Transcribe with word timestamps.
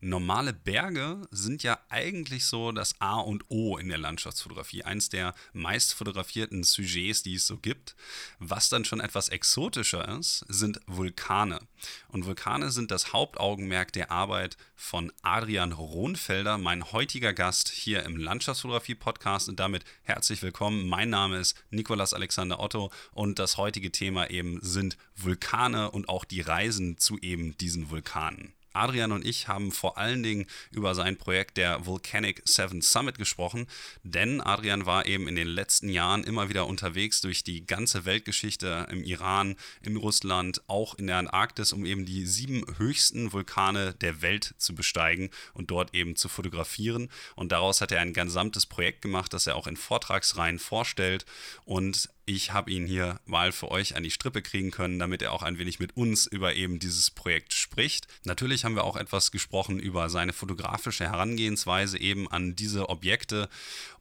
Normale 0.00 0.52
Berge 0.52 1.26
sind 1.32 1.64
ja 1.64 1.76
eigentlich 1.88 2.44
so 2.44 2.70
das 2.70 3.00
A 3.00 3.18
und 3.18 3.44
O 3.48 3.78
in 3.78 3.88
der 3.88 3.98
Landschaftsfotografie, 3.98 4.84
eins 4.84 5.08
der 5.08 5.34
meist 5.52 5.92
fotografierten 5.92 6.62
Sujets, 6.62 7.24
die 7.24 7.34
es 7.34 7.48
so 7.48 7.56
gibt. 7.56 7.96
Was 8.38 8.68
dann 8.68 8.84
schon 8.84 9.00
etwas 9.00 9.28
exotischer 9.28 10.06
ist, 10.16 10.44
sind 10.46 10.80
Vulkane. 10.86 11.58
Und 12.06 12.26
Vulkane 12.26 12.70
sind 12.70 12.92
das 12.92 13.12
Hauptaugenmerk 13.12 13.92
der 13.92 14.12
Arbeit 14.12 14.56
von 14.76 15.10
Adrian 15.22 15.72
Rohnfelder, 15.72 16.58
mein 16.58 16.92
heutiger 16.92 17.32
Gast 17.32 17.68
hier 17.68 18.04
im 18.04 18.16
Landschaftsfotografie-Podcast. 18.16 19.48
Und 19.48 19.58
damit 19.58 19.84
herzlich 20.02 20.42
willkommen. 20.42 20.88
Mein 20.88 21.10
Name 21.10 21.38
ist 21.38 21.56
Nikolas 21.70 22.14
Alexander 22.14 22.60
Otto 22.60 22.92
und 23.10 23.40
das 23.40 23.56
heutige 23.56 23.90
Thema 23.90 24.30
eben 24.30 24.60
sind 24.62 24.96
Vulkane 25.16 25.90
und 25.90 26.08
auch 26.08 26.24
die 26.24 26.40
Reisen 26.40 26.98
zu 26.98 27.18
eben 27.18 27.58
diesen 27.58 27.90
Vulkanen. 27.90 28.54
Adrian 28.78 29.12
und 29.12 29.26
ich 29.26 29.48
haben 29.48 29.72
vor 29.72 29.98
allen 29.98 30.22
Dingen 30.22 30.46
über 30.70 30.94
sein 30.94 31.16
Projekt 31.16 31.56
der 31.56 31.84
Volcanic 31.84 32.42
Seven 32.44 32.80
Summit 32.80 33.18
gesprochen, 33.18 33.66
denn 34.02 34.40
Adrian 34.40 34.86
war 34.86 35.06
eben 35.06 35.28
in 35.28 35.34
den 35.34 35.48
letzten 35.48 35.88
Jahren 35.88 36.24
immer 36.24 36.48
wieder 36.48 36.66
unterwegs 36.66 37.20
durch 37.20 37.42
die 37.42 37.66
ganze 37.66 38.04
Weltgeschichte 38.04 38.86
im 38.90 39.02
Iran, 39.02 39.56
in 39.82 39.96
Russland, 39.96 40.62
auch 40.68 40.94
in 40.94 41.08
der 41.08 41.18
Antarktis, 41.18 41.72
um 41.72 41.84
eben 41.84 42.06
die 42.06 42.24
sieben 42.26 42.64
höchsten 42.78 43.32
Vulkane 43.32 43.94
der 43.94 44.22
Welt 44.22 44.54
zu 44.58 44.74
besteigen 44.74 45.30
und 45.54 45.70
dort 45.70 45.94
eben 45.94 46.16
zu 46.16 46.28
fotografieren. 46.28 47.10
Und 47.34 47.52
daraus 47.52 47.80
hat 47.80 47.92
er 47.92 48.00
ein 48.00 48.12
gesamtes 48.12 48.66
Projekt 48.66 49.02
gemacht, 49.02 49.32
das 49.32 49.46
er 49.46 49.56
auch 49.56 49.66
in 49.66 49.76
Vortragsreihen 49.76 50.58
vorstellt 50.58 51.26
und 51.64 52.08
ich 52.28 52.52
habe 52.52 52.70
ihn 52.70 52.86
hier 52.86 53.20
mal 53.24 53.52
für 53.52 53.70
euch 53.70 53.96
an 53.96 54.02
die 54.02 54.10
Strippe 54.10 54.42
kriegen 54.42 54.70
können, 54.70 54.98
damit 54.98 55.22
er 55.22 55.32
auch 55.32 55.42
ein 55.42 55.58
wenig 55.58 55.80
mit 55.80 55.96
uns 55.96 56.26
über 56.26 56.54
eben 56.54 56.78
dieses 56.78 57.10
Projekt 57.10 57.54
spricht. 57.54 58.06
Natürlich 58.24 58.64
haben 58.64 58.74
wir 58.74 58.84
auch 58.84 58.96
etwas 58.96 59.30
gesprochen 59.30 59.78
über 59.78 60.10
seine 60.10 60.34
fotografische 60.34 61.06
Herangehensweise 61.06 61.98
eben 61.98 62.30
an 62.30 62.54
diese 62.54 62.90
Objekte 62.90 63.48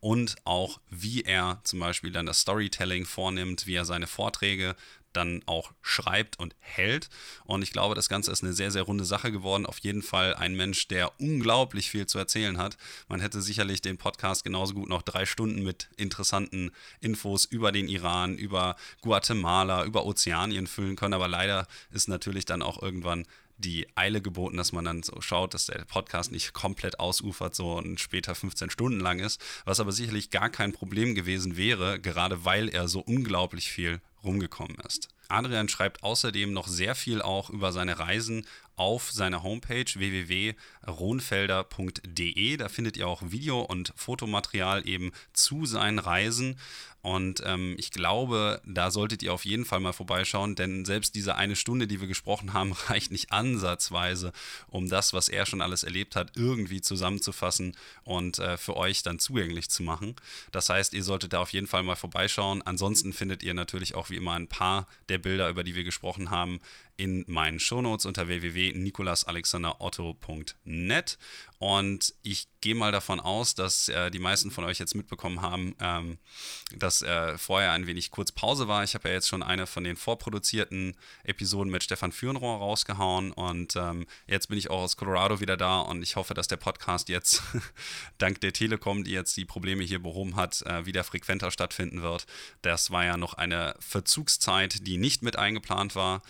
und 0.02 0.36
auch 0.44 0.82
wie 0.90 1.22
er 1.22 1.62
zum 1.64 1.80
Beispiel 1.80 2.12
dann 2.12 2.26
das 2.26 2.42
Storytelling 2.42 3.06
vornimmt, 3.06 3.66
wie 3.66 3.76
er 3.76 3.86
seine 3.86 4.08
Vorträge 4.08 4.76
dann 5.18 5.42
auch 5.46 5.74
schreibt 5.82 6.40
und 6.40 6.56
hält. 6.60 7.10
Und 7.46 7.62
ich 7.62 7.72
glaube, 7.72 7.96
das 7.96 8.10
Ganze 8.10 8.32
ist 8.32 8.44
eine 8.44 8.54
sehr, 8.54 8.72
sehr 8.72 8.84
runde 8.84 9.06
Sache 9.06 9.32
geworden. 9.32 9.66
Auf 9.66 9.80
jeden 9.80 10.02
Fall 10.02 10.34
ein 10.36 10.56
Mensch, 10.56 10.88
der 10.88 11.20
unglaublich 11.20 11.90
viel 11.90 12.08
zu 12.08 12.18
erzählen 12.18 12.58
hat. 12.58 12.78
Man 13.10 13.20
hätte 13.20 13.42
sicherlich 13.42 13.82
den 13.82 13.98
Podcast 13.98 14.44
genauso 14.44 14.74
gut 14.74 14.90
noch 14.90 15.02
drei 15.02 15.26
Stunden 15.26 15.64
mit 15.64 15.90
interessanten 15.98 16.72
Infos 17.02 17.46
über 17.46 17.72
den 17.72 17.88
Iran, 17.88 18.38
über 18.38 18.76
Guatemala, 19.02 19.84
über 19.84 20.06
Ozeanien 20.06 20.68
füllen 20.68 20.96
können. 20.96 21.14
Aber 21.14 21.28
leider 21.28 21.68
ist 21.92 22.08
natürlich 22.08 22.46
dann 22.46 22.62
auch 22.62 22.82
irgendwann 22.82 23.26
die 23.58 23.88
Eile 23.96 24.22
geboten, 24.22 24.58
dass 24.58 24.72
man 24.72 24.86
dann 24.86 25.04
so 25.04 25.20
schaut, 25.22 25.54
dass 25.54 25.66
der 25.66 25.84
Podcast 25.86 26.32
nicht 26.32 26.54
komplett 26.54 27.00
ausufert 27.00 27.56
so 27.56 27.78
und 27.78 28.00
später 28.00 28.36
15 28.36 28.70
Stunden 28.70 29.00
lang 29.00 29.20
ist, 29.20 29.42
was 29.66 29.80
aber 29.80 29.92
sicherlich 29.92 30.30
gar 30.30 30.50
kein 30.50 30.74
Problem 30.74 31.16
gewesen 31.16 31.58
wäre, 31.58 32.00
gerade 32.00 32.46
weil 32.46 32.70
er 32.70 32.88
so 32.88 33.00
unglaublich 33.00 33.70
viel 33.70 34.00
rumgekommen 34.24 34.78
ist. 34.86 35.10
Adrian 35.30 35.70
schreibt 35.70 36.04
außerdem 36.04 36.52
noch 36.54 36.68
sehr 36.68 36.94
viel 36.96 37.22
auch 37.22 37.50
über 37.50 37.72
seine 37.72 38.00
Reisen 38.00 38.46
auf 38.76 39.12
seiner 39.12 39.44
Homepage 39.44 39.86
www.ronfelder.de. 39.94 42.58
Da 42.58 42.70
findet 42.70 42.98
ihr 42.98 43.08
auch 43.08 43.22
Video- 43.26 43.62
und 43.62 43.94
Fotomaterial 43.96 44.88
eben 44.88 45.12
zu 45.34 45.66
seinen 45.66 46.00
Reisen. 46.00 46.60
Und 47.08 47.42
ähm, 47.46 47.76
ich 47.78 47.92
glaube, 47.92 48.62
da 48.66 48.92
solltet 48.92 49.24
ihr 49.24 49.34
auf 49.34 49.46
jeden 49.46 49.64
Fall 49.64 49.80
mal 49.80 49.94
vorbeischauen, 49.94 50.56
denn 50.56 50.84
selbst 50.84 51.16
diese 51.16 51.36
eine 51.36 51.56
Stunde, 51.56 51.88
die 51.88 52.02
wir 52.02 52.08
gesprochen 52.10 52.52
haben, 52.52 52.74
reicht 52.90 53.14
nicht 53.14 53.32
ansatzweise, 53.32 54.34
um 54.68 54.90
das, 54.90 55.14
was 55.14 55.30
er 55.30 55.46
schon 55.46 55.62
alles 55.62 55.84
erlebt 55.84 56.18
hat, 56.18 56.36
irgendwie 56.36 56.82
zusammenzufassen 56.82 57.78
und 58.04 58.40
äh, 58.40 58.58
für 58.58 58.76
euch 58.76 59.04
dann 59.04 59.20
zugänglich 59.20 59.70
zu 59.70 59.84
machen. 59.84 60.18
Das 60.52 60.68
heißt, 60.68 60.94
ihr 60.94 61.04
solltet 61.04 61.32
da 61.32 61.40
auf 61.40 61.54
jeden 61.54 61.68
Fall 61.68 61.84
mal 61.84 61.96
vorbeischauen. 61.96 62.62
Ansonsten 62.64 63.14
findet 63.14 63.42
ihr 63.42 63.54
natürlich 63.54 63.96
auch 63.96 64.10
wie 64.10 64.18
immer 64.18 64.34
ein 64.34 64.50
paar 64.50 64.86
der 65.08 65.18
Bilder, 65.18 65.48
über 65.48 65.64
die 65.64 65.76
wir 65.76 65.86
gesprochen 65.86 66.30
haben, 66.30 66.60
in 66.98 67.24
meinen 67.28 67.60
Shownotes 67.60 68.06
unter 68.06 68.28
www.nikolasalexanderotto.net. 68.28 71.18
Und 71.60 72.14
ich 72.22 72.48
gehe 72.62 72.76
mal 72.76 72.92
davon 72.92 73.20
aus, 73.20 73.56
dass 73.56 73.90
äh, 73.90 74.12
die 74.12 74.20
meisten 74.20 74.52
von 74.52 74.64
euch 74.64 74.78
jetzt 74.78 74.94
mitbekommen 74.94 75.42
haben, 75.42 75.76
ähm, 75.80 76.20
dass 76.76 77.02
äh, 77.02 77.36
vorher 77.38 77.72
ein 77.72 77.88
wenig 77.88 78.12
kurz 78.12 78.32
Pause 78.32 78.68
war. 78.68 78.84
Ich 78.84 78.94
habe 78.94 79.10
ja 79.10 79.16
jetzt 79.16 79.28
schon 79.28 79.42
eine 79.42 79.66
von 79.66 79.84
den 79.84 79.96
vorproduzierten 79.96 80.96
Episoden 81.24 81.72
mit 81.72 81.84
Stefan 81.84 82.12
Führenrohr 82.12 82.58
rausgehauen 82.58 83.32
und 83.32 83.76
ähm, 83.76 84.06
jetzt 84.28 84.50
bin 84.50 84.60
ich 84.60 84.70
auch 84.70 84.82
aus 84.82 84.98
Colorado 84.98 85.40
wieder 85.40 85.58
da 85.58 85.80
und 85.80 86.04
ich 86.04 86.16
hoffe, 86.16 86.36
dass 86.36 86.48
der 86.48 86.58
Podcast 86.58 87.10
jetzt 87.10 87.42
dank 88.20 88.40
der 88.42 88.54
Telekom, 88.54 89.04
die 89.04 89.12
jetzt 89.12 89.36
die 89.38 89.46
Probleme 89.46 89.84
hier 89.84 90.00
behoben 90.00 90.36
hat, 90.36 90.62
äh, 90.64 90.86
wieder 90.86 91.04
frequenter 91.04 91.50
stattfinden 91.50 92.04
wird. 92.04 92.28
Das 92.62 92.92
war 92.92 93.04
ja 93.04 93.18
noch 93.18 93.34
eine 93.34 93.76
Verzugszeit, 93.80 94.86
die 94.86 94.98
nicht 94.98 95.24
mit 95.24 95.38
eingeplant 95.38 95.96
war. 95.96 96.22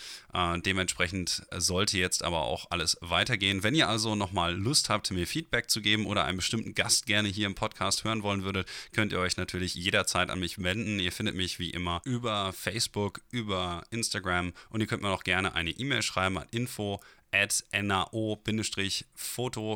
Äh, 0.58 0.62
dementsprechend 0.62 1.46
sollte 1.56 1.98
jetzt 1.98 2.24
aber 2.24 2.42
auch 2.42 2.68
alles 2.70 2.98
weitergehen. 3.02 3.64
Wenn 3.64 3.76
ihr 3.76 3.90
also 3.90 4.16
nochmal 4.16 4.56
Lust 4.56 4.90
habt, 4.90 5.12
mir 5.12 5.28
Feedback 5.28 5.70
zu 5.70 5.82
geben 5.82 6.06
oder 6.06 6.26
einen 6.26 6.38
bestimmten 6.38 6.74
Gast 6.74 7.06
gerne 7.06 7.30
hier 7.30 7.48
im 7.48 7.56
Podcast 7.56 8.04
hören 8.04 8.24
wollen 8.24 8.44
würdet, 8.44 8.68
könnt 8.92 9.12
ihr 9.12 9.20
euch 9.20 9.38
natürlich 9.38 9.76
jederzeit 9.76 10.30
an 10.30 10.40
mich 10.40 10.62
wenden. 10.64 11.00
Ihr 11.00 11.12
findet 11.12 11.36
mich 11.36 11.60
wie 11.60 11.70
immer 11.70 12.02
über 12.06 12.54
Facebook, 12.54 13.22
über 13.32 13.84
Instagram 13.92 14.54
und 14.70 14.82
ihr 14.82 14.88
könnt 14.88 15.04
mir 15.04 15.10
auch 15.10 15.24
gerne 15.24 15.56
eine 15.56 15.72
E-Mail 15.72 16.02
schreiben 16.02 16.38
an 16.38 16.48
info 16.52 17.00
at 17.32 17.64
nao-foto 17.74 18.20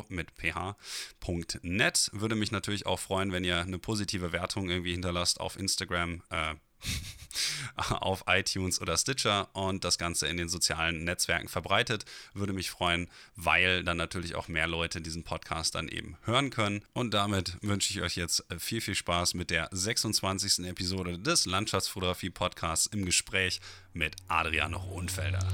mit 0.08 0.34
ph.net. 0.34 2.10
Würde 2.12 2.34
mich 2.34 2.50
natürlich 2.50 2.86
auch 2.86 2.98
freuen, 2.98 3.32
wenn 3.32 3.44
ihr 3.44 3.60
eine 3.60 3.78
positive 3.78 4.32
Wertung 4.32 4.70
irgendwie 4.70 4.92
hinterlasst 4.92 5.38
auf 5.40 5.58
Instagram. 5.58 6.22
Äh, 6.30 6.54
auf 7.76 8.24
iTunes 8.26 8.80
oder 8.80 8.96
Stitcher 8.96 9.48
und 9.54 9.84
das 9.84 9.98
Ganze 9.98 10.26
in 10.26 10.36
den 10.36 10.48
sozialen 10.48 11.04
Netzwerken 11.04 11.48
verbreitet. 11.48 12.04
Würde 12.34 12.52
mich 12.52 12.70
freuen, 12.70 13.08
weil 13.36 13.84
dann 13.84 13.96
natürlich 13.96 14.34
auch 14.34 14.48
mehr 14.48 14.66
Leute 14.66 15.00
diesen 15.00 15.24
Podcast 15.24 15.74
dann 15.74 15.88
eben 15.88 16.16
hören 16.24 16.50
können. 16.50 16.82
Und 16.92 17.14
damit 17.14 17.56
wünsche 17.60 17.92
ich 17.92 18.02
euch 18.02 18.16
jetzt 18.16 18.44
viel, 18.58 18.80
viel 18.80 18.94
Spaß 18.94 19.34
mit 19.34 19.50
der 19.50 19.68
26. 19.70 20.66
Episode 20.66 21.18
des 21.18 21.46
Landschaftsfotografie 21.46 22.30
Podcasts 22.30 22.86
im 22.86 23.04
Gespräch 23.04 23.60
mit 23.92 24.16
Adrian 24.28 24.82
Hohenfelder. 24.82 25.46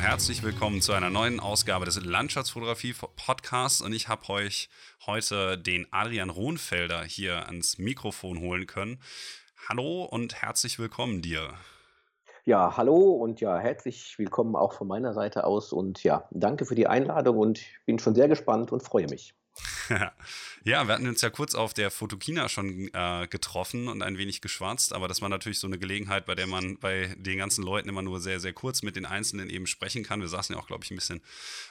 Herzlich 0.00 0.44
willkommen 0.44 0.80
zu 0.80 0.92
einer 0.92 1.10
neuen 1.10 1.40
Ausgabe 1.40 1.84
des 1.84 2.02
Landschaftsfotografie-Podcasts 2.04 3.80
und 3.80 3.92
ich 3.92 4.08
habe 4.08 4.28
euch 4.30 4.68
heute 5.06 5.58
den 5.58 5.86
Adrian 5.90 6.30
Rohnfelder 6.30 7.02
hier 7.02 7.46
ans 7.46 7.78
Mikrofon 7.78 8.38
holen 8.38 8.66
können. 8.66 9.00
Hallo 9.68 10.04
und 10.04 10.40
herzlich 10.40 10.78
willkommen 10.78 11.20
dir. 11.20 11.52
Ja, 12.44 12.76
hallo 12.76 13.12
und 13.12 13.40
ja, 13.40 13.58
herzlich 13.58 14.18
willkommen 14.18 14.54
auch 14.54 14.72
von 14.72 14.86
meiner 14.86 15.14
Seite 15.14 15.44
aus 15.44 15.72
und 15.72 16.04
ja, 16.04 16.28
danke 16.30 16.64
für 16.64 16.76
die 16.76 16.86
Einladung 16.86 17.36
und 17.36 17.60
bin 17.84 17.98
schon 17.98 18.14
sehr 18.14 18.28
gespannt 18.28 18.70
und 18.70 18.82
freue 18.82 19.08
mich. 19.08 19.34
ja, 20.64 20.86
wir 20.86 20.94
hatten 20.94 21.08
uns 21.08 21.20
ja 21.20 21.30
kurz 21.30 21.54
auf 21.54 21.74
der 21.74 21.90
Fotokina 21.90 22.48
schon 22.48 22.88
äh, 22.92 23.26
getroffen 23.28 23.88
und 23.88 24.02
ein 24.02 24.18
wenig 24.18 24.40
geschwatzt, 24.40 24.92
aber 24.92 25.08
das 25.08 25.22
war 25.22 25.28
natürlich 25.28 25.58
so 25.58 25.66
eine 25.66 25.78
Gelegenheit, 25.78 26.26
bei 26.26 26.34
der 26.34 26.46
man 26.46 26.78
bei 26.78 27.14
den 27.16 27.38
ganzen 27.38 27.64
Leuten 27.64 27.88
immer 27.88 28.02
nur 28.02 28.20
sehr, 28.20 28.40
sehr 28.40 28.52
kurz 28.52 28.82
mit 28.82 28.96
den 28.96 29.06
Einzelnen 29.06 29.50
eben 29.50 29.66
sprechen 29.66 30.02
kann. 30.02 30.20
Wir 30.20 30.28
saßen 30.28 30.54
ja 30.54 30.60
auch, 30.60 30.66
glaube 30.66 30.84
ich, 30.84 30.90
ein 30.90 30.96
bisschen 30.96 31.20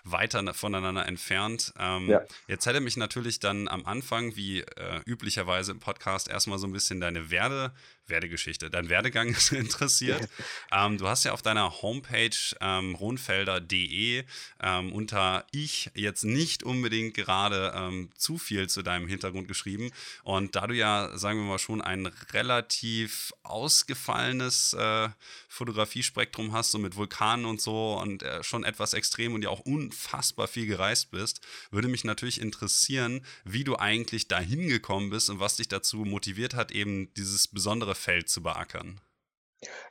weiter 0.04 0.54
voneinander 0.54 1.06
entfernt. 1.06 1.74
Ähm, 1.80 2.10
ja. 2.10 2.22
Jetzt 2.48 2.66
hätte 2.66 2.80
mich 2.80 2.98
natürlich 2.98 3.40
dann 3.40 3.68
am 3.68 3.86
Anfang, 3.86 4.36
wie 4.36 4.62
äh, 4.62 5.02
üblicherweise 5.06 5.72
im 5.72 5.80
Podcast, 5.80 6.28
erstmal 6.28 6.60
so 6.60 6.68
ein 6.68 6.74
bisschen 6.74 7.00
deine 7.00 7.30
Werde, 7.30 7.74
Werdegeschichte, 8.08 8.70
dein 8.70 8.90
Werdegang 8.90 9.36
interessiert. 9.52 10.28
ähm, 10.72 10.98
du 10.98 11.08
hast 11.08 11.24
ja 11.24 11.34
auf 11.34 11.42
deiner 11.42 11.82
Homepage 11.82 12.30
ähm, 12.62 12.96
ronfelder.de 12.96 14.24
ähm, 14.62 14.94
unter 14.94 15.46
Ich 15.52 15.92
jetzt 15.94 16.24
nicht 16.24 16.64
unbedingt 16.64 17.14
gerade 17.14 17.74
ähm, 17.78 18.10
zu 18.18 18.38
viel 18.38 18.68
zu 18.68 18.82
deinem 18.82 19.08
Hintergrund 19.08 19.48
geschrieben. 19.48 19.92
Und 20.24 20.56
da 20.56 20.68
du 20.68 20.76
ja, 20.76 21.18
sagen 21.18 21.40
wir 21.40 21.46
mal, 21.46 21.60
schon 21.60 21.82
ein 21.82 22.08
relativ 22.34 23.34
ausgefallenes 23.44 24.74
äh, 24.74 25.10
Fotografiespektrum 25.48 26.52
hast, 26.52 26.72
so 26.72 26.80
mit 26.80 26.96
Vulkanen 26.96 27.46
und 27.46 27.62
so 27.62 27.98
und 28.00 28.24
äh, 28.24 28.44
schon 28.44 28.64
etwas 28.64 28.94
extrem 28.94 29.34
und 29.34 29.44
ja 29.44 29.50
auch 29.50 29.62
unfassbar 29.62 30.48
viel 30.48 30.66
gereist 30.66 31.12
bist, 31.12 31.42
würde 31.72 31.88
mich 31.88 32.04
natürlich 32.04 32.42
interessieren, 32.42 33.26
wie 33.44 33.64
du 33.64 33.78
eigentlich 33.78 34.28
dahin 34.28 34.68
gekommen 34.68 35.10
bist 35.10 35.30
und 35.30 35.40
was 35.40 35.58
dich 35.58 35.68
dazu 35.68 35.98
motiviert 35.98 36.54
hat, 36.54 36.72
eben 36.72 37.14
dieses 37.14 37.48
besondere 37.48 37.96
Feld 37.96 38.30
zu 38.30 38.42
beackern. 38.42 39.00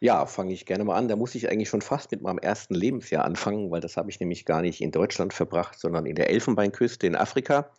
Ja, 0.00 0.26
fange 0.26 0.52
ich 0.52 0.66
gerne 0.66 0.84
mal 0.84 0.96
an. 0.96 1.08
Da 1.08 1.16
muss 1.16 1.34
ich 1.34 1.48
eigentlich 1.50 1.68
schon 1.68 1.82
fast 1.82 2.10
mit 2.12 2.22
meinem 2.22 2.38
ersten 2.38 2.74
Lebensjahr 2.74 3.24
anfangen, 3.24 3.70
weil 3.70 3.80
das 3.80 3.96
habe 3.96 4.10
ich 4.10 4.20
nämlich 4.20 4.44
gar 4.44 4.62
nicht 4.62 4.80
in 4.80 4.92
Deutschland 4.92 5.32
verbracht, 5.32 5.78
sondern 5.78 6.06
in 6.06 6.14
der 6.16 6.30
Elfenbeinküste 6.30 7.06
in 7.06 7.16
Afrika. 7.16 7.70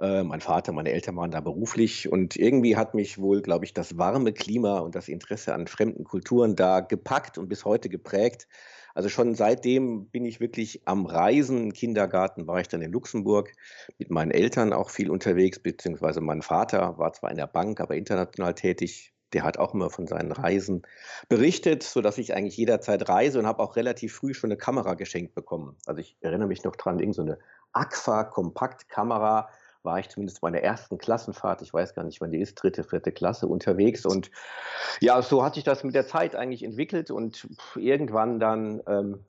Äh, 0.00 0.22
mein 0.24 0.40
Vater, 0.40 0.72
meine 0.72 0.92
Eltern 0.92 1.16
waren 1.16 1.30
da 1.30 1.40
beruflich 1.40 2.10
und 2.10 2.36
irgendwie 2.36 2.76
hat 2.76 2.94
mich 2.94 3.18
wohl, 3.18 3.42
glaube 3.42 3.64
ich, 3.64 3.74
das 3.74 3.96
warme 3.98 4.32
Klima 4.32 4.78
und 4.78 4.94
das 4.94 5.08
Interesse 5.08 5.54
an 5.54 5.66
fremden 5.66 6.04
Kulturen 6.04 6.56
da 6.56 6.80
gepackt 6.80 7.38
und 7.38 7.48
bis 7.48 7.64
heute 7.64 7.88
geprägt. 7.88 8.46
Also 8.94 9.08
schon 9.10 9.34
seitdem 9.34 10.08
bin 10.08 10.24
ich 10.24 10.40
wirklich 10.40 10.86
am 10.86 11.06
Reisen. 11.06 11.64
Im 11.64 11.72
Kindergarten 11.72 12.46
war 12.46 12.60
ich 12.60 12.68
dann 12.68 12.82
in 12.82 12.92
Luxemburg 12.92 13.52
mit 13.98 14.10
meinen 14.10 14.30
Eltern 14.30 14.72
auch 14.72 14.90
viel 14.90 15.10
unterwegs, 15.10 15.58
beziehungsweise 15.58 16.20
mein 16.20 16.42
Vater 16.42 16.96
war 16.98 17.12
zwar 17.12 17.30
in 17.30 17.36
der 17.36 17.46
Bank, 17.46 17.80
aber 17.80 17.94
international 17.94 18.54
tätig, 18.54 19.15
der 19.32 19.42
hat 19.42 19.58
auch 19.58 19.74
immer 19.74 19.90
von 19.90 20.06
seinen 20.06 20.32
Reisen 20.32 20.82
berichtet, 21.28 21.82
sodass 21.82 22.18
ich 22.18 22.34
eigentlich 22.34 22.56
jederzeit 22.56 23.08
reise 23.08 23.38
und 23.38 23.46
habe 23.46 23.62
auch 23.62 23.76
relativ 23.76 24.14
früh 24.14 24.34
schon 24.34 24.50
eine 24.50 24.56
Kamera 24.56 24.94
geschenkt 24.94 25.34
bekommen. 25.34 25.76
Also 25.86 26.00
ich 26.00 26.16
erinnere 26.20 26.48
mich 26.48 26.64
noch 26.64 26.76
dran, 26.76 26.98
irgend 26.98 27.16
so 27.16 27.22
eine 27.22 27.38
Aqua-Kompaktkamera 27.72 29.48
war 29.86 29.98
ich 30.00 30.08
zumindest 30.10 30.42
bei 30.42 30.50
der 30.50 30.64
ersten 30.64 30.98
Klassenfahrt, 30.98 31.62
ich 31.62 31.72
weiß 31.72 31.94
gar 31.94 32.04
nicht, 32.04 32.20
wann 32.20 32.32
die 32.32 32.40
ist, 32.40 32.56
dritte, 32.56 32.84
vierte 32.84 33.12
Klasse 33.12 33.46
unterwegs. 33.46 34.04
Und 34.04 34.30
ja, 35.00 35.22
so 35.22 35.42
hat 35.42 35.54
sich 35.54 35.64
das 35.64 35.84
mit 35.84 35.94
der 35.94 36.06
Zeit 36.06 36.34
eigentlich 36.34 36.62
entwickelt 36.62 37.10
und 37.10 37.48
irgendwann 37.76 38.38
dann 38.38 38.82
ähm, 38.88 39.24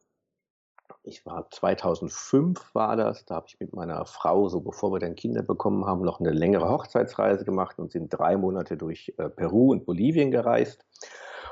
ich 1.07 1.25
war 1.25 1.49
2005 1.49 2.75
war 2.75 2.95
das, 2.95 3.25
da 3.25 3.35
habe 3.35 3.47
ich 3.47 3.59
mit 3.59 3.73
meiner 3.73 4.05
Frau, 4.05 4.49
so 4.49 4.59
bevor 4.59 4.91
wir 4.91 4.99
dann 4.99 5.15
Kinder 5.15 5.41
bekommen 5.41 5.85
haben, 5.85 6.01
noch 6.01 6.19
eine 6.19 6.31
längere 6.31 6.69
Hochzeitsreise 6.69 7.45
gemacht 7.45 7.79
und 7.79 7.91
sind 7.91 8.09
drei 8.09 8.35
Monate 8.35 8.77
durch 8.77 9.13
äh, 9.17 9.29
Peru 9.29 9.71
und 9.71 9.85
Bolivien 9.85 10.31
gereist. 10.31 10.85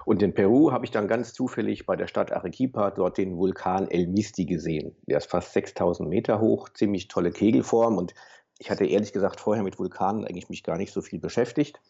Und 0.06 0.22
in 0.22 0.34
Peru 0.34 0.72
habe 0.72 0.86
ich 0.86 0.92
dann 0.92 1.08
ganz 1.08 1.34
zufällig 1.34 1.86
bei 1.86 1.96
der 1.96 2.08
Stadt 2.08 2.32
Arequipa 2.32 2.92
dort 2.92 3.18
den 3.18 3.38
Vulkan 3.38 3.90
El 3.90 4.08
Misti 4.08 4.46
gesehen. 4.46 4.96
Der 5.08 5.18
ist 5.18 5.32
fast 5.32 5.54
6000 5.54 6.08
Meter 6.08 6.40
hoch, 6.40 6.70
ziemlich 6.70 7.08
tolle 7.08 7.32
Kegelform 7.32 7.98
und 7.98 8.14
ich 8.60 8.70
hatte 8.70 8.86
ehrlich 8.86 9.14
gesagt 9.14 9.40
vorher 9.40 9.64
mit 9.64 9.80
Vulkanen 9.80 10.26
eigentlich 10.26 10.50
mich 10.50 10.64
gar 10.64 10.78
nicht 10.78 10.94
so 10.94 11.02
viel 11.02 11.20
beschäftigt 11.20 11.82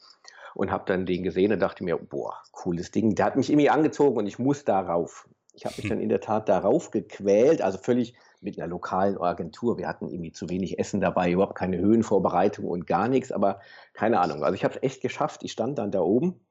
und 0.55 0.71
habe 0.71 0.85
dann 0.87 1.05
den 1.05 1.23
gesehen 1.23 1.51
und 1.51 1.59
dachte 1.59 1.83
mir, 1.83 1.97
boah, 1.97 2.41
cooles 2.51 2.91
Ding. 2.91 3.15
Der 3.15 3.25
hat 3.25 3.35
mich 3.35 3.49
irgendwie 3.49 3.69
angezogen 3.69 4.17
und 4.17 4.27
ich 4.27 4.39
muss 4.39 4.63
darauf. 4.63 5.27
Ich 5.55 5.65
habe 5.65 5.75
mich 5.77 5.89
dann 5.89 6.01
in 6.01 6.09
der 6.09 6.21
Tat 6.21 6.49
darauf 6.49 6.91
gequält, 6.91 7.61
also 7.61 7.77
völlig 7.77 8.13
mit 8.41 8.59
einer 8.59 8.67
lokalen 8.67 9.17
Agentur. 9.17 9.77
Wir 9.77 9.87
hatten 9.87 10.09
irgendwie 10.09 10.31
zu 10.31 10.49
wenig 10.49 10.79
Essen 10.79 11.01
dabei, 11.01 11.31
überhaupt 11.31 11.55
keine 11.55 11.77
Höhenvorbereitung 11.77 12.65
und 12.65 12.85
gar 12.85 13.07
nichts, 13.07 13.31
aber 13.31 13.59
keine 13.93 14.19
Ahnung. 14.19 14.43
Also 14.43 14.55
ich 14.55 14.63
habe 14.63 14.75
es 14.75 14.83
echt 14.83 15.01
geschafft. 15.01 15.43
Ich 15.43 15.51
stand 15.51 15.77
dann 15.77 15.91
da 15.91 16.01
oben 16.01 16.45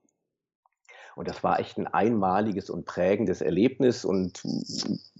und 1.17 1.29
das 1.29 1.45
war 1.45 1.61
echt 1.61 1.79
ein 1.79 1.87
einmaliges 1.87 2.71
und 2.71 2.85
prägendes 2.85 3.41
Erlebnis. 3.41 4.05
Und 4.05 4.43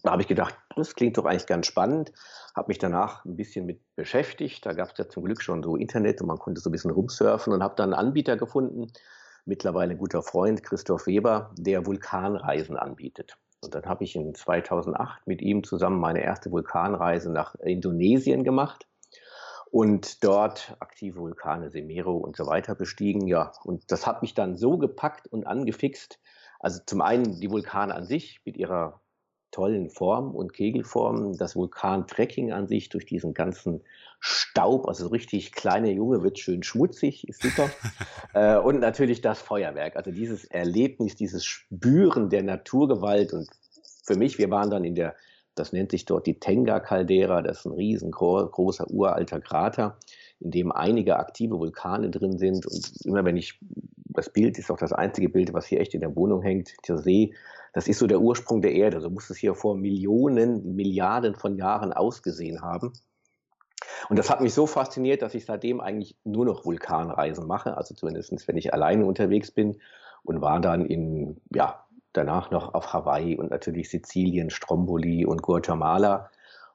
da 0.03 0.13
habe 0.13 0.23
ich 0.23 0.29
gedacht, 0.29 0.57
das 0.77 0.95
klingt 0.95 1.17
doch 1.17 1.25
eigentlich 1.25 1.47
ganz 1.47 1.67
spannend. 1.67 2.13
Habe 2.55 2.69
mich 2.69 2.79
danach 2.79 3.25
ein 3.25 3.37
bisschen 3.37 3.67
mit 3.67 3.81
beschäftigt. 3.95 4.67
Da 4.67 4.73
gab 4.73 4.91
es 4.91 4.99
ja 4.99 5.09
zum 5.09 5.25
Glück 5.25 5.43
schon 5.43 5.63
so 5.63 5.77
Internet 5.77 6.21
und 6.21 6.29
man 6.29 6.39
konnte 6.39 6.61
so 6.61 6.69
ein 6.69 6.73
bisschen 6.73 6.91
rumsurfen 6.91 7.53
und 7.53 7.63
habe 7.63 7.77
dann 7.77 7.93
einen 7.93 8.07
Anbieter 8.09 8.37
gefunden, 8.37 8.89
mittlerweile 9.45 9.93
ein 9.93 9.99
guter 9.99 10.23
Freund, 10.23 10.63
Christoph 10.63 11.07
Weber, 11.07 11.53
der 11.57 11.87
Vulkanreisen 11.87 12.77
anbietet. 12.77 13.39
Und 13.65 13.75
dann 13.75 13.87
habe 13.87 14.05
ich 14.05 14.17
in 14.17 14.35
2008 14.35 15.27
mit 15.27 15.43
ihm 15.43 15.65
zusammen 15.65 15.99
meine 15.99 16.23
erste 16.23 16.51
Vulkanreise 16.51 17.33
nach 17.33 17.55
Indonesien 17.57 18.45
gemacht 18.45 18.87
und 19.71 20.23
dort 20.23 20.77
aktive 20.79 21.19
Vulkane, 21.19 21.71
Semero 21.71 22.17
und 22.17 22.37
so 22.37 22.47
weiter 22.47 22.75
bestiegen. 22.75 23.27
Ja, 23.27 23.53
und 23.65 23.91
das 23.91 24.07
hat 24.07 24.23
mich 24.23 24.35
dann 24.35 24.57
so 24.57 24.79
gepackt 24.79 25.27
und 25.27 25.47
angefixt. 25.47 26.21
Also 26.61 26.81
zum 26.87 27.01
einen 27.01 27.41
die 27.41 27.51
Vulkane 27.51 27.95
an 27.95 28.07
sich 28.07 28.41
mit 28.45 28.57
ihrer 28.57 29.01
tollen 29.51 29.91
Form 29.91 30.35
und 30.35 30.53
Kegelform, 30.53 31.37
das 31.37 31.57
Vulkantrekking 31.57 32.53
an 32.53 32.67
sich 32.67 32.89
durch 32.89 33.07
diesen 33.07 33.35
ganzen 33.35 33.83
Staub, 34.27 34.89
also 34.89 35.09
richtig 35.09 35.53
kleine 35.53 35.93
Junge 35.93 36.23
wird 36.23 36.39
schön 36.39 36.63
schmutzig, 36.63 37.29
ist 37.29 37.43
super. 37.43 37.69
äh, 38.33 38.57
und 38.57 38.81
natürlich 38.81 39.21
das 39.21 39.43
Feuerwerk, 39.43 39.97
also 39.97 40.13
dieses 40.13 40.47
Erlebnis, 40.47 41.15
dieses 41.15 41.45
Spüren 41.45 42.31
der 42.31 42.43
Naturgewalt. 42.43 43.35
Und 43.35 43.51
für 44.03 44.17
mich, 44.17 44.39
wir 44.39 44.49
waren 44.49 44.71
dann 44.71 44.83
in 44.83 44.95
der, 44.95 45.15
das 45.55 45.75
nennt 45.75 45.91
sich 45.91 46.07
dort 46.07 46.27
die 46.27 46.41
Tenga-Caldera, 46.41 47.43
das 47.43 47.59
ist 47.59 47.65
ein 47.67 47.73
riesengroßer, 47.73 48.91
uralter 48.91 49.43
Krater, 49.43 49.99
in 50.41 50.53
dem 50.53 50.73
einige 50.73 51.19
aktive 51.19 51.59
Vulkane 51.59 52.09
drin 52.09 52.39
sind. 52.39 52.65
Und 52.65 53.05
immer 53.05 53.27
wenn 53.27 53.37
ich, 53.37 53.61
das 54.07 54.33
Bild 54.33 54.59
ist 54.59 54.71
auch 54.71 54.79
das 54.79 54.95
einzige 54.95 55.29
Bild, 55.29 55.53
was 55.53 55.67
hier 55.67 55.81
echt 55.81 55.93
in 55.93 56.01
der 56.01 56.17
Wohnung 56.17 56.41
hängt, 56.41 56.73
der 56.89 56.97
See, 56.97 57.35
das 57.75 57.89
ist 57.89 57.99
so 57.99 58.07
der 58.07 58.23
Ursprung 58.23 58.63
der 58.63 58.73
Erde. 58.73 59.03
So 59.03 59.11
muss 59.11 59.29
es 59.29 59.37
hier 59.37 59.55
vor 59.55 59.77
Millionen, 59.77 60.75
Milliarden 60.77 61.35
von 61.35 61.59
Jahren 61.59 61.93
ausgesehen 61.93 62.63
haben. 62.63 62.95
Und 64.09 64.19
das 64.19 64.31
hat 64.31 64.41
mich 64.41 64.55
so 64.55 64.67
fasziniert, 64.67 65.23
dass 65.23 65.35
ich 65.35 65.45
seitdem 65.45 65.81
eigentlich 65.81 66.17
nur 66.25 66.45
noch 66.45 66.65
Vulkanreisen 66.65 67.47
mache, 67.47 67.77
also 67.77 67.95
zumindest 67.95 68.47
wenn 68.49 68.57
ich 68.57 68.73
alleine 68.75 69.07
unterwegs 69.07 69.51
bin 69.51 69.79
und 70.23 70.41
war 70.41 70.61
dann 70.61 70.87
in, 70.87 71.41
ja, 71.55 71.85
danach 72.13 72.51
noch 72.51 72.75
auf 72.75 72.93
Hawaii 72.93 73.37
und 73.37 73.51
natürlich 73.51 73.91
Sizilien, 73.91 74.51
Stromboli 74.51 75.27
und 75.27 75.43
Guatemala. 75.43 76.31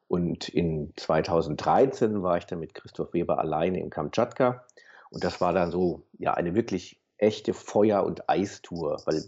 Und 0.08 0.50
in 0.50 0.94
2013 0.98 2.22
war 2.24 2.38
ich 2.38 2.46
dann 2.46 2.60
mit 2.60 2.74
Christoph 2.74 3.14
Weber 3.14 3.40
alleine 3.40 3.80
in 3.80 3.90
Kamtschatka. 3.90 4.66
Und 5.10 5.24
das 5.24 5.40
war 5.42 5.54
dann 5.54 5.72
so, 5.72 6.04
ja, 6.18 6.34
eine 6.34 6.56
wirklich 6.56 7.00
echte 7.18 7.54
Feuer- 7.54 8.04
und 8.04 8.30
Eistour, 8.30 9.02
weil, 9.06 9.24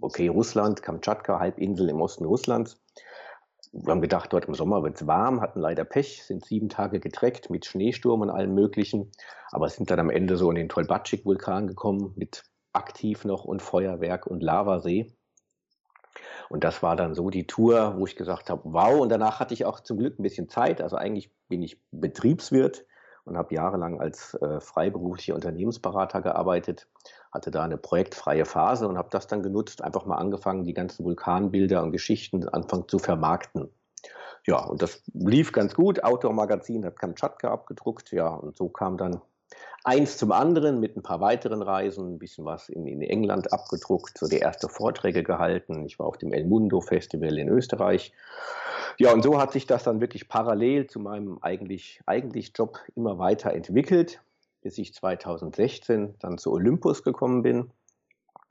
okay, 0.00 0.28
Russland, 0.28 0.82
Kamtschatka, 0.82 1.38
Halbinsel 1.38 1.88
im 1.88 2.00
Osten 2.00 2.24
Russlands, 2.24 2.80
wir 3.72 3.92
haben 3.92 4.00
gedacht, 4.00 4.32
dort 4.32 4.46
im 4.46 4.54
Sommer 4.54 4.82
wird 4.82 4.96
es 4.96 5.06
warm, 5.06 5.40
hatten 5.40 5.60
leider 5.60 5.84
Pech, 5.84 6.24
sind 6.24 6.44
sieben 6.44 6.68
Tage 6.68 6.98
getreckt 6.98 7.50
mit 7.50 7.66
Schneesturm 7.66 8.20
und 8.20 8.30
allem 8.30 8.54
Möglichen, 8.54 9.12
aber 9.52 9.68
sind 9.68 9.90
dann 9.90 10.00
am 10.00 10.10
Ende 10.10 10.36
so 10.36 10.50
in 10.50 10.56
den 10.56 10.68
Tolbatschik-Vulkan 10.68 11.68
gekommen 11.68 12.12
mit 12.16 12.44
aktiv 12.72 13.24
noch 13.24 13.44
und 13.44 13.62
Feuerwerk 13.62 14.26
und 14.26 14.42
Lavasee. 14.42 15.12
Und 16.48 16.64
das 16.64 16.82
war 16.82 16.96
dann 16.96 17.14
so 17.14 17.30
die 17.30 17.46
Tour, 17.46 17.94
wo 17.96 18.06
ich 18.06 18.16
gesagt 18.16 18.50
habe, 18.50 18.62
wow. 18.64 19.00
Und 19.00 19.10
danach 19.10 19.38
hatte 19.38 19.54
ich 19.54 19.64
auch 19.64 19.80
zum 19.80 19.98
Glück 19.98 20.18
ein 20.18 20.24
bisschen 20.24 20.48
Zeit. 20.48 20.82
Also 20.82 20.96
eigentlich 20.96 21.32
bin 21.48 21.62
ich 21.62 21.80
Betriebswirt 21.92 22.84
und 23.24 23.36
habe 23.36 23.54
jahrelang 23.54 24.00
als 24.00 24.34
äh, 24.34 24.60
freiberuflicher 24.60 25.34
Unternehmensberater 25.34 26.22
gearbeitet, 26.22 26.88
hatte 27.32 27.50
da 27.50 27.62
eine 27.62 27.76
projektfreie 27.76 28.44
Phase 28.44 28.88
und 28.88 28.98
habe 28.98 29.08
das 29.10 29.26
dann 29.26 29.42
genutzt, 29.42 29.82
einfach 29.82 30.06
mal 30.06 30.16
angefangen, 30.16 30.64
die 30.64 30.74
ganzen 30.74 31.04
Vulkanbilder 31.04 31.82
und 31.82 31.92
Geschichten 31.92 32.48
anfangen 32.48 32.88
zu 32.88 32.98
vermarkten. 32.98 33.68
Ja, 34.46 34.64
und 34.64 34.82
das 34.82 35.02
lief 35.12 35.52
ganz 35.52 35.74
gut. 35.74 36.02
Outdoor 36.02 36.32
Magazin 36.32 36.84
hat 36.84 36.98
Kamtschatka 36.98 37.50
abgedruckt, 37.50 38.10
ja, 38.10 38.28
und 38.28 38.56
so 38.56 38.68
kam 38.68 38.96
dann 38.96 39.20
eins 39.84 40.16
zum 40.16 40.32
anderen 40.32 40.80
mit 40.80 40.96
ein 40.96 41.02
paar 41.02 41.20
weiteren 41.20 41.62
Reisen, 41.62 42.14
ein 42.14 42.18
bisschen 42.18 42.44
was 42.44 42.68
in, 42.68 42.86
in 42.86 43.02
England 43.02 43.52
abgedruckt, 43.52 44.18
so 44.18 44.26
die 44.26 44.38
erste 44.38 44.68
Vorträge 44.68 45.22
gehalten. 45.22 45.84
Ich 45.86 45.98
war 45.98 46.06
auf 46.06 46.18
dem 46.18 46.32
El 46.32 46.46
Mundo 46.46 46.80
Festival 46.80 47.38
in 47.38 47.48
Österreich 47.48 48.12
ja, 49.00 49.14
und 49.14 49.22
so 49.22 49.40
hat 49.40 49.52
sich 49.52 49.66
das 49.66 49.82
dann 49.82 50.02
wirklich 50.02 50.28
parallel 50.28 50.86
zu 50.86 51.00
meinem 51.00 51.38
eigentlich, 51.40 52.02
eigentlich 52.04 52.52
Job 52.54 52.78
immer 52.94 53.18
weiter 53.18 53.52
entwickelt, 53.52 54.20
bis 54.60 54.78
ich 54.78 54.94
2016 54.94 56.14
dann 56.18 56.38
zu 56.38 56.52
Olympus 56.52 57.02
gekommen 57.02 57.42
bin. 57.42 57.70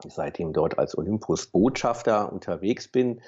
Seitdem 0.08 0.54
dort 0.54 0.80
als 0.80 0.98
Olympus-Botschafter 0.98 2.32
unterwegs 2.32 2.88
bin, 2.88 3.22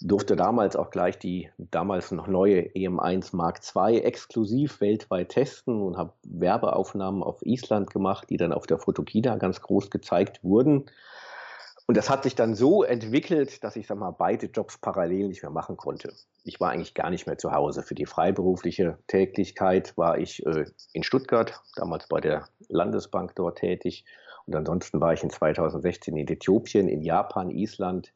durfte 0.00 0.36
damals 0.36 0.76
auch 0.76 0.90
gleich 0.90 1.18
die 1.18 1.50
damals 1.58 2.10
noch 2.10 2.26
neue 2.26 2.62
EM1 2.62 3.34
Mark 3.36 3.60
II 3.74 4.00
exklusiv 4.00 4.80
weltweit 4.80 5.30
testen 5.30 5.80
und 5.80 5.96
habe 5.96 6.12
Werbeaufnahmen 6.24 7.22
auf 7.22 7.40
Island 7.42 7.90
gemacht, 7.90 8.28
die 8.30 8.36
dann 8.36 8.52
auf 8.52 8.66
der 8.66 8.78
Fotokina 8.78 9.36
ganz 9.36 9.60
groß 9.60 9.90
gezeigt 9.90 10.42
wurden. 10.42 10.86
Und 11.86 11.96
das 11.96 12.08
hat 12.08 12.22
sich 12.22 12.34
dann 12.34 12.54
so 12.54 12.84
entwickelt, 12.84 13.62
dass 13.64 13.76
ich 13.76 13.86
sag 13.86 13.98
mal, 13.98 14.12
beide 14.12 14.46
Jobs 14.46 14.78
parallel 14.78 15.28
nicht 15.28 15.42
mehr 15.42 15.50
machen 15.50 15.76
konnte. 15.76 16.12
Ich 16.44 16.60
war 16.60 16.70
eigentlich 16.70 16.94
gar 16.94 17.10
nicht 17.10 17.26
mehr 17.26 17.38
zu 17.38 17.52
Hause. 17.52 17.82
Für 17.82 17.94
die 17.94 18.06
freiberufliche 18.06 18.98
Tätigkeit 19.08 19.96
war 19.96 20.18
ich 20.18 20.44
äh, 20.46 20.66
in 20.92 21.02
Stuttgart, 21.02 21.60
damals 21.76 22.06
bei 22.08 22.20
der 22.20 22.48
Landesbank 22.68 23.34
dort 23.34 23.58
tätig. 23.58 24.04
Und 24.46 24.56
ansonsten 24.56 25.00
war 25.00 25.12
ich 25.12 25.22
in 25.22 25.30
2016 25.30 26.16
in 26.16 26.28
Äthiopien, 26.28 26.88
in 26.88 27.02
Japan, 27.02 27.50
Island 27.50 28.12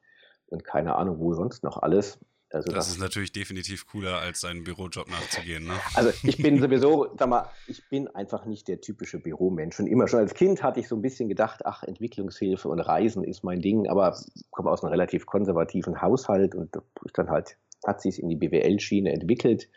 und 0.49 0.65
keine 0.65 0.97
Ahnung, 0.97 1.19
wo 1.19 1.35
sonst 1.35 1.63
noch 1.63 1.83
alles. 1.83 2.19
Also 2.51 2.67
das, 2.67 2.87
das, 2.87 2.95
ist 2.95 3.01
natürlich 3.01 3.33
definitiv 3.33 3.87
cooler, 3.87 4.19
als 4.19 4.41
seinen 4.41 4.63
Bürojob 4.63 5.11
nachzugehen. 5.11 5.65
Ne? 5.65 5.75
Also 5.95 6.11
ich 6.23 6.37
bin 6.39 6.61
sowieso, 6.61 7.09
sag 7.19 7.29
mal, 7.29 7.51
ich 7.67 7.83
bin 7.89 8.07
einfach 8.09 8.47
nicht 8.47 8.69
der 8.69 8.81
typische 8.81 9.19
Büromensch. 9.19 9.81
Und 9.81 9.89
immer 9.89 10.07
schon 10.07 10.21
als 10.21 10.35
Kind 10.35 10.63
hatte 10.63 10.79
ich 10.79 10.89
so 10.89 10.95
ein 10.95 11.03
bisschen 11.03 11.29
gedacht, 11.29 11.67
ach, 11.67 11.83
Entwicklungshilfe 11.83 12.69
und 12.69 12.79
Reisen 12.81 13.25
ist 13.25 13.43
mein 13.43 13.61
Ding, 13.61 13.89
aber 13.89 14.17
ich 14.35 14.51
komme 14.51 14.71
aus 14.71 14.85
einem 14.85 14.93
relativ 14.93 15.27
konservativen 15.27 16.01
Haushalt 16.01 16.55
und 16.55 16.77
dann 17.15 17.31
halt 17.31 17.57
hat 17.85 18.01
sich 18.01 18.23
in 18.23 18.29
die 18.29 18.37
BWL-Schiene 18.37 19.13
entwickelt. 19.13 19.69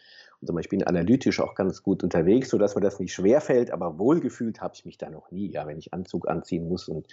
Und 0.42 0.58
ich 0.60 0.70
bin 0.70 0.84
analytisch 0.84 1.42
auch 1.42 1.56
ganz 1.56 1.84
gut 1.84 2.04
unterwegs, 2.04 2.50
sodass 2.50 2.76
mir 2.76 2.82
das 2.82 3.00
nicht 3.00 3.14
schwerfällt, 3.14 3.72
aber 3.72 4.00
wohlgefühlt 4.00 4.62
habe 4.62 4.74
ich 4.76 4.86
mich 4.86 4.98
da 4.98 5.10
noch 5.10 5.32
nie. 5.32 5.52
Ja, 5.52 5.68
wenn 5.68 5.78
ich 5.78 5.94
Anzug 5.94 6.30
anziehen 6.30 6.70
muss 6.70 6.88
und 6.88 7.08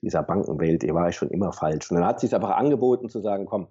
dieser 0.00 0.22
Bankenwelt, 0.22 0.82
der 0.82 0.94
war 0.94 1.08
ich 1.08 1.16
schon 1.16 1.28
immer 1.30 1.52
falsch. 1.52 1.90
Und 1.90 1.98
dann 1.98 2.06
hat 2.06 2.20
sich 2.20 2.34
einfach 2.34 2.56
angeboten 2.56 3.10
zu 3.10 3.20
sagen, 3.20 3.44
komm, 3.44 3.68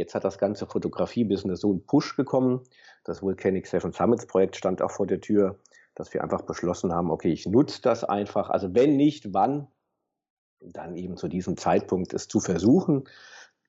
jetzt 0.00 0.14
hat 0.14 0.24
das 0.24 0.38
ganze 0.38 0.66
Fotografie-Business 0.66 1.60
so 1.60 1.70
einen 1.70 1.86
Push 1.86 2.16
bekommen. 2.16 2.62
Das 3.04 3.22
Volcanic 3.22 3.66
Seven 3.66 3.92
Summits 3.92 4.26
Projekt 4.26 4.56
stand 4.56 4.82
auch 4.82 4.90
vor 4.90 5.06
der 5.06 5.20
Tür, 5.20 5.60
dass 5.94 6.12
wir 6.12 6.22
einfach 6.22 6.42
beschlossen 6.42 6.92
haben, 6.92 7.10
okay, 7.10 7.32
ich 7.32 7.46
nutze 7.46 7.80
das 7.82 8.04
einfach. 8.04 8.50
Also 8.50 8.74
wenn 8.74 8.96
nicht, 8.96 9.32
wann? 9.32 9.68
Dann 10.60 10.96
eben 10.96 11.16
zu 11.16 11.28
diesem 11.28 11.56
Zeitpunkt 11.56 12.12
es 12.12 12.28
zu 12.28 12.40
versuchen. 12.40 13.04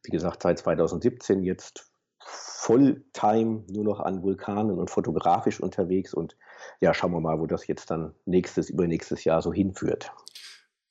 Wie 0.04 0.12
gesagt, 0.12 0.42
seit 0.42 0.60
2017 0.60 1.44
jetzt 1.44 1.92
Fulltime 2.20 3.64
nur 3.70 3.84
noch 3.84 4.00
an 4.00 4.22
Vulkanen 4.24 4.78
und 4.78 4.90
fotografisch 4.90 5.60
unterwegs 5.60 6.14
und 6.14 6.38
ja, 6.80 6.94
schauen 6.94 7.12
wir 7.12 7.20
mal, 7.20 7.40
wo 7.40 7.48
das 7.48 7.68
jetzt 7.68 7.90
dann 7.90 8.14
nächstes, 8.26 8.70
übernächstes 8.70 9.24
Jahr 9.24 9.42
so 9.42 9.52
hinführt. 9.52 10.12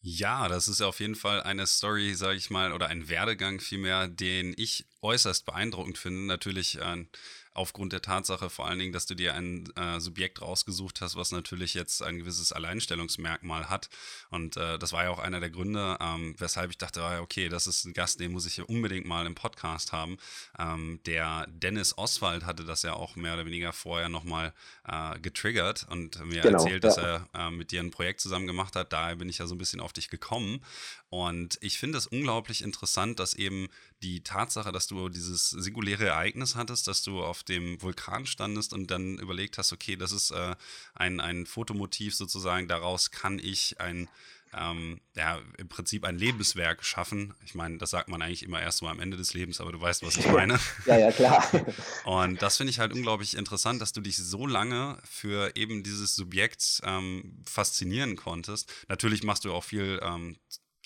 Ja, 0.03 0.49
das 0.49 0.67
ist 0.67 0.81
auf 0.81 0.99
jeden 1.01 1.15
Fall 1.15 1.43
eine 1.43 1.67
Story, 1.67 2.15
sage 2.15 2.37
ich 2.37 2.51
mal, 2.51 2.73
oder 2.73 2.89
ein 2.89 3.09
Werdegang 3.09 3.61
vielmehr, 3.61 4.09
den 4.09 4.55
ich 4.57 4.87
äußerst 5.03 5.45
beeindruckend 5.47 5.99
finde. 5.99 6.27
Natürlich 6.27 6.79
äh, 6.79 7.05
aufgrund 7.53 7.93
der 7.93 8.03
Tatsache 8.03 8.49
vor 8.49 8.69
allen 8.69 8.79
Dingen, 8.79 8.93
dass 8.93 9.07
du 9.07 9.15
dir 9.15 9.35
ein 9.35 9.69
äh, 9.77 9.99
Subjekt 10.01 10.41
rausgesucht 10.41 11.01
hast, 11.01 11.17
was 11.17 11.33
natürlich 11.33 11.75
jetzt 11.75 12.03
ein 12.03 12.19
gewisses 12.19 12.53
Alleinstellungsmerkmal 12.53 13.69
hat. 13.69 13.89
Und 14.31 14.57
äh, 14.57 14.79
das 14.79 14.93
war 14.93 15.05
ja 15.05 15.11
auch 15.11 15.19
einer 15.19 15.41
der 15.41 15.51
Gründe, 15.51 15.97
ähm, 16.01 16.35
weshalb 16.39 16.71
ich 16.71 16.79
dachte, 16.79 17.03
ah, 17.03 17.21
okay, 17.21 17.49
das 17.49 17.67
ist 17.67 17.85
ein 17.85 17.93
Gast, 17.93 18.21
den 18.21 18.33
muss 18.33 18.47
ich 18.47 18.55
hier 18.55 18.69
unbedingt 18.69 19.07
mal 19.07 19.27
im 19.27 19.35
Podcast 19.35 19.93
haben. 19.93 20.17
Ähm, 20.59 21.01
der 21.07 21.47
Dennis 21.49 21.99
Oswald 21.99 22.45
hatte 22.45 22.65
das 22.65 22.83
ja 22.83 22.93
auch 22.95 23.17
mehr 23.17 23.35
oder 23.35 23.47
weniger 23.47 23.73
vorher 23.73 24.09
nochmal 24.09 24.53
äh, 24.87 25.19
getriggert 25.19 25.87
und 25.91 26.25
mir 26.25 26.43
genau, 26.43 26.59
erzählt, 26.59 26.85
dass 26.85 26.97
ja. 26.97 27.27
er 27.35 27.49
äh, 27.49 27.51
mit 27.51 27.73
dir 27.73 27.81
ein 27.81 27.91
Projekt 27.91 28.21
zusammen 28.21 28.47
gemacht 28.47 28.77
hat. 28.77 28.93
Daher 28.93 29.17
bin 29.17 29.29
ich 29.29 29.39
ja 29.39 29.47
so 29.47 29.55
ein 29.55 29.59
bisschen 29.59 29.81
auf 29.81 29.93
dich 29.93 30.09
gekommen. 30.09 30.65
Und 31.09 31.59
ich 31.61 31.79
finde 31.79 31.99
es 31.99 32.07
unglaublich 32.07 32.63
interessant, 32.63 33.19
dass 33.19 33.35
eben 33.35 33.69
die 34.03 34.23
Tatsache, 34.23 34.73
dass 34.73 34.87
du 34.87 35.09
dieses 35.09 35.51
singuläre 35.51 36.07
Ereignis 36.07 36.55
hattest, 36.55 36.89
dass 36.89 37.03
du 37.03 37.23
auf 37.23 37.43
dem 37.43 37.81
Vulkan 37.83 38.27
standest 38.27 38.73
und 38.73 38.91
dann 38.91 39.19
überlegt 39.19 39.59
hast, 39.59 39.73
okay, 39.73 39.97
das 39.97 40.13
ist 40.13 40.31
äh, 40.31 40.55
ein, 40.95 41.21
ein 41.21 41.47
Fotomotiv 41.47 42.15
sozusagen, 42.15 42.67
daraus 42.67 43.11
kann 43.11 43.39
ich 43.39 43.79
ein, 43.79 44.09
ähm, 44.55 45.01
ja, 45.15 45.39
im 45.59 45.69
Prinzip 45.69 46.05
ein 46.05 46.19
Lebenswerk 46.19 46.83
schaffen. 46.83 47.35
Ich 47.45 47.55
meine, 47.55 47.79
das 47.79 47.91
sagt 47.91 48.09
man 48.09 48.23
eigentlich 48.23 48.43
immer 48.43 48.61
erst 48.61 48.79
so 48.79 48.89
am 48.89 49.01
Ende 49.01 49.17
des 49.17 49.35
Lebens, 49.35 49.61
aber 49.61 49.71
du 49.71 49.81
weißt, 49.81 50.03
was 50.03 50.17
ich 50.17 50.27
meine. 50.27 50.59
ja, 50.87 50.99
ja, 50.99 51.13
klar. 51.13 51.47
Und 52.05 52.41
das 52.41 52.57
finde 52.57 52.71
ich 52.71 52.79
halt 52.79 52.93
unglaublich 52.93 53.37
interessant, 53.37 53.83
dass 53.83 53.93
du 53.93 54.01
dich 54.01 54.17
so 54.17 54.47
lange 54.47 54.99
für 55.05 55.57
eben 55.57 55.83
dieses 55.83 56.17
Subjekt 56.17 56.81
ähm, 56.85 57.43
faszinieren 57.45 58.17
konntest. 58.17 58.73
Natürlich 58.89 59.23
machst 59.23 59.45
du 59.45 59.53
auch 59.53 59.65
viel 59.65 60.01
ähm, 60.03 60.37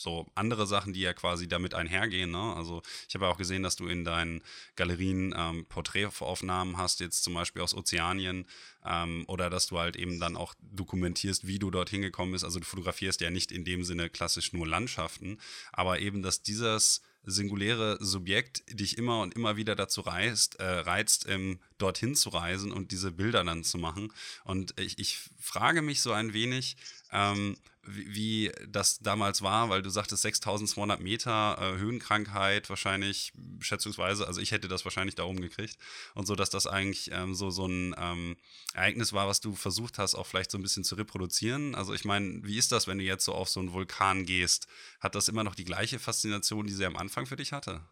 so 0.04 0.30
andere 0.37 0.68
Sachen, 0.68 0.92
die 0.92 1.00
ja 1.00 1.12
quasi 1.12 1.49
damit 1.49 1.75
einhergehen. 1.75 2.30
Ne? 2.30 2.54
Also 2.54 2.82
ich 3.08 3.14
habe 3.16 3.25
ja 3.25 3.30
auch 3.32 3.37
gesehen, 3.37 3.64
dass 3.64 3.75
du 3.75 3.88
in 3.88 4.04
deinen 4.04 4.42
Galerien 4.76 5.34
ähm, 5.37 5.66
Porträtaufnahmen 5.66 6.76
hast, 6.76 7.00
jetzt 7.00 7.25
zum 7.25 7.34
Beispiel 7.34 7.62
aus 7.62 7.75
Ozeanien, 7.75 8.46
ähm, 8.84 9.25
oder 9.26 9.50
dass 9.50 9.66
du 9.66 9.78
halt 9.78 9.96
eben 9.96 10.20
dann 10.20 10.37
auch 10.37 10.54
dokumentierst, 10.61 11.46
wie 11.46 11.58
du 11.58 11.70
dorthin 11.70 12.02
gekommen 12.02 12.32
bist. 12.32 12.44
Also 12.44 12.61
du 12.61 12.66
fotografierst 12.66 13.20
ja 13.20 13.30
nicht 13.30 13.50
in 13.50 13.64
dem 13.64 13.82
Sinne 13.82 14.08
klassisch 14.11 14.52
nur 14.52 14.66
Landschaften, 14.66 15.38
aber 15.73 15.99
eben, 15.99 16.23
dass 16.23 16.42
dieses 16.42 17.02
singuläre 17.26 17.96
Subjekt 18.00 18.62
dich 18.68 18.99
immer 18.99 19.20
und 19.23 19.34
immer 19.34 19.56
wieder 19.56 19.75
dazu 19.75 20.02
reizt, 20.02 20.61
äh, 20.61 20.64
reizt 20.64 21.26
ähm, 21.28 21.58
dorthin 21.78 22.14
zu 22.14 22.28
reisen 22.28 22.70
und 22.70 22.92
diese 22.92 23.12
Bilder 23.12 23.44
dann 23.44 23.64
zu 23.64 23.78
machen. 23.78 24.12
Und 24.44 24.78
ich, 24.78 24.99
ich 24.99 25.18
frage 25.40 25.82
mich 25.82 26.00
so 26.02 26.12
ein 26.12 26.34
wenig, 26.34 26.76
ähm, 27.12 27.56
wie, 27.86 28.14
wie, 28.14 28.52
das 28.68 28.98
damals 28.98 29.42
war, 29.42 29.68
weil 29.68 29.82
du 29.82 29.90
sagtest 29.90 30.22
6200 30.22 31.00
Meter 31.00 31.58
äh, 31.60 31.78
Höhenkrankheit 31.78 32.68
wahrscheinlich, 32.68 33.32
schätzungsweise, 33.60 34.26
also 34.26 34.40
ich 34.40 34.52
hätte 34.52 34.68
das 34.68 34.84
wahrscheinlich 34.84 35.14
da 35.14 35.24
oben 35.24 35.40
gekriegt 35.40 35.78
und 36.14 36.26
so, 36.26 36.34
dass 36.34 36.50
das 36.50 36.66
eigentlich 36.66 37.10
ähm, 37.12 37.34
so, 37.34 37.50
so 37.50 37.66
ein 37.66 37.94
ähm, 37.98 38.36
Ereignis 38.74 39.12
war, 39.12 39.28
was 39.28 39.40
du 39.40 39.54
versucht 39.54 39.98
hast, 39.98 40.14
auch 40.14 40.26
vielleicht 40.26 40.50
so 40.50 40.58
ein 40.58 40.62
bisschen 40.62 40.84
zu 40.84 40.94
reproduzieren. 40.94 41.74
Also 41.74 41.94
ich 41.94 42.04
meine, 42.04 42.40
wie 42.44 42.58
ist 42.58 42.72
das, 42.72 42.86
wenn 42.86 42.98
du 42.98 43.04
jetzt 43.04 43.24
so 43.24 43.32
auf 43.32 43.48
so 43.48 43.60
einen 43.60 43.72
Vulkan 43.72 44.26
gehst? 44.26 44.66
Hat 45.00 45.14
das 45.14 45.28
immer 45.28 45.44
noch 45.44 45.54
die 45.54 45.64
gleiche 45.64 45.98
Faszination, 45.98 46.66
die 46.66 46.72
sie 46.72 46.86
am 46.86 46.96
Anfang 46.96 47.26
für 47.26 47.36
dich 47.36 47.52
hatte? 47.52 47.82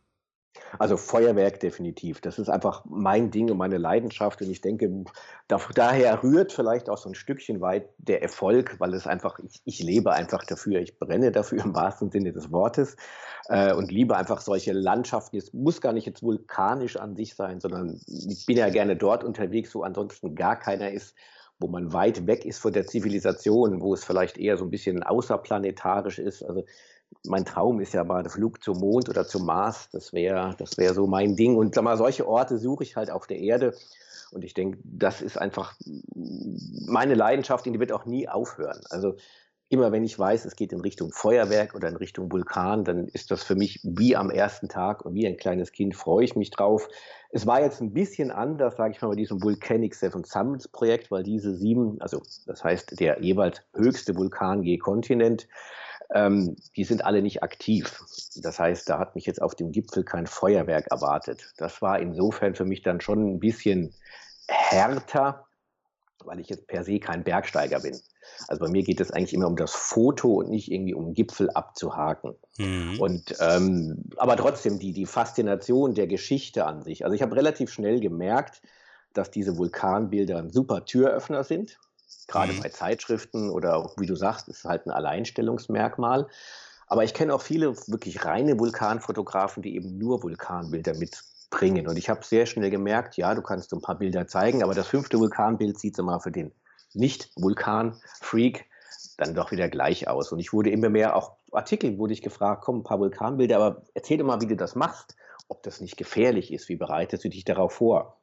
Also 0.78 0.96
Feuerwerk 0.96 1.60
definitiv. 1.60 2.20
Das 2.20 2.38
ist 2.38 2.48
einfach 2.48 2.84
mein 2.86 3.30
Ding 3.30 3.50
und 3.50 3.56
meine 3.56 3.78
Leidenschaft. 3.78 4.40
Und 4.42 4.50
ich 4.50 4.60
denke, 4.60 5.04
da, 5.48 5.60
daher 5.74 6.22
rührt 6.22 6.52
vielleicht 6.52 6.88
auch 6.88 6.98
so 6.98 7.08
ein 7.08 7.14
Stückchen 7.14 7.60
weit 7.60 7.88
der 7.98 8.22
Erfolg, 8.22 8.76
weil 8.78 8.94
es 8.94 9.06
einfach, 9.06 9.38
ich, 9.38 9.60
ich 9.64 9.82
lebe 9.82 10.12
einfach 10.12 10.44
dafür, 10.44 10.80
ich 10.80 10.98
brenne 10.98 11.32
dafür 11.32 11.64
im 11.64 11.74
wahrsten 11.74 12.10
Sinne 12.10 12.32
des 12.32 12.50
Wortes 12.52 12.96
äh, 13.48 13.72
und 13.72 13.90
liebe 13.90 14.16
einfach 14.16 14.40
solche 14.40 14.72
Landschaften. 14.72 15.36
Es 15.36 15.52
muss 15.52 15.80
gar 15.80 15.92
nicht 15.92 16.06
jetzt 16.06 16.22
vulkanisch 16.22 16.96
an 16.96 17.16
sich 17.16 17.34
sein, 17.34 17.60
sondern 17.60 18.00
ich 18.06 18.46
bin 18.46 18.56
ja 18.56 18.68
gerne 18.70 18.96
dort 18.96 19.24
unterwegs, 19.24 19.74
wo 19.74 19.82
ansonsten 19.82 20.34
gar 20.34 20.58
keiner 20.58 20.90
ist 20.90 21.14
wo 21.62 21.68
man 21.68 21.92
weit 21.92 22.26
weg 22.26 22.44
ist 22.44 22.58
von 22.58 22.72
der 22.72 22.86
Zivilisation, 22.86 23.80
wo 23.80 23.94
es 23.94 24.04
vielleicht 24.04 24.36
eher 24.36 24.56
so 24.56 24.64
ein 24.64 24.70
bisschen 24.70 25.04
außerplanetarisch 25.04 26.18
ist. 26.18 26.42
Also 26.42 26.64
mein 27.24 27.44
Traum 27.44 27.80
ist 27.80 27.94
ja 27.94 28.04
mal 28.04 28.22
der 28.22 28.32
Flug 28.32 28.62
zum 28.62 28.78
Mond 28.78 29.08
oder 29.08 29.26
zum 29.26 29.46
Mars. 29.46 29.88
Das 29.92 30.12
wäre 30.12 30.54
das 30.58 30.78
wär 30.78 30.94
so 30.94 31.06
mein 31.06 31.36
Ding. 31.36 31.56
Und 31.56 31.74
sag 31.74 31.84
mal, 31.84 31.96
solche 31.96 32.26
Orte 32.26 32.58
suche 32.58 32.84
ich 32.84 32.96
halt 32.96 33.10
auf 33.10 33.26
der 33.26 33.38
Erde. 33.38 33.74
Und 34.32 34.44
ich 34.44 34.54
denke, 34.54 34.78
das 34.82 35.20
ist 35.20 35.36
einfach 35.36 35.74
meine 36.14 37.14
Leidenschaft, 37.14 37.66
die 37.66 37.78
wird 37.78 37.92
auch 37.92 38.06
nie 38.06 38.28
aufhören. 38.28 38.80
Also 38.88 39.16
immer 39.72 39.90
wenn 39.90 40.04
ich 40.04 40.18
weiß, 40.18 40.44
es 40.44 40.54
geht 40.54 40.72
in 40.72 40.80
Richtung 40.80 41.12
Feuerwerk 41.12 41.74
oder 41.74 41.88
in 41.88 41.96
Richtung 41.96 42.30
Vulkan, 42.30 42.84
dann 42.84 43.08
ist 43.08 43.30
das 43.30 43.42
für 43.42 43.54
mich 43.54 43.80
wie 43.82 44.14
am 44.14 44.30
ersten 44.30 44.68
Tag 44.68 45.04
und 45.04 45.14
wie 45.14 45.26
ein 45.26 45.38
kleines 45.38 45.72
Kind 45.72 45.96
freue 45.96 46.24
ich 46.24 46.36
mich 46.36 46.50
drauf. 46.50 46.88
Es 47.30 47.46
war 47.46 47.62
jetzt 47.62 47.80
ein 47.80 47.94
bisschen 47.94 48.30
anders, 48.30 48.76
sage 48.76 48.92
ich 48.92 49.00
mal, 49.00 49.08
bei 49.08 49.14
diesem 49.16 49.42
Volcanic 49.42 49.94
Seven 49.94 50.24
Summits 50.24 50.68
Projekt, 50.68 51.10
weil 51.10 51.22
diese 51.22 51.54
sieben, 51.54 51.98
also 52.02 52.22
das 52.46 52.62
heißt 52.62 53.00
der 53.00 53.22
jeweils 53.22 53.62
höchste 53.74 54.14
Vulkan 54.14 54.62
je 54.62 54.76
Kontinent, 54.76 55.48
ähm, 56.14 56.56
die 56.76 56.84
sind 56.84 57.04
alle 57.04 57.22
nicht 57.22 57.42
aktiv. 57.42 58.02
Das 58.36 58.58
heißt, 58.58 58.88
da 58.88 58.98
hat 58.98 59.14
mich 59.14 59.26
jetzt 59.26 59.40
auf 59.40 59.54
dem 59.54 59.72
Gipfel 59.72 60.04
kein 60.04 60.26
Feuerwerk 60.26 60.86
erwartet. 60.90 61.52
Das 61.56 61.82
war 61.82 62.00
insofern 62.00 62.54
für 62.54 62.64
mich 62.64 62.82
dann 62.82 63.00
schon 63.00 63.34
ein 63.34 63.40
bisschen 63.40 63.94
härter, 64.48 65.46
weil 66.24 66.40
ich 66.40 66.48
jetzt 66.48 66.66
per 66.66 66.84
se 66.84 67.00
kein 67.00 67.24
Bergsteiger 67.24 67.80
bin. 67.80 67.98
Also 68.48 68.64
bei 68.64 68.70
mir 68.70 68.82
geht 68.82 69.00
es 69.00 69.10
eigentlich 69.10 69.34
immer 69.34 69.48
um 69.48 69.56
das 69.56 69.72
Foto 69.72 70.34
und 70.34 70.50
nicht 70.50 70.70
irgendwie 70.70 70.94
um 70.94 71.14
Gipfel 71.14 71.50
abzuhaken. 71.50 72.34
Mhm. 72.58 73.00
Und 73.00 73.34
ähm, 73.40 74.04
aber 74.16 74.36
trotzdem 74.36 74.78
die, 74.78 74.92
die 74.92 75.06
Faszination 75.06 75.94
der 75.94 76.06
Geschichte 76.06 76.66
an 76.66 76.82
sich. 76.82 77.04
Also 77.04 77.14
ich 77.14 77.22
habe 77.22 77.36
relativ 77.36 77.72
schnell 77.72 78.00
gemerkt, 78.00 78.62
dass 79.12 79.30
diese 79.30 79.56
Vulkanbilder 79.56 80.38
ein 80.38 80.50
super 80.50 80.84
Türöffner 80.84 81.44
sind. 81.44 81.78
Gerade 82.28 82.52
mhm. 82.52 82.60
bei 82.60 82.68
Zeitschriften 82.68 83.50
oder 83.50 83.90
wie 83.98 84.06
du 84.06 84.16
sagst, 84.16 84.48
ist 84.48 84.64
halt 84.64 84.86
ein 84.86 84.90
Alleinstellungsmerkmal. 84.90 86.28
Aber 86.86 87.04
ich 87.04 87.14
kenne 87.14 87.34
auch 87.34 87.42
viele 87.42 87.76
wirklich 87.88 88.24
reine 88.24 88.58
Vulkanfotografen, 88.58 89.62
die 89.62 89.76
eben 89.76 89.98
nur 89.98 90.22
Vulkanbilder 90.22 90.94
mitbringen. 90.94 91.86
Und 91.88 91.96
ich 91.96 92.08
habe 92.08 92.24
sehr 92.24 92.46
schnell 92.46 92.70
gemerkt, 92.70 93.16
ja, 93.16 93.34
du 93.34 93.42
kannst 93.42 93.72
ein 93.72 93.80
paar 93.80 93.98
Bilder 93.98 94.26
zeigen, 94.26 94.62
aber 94.62 94.74
das 94.74 94.88
fünfte 94.88 95.18
Vulkanbild 95.18 95.78
sieht 95.78 95.96
so 95.96 96.02
mal 96.02 96.20
für 96.20 96.32
den 96.32 96.52
Nicht-Vulkan-Freak 96.94 98.66
dann 99.16 99.34
doch 99.34 99.52
wieder 99.52 99.68
gleich 99.68 100.08
aus. 100.08 100.32
Und 100.32 100.38
ich 100.38 100.52
wurde 100.52 100.70
immer 100.70 100.88
mehr, 100.88 101.16
auch 101.16 101.36
Artikel 101.52 101.98
wurde 101.98 102.12
ich 102.12 102.22
gefragt, 102.22 102.62
komm, 102.64 102.78
ein 102.78 102.84
paar 102.84 102.98
Vulkanbilder, 102.98 103.56
aber 103.56 103.82
erzähl 103.94 104.18
doch 104.18 104.26
mal, 104.26 104.40
wie 104.40 104.46
du 104.46 104.56
das 104.56 104.74
machst, 104.74 105.16
ob 105.48 105.62
das 105.62 105.80
nicht 105.80 105.96
gefährlich 105.96 106.52
ist, 106.52 106.68
wie 106.68 106.76
bereitest 106.76 107.24
du 107.24 107.28
dich 107.28 107.44
darauf 107.44 107.74
vor? 107.74 108.20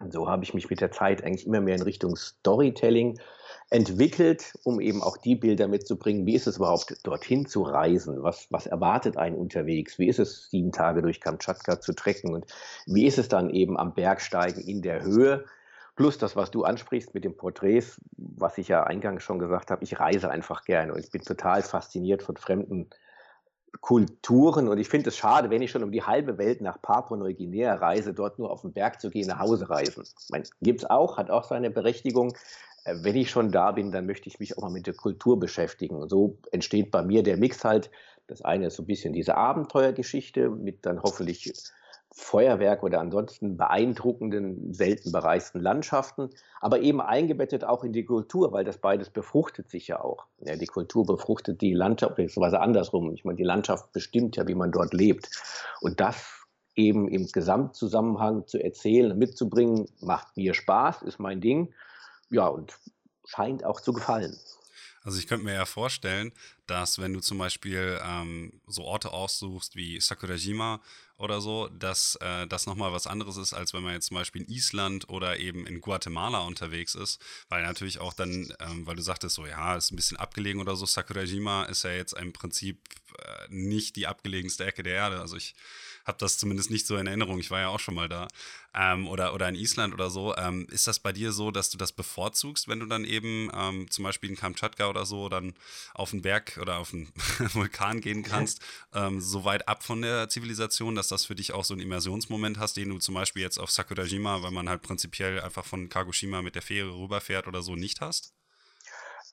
Und 0.00 0.12
so 0.12 0.28
habe 0.28 0.44
ich 0.44 0.54
mich 0.54 0.70
mit 0.70 0.80
der 0.80 0.92
Zeit 0.92 1.24
eigentlich 1.24 1.46
immer 1.46 1.60
mehr 1.60 1.74
in 1.74 1.82
Richtung 1.82 2.14
Storytelling 2.16 3.18
entwickelt, 3.70 4.54
um 4.64 4.80
eben 4.80 5.02
auch 5.02 5.16
die 5.16 5.34
Bilder 5.34 5.68
mitzubringen. 5.68 6.24
Wie 6.24 6.34
ist 6.34 6.46
es 6.46 6.56
überhaupt, 6.56 6.94
dorthin 7.04 7.46
zu 7.46 7.62
reisen? 7.62 8.22
Was, 8.22 8.46
was 8.50 8.66
erwartet 8.66 9.16
einen 9.16 9.36
unterwegs? 9.36 9.98
Wie 9.98 10.08
ist 10.08 10.20
es, 10.20 10.48
sieben 10.50 10.72
Tage 10.72 11.02
durch 11.02 11.20
Kamtschatka 11.20 11.80
zu 11.80 11.92
trecken? 11.94 12.32
Und 12.32 12.46
wie 12.86 13.06
ist 13.06 13.18
es 13.18 13.28
dann 13.28 13.50
eben 13.50 13.76
am 13.76 13.94
Bergsteigen 13.94 14.62
in 14.62 14.82
der 14.82 15.02
Höhe? 15.02 15.44
Plus 15.96 16.16
das, 16.16 16.36
was 16.36 16.52
du 16.52 16.62
ansprichst 16.62 17.12
mit 17.12 17.24
den 17.24 17.36
Porträts, 17.36 18.00
was 18.16 18.56
ich 18.56 18.68
ja 18.68 18.84
eingangs 18.84 19.24
schon 19.24 19.40
gesagt 19.40 19.72
habe, 19.72 19.82
ich 19.82 19.98
reise 19.98 20.30
einfach 20.30 20.64
gerne 20.64 20.94
und 20.94 21.00
ich 21.00 21.10
bin 21.10 21.22
total 21.22 21.62
fasziniert 21.62 22.22
von 22.22 22.36
fremden 22.36 22.88
Kulturen 23.80 24.68
und 24.68 24.78
ich 24.78 24.88
finde 24.88 25.08
es 25.08 25.16
schade, 25.16 25.50
wenn 25.50 25.62
ich 25.62 25.70
schon 25.70 25.82
um 25.82 25.92
die 25.92 26.02
halbe 26.02 26.38
Welt 26.38 26.60
nach 26.60 26.80
Papua-Neuguinea 26.80 27.74
reise, 27.74 28.14
dort 28.14 28.38
nur 28.38 28.50
auf 28.50 28.62
den 28.62 28.72
Berg 28.72 29.00
zu 29.00 29.10
gehen, 29.10 29.28
nach 29.28 29.38
Hause 29.38 29.68
reisen. 29.68 30.04
Gibt 30.62 30.82
es 30.82 30.90
auch, 30.90 31.16
hat 31.16 31.30
auch 31.30 31.44
seine 31.44 31.70
Berechtigung. 31.70 32.34
Äh, 32.84 32.96
wenn 33.02 33.16
ich 33.16 33.30
schon 33.30 33.52
da 33.52 33.72
bin, 33.72 33.92
dann 33.92 34.06
möchte 34.06 34.28
ich 34.28 34.40
mich 34.40 34.56
auch 34.56 34.62
mal 34.62 34.70
mit 34.70 34.86
der 34.86 34.94
Kultur 34.94 35.38
beschäftigen. 35.38 35.96
Und 35.96 36.08
so 36.08 36.38
entsteht 36.52 36.90
bei 36.90 37.02
mir 37.02 37.22
der 37.22 37.36
Mix 37.36 37.64
halt. 37.64 37.90
Das 38.26 38.42
eine 38.42 38.66
ist 38.66 38.76
so 38.76 38.82
ein 38.82 38.86
bisschen 38.86 39.12
diese 39.12 39.36
Abenteuergeschichte 39.36 40.50
mit 40.50 40.84
dann 40.84 41.02
hoffentlich 41.02 41.52
Feuerwerk 42.18 42.82
oder 42.82 43.00
ansonsten 43.00 43.56
beeindruckenden, 43.56 44.74
selten 44.74 45.12
bereisten 45.12 45.60
Landschaften, 45.60 46.30
aber 46.60 46.80
eben 46.80 47.00
eingebettet 47.00 47.64
auch 47.64 47.84
in 47.84 47.92
die 47.92 48.04
Kultur, 48.04 48.52
weil 48.52 48.64
das 48.64 48.78
beides 48.78 49.08
befruchtet 49.08 49.70
sich 49.70 49.86
ja 49.86 50.00
auch. 50.00 50.26
Ja, 50.40 50.56
die 50.56 50.66
Kultur 50.66 51.06
befruchtet 51.06 51.60
die 51.60 51.72
Landschaft, 51.72 52.16
beziehungsweise 52.16 52.60
andersrum. 52.60 53.14
Ich 53.14 53.24
meine, 53.24 53.36
die 53.36 53.44
Landschaft 53.44 53.92
bestimmt 53.92 54.36
ja, 54.36 54.48
wie 54.48 54.56
man 54.56 54.72
dort 54.72 54.92
lebt. 54.92 55.30
Und 55.80 56.00
das 56.00 56.44
eben 56.74 57.08
im 57.08 57.26
Gesamtzusammenhang 57.26 58.46
zu 58.46 58.58
erzählen 58.62 59.16
mitzubringen, 59.16 59.86
macht 60.00 60.36
mir 60.36 60.54
Spaß, 60.54 61.02
ist 61.02 61.20
mein 61.20 61.40
Ding. 61.40 61.72
Ja, 62.30 62.48
und 62.48 62.76
scheint 63.24 63.64
auch 63.64 63.80
zu 63.80 63.92
gefallen. 63.92 64.36
Also 65.02 65.18
ich 65.18 65.26
könnte 65.26 65.44
mir 65.44 65.54
ja 65.54 65.66
vorstellen, 65.66 66.32
dass 66.66 66.98
wenn 66.98 67.12
du 67.12 67.20
zum 67.20 67.38
Beispiel 67.38 67.98
ähm, 68.04 68.52
so 68.66 68.84
Orte 68.84 69.12
aussuchst 69.12 69.76
wie 69.76 70.00
Sakurajima 70.00 70.80
oder 71.16 71.40
so, 71.40 71.68
dass 71.68 72.16
äh, 72.16 72.46
das 72.46 72.66
nochmal 72.66 72.92
was 72.92 73.06
anderes 73.06 73.36
ist, 73.36 73.52
als 73.52 73.72
wenn 73.74 73.82
man 73.82 73.94
jetzt 73.94 74.06
zum 74.06 74.16
Beispiel 74.16 74.42
in 74.42 74.48
Island 74.48 75.08
oder 75.08 75.38
eben 75.38 75.66
in 75.66 75.80
Guatemala 75.80 76.40
unterwegs 76.40 76.94
ist, 76.94 77.20
weil 77.48 77.62
natürlich 77.62 77.98
auch 77.98 78.12
dann, 78.12 78.52
ähm, 78.60 78.86
weil 78.86 78.96
du 78.96 79.02
sagtest, 79.02 79.34
so 79.34 79.46
ja, 79.46 79.76
ist 79.76 79.90
ein 79.90 79.96
bisschen 79.96 80.16
abgelegen 80.16 80.60
oder 80.60 80.76
so, 80.76 80.86
Sakurajima 80.86 81.64
ist 81.64 81.84
ja 81.84 81.90
jetzt 81.90 82.12
im 82.12 82.32
Prinzip 82.32 82.78
äh, 83.18 83.46
nicht 83.48 83.96
die 83.96 84.06
abgelegenste 84.06 84.64
Ecke 84.64 84.82
der 84.82 84.94
Erde. 84.94 85.20
Also 85.20 85.36
ich 85.36 85.54
habe 86.08 86.18
das 86.18 86.38
zumindest 86.38 86.70
nicht 86.70 86.86
so 86.86 86.96
in 86.96 87.06
Erinnerung. 87.06 87.38
Ich 87.38 87.50
war 87.50 87.60
ja 87.60 87.68
auch 87.68 87.78
schon 87.78 87.94
mal 87.94 88.08
da. 88.08 88.26
Ähm, 88.74 89.06
oder, 89.06 89.34
oder 89.34 89.48
in 89.48 89.54
Island 89.54 89.94
oder 89.94 90.10
so. 90.10 90.34
Ähm, 90.36 90.66
ist 90.70 90.86
das 90.86 90.98
bei 90.98 91.12
dir 91.12 91.32
so, 91.32 91.50
dass 91.50 91.70
du 91.70 91.78
das 91.78 91.92
bevorzugst, 91.92 92.66
wenn 92.66 92.80
du 92.80 92.86
dann 92.86 93.04
eben 93.04 93.50
ähm, 93.54 93.90
zum 93.90 94.04
Beispiel 94.04 94.30
in 94.30 94.36
Kamtschatka 94.36 94.88
oder 94.88 95.06
so 95.06 95.28
dann 95.28 95.54
auf 95.94 96.10
den 96.10 96.22
Berg 96.22 96.58
oder 96.60 96.78
auf 96.78 96.90
den 96.90 97.08
Vulkan 97.52 98.00
gehen 98.00 98.22
kannst, 98.22 98.60
ähm, 98.94 99.20
so 99.20 99.44
weit 99.44 99.68
ab 99.68 99.82
von 99.84 100.02
der 100.02 100.28
Zivilisation, 100.28 100.94
dass 100.94 101.08
das 101.08 101.26
für 101.26 101.34
dich 101.34 101.52
auch 101.52 101.64
so 101.64 101.74
einen 101.74 101.82
Immersionsmoment 101.82 102.58
hast, 102.58 102.76
den 102.76 102.88
du 102.88 102.98
zum 102.98 103.14
Beispiel 103.14 103.42
jetzt 103.42 103.58
auf 103.58 103.70
Sakurajima, 103.70 104.42
weil 104.42 104.50
man 104.50 104.68
halt 104.68 104.82
prinzipiell 104.82 105.40
einfach 105.40 105.64
von 105.64 105.88
Kagoshima 105.88 106.42
mit 106.42 106.54
der 106.54 106.62
Fähre 106.62 106.94
rüberfährt 106.94 107.46
oder 107.46 107.62
so, 107.62 107.76
nicht 107.76 108.00
hast? 108.00 108.32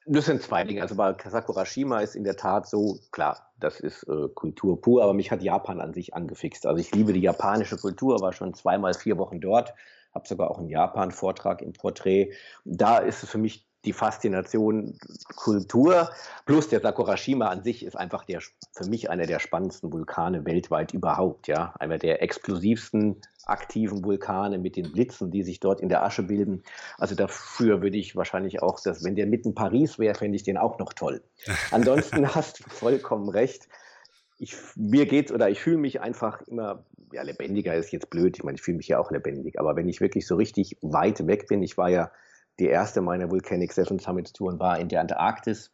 Das 0.07 0.25
sind 0.25 0.43
zwei 0.43 0.63
Dinge. 0.63 0.83
Also 0.83 0.95
bei 0.95 1.15
Sakurashima 1.17 1.99
ist 1.99 2.15
in 2.15 2.23
der 2.23 2.35
Tat 2.35 2.67
so, 2.67 2.99
klar, 3.11 3.51
das 3.59 3.79
ist 3.79 4.03
äh, 4.03 4.27
Kultur 4.35 4.79
pur, 4.79 5.03
aber 5.03 5.15
mich 5.15 5.31
hat 5.31 5.41
Japan 5.41 5.81
an 5.81 5.93
sich 5.93 6.13
angefixt. 6.13 6.67
Also 6.67 6.79
ich 6.79 6.93
liebe 6.93 7.11
die 7.11 7.21
japanische 7.21 7.77
Kultur, 7.77 8.21
war 8.21 8.31
schon 8.31 8.53
zweimal 8.53 8.93
vier 8.93 9.17
Wochen 9.17 9.41
dort, 9.41 9.73
habe 10.13 10.27
sogar 10.27 10.51
auch 10.51 10.59
einen 10.59 10.69
Japan-Vortrag 10.69 11.63
im 11.63 11.73
Porträt. 11.73 12.33
Da 12.65 12.99
ist 12.99 13.23
es 13.23 13.29
für 13.29 13.39
mich 13.39 13.67
die 13.85 13.93
Faszination 13.93 14.97
Kultur 15.35 16.09
plus 16.45 16.69
der 16.69 16.81
Sakurashima 16.81 17.47
an 17.47 17.63
sich 17.63 17.85
ist 17.85 17.95
einfach 17.95 18.25
der, 18.25 18.41
für 18.73 18.85
mich 18.89 19.09
einer 19.09 19.25
der 19.25 19.39
spannendsten 19.39 19.91
Vulkane 19.91 20.45
weltweit 20.45 20.93
überhaupt. 20.93 21.47
Ja, 21.47 21.73
einer 21.79 21.97
der 21.97 22.21
explosivsten 22.21 23.21
aktiven 23.45 24.03
Vulkane 24.03 24.57
mit 24.57 24.75
den 24.75 24.91
Blitzen, 24.91 25.31
die 25.31 25.43
sich 25.43 25.59
dort 25.59 25.79
in 25.79 25.89
der 25.89 26.03
Asche 26.03 26.23
bilden. 26.23 26.63
Also 26.97 27.15
dafür 27.15 27.81
würde 27.81 27.97
ich 27.97 28.15
wahrscheinlich 28.15 28.61
auch, 28.61 28.79
dass, 28.79 29.03
wenn 29.03 29.15
der 29.15 29.27
mitten 29.27 29.53
Paris 29.53 29.99
wäre, 29.99 30.15
fände 30.15 30.35
ich 30.35 30.43
den 30.43 30.57
auch 30.57 30.79
noch 30.79 30.93
toll. 30.93 31.21
Ansonsten 31.71 32.33
hast 32.33 32.59
du 32.59 32.69
vollkommen 32.69 33.29
recht. 33.29 33.67
Ich, 34.37 34.55
mir 34.75 35.05
geht's 35.05 35.31
oder 35.31 35.49
ich 35.49 35.61
fühle 35.61 35.77
mich 35.77 36.01
einfach 36.01 36.41
immer, 36.41 36.83
ja, 37.13 37.21
lebendiger 37.21 37.75
ist 37.75 37.91
jetzt 37.91 38.09
blöd. 38.09 38.35
Ich 38.37 38.43
meine, 38.43 38.55
ich 38.55 38.61
fühle 38.61 38.77
mich 38.77 38.87
ja 38.87 38.99
auch 38.99 39.11
lebendig. 39.11 39.59
Aber 39.59 39.75
wenn 39.75 39.87
ich 39.87 40.01
wirklich 40.01 40.27
so 40.27 40.35
richtig 40.35 40.77
weit 40.81 41.25
weg 41.27 41.47
bin, 41.47 41.63
ich 41.63 41.77
war 41.77 41.89
ja 41.89 42.11
die 42.59 42.67
erste 42.67 43.01
meiner 43.01 43.29
Volcanic 43.29 43.73
Seven 43.73 43.99
Summits 43.99 44.33
Touren 44.33 44.59
war 44.59 44.79
in 44.79 44.89
der 44.89 45.01
Antarktis. 45.01 45.71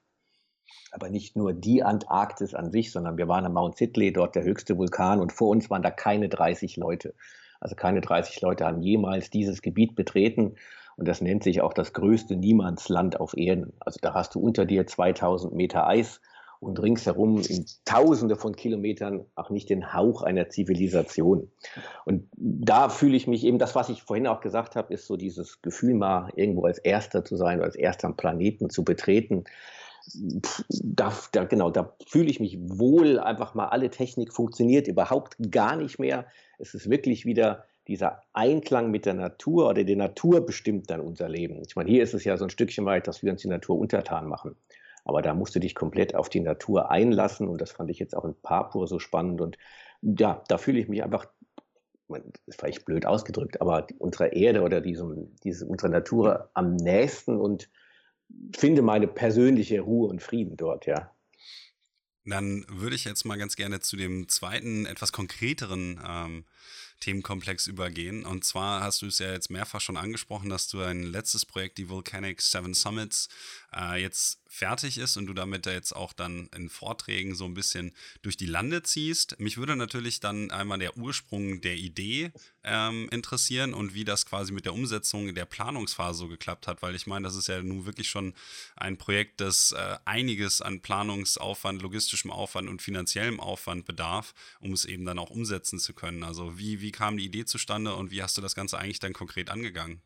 Aber 0.92 1.10
nicht 1.10 1.36
nur 1.36 1.54
die 1.54 1.84
Antarktis 1.84 2.54
an 2.54 2.72
sich, 2.72 2.92
sondern 2.92 3.18
wir 3.18 3.28
waren 3.28 3.46
am 3.46 3.54
Mount 3.54 3.78
Sidley, 3.78 4.12
dort 4.12 4.36
der 4.36 4.44
höchste 4.44 4.78
Vulkan 4.78 5.20
und 5.20 5.32
vor 5.32 5.50
uns 5.50 5.70
waren 5.70 5.82
da 5.82 5.92
keine 5.92 6.30
30 6.30 6.78
Leute. 6.78 7.14
Also 7.60 7.76
keine 7.76 8.02
30 8.02 8.42
Leute 8.42 8.66
haben 8.66 8.82
jemals 8.82 9.30
dieses 9.30 9.62
Gebiet 9.62 9.96
betreten 9.96 10.56
und 10.98 11.08
das 11.08 11.22
nennt 11.22 11.44
sich 11.44 11.62
auch 11.62 11.74
das 11.74 11.94
größte 11.94 12.36
Niemandsland 12.36 13.20
auf 13.20 13.38
Erden. 13.38 13.74
Also 13.80 14.00
da 14.02 14.14
hast 14.14 14.36
du 14.36 14.40
unter 14.40 14.66
dir 14.66 14.88
2000 14.88 15.54
Meter 15.54 15.88
Eis 15.88 16.22
und 16.62 16.80
ringsherum 16.80 17.42
in 17.42 17.66
Tausende 17.86 18.36
von 18.36 18.56
Kilometern 18.56 19.26
auch 19.34 19.50
nicht 19.50 19.70
den 19.72 19.94
Hauch 19.94 20.22
einer 20.22 20.50
Zivilisation. 20.50 21.52
Und 22.06 22.30
da 22.38 22.88
fühle 22.90 23.18
ich 23.18 23.26
mich 23.26 23.44
eben, 23.44 23.58
das, 23.58 23.74
was 23.74 23.90
ich 23.90 24.04
vorhin 24.04 24.28
auch 24.28 24.42
gesagt 24.42 24.76
habe, 24.76 24.94
ist 24.94 25.08
so 25.08 25.18
dieses 25.18 25.64
Gefühl, 25.64 25.96
mal 25.96 26.30
irgendwo 26.36 26.64
als 26.66 26.78
Erster 26.78 27.26
zu 27.26 27.36
sein 27.36 27.62
als 27.62 27.76
Erster 27.76 28.08
am 28.08 28.16
Planeten 28.16 28.70
zu 28.70 28.84
betreten. 28.84 29.46
Da, 30.70 31.12
da, 31.32 31.46
genau, 31.46 31.72
da 31.72 31.96
fühle 32.08 32.30
ich 32.30 32.40
mich 32.40 32.60
wohl, 32.62 33.20
einfach 33.20 33.56
mal 33.56 33.70
alle 33.70 33.90
Technik 33.90 34.32
funktioniert 34.32 34.88
überhaupt 34.88 35.38
gar 35.50 35.76
nicht 35.76 35.98
mehr. 35.98 36.28
Es 36.60 36.76
ist 36.76 36.92
wirklich 36.92 37.26
wieder 37.26 37.66
dieser 37.88 38.22
Einklang 38.34 38.92
mit 38.92 39.08
der 39.08 39.16
Natur 39.16 39.68
oder 39.68 39.84
die 39.84 39.96
Natur 39.96 40.46
bestimmt 40.46 40.92
dann 40.92 41.02
unser 41.02 41.28
Leben. 41.28 41.64
Ich 41.66 41.76
meine, 41.76 41.90
hier 41.90 42.04
ist 42.04 42.14
es 42.14 42.24
ja 42.24 42.38
so 42.38 42.46
ein 42.46 42.52
Stückchen 42.52 42.86
weit, 42.86 43.08
dass 43.08 43.24
wir 43.24 43.32
uns 43.32 43.42
die 43.42 43.48
Natur 43.48 43.80
untertan 43.80 44.28
machen. 44.28 44.56
Aber 45.04 45.22
da 45.22 45.34
musst 45.34 45.56
du 45.56 45.60
dich 45.60 45.76
komplett 45.76 46.16
auf 46.16 46.30
die 46.30 46.40
Natur 46.40 46.92
einlassen 46.92 47.48
und 47.48 47.60
das 47.60 47.72
fand 47.72 47.90
ich 47.90 48.00
jetzt 48.00 48.16
auch 48.16 48.26
in 48.26 48.36
Papua 48.42 48.88
so 48.88 49.00
spannend. 49.00 49.42
Und 49.42 49.58
ja, 50.02 50.44
da 50.48 50.58
fühle 50.58 50.80
ich 50.80 50.88
mich 50.88 51.04
einfach, 51.04 51.26
das 52.08 52.22
ist 52.46 52.60
vielleicht 52.60 52.86
blöd 52.86 53.06
ausgedrückt, 53.06 53.62
aber 53.62 53.88
unserer 54.00 54.34
Erde 54.34 54.62
oder 54.62 54.82
diesem, 54.82 55.36
diesem, 55.44 55.70
unserer 55.70 55.90
Natur 55.90 56.50
am 56.54 56.76
nächsten 56.76 57.38
und 57.38 57.70
finde 58.56 58.82
meine 58.82 59.08
persönliche 59.08 59.82
Ruhe 59.82 60.10
und 60.10 60.22
Frieden 60.22 60.58
dort, 60.58 60.86
ja. 60.86 61.12
Dann 62.24 62.66
würde 62.70 62.96
ich 62.96 63.06
jetzt 63.06 63.26
mal 63.26 63.38
ganz 63.38 63.56
gerne 63.56 63.80
zu 63.80 63.98
dem 63.98 64.30
zweiten, 64.30 64.86
etwas 64.86 65.12
konkreteren 65.12 66.00
ähm, 66.08 66.46
Themenkomplex 67.00 67.66
übergehen. 67.66 68.26
Und 68.26 68.46
zwar 68.46 68.82
hast 68.82 69.02
du 69.02 69.08
es 69.08 69.18
ja 69.20 69.32
jetzt 69.32 69.50
mehrfach 69.50 69.82
schon 69.82 69.98
angesprochen, 69.98 70.50
dass 70.50 70.68
du 70.68 70.82
ein 70.82 71.04
letztes 71.04 71.46
Projekt, 71.46 71.80
die 71.80 71.90
Volcanic 71.90 72.42
Seven 72.42 72.76
Summits, 72.76 73.28
äh, 73.76 74.00
jetzt 74.00 74.41
fertig 74.52 74.98
ist 74.98 75.16
und 75.16 75.28
du 75.28 75.34
damit 75.34 75.66
jetzt 75.66 75.96
auch 75.96 76.12
dann 76.12 76.50
in 76.54 76.70
Vorträgen 76.70 77.36
so 77.36 77.46
ein 77.46 77.54
bisschen 77.54 77.94
durch 78.22 78.36
die 78.36 78.46
Lande 78.46 78.84
ziehst. 78.84 79.40
Mich 79.40 79.56
würde 79.56 79.78
natürlich 79.78 80.20
dann 80.20 80.52
einmal 80.52 80.78
der 80.78 80.98
Ursprung 80.98 81.62
der 81.62 81.76
Idee 81.76 82.34
ähm, 82.66 83.08
interessieren 83.12 83.74
und 83.74 83.94
wie 83.94 84.04
das 84.04 84.26
quasi 84.26 84.52
mit 84.52 84.66
der 84.66 84.74
Umsetzung 84.74 85.34
der 85.34 85.46
Planungsphase 85.46 86.20
so 86.20 86.28
geklappt 86.28 86.68
hat, 86.68 86.82
weil 86.82 86.96
ich 86.96 87.08
meine, 87.08 87.24
das 87.24 87.36
ist 87.36 87.48
ja 87.48 87.64
nun 87.64 87.86
wirklich 87.86 88.10
schon 88.10 88.34
ein 88.76 88.98
Projekt, 88.98 89.40
das 89.40 89.72
äh, 89.72 89.98
einiges 90.04 90.62
an 90.62 90.82
Planungsaufwand, 90.82 91.82
logistischem 91.82 92.30
Aufwand 92.30 92.68
und 92.68 92.82
finanziellem 92.82 93.40
Aufwand 93.40 93.86
bedarf, 93.86 94.34
um 94.60 94.74
es 94.74 94.84
eben 94.84 95.06
dann 95.06 95.18
auch 95.18 95.30
umsetzen 95.30 95.80
zu 95.80 95.94
können. 95.94 96.24
Also 96.24 96.58
wie, 96.58 96.82
wie 96.82 96.92
kam 96.92 97.16
die 97.16 97.26
Idee 97.26 97.46
zustande 97.46 97.96
und 97.96 98.12
wie 98.12 98.22
hast 98.22 98.38
du 98.38 98.42
das 98.42 98.54
Ganze 98.54 98.78
eigentlich 98.78 99.00
dann 99.00 99.14
konkret 99.14 99.50
angegangen? 99.50 100.02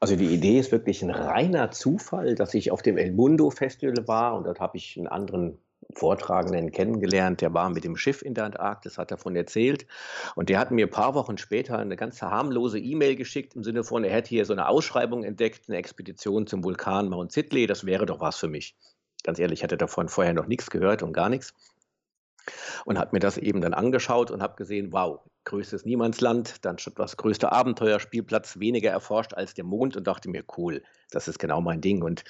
Also 0.00 0.14
die 0.14 0.32
Idee 0.32 0.58
ist 0.58 0.70
wirklich 0.70 1.02
ein 1.02 1.10
reiner 1.10 1.70
Zufall, 1.72 2.34
dass 2.36 2.54
ich 2.54 2.70
auf 2.70 2.82
dem 2.82 2.96
El 2.96 3.12
Mundo 3.12 3.50
Festival 3.50 4.06
war 4.06 4.36
und 4.36 4.44
dort 4.44 4.60
habe 4.60 4.76
ich 4.76 4.96
einen 4.96 5.08
anderen 5.08 5.58
Vortragenden 5.94 6.70
kennengelernt, 6.70 7.40
der 7.40 7.54
war 7.54 7.70
mit 7.70 7.84
dem 7.84 7.96
Schiff 7.96 8.22
in 8.22 8.34
der 8.34 8.44
Antarktis, 8.44 8.98
hat 8.98 9.10
davon 9.10 9.34
erzählt. 9.36 9.86
Und 10.34 10.50
der 10.50 10.58
hat 10.58 10.70
mir 10.70 10.86
ein 10.86 10.90
paar 10.90 11.14
Wochen 11.14 11.38
später 11.38 11.78
eine 11.78 11.96
ganz 11.96 12.20
harmlose 12.20 12.78
E-Mail 12.78 13.16
geschickt 13.16 13.56
im 13.56 13.64
Sinne 13.64 13.84
von, 13.84 14.04
er 14.04 14.12
hätte 14.12 14.28
hier 14.28 14.44
so 14.44 14.52
eine 14.52 14.68
Ausschreibung 14.68 15.24
entdeckt, 15.24 15.68
eine 15.68 15.78
Expedition 15.78 16.46
zum 16.46 16.62
Vulkan 16.62 17.08
Mount 17.08 17.32
Sidley, 17.32 17.66
das 17.66 17.86
wäre 17.86 18.06
doch 18.06 18.20
was 18.20 18.36
für 18.36 18.48
mich. 18.48 18.76
Ganz 19.24 19.38
ehrlich, 19.38 19.60
ich 19.60 19.64
hatte 19.64 19.76
davon 19.76 20.08
vorher 20.08 20.34
noch 20.34 20.46
nichts 20.46 20.70
gehört 20.70 21.02
und 21.02 21.12
gar 21.12 21.28
nichts. 21.28 21.54
Und 22.84 22.98
hat 22.98 23.12
mir 23.12 23.20
das 23.20 23.38
eben 23.38 23.60
dann 23.60 23.74
angeschaut 23.74 24.30
und 24.30 24.42
habe 24.42 24.56
gesehen, 24.56 24.92
wow, 24.92 25.20
größtes 25.48 25.84
Niemandsland, 25.84 26.64
dann 26.64 26.78
schon 26.78 26.94
das 26.94 27.16
größte 27.16 27.50
Abenteuerspielplatz, 27.50 28.58
weniger 28.58 28.90
erforscht 28.90 29.34
als 29.34 29.54
der 29.54 29.64
Mond 29.64 29.96
und 29.96 30.06
dachte 30.06 30.28
mir, 30.28 30.44
cool, 30.56 30.82
das 31.10 31.26
ist 31.26 31.38
genau 31.38 31.62
mein 31.62 31.80
Ding. 31.80 32.02
Und 32.02 32.22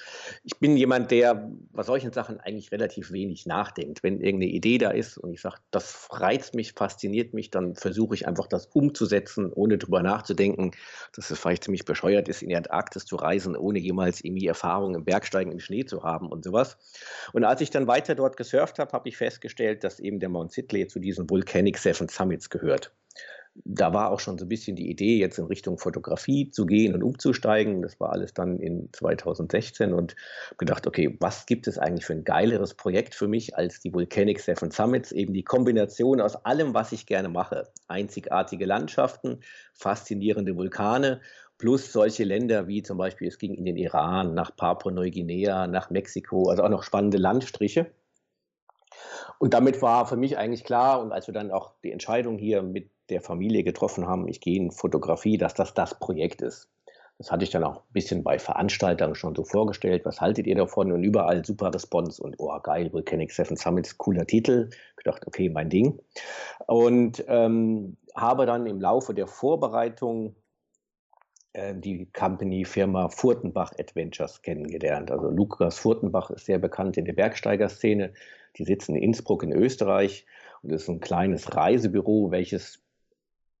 ich 0.43 0.57
bin 0.57 0.77
jemand, 0.77 1.11
der 1.11 1.51
bei 1.73 1.83
solchen 1.83 2.13
Sachen 2.13 2.39
eigentlich 2.39 2.71
relativ 2.71 3.11
wenig 3.11 3.45
nachdenkt. 3.45 4.03
Wenn 4.03 4.21
irgendeine 4.21 4.51
Idee 4.51 4.77
da 4.77 4.91
ist 4.91 5.17
und 5.17 5.33
ich 5.33 5.41
sage, 5.41 5.57
das 5.69 6.07
reizt 6.11 6.55
mich, 6.55 6.73
fasziniert 6.73 7.33
mich, 7.33 7.51
dann 7.51 7.75
versuche 7.75 8.15
ich 8.15 8.25
einfach 8.25 8.47
das 8.47 8.67
umzusetzen, 8.67 9.51
ohne 9.51 9.77
drüber 9.77 10.01
nachzudenken, 10.01 10.71
dass 11.13 11.29
es 11.29 11.39
vielleicht 11.39 11.65
ziemlich 11.65 11.83
bescheuert 11.83 12.29
ist, 12.29 12.41
in 12.41 12.49
die 12.49 12.55
Antarktis 12.55 13.05
zu 13.05 13.17
reisen, 13.17 13.57
ohne 13.57 13.79
jemals 13.79 14.23
irgendwie 14.23 14.47
Erfahrung 14.47 14.95
im 14.95 15.03
Bergsteigen 15.03 15.51
im 15.51 15.59
Schnee 15.59 15.83
zu 15.83 16.03
haben 16.03 16.29
und 16.29 16.45
sowas. 16.45 16.77
Und 17.33 17.43
als 17.43 17.59
ich 17.59 17.69
dann 17.69 17.87
weiter 17.87 18.15
dort 18.15 18.37
gesurft 18.37 18.79
habe, 18.79 18.93
habe 18.93 19.09
ich 19.09 19.17
festgestellt, 19.17 19.83
dass 19.83 19.99
eben 19.99 20.19
der 20.19 20.29
Mount 20.29 20.53
Sidley 20.53 20.87
zu 20.87 20.99
diesen 20.99 21.29
Volcanic 21.29 21.77
Seven 21.77 22.07
Summits 22.07 22.49
gehört 22.49 22.93
da 23.65 23.93
war 23.93 24.11
auch 24.11 24.19
schon 24.19 24.37
so 24.37 24.45
ein 24.45 24.49
bisschen 24.49 24.75
die 24.75 24.89
Idee, 24.89 25.17
jetzt 25.17 25.37
in 25.37 25.45
Richtung 25.45 25.77
Fotografie 25.77 26.49
zu 26.49 26.65
gehen 26.65 26.93
und 26.93 27.03
umzusteigen. 27.03 27.81
Das 27.81 27.99
war 27.99 28.11
alles 28.11 28.33
dann 28.33 28.59
in 28.59 28.89
2016 28.93 29.93
und 29.93 30.15
gedacht, 30.57 30.87
okay, 30.87 31.17
was 31.19 31.45
gibt 31.45 31.67
es 31.67 31.77
eigentlich 31.77 32.05
für 32.05 32.13
ein 32.13 32.23
geileres 32.23 32.73
Projekt 32.73 33.15
für 33.15 33.27
mich 33.27 33.55
als 33.55 33.79
die 33.79 33.93
Volcanic 33.93 34.39
Seven 34.39 34.71
Summits? 34.71 35.11
Eben 35.11 35.33
die 35.33 35.43
Kombination 35.43 36.21
aus 36.21 36.35
allem, 36.45 36.73
was 36.73 36.91
ich 36.91 37.05
gerne 37.05 37.29
mache. 37.29 37.67
Einzigartige 37.87 38.65
Landschaften, 38.65 39.39
faszinierende 39.73 40.55
Vulkane 40.55 41.21
plus 41.59 41.91
solche 41.91 42.23
Länder 42.23 42.67
wie 42.67 42.81
zum 42.81 42.97
Beispiel, 42.97 43.27
es 43.27 43.37
ging 43.37 43.53
in 43.53 43.65
den 43.65 43.75
Iran, 43.75 44.33
nach 44.33 44.55
Papua-Neuguinea, 44.55 45.67
nach 45.67 45.89
Mexiko, 45.89 46.49
also 46.49 46.63
auch 46.63 46.69
noch 46.69 46.83
spannende 46.83 47.17
Landstriche. 47.17 47.91
Und 49.37 49.53
damit 49.53 49.81
war 49.81 50.05
für 50.05 50.17
mich 50.17 50.37
eigentlich 50.37 50.63
klar, 50.63 51.01
und 51.01 51.11
als 51.11 51.27
wir 51.27 51.33
dann 51.33 51.51
auch 51.51 51.71
die 51.83 51.91
Entscheidung 51.91 52.37
hier 52.37 52.61
mit 52.61 52.89
der 53.09 53.21
Familie 53.21 53.63
getroffen 53.63 54.07
haben, 54.07 54.27
ich 54.27 54.41
gehe 54.41 54.57
in 54.57 54.71
Fotografie, 54.71 55.37
dass 55.37 55.53
das 55.53 55.73
das 55.73 55.99
Projekt 55.99 56.41
ist. 56.41 56.69
Das 57.19 57.31
hatte 57.31 57.43
ich 57.43 57.49
dann 57.49 57.65
auch 57.65 57.77
ein 57.77 57.93
bisschen 57.93 58.23
bei 58.23 58.39
Veranstaltungen 58.39 59.13
schon 59.13 59.35
so 59.35 59.43
vorgestellt. 59.43 60.05
Was 60.05 60.21
haltet 60.21 60.47
ihr 60.47 60.55
davon? 60.55 60.93
Und 60.93 61.03
überall 61.03 61.43
super 61.43 61.73
Response 61.73 62.23
und 62.23 62.35
oh 62.37 62.57
geil, 62.63 62.91
Volcanic 62.93 63.31
Seven 63.33 63.57
Summits, 63.57 63.97
cooler 63.97 64.25
Titel. 64.25 64.69
Ich 64.97 65.03
dachte, 65.03 65.27
okay, 65.27 65.49
mein 65.49 65.69
Ding. 65.69 65.99
Und 66.65 67.23
ähm, 67.27 67.97
habe 68.15 68.45
dann 68.45 68.65
im 68.67 68.79
Laufe 68.79 69.13
der 69.13 69.27
Vorbereitung 69.27 70.33
äh, 71.51 71.75
die 71.75 72.09
Company-Firma 72.13 73.09
Furtenbach 73.09 73.73
Adventures 73.77 74.41
kennengelernt. 74.41 75.11
Also 75.11 75.29
Lukas 75.29 75.77
Furtenbach 75.77 76.29
ist 76.29 76.45
sehr 76.45 76.59
bekannt 76.59 76.95
in 76.95 77.03
der 77.03 77.13
Bergsteigerszene. 77.13 78.13
Die 78.57 78.63
sitzen 78.63 78.95
in 78.95 79.03
Innsbruck 79.03 79.43
in 79.43 79.51
Österreich 79.51 80.25
und 80.61 80.71
es 80.71 80.83
ist 80.83 80.89
ein 80.89 80.99
kleines 80.99 81.55
Reisebüro, 81.55 82.31
welches 82.31 82.81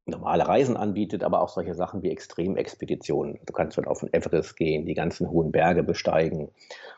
normale 0.09 0.47
Reisen 0.47 0.75
anbietet, 0.75 1.23
aber 1.23 1.41
auch 1.41 1.49
solche 1.49 1.75
Sachen 1.75 2.01
wie 2.01 2.09
Extremexpeditionen. 2.09 3.39
Du 3.45 3.53
kannst 3.53 3.77
dort 3.77 3.87
auf 3.87 3.99
den 3.99 4.13
Everest 4.13 4.55
gehen, 4.57 4.85
die 4.85 4.93
ganzen 4.93 5.29
hohen 5.29 5.51
Berge 5.51 5.83
besteigen 5.83 6.49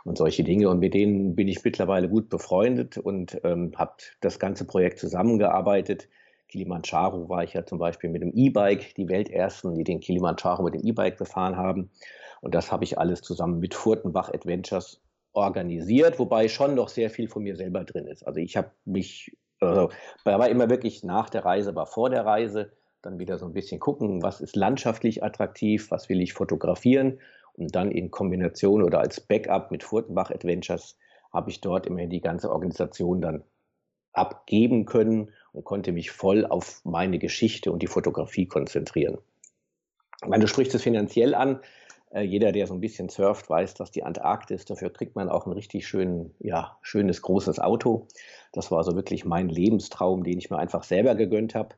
und 0.03 0.17
solche 0.17 0.43
Dinge. 0.43 0.69
Und 0.69 0.79
mit 0.79 0.93
denen 0.93 1.35
bin 1.35 1.47
ich 1.47 1.63
mittlerweile 1.63 2.09
gut 2.09 2.29
befreundet 2.29 2.97
und 2.97 3.39
ähm, 3.43 3.73
habe 3.75 3.93
das 4.21 4.39
ganze 4.39 4.65
Projekt 4.65 4.99
zusammengearbeitet. 4.99 6.07
Kilimanjaro 6.47 7.29
war 7.29 7.43
ich 7.43 7.53
ja 7.53 7.65
zum 7.65 7.79
Beispiel 7.79 8.09
mit 8.09 8.21
dem 8.21 8.33
E-Bike, 8.33 8.95
die 8.95 9.07
Weltersten, 9.07 9.75
die 9.75 9.83
den 9.83 9.99
Kilimanjaro 9.99 10.63
mit 10.63 10.73
dem 10.73 10.83
E-Bike 10.83 11.17
befahren 11.17 11.55
haben. 11.55 11.89
Und 12.41 12.55
das 12.55 12.71
habe 12.71 12.83
ich 12.83 12.97
alles 12.97 13.21
zusammen 13.21 13.59
mit 13.59 13.73
Furtenbach 13.73 14.29
Adventures 14.33 14.99
organisiert, 15.33 16.19
wobei 16.19 16.47
schon 16.47 16.75
noch 16.75 16.89
sehr 16.89 17.09
viel 17.09 17.27
von 17.27 17.43
mir 17.43 17.55
selber 17.55 17.83
drin 17.83 18.07
ist. 18.07 18.25
Also 18.27 18.39
ich 18.39 18.57
habe 18.57 18.71
mich, 18.85 19.35
also 19.59 19.89
war 20.23 20.49
immer 20.49 20.69
wirklich 20.69 21.03
nach 21.03 21.29
der 21.29 21.45
Reise, 21.45 21.75
war 21.75 21.85
vor 21.85 22.09
der 22.09 22.25
Reise 22.25 22.73
dann 23.01 23.19
wieder 23.19 23.37
so 23.37 23.45
ein 23.45 23.53
bisschen 23.53 23.79
gucken, 23.79 24.21
was 24.21 24.41
ist 24.41 24.55
landschaftlich 24.55 25.23
attraktiv, 25.23 25.89
was 25.89 26.09
will 26.09 26.21
ich 26.21 26.33
fotografieren 26.33 27.19
und 27.53 27.75
dann 27.75 27.91
in 27.91 28.11
Kombination 28.11 28.83
oder 28.83 28.99
als 28.99 29.19
Backup 29.19 29.71
mit 29.71 29.83
Furtenbach 29.83 30.31
Adventures 30.31 30.97
habe 31.33 31.49
ich 31.49 31.61
dort 31.61 31.85
immerhin 31.85 32.09
die 32.09 32.21
ganze 32.21 32.51
Organisation 32.51 33.21
dann 33.21 33.43
abgeben 34.13 34.85
können 34.85 35.31
und 35.53 35.63
konnte 35.63 35.91
mich 35.91 36.11
voll 36.11 36.45
auf 36.45 36.81
meine 36.83 37.19
Geschichte 37.19 37.71
und 37.71 37.81
die 37.81 37.87
Fotografie 37.87 38.45
konzentrieren. 38.45 39.17
Ich 40.21 40.29
meine, 40.29 40.41
du 40.41 40.47
sprichst 40.47 40.75
es 40.75 40.83
finanziell 40.83 41.33
an. 41.33 41.61
Äh, 42.13 42.21
jeder, 42.23 42.51
der 42.51 42.67
so 42.67 42.73
ein 42.73 42.81
bisschen 42.81 43.09
surft, 43.09 43.49
weiß, 43.49 43.73
dass 43.73 43.91
die 43.91 44.03
Antarktis, 44.03 44.65
dafür 44.65 44.91
kriegt 44.91 45.15
man 45.15 45.29
auch 45.29 45.45
ein 45.45 45.53
richtig 45.53 45.87
schön, 45.87 46.33
ja, 46.39 46.77
schönes, 46.81 47.21
großes 47.21 47.59
Auto. 47.59 48.07
Das 48.51 48.71
war 48.71 48.79
also 48.79 48.95
wirklich 48.95 49.25
mein 49.25 49.49
Lebenstraum, 49.49 50.23
den 50.23 50.37
ich 50.37 50.49
mir 50.49 50.57
einfach 50.57 50.83
selber 50.83 51.15
gegönnt 51.15 51.55
habe. 51.55 51.75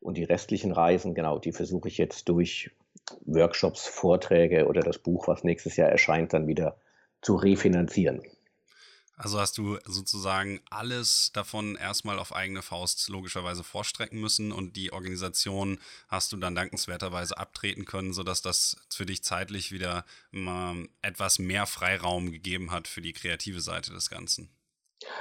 Und 0.00 0.16
die 0.18 0.24
restlichen 0.24 0.72
Reisen, 0.72 1.14
genau, 1.14 1.38
die 1.38 1.52
versuche 1.52 1.88
ich 1.88 1.98
jetzt 1.98 2.28
durch 2.28 2.70
Workshops, 3.26 3.86
Vorträge 3.86 4.66
oder 4.66 4.80
das 4.80 4.98
Buch, 4.98 5.28
was 5.28 5.44
nächstes 5.44 5.76
Jahr 5.76 5.88
erscheint, 5.88 6.32
dann 6.32 6.46
wieder 6.46 6.76
zu 7.22 7.36
refinanzieren. 7.36 8.22
Also 9.16 9.38
hast 9.38 9.58
du 9.58 9.78
sozusagen 9.84 10.60
alles 10.70 11.30
davon 11.32 11.76
erstmal 11.76 12.18
auf 12.18 12.34
eigene 12.34 12.62
Faust 12.62 13.08
logischerweise 13.08 13.62
vorstrecken 13.62 14.20
müssen 14.20 14.50
und 14.50 14.74
die 14.74 14.92
Organisation 14.92 15.78
hast 16.08 16.32
du 16.32 16.36
dann 16.36 16.56
dankenswerterweise 16.56 17.38
abtreten 17.38 17.84
können, 17.84 18.12
sodass 18.12 18.42
das 18.42 18.76
für 18.90 19.06
dich 19.06 19.22
zeitlich 19.22 19.70
wieder 19.70 20.04
etwas 21.02 21.38
mehr 21.38 21.66
Freiraum 21.66 22.32
gegeben 22.32 22.72
hat 22.72 22.88
für 22.88 23.02
die 23.02 23.12
kreative 23.12 23.60
Seite 23.60 23.92
des 23.92 24.10
Ganzen. 24.10 24.50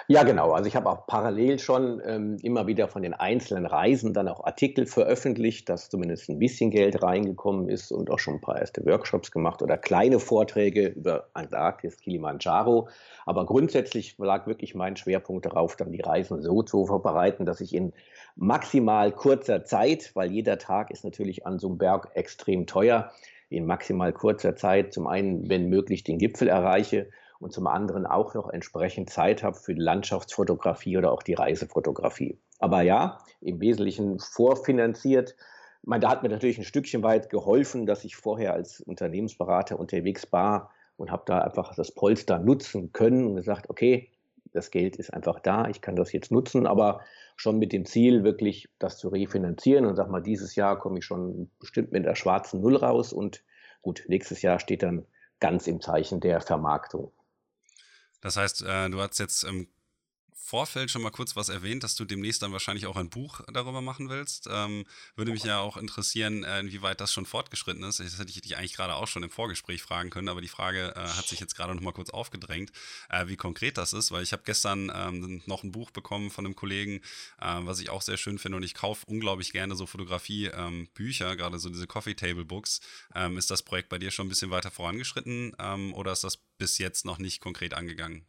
Ja, 0.08 0.24
genau. 0.24 0.52
Also 0.52 0.68
ich 0.68 0.76
habe 0.76 0.90
auch 0.90 1.08
parallel 1.08 1.60
schon 1.60 2.02
ähm, 2.06 2.38
immer 2.42 2.68
wieder 2.68 2.88
von 2.88 3.02
den 3.02 3.14
einzelnen 3.14 3.66
Reisen 3.66 4.14
dann 4.14 4.28
auch 4.28 4.44
Artikel 4.44 4.86
veröffentlicht, 4.86 5.68
dass 5.70 5.90
zumindest 5.90 6.30
ein 6.30 6.40
bisschen 6.40 6.72
Geld 6.72 7.02
reingekommen 7.02 7.70
ist 7.70 7.92
und 7.92 8.10
auch 8.10 8.20
schon 8.20 8.36
ein 8.36 8.42
paar 8.42 8.60
erste 8.60 8.86
Workshops 8.86 9.32
gemacht 9.32 9.62
oder 9.62 9.78
kleine 9.78 10.20
Vorträge 10.20 10.88
über 10.88 11.28
Antarktis, 11.34 11.98
Kilimanjaro. 11.98 12.88
Aber 13.26 13.46
grundsätzlich 13.46 14.16
lag 14.18 14.48
wirklich 14.48 14.76
mein 14.76 14.96
Schwerpunkt 14.96 15.46
darauf, 15.46 15.76
dann 15.76 15.92
die 15.92 16.02
Reisen 16.02 16.42
so 16.42 16.64
zu 16.64 16.86
vorbereiten, 16.86 17.46
dass 17.46 17.62
ich 17.62 17.74
in 17.74 17.94
maximal 18.36 19.12
kurzer 19.12 19.64
Zeit, 19.66 20.12
weil 20.14 20.32
jeder 20.32 20.58
Tag 20.58 20.92
ist 20.92 21.04
natürlich 21.04 21.46
an 21.46 21.60
so 21.60 21.68
einem 21.68 21.78
Berg 21.78 22.10
extrem 22.14 22.68
teuer, 22.68 23.12
in 23.50 23.66
maximal 23.66 24.14
kurzer 24.14 24.56
Zeit 24.56 24.94
zum 24.94 25.08
einen, 25.08 25.50
wenn 25.50 25.70
möglich, 25.70 26.04
den 26.04 26.18
Gipfel 26.18 26.48
erreiche 26.48 27.08
und 27.44 27.52
zum 27.52 27.68
anderen 27.68 28.06
auch 28.06 28.34
noch 28.34 28.50
entsprechend 28.50 29.10
Zeit 29.10 29.44
habe 29.44 29.56
für 29.56 29.76
die 29.76 29.82
Landschaftsfotografie 29.82 30.98
oder 30.98 31.12
auch 31.12 31.24
die 31.24 31.34
Reisefotografie. 31.34 32.40
Aber 32.60 32.82
ja, 32.82 33.20
im 33.42 33.60
Wesentlichen 33.60 34.20
vorfinanziert. 34.20 35.36
Man, 35.84 36.00
da 36.00 36.10
hat 36.10 36.24
mir 36.24 36.30
natürlich 36.30 36.58
ein 36.58 36.64
Stückchen 36.64 37.04
weit 37.04 37.30
geholfen, 37.30 37.86
dass 37.86 38.06
ich 38.06 38.16
vorher 38.16 38.54
als 38.54 38.80
Unternehmensberater 38.80 39.78
unterwegs 39.78 40.32
war 40.32 40.72
und 40.96 41.12
habe 41.12 41.24
da 41.26 41.40
einfach 41.40 41.76
das 41.76 41.92
Polster 41.92 42.40
nutzen 42.40 42.94
können 42.94 43.28
und 43.28 43.36
gesagt, 43.36 43.70
okay, 43.70 44.10
das 44.54 44.72
Geld 44.72 44.96
ist 44.96 45.14
einfach 45.14 45.40
da, 45.40 45.68
ich 45.68 45.82
kann 45.82 45.96
das 45.96 46.14
jetzt 46.14 46.32
nutzen, 46.32 46.68
aber 46.68 47.02
schon 47.36 47.58
mit 47.58 47.74
dem 47.74 47.86
Ziel, 47.86 48.24
wirklich 48.24 48.70
das 48.80 48.98
zu 48.98 49.10
refinanzieren 49.10 49.86
und 49.86 49.96
sag 49.96 50.10
mal, 50.10 50.22
dieses 50.22 50.56
Jahr 50.56 50.80
komme 50.80 51.00
ich 51.00 51.06
schon 51.06 51.50
bestimmt 51.60 51.92
mit 51.92 52.06
der 52.06 52.16
schwarzen 52.16 52.62
Null 52.62 52.78
raus 52.78 53.12
und 53.12 53.44
gut, 53.82 54.06
nächstes 54.08 54.42
Jahr 54.42 54.60
steht 54.60 54.84
dann 54.84 55.06
ganz 55.40 55.68
im 55.68 55.82
Zeichen 55.82 56.22
der 56.22 56.40
Vermarktung. 56.40 57.12
Das 58.24 58.38
heißt, 58.38 58.64
äh, 58.64 58.90
du 58.90 59.02
hast 59.02 59.20
jetzt 59.20 59.44
im 59.44 59.68
Vorfeld 60.54 60.92
schon 60.92 61.02
mal 61.02 61.10
kurz 61.10 61.36
was 61.36 61.50
erwähnt, 61.50 61.84
dass 61.84 61.96
du 61.96 62.06
demnächst 62.06 62.44
dann 62.44 62.52
wahrscheinlich 62.52 62.86
auch 62.86 62.96
ein 62.96 63.10
Buch 63.10 63.42
darüber 63.52 63.82
machen 63.82 64.10
willst. 64.10 64.48
Ähm, 64.52 64.86
würde 65.16 65.32
mich 65.32 65.44
ja 65.44 65.60
auch 65.60 65.78
interessieren, 65.78 66.44
äh, 66.44 66.60
inwieweit 66.60 67.02
das 67.02 67.12
schon 67.12 67.26
fortgeschritten 67.26 67.82
ist. 67.82 68.00
Das 68.00 68.20
hätte 68.20 68.30
ich 68.30 68.40
dich 68.40 68.56
eigentlich 68.56 68.76
gerade 68.76 68.94
auch 68.94 69.08
schon 69.08 69.24
im 69.24 69.32
Vorgespräch 69.32 69.82
fragen 69.82 70.12
können, 70.12 70.30
aber 70.30 70.42
die 70.42 70.48
Frage 70.48 70.94
äh, 70.96 71.00
hat 71.00 71.28
sich 71.28 71.40
jetzt 71.40 71.56
gerade 71.56 71.74
noch 71.74 71.82
mal 71.82 71.92
kurz 71.92 72.12
aufgedrängt, 72.12 72.72
äh, 73.10 73.26
wie 73.26 73.36
konkret 73.36 73.80
das 73.80 73.94
ist, 73.94 74.12
weil 74.12 74.22
ich 74.22 74.32
habe 74.32 74.44
gestern 74.46 74.92
ähm, 74.94 75.42
noch 75.48 75.64
ein 75.64 75.72
Buch 75.72 75.90
bekommen 75.90 76.30
von 76.30 76.46
einem 76.46 76.56
Kollegen, 76.56 76.98
äh, 77.42 77.58
was 77.62 77.80
ich 77.80 77.90
auch 77.90 78.04
sehr 78.04 78.18
schön 78.18 78.38
finde 78.38 78.58
und 78.58 78.64
ich 78.64 78.76
kaufe 78.76 79.08
unglaublich 79.08 79.54
gerne 79.54 79.76
so 79.76 79.88
Fotografie-Bücher, 79.88 81.32
ähm, 81.32 81.38
gerade 81.38 81.58
so 81.58 81.70
diese 81.70 81.88
Coffee 81.88 82.14
Table 82.14 82.46
Books. 82.46 82.80
Ähm, 83.16 83.40
ist 83.40 83.50
das 83.50 83.64
Projekt 83.64 83.90
bei 83.90 83.98
dir 83.98 84.12
schon 84.12 84.28
ein 84.28 84.30
bisschen 84.30 84.52
weiter 84.52 84.70
vorangeschritten 84.70 85.56
ähm, 85.58 85.96
oder 85.96 86.12
ist 86.12 86.24
das 86.24 86.38
bis 86.60 86.78
jetzt 86.78 87.06
noch 87.06 87.18
nicht 87.18 87.42
konkret 87.42 87.74
angegangen? 87.74 88.28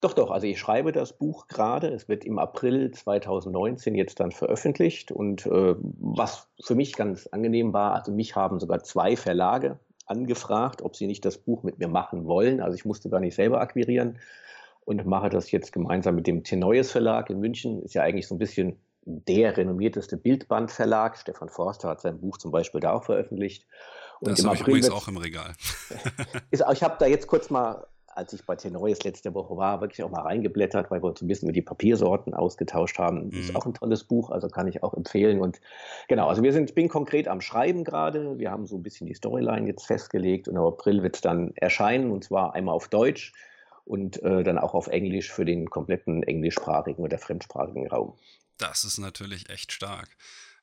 Doch, 0.00 0.12
doch. 0.12 0.30
Also 0.30 0.46
ich 0.46 0.58
schreibe 0.58 0.92
das 0.92 1.14
Buch 1.14 1.48
gerade. 1.48 1.88
Es 1.88 2.08
wird 2.08 2.24
im 2.24 2.38
April 2.38 2.90
2019 2.90 3.94
jetzt 3.94 4.20
dann 4.20 4.30
veröffentlicht. 4.30 5.10
Und 5.10 5.46
äh, 5.46 5.74
was 5.80 6.48
für 6.60 6.74
mich 6.74 6.94
ganz 6.94 7.26
angenehm 7.28 7.72
war, 7.72 7.94
also 7.94 8.12
mich 8.12 8.36
haben 8.36 8.60
sogar 8.60 8.82
zwei 8.82 9.16
Verlage 9.16 9.78
angefragt, 10.04 10.82
ob 10.82 10.96
sie 10.96 11.06
nicht 11.06 11.24
das 11.24 11.38
Buch 11.38 11.62
mit 11.62 11.78
mir 11.78 11.88
machen 11.88 12.26
wollen. 12.26 12.60
Also 12.60 12.76
ich 12.76 12.84
musste 12.84 13.08
gar 13.08 13.20
nicht 13.20 13.34
selber 13.34 13.60
akquirieren 13.60 14.18
und 14.84 15.04
mache 15.06 15.30
das 15.30 15.50
jetzt 15.50 15.72
gemeinsam 15.72 16.14
mit 16.14 16.26
dem 16.26 16.44
Tenoyes 16.44 16.92
Verlag 16.92 17.30
in 17.30 17.40
München. 17.40 17.82
Ist 17.82 17.94
ja 17.94 18.02
eigentlich 18.02 18.28
so 18.28 18.34
ein 18.34 18.38
bisschen 18.38 18.78
der 19.06 19.56
renommierteste 19.56 20.16
Bildbandverlag. 20.16 21.16
Stefan 21.16 21.48
Forster 21.48 21.88
hat 21.88 22.00
sein 22.00 22.20
Buch 22.20 22.38
zum 22.38 22.50
Beispiel 22.50 22.80
da 22.80 22.92
auch 22.92 23.04
veröffentlicht. 23.04 23.66
Und 24.20 24.30
das 24.30 24.44
habe 24.44 24.56
ich 24.56 24.62
übrigens 24.62 24.90
auch 24.90 25.08
im 25.08 25.16
Regal. 25.16 25.54
ist, 26.50 26.64
ich 26.72 26.82
habe 26.82 26.96
da 26.98 27.06
jetzt 27.06 27.26
kurz 27.26 27.50
mal 27.50 27.86
als 28.16 28.32
ich 28.32 28.44
bei 28.44 28.56
Tenoris 28.56 29.02
letzte 29.04 29.34
Woche 29.34 29.56
war, 29.56 29.80
wirklich 29.80 30.02
auch 30.02 30.10
mal 30.10 30.22
reingeblättert, 30.22 30.90
weil 30.90 31.02
wir 31.02 31.08
uns 31.08 31.20
ein 31.20 31.28
bisschen 31.28 31.48
über 31.48 31.52
die 31.52 31.62
Papiersorten 31.62 32.34
ausgetauscht 32.34 32.98
haben. 32.98 33.28
Mhm. 33.28 33.40
Ist 33.40 33.54
auch 33.54 33.66
ein 33.66 33.74
tolles 33.74 34.04
Buch, 34.04 34.30
also 34.30 34.48
kann 34.48 34.66
ich 34.68 34.82
auch 34.82 34.94
empfehlen. 34.94 35.40
Und 35.40 35.60
genau, 36.08 36.28
also 36.28 36.42
wir 36.42 36.52
sind, 36.52 36.70
ich 36.70 36.74
bin 36.74 36.88
konkret 36.88 37.28
am 37.28 37.40
Schreiben 37.40 37.84
gerade. 37.84 38.38
Wir 38.38 38.50
haben 38.50 38.66
so 38.66 38.76
ein 38.76 38.82
bisschen 38.82 39.06
die 39.06 39.14
Storyline 39.14 39.66
jetzt 39.66 39.86
festgelegt 39.86 40.48
und 40.48 40.56
im 40.56 40.62
April 40.62 41.02
wird 41.02 41.16
es 41.16 41.20
dann 41.20 41.52
erscheinen 41.56 42.10
und 42.10 42.24
zwar 42.24 42.54
einmal 42.54 42.74
auf 42.74 42.88
Deutsch 42.88 43.32
und 43.84 44.22
äh, 44.22 44.42
dann 44.42 44.58
auch 44.58 44.74
auf 44.74 44.86
Englisch 44.88 45.30
für 45.30 45.44
den 45.44 45.68
kompletten 45.68 46.22
englischsprachigen 46.22 47.04
oder 47.04 47.18
fremdsprachigen 47.18 47.86
Raum. 47.88 48.14
Das 48.58 48.84
ist 48.84 48.98
natürlich 48.98 49.50
echt 49.50 49.72
stark 49.72 50.08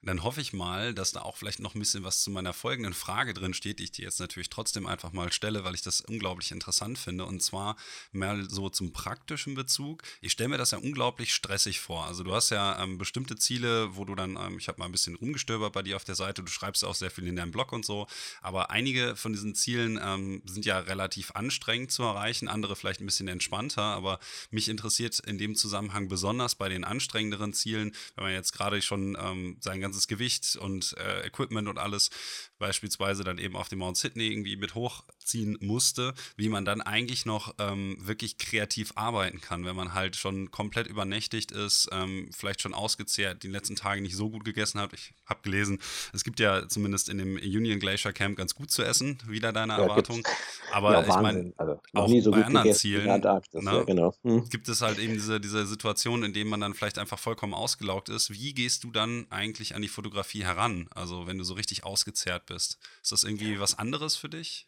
dann 0.05 0.23
hoffe 0.23 0.41
ich 0.41 0.53
mal, 0.53 0.93
dass 0.93 1.13
da 1.13 1.21
auch 1.21 1.37
vielleicht 1.37 1.59
noch 1.59 1.75
ein 1.75 1.79
bisschen 1.79 2.03
was 2.03 2.21
zu 2.21 2.31
meiner 2.31 2.53
folgenden 2.53 2.93
Frage 2.93 3.33
drin 3.33 3.53
steht, 3.53 3.79
die 3.79 3.85
ich 3.85 3.91
dir 3.91 4.03
jetzt 4.03 4.19
natürlich 4.19 4.49
trotzdem 4.49 4.85
einfach 4.85 5.13
mal 5.13 5.31
stelle, 5.31 5.63
weil 5.63 5.75
ich 5.75 5.81
das 5.81 6.01
unglaublich 6.01 6.51
interessant 6.51 6.99
finde. 6.99 7.25
Und 7.25 7.41
zwar 7.41 7.77
mehr 8.11 8.45
so 8.49 8.69
zum 8.69 8.91
praktischen 8.91 9.55
Bezug. 9.55 10.03
Ich 10.21 10.33
stelle 10.33 10.49
mir 10.49 10.57
das 10.57 10.71
ja 10.71 10.77
unglaublich 10.77 11.33
stressig 11.33 11.79
vor. 11.79 12.05
Also 12.05 12.23
du 12.23 12.33
hast 12.33 12.49
ja 12.49 12.81
ähm, 12.83 12.97
bestimmte 12.97 13.37
Ziele, 13.37 13.95
wo 13.95 14.03
du 14.03 14.13
dann, 14.15 14.35
ähm, 14.35 14.57
ich 14.57 14.67
habe 14.67 14.79
mal 14.79 14.85
ein 14.85 14.91
bisschen 14.91 15.15
rumgestöbert 15.15 15.71
bei 15.71 15.83
dir 15.83 15.95
auf 15.95 16.03
der 16.03 16.15
Seite, 16.15 16.43
du 16.43 16.51
schreibst 16.51 16.83
auch 16.83 16.95
sehr 16.95 17.11
viel 17.11 17.27
in 17.27 17.37
deinem 17.37 17.51
Blog 17.51 17.71
und 17.71 17.85
so. 17.85 18.07
Aber 18.41 18.71
einige 18.71 19.15
von 19.15 19.31
diesen 19.31 19.55
Zielen 19.55 19.99
ähm, 20.03 20.41
sind 20.45 20.65
ja 20.65 20.79
relativ 20.79 21.31
anstrengend 21.31 21.91
zu 21.91 22.03
erreichen, 22.03 22.49
andere 22.49 22.75
vielleicht 22.75 22.99
ein 22.99 23.05
bisschen 23.05 23.29
entspannter. 23.29 23.81
Aber 23.81 24.19
mich 24.51 24.67
interessiert 24.67 25.19
in 25.19 25.37
dem 25.37 25.55
Zusammenhang 25.55 26.09
besonders 26.09 26.55
bei 26.55 26.67
den 26.67 26.83
anstrengenderen 26.83 27.53
Zielen, 27.53 27.95
wenn 28.15 28.25
man 28.25 28.33
jetzt 28.33 28.51
gerade 28.51 28.81
schon 28.81 29.17
ähm, 29.19 29.57
sein 29.61 29.79
ganzes 29.79 29.92
ganzes 29.93 30.07
Gewicht 30.07 30.55
und 30.55 30.95
äh, 30.97 31.27
Equipment 31.27 31.67
und 31.67 31.77
alles 31.77 32.09
beispielsweise 32.57 33.23
dann 33.23 33.37
eben 33.37 33.55
auf 33.55 33.69
dem 33.69 33.79
Mount 33.79 33.95
Sydney 33.95 34.27
irgendwie 34.27 34.57
mit 34.57 34.73
hoch 34.73 35.03
ziehen 35.25 35.57
musste, 35.61 36.13
wie 36.35 36.49
man 36.49 36.65
dann 36.65 36.81
eigentlich 36.81 37.25
noch 37.25 37.53
ähm, 37.59 37.97
wirklich 37.99 38.37
kreativ 38.37 38.93
arbeiten 38.95 39.41
kann, 39.41 39.65
wenn 39.65 39.75
man 39.75 39.93
halt 39.93 40.15
schon 40.15 40.51
komplett 40.51 40.87
übernächtigt 40.87 41.51
ist, 41.51 41.89
ähm, 41.91 42.29
vielleicht 42.35 42.61
schon 42.61 42.73
ausgezehrt, 42.73 43.43
die 43.43 43.47
letzten 43.47 43.75
Tage 43.75 44.01
nicht 44.01 44.15
so 44.15 44.29
gut 44.29 44.45
gegessen 44.45 44.79
hat. 44.79 44.93
Ich 44.93 45.13
habe 45.25 45.41
gelesen, 45.43 45.79
es 46.13 46.23
gibt 46.23 46.39
ja 46.39 46.67
zumindest 46.67 47.09
in 47.09 47.17
dem 47.17 47.35
Union 47.35 47.79
Glacier 47.79 48.13
Camp 48.13 48.37
ganz 48.37 48.55
gut 48.55 48.71
zu 48.71 48.83
essen, 48.83 49.17
wieder 49.27 49.51
deine 49.51 49.73
ja, 49.73 49.79
Erwartung. 49.79 50.25
Aber 50.71 50.93
ja, 50.93 51.01
ich 51.01 51.21
meine, 51.21 51.53
also, 51.57 51.79
auch 51.93 52.09
so 52.21 52.31
bei 52.31 52.45
anderen 52.45 52.73
Zielen 52.73 53.05
ne, 53.05 53.41
ja, 53.63 53.83
genau. 53.83 54.13
hm. 54.23 54.49
gibt 54.49 54.67
es 54.69 54.81
halt 54.81 54.99
eben 54.99 55.13
diese, 55.13 55.39
diese 55.39 55.65
Situation, 55.65 56.23
in 56.23 56.33
dem 56.33 56.47
man 56.47 56.59
dann 56.59 56.73
vielleicht 56.73 56.97
einfach 56.97 57.19
vollkommen 57.19 57.53
ausgelaugt 57.53 58.09
ist. 58.09 58.31
Wie 58.31 58.53
gehst 58.53 58.83
du 58.83 58.91
dann 58.91 59.27
eigentlich 59.29 59.75
an 59.75 59.81
die 59.81 59.87
Fotografie 59.87 60.43
heran? 60.43 60.87
Also 60.93 61.27
wenn 61.27 61.37
du 61.37 61.43
so 61.43 61.53
richtig 61.53 61.83
ausgezehrt 61.83 62.45
bist. 62.45 62.79
Ist 63.01 63.11
das 63.11 63.23
irgendwie 63.23 63.59
was 63.59 63.77
anderes 63.77 64.15
für 64.15 64.29
dich? 64.29 64.67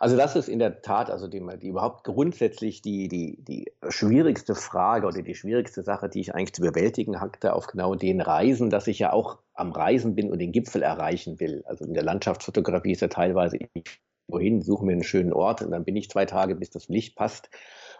Also 0.00 0.16
das 0.16 0.36
ist 0.36 0.48
in 0.48 0.58
der 0.58 0.82
Tat, 0.82 1.10
also 1.10 1.28
die, 1.28 1.42
die 1.60 1.68
überhaupt 1.68 2.04
grundsätzlich 2.04 2.82
die, 2.82 3.08
die, 3.08 3.42
die 3.42 3.72
schwierigste 3.88 4.54
Frage 4.54 5.06
oder 5.06 5.22
die 5.22 5.34
schwierigste 5.34 5.82
Sache, 5.82 6.08
die 6.08 6.20
ich 6.20 6.34
eigentlich 6.34 6.54
zu 6.54 6.62
bewältigen 6.62 7.20
hatte 7.20 7.54
auf 7.54 7.66
genau 7.66 7.94
den 7.94 8.20
Reisen, 8.20 8.70
dass 8.70 8.86
ich 8.86 8.98
ja 8.98 9.12
auch 9.12 9.38
am 9.54 9.72
Reisen 9.72 10.14
bin 10.14 10.30
und 10.30 10.38
den 10.38 10.52
Gipfel 10.52 10.82
erreichen 10.82 11.40
will. 11.40 11.62
Also 11.66 11.84
in 11.84 11.94
der 11.94 12.02
Landschaftsfotografie 12.02 12.92
ist 12.92 13.02
ja 13.02 13.08
teilweise, 13.08 13.58
ich 13.74 14.00
wohin, 14.28 14.62
suche 14.62 14.84
mir 14.84 14.92
einen 14.92 15.04
schönen 15.04 15.32
Ort 15.32 15.62
und 15.62 15.70
dann 15.70 15.84
bin 15.84 15.96
ich 15.96 16.10
zwei 16.10 16.24
Tage, 16.24 16.54
bis 16.54 16.70
das 16.70 16.88
Licht 16.88 17.16
passt 17.16 17.50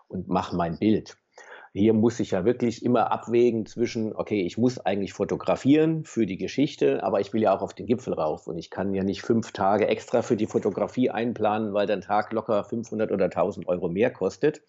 und 0.08 0.28
mache 0.28 0.56
mein 0.56 0.78
Bild. 0.78 1.16
Hier 1.74 1.94
muss 1.94 2.20
ich 2.20 2.32
ja 2.32 2.44
wirklich 2.44 2.84
immer 2.84 3.10
abwägen 3.12 3.64
zwischen, 3.64 4.14
okay, 4.14 4.42
ich 4.42 4.58
muss 4.58 4.78
eigentlich 4.78 5.14
fotografieren 5.14 6.04
für 6.04 6.26
die 6.26 6.36
Geschichte, 6.36 7.02
aber 7.02 7.20
ich 7.20 7.32
will 7.32 7.40
ja 7.40 7.56
auch 7.56 7.62
auf 7.62 7.72
den 7.72 7.86
Gipfel 7.86 8.12
rauf 8.12 8.46
und 8.46 8.58
ich 8.58 8.68
kann 8.68 8.92
ja 8.92 9.02
nicht 9.02 9.22
fünf 9.22 9.52
Tage 9.52 9.88
extra 9.88 10.20
für 10.20 10.36
die 10.36 10.46
Fotografie 10.46 11.08
einplanen, 11.08 11.72
weil 11.72 11.86
der 11.86 12.02
Tag 12.02 12.30
locker 12.34 12.62
500 12.62 13.10
oder 13.10 13.24
1000 13.24 13.68
Euro 13.68 13.88
mehr 13.88 14.10
kostet. 14.10 14.60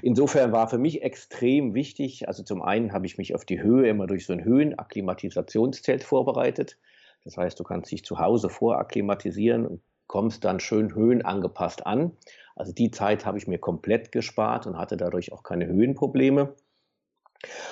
Insofern 0.00 0.50
war 0.50 0.68
für 0.68 0.78
mich 0.78 1.02
extrem 1.02 1.74
wichtig, 1.74 2.28
also 2.28 2.42
zum 2.42 2.62
einen 2.62 2.94
habe 2.94 3.04
ich 3.04 3.18
mich 3.18 3.34
auf 3.34 3.44
die 3.44 3.60
Höhe 3.60 3.86
immer 3.86 4.06
durch 4.06 4.24
so 4.24 4.32
ein 4.32 4.42
Höhenakklimatisationszelt 4.42 6.02
vorbereitet. 6.02 6.78
Das 7.24 7.36
heißt, 7.36 7.60
du 7.60 7.64
kannst 7.64 7.92
dich 7.92 8.06
zu 8.06 8.20
Hause 8.20 8.48
vorakklimatisieren 8.48 9.66
und 9.66 9.82
kommst 10.06 10.44
dann 10.44 10.58
schön 10.58 10.94
höhenangepasst 10.94 11.86
an. 11.86 12.12
Also 12.58 12.72
die 12.72 12.90
Zeit 12.90 13.24
habe 13.24 13.38
ich 13.38 13.46
mir 13.46 13.58
komplett 13.58 14.10
gespart 14.12 14.66
und 14.66 14.76
hatte 14.76 14.96
dadurch 14.96 15.32
auch 15.32 15.42
keine 15.42 15.66
Höhenprobleme. 15.66 16.54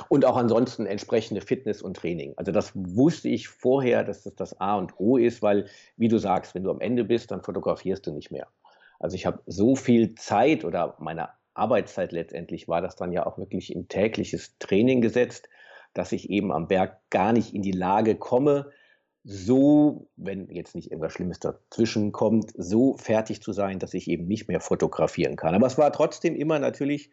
Und 0.09 0.25
auch 0.25 0.37
ansonsten 0.37 0.87
entsprechende 0.87 1.41
Fitness 1.41 1.83
und 1.83 1.97
Training. 1.97 2.35
Also 2.37 2.53
das 2.53 2.71
wusste 2.75 3.29
ich 3.29 3.49
vorher, 3.49 4.05
dass 4.05 4.23
das 4.23 4.37
das 4.37 4.61
A 4.61 4.77
und 4.77 5.01
O 5.01 5.17
ist, 5.17 5.43
weil, 5.43 5.67
wie 5.97 6.07
du 6.07 6.19
sagst, 6.19 6.55
wenn 6.55 6.63
du 6.63 6.71
am 6.71 6.81
Ende 6.81 7.03
bist, 7.03 7.33
dann 7.33 7.43
fotografierst 7.43 8.07
du 8.07 8.13
nicht 8.13 8.31
mehr. 8.31 8.47
Also 9.01 9.17
ich 9.17 9.27
habe 9.27 9.43
so 9.47 9.75
viel 9.75 10.15
Zeit 10.15 10.65
oder 10.65 10.95
meine 11.01 11.31
Arbeitszeit 11.55 12.13
letztendlich 12.13 12.69
war 12.69 12.81
das 12.81 12.95
dann 12.95 13.11
ja 13.13 13.27
auch 13.27 13.39
wirklich 13.39 13.75
in 13.75 13.89
tägliches 13.89 14.57
Training 14.59 15.01
gesetzt, 15.01 15.49
dass 15.95 16.13
ich 16.13 16.31
eben 16.31 16.53
am 16.53 16.69
Berg 16.69 17.01
gar 17.11 17.33
nicht 17.33 17.53
in 17.53 17.63
die 17.63 17.73
Lage 17.73 18.15
komme, 18.15 18.71
so, 19.29 20.09
wenn 20.15 20.49
jetzt 20.51 20.77
nicht 20.77 20.93
irgendwas 20.93 21.13
Schlimmes 21.13 21.41
dazwischen 21.41 22.13
kommt, 22.13 22.53
so 22.57 22.97
fertig 22.97 23.43
zu 23.43 23.53
sein, 23.53 23.81
dass 23.81 23.93
ich 23.93 24.09
eben 24.09 24.27
nicht 24.27 24.47
mehr 24.47 24.61
fotografieren 24.61 25.35
kann. 25.35 25.53
Aber 25.53 25.67
es 25.67 25.77
war 25.77 25.93
trotzdem 25.93 26.37
immer 26.37 26.61
natürlich 26.61 27.11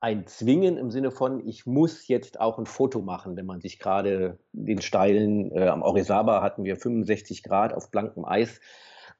ein 0.00 0.26
Zwingen 0.26 0.76
im 0.76 0.90
Sinne 0.90 1.12
von, 1.12 1.46
ich 1.46 1.64
muss 1.64 2.08
jetzt 2.08 2.40
auch 2.40 2.58
ein 2.58 2.66
Foto 2.66 3.00
machen, 3.00 3.36
wenn 3.36 3.46
man 3.46 3.60
sich 3.60 3.78
gerade 3.78 4.40
den 4.52 4.82
steilen, 4.82 5.52
äh, 5.52 5.68
am 5.68 5.82
Orizaba 5.82 6.42
hatten 6.42 6.64
wir 6.64 6.76
65 6.76 7.44
Grad 7.44 7.72
auf 7.72 7.92
blankem 7.92 8.24
Eis, 8.24 8.60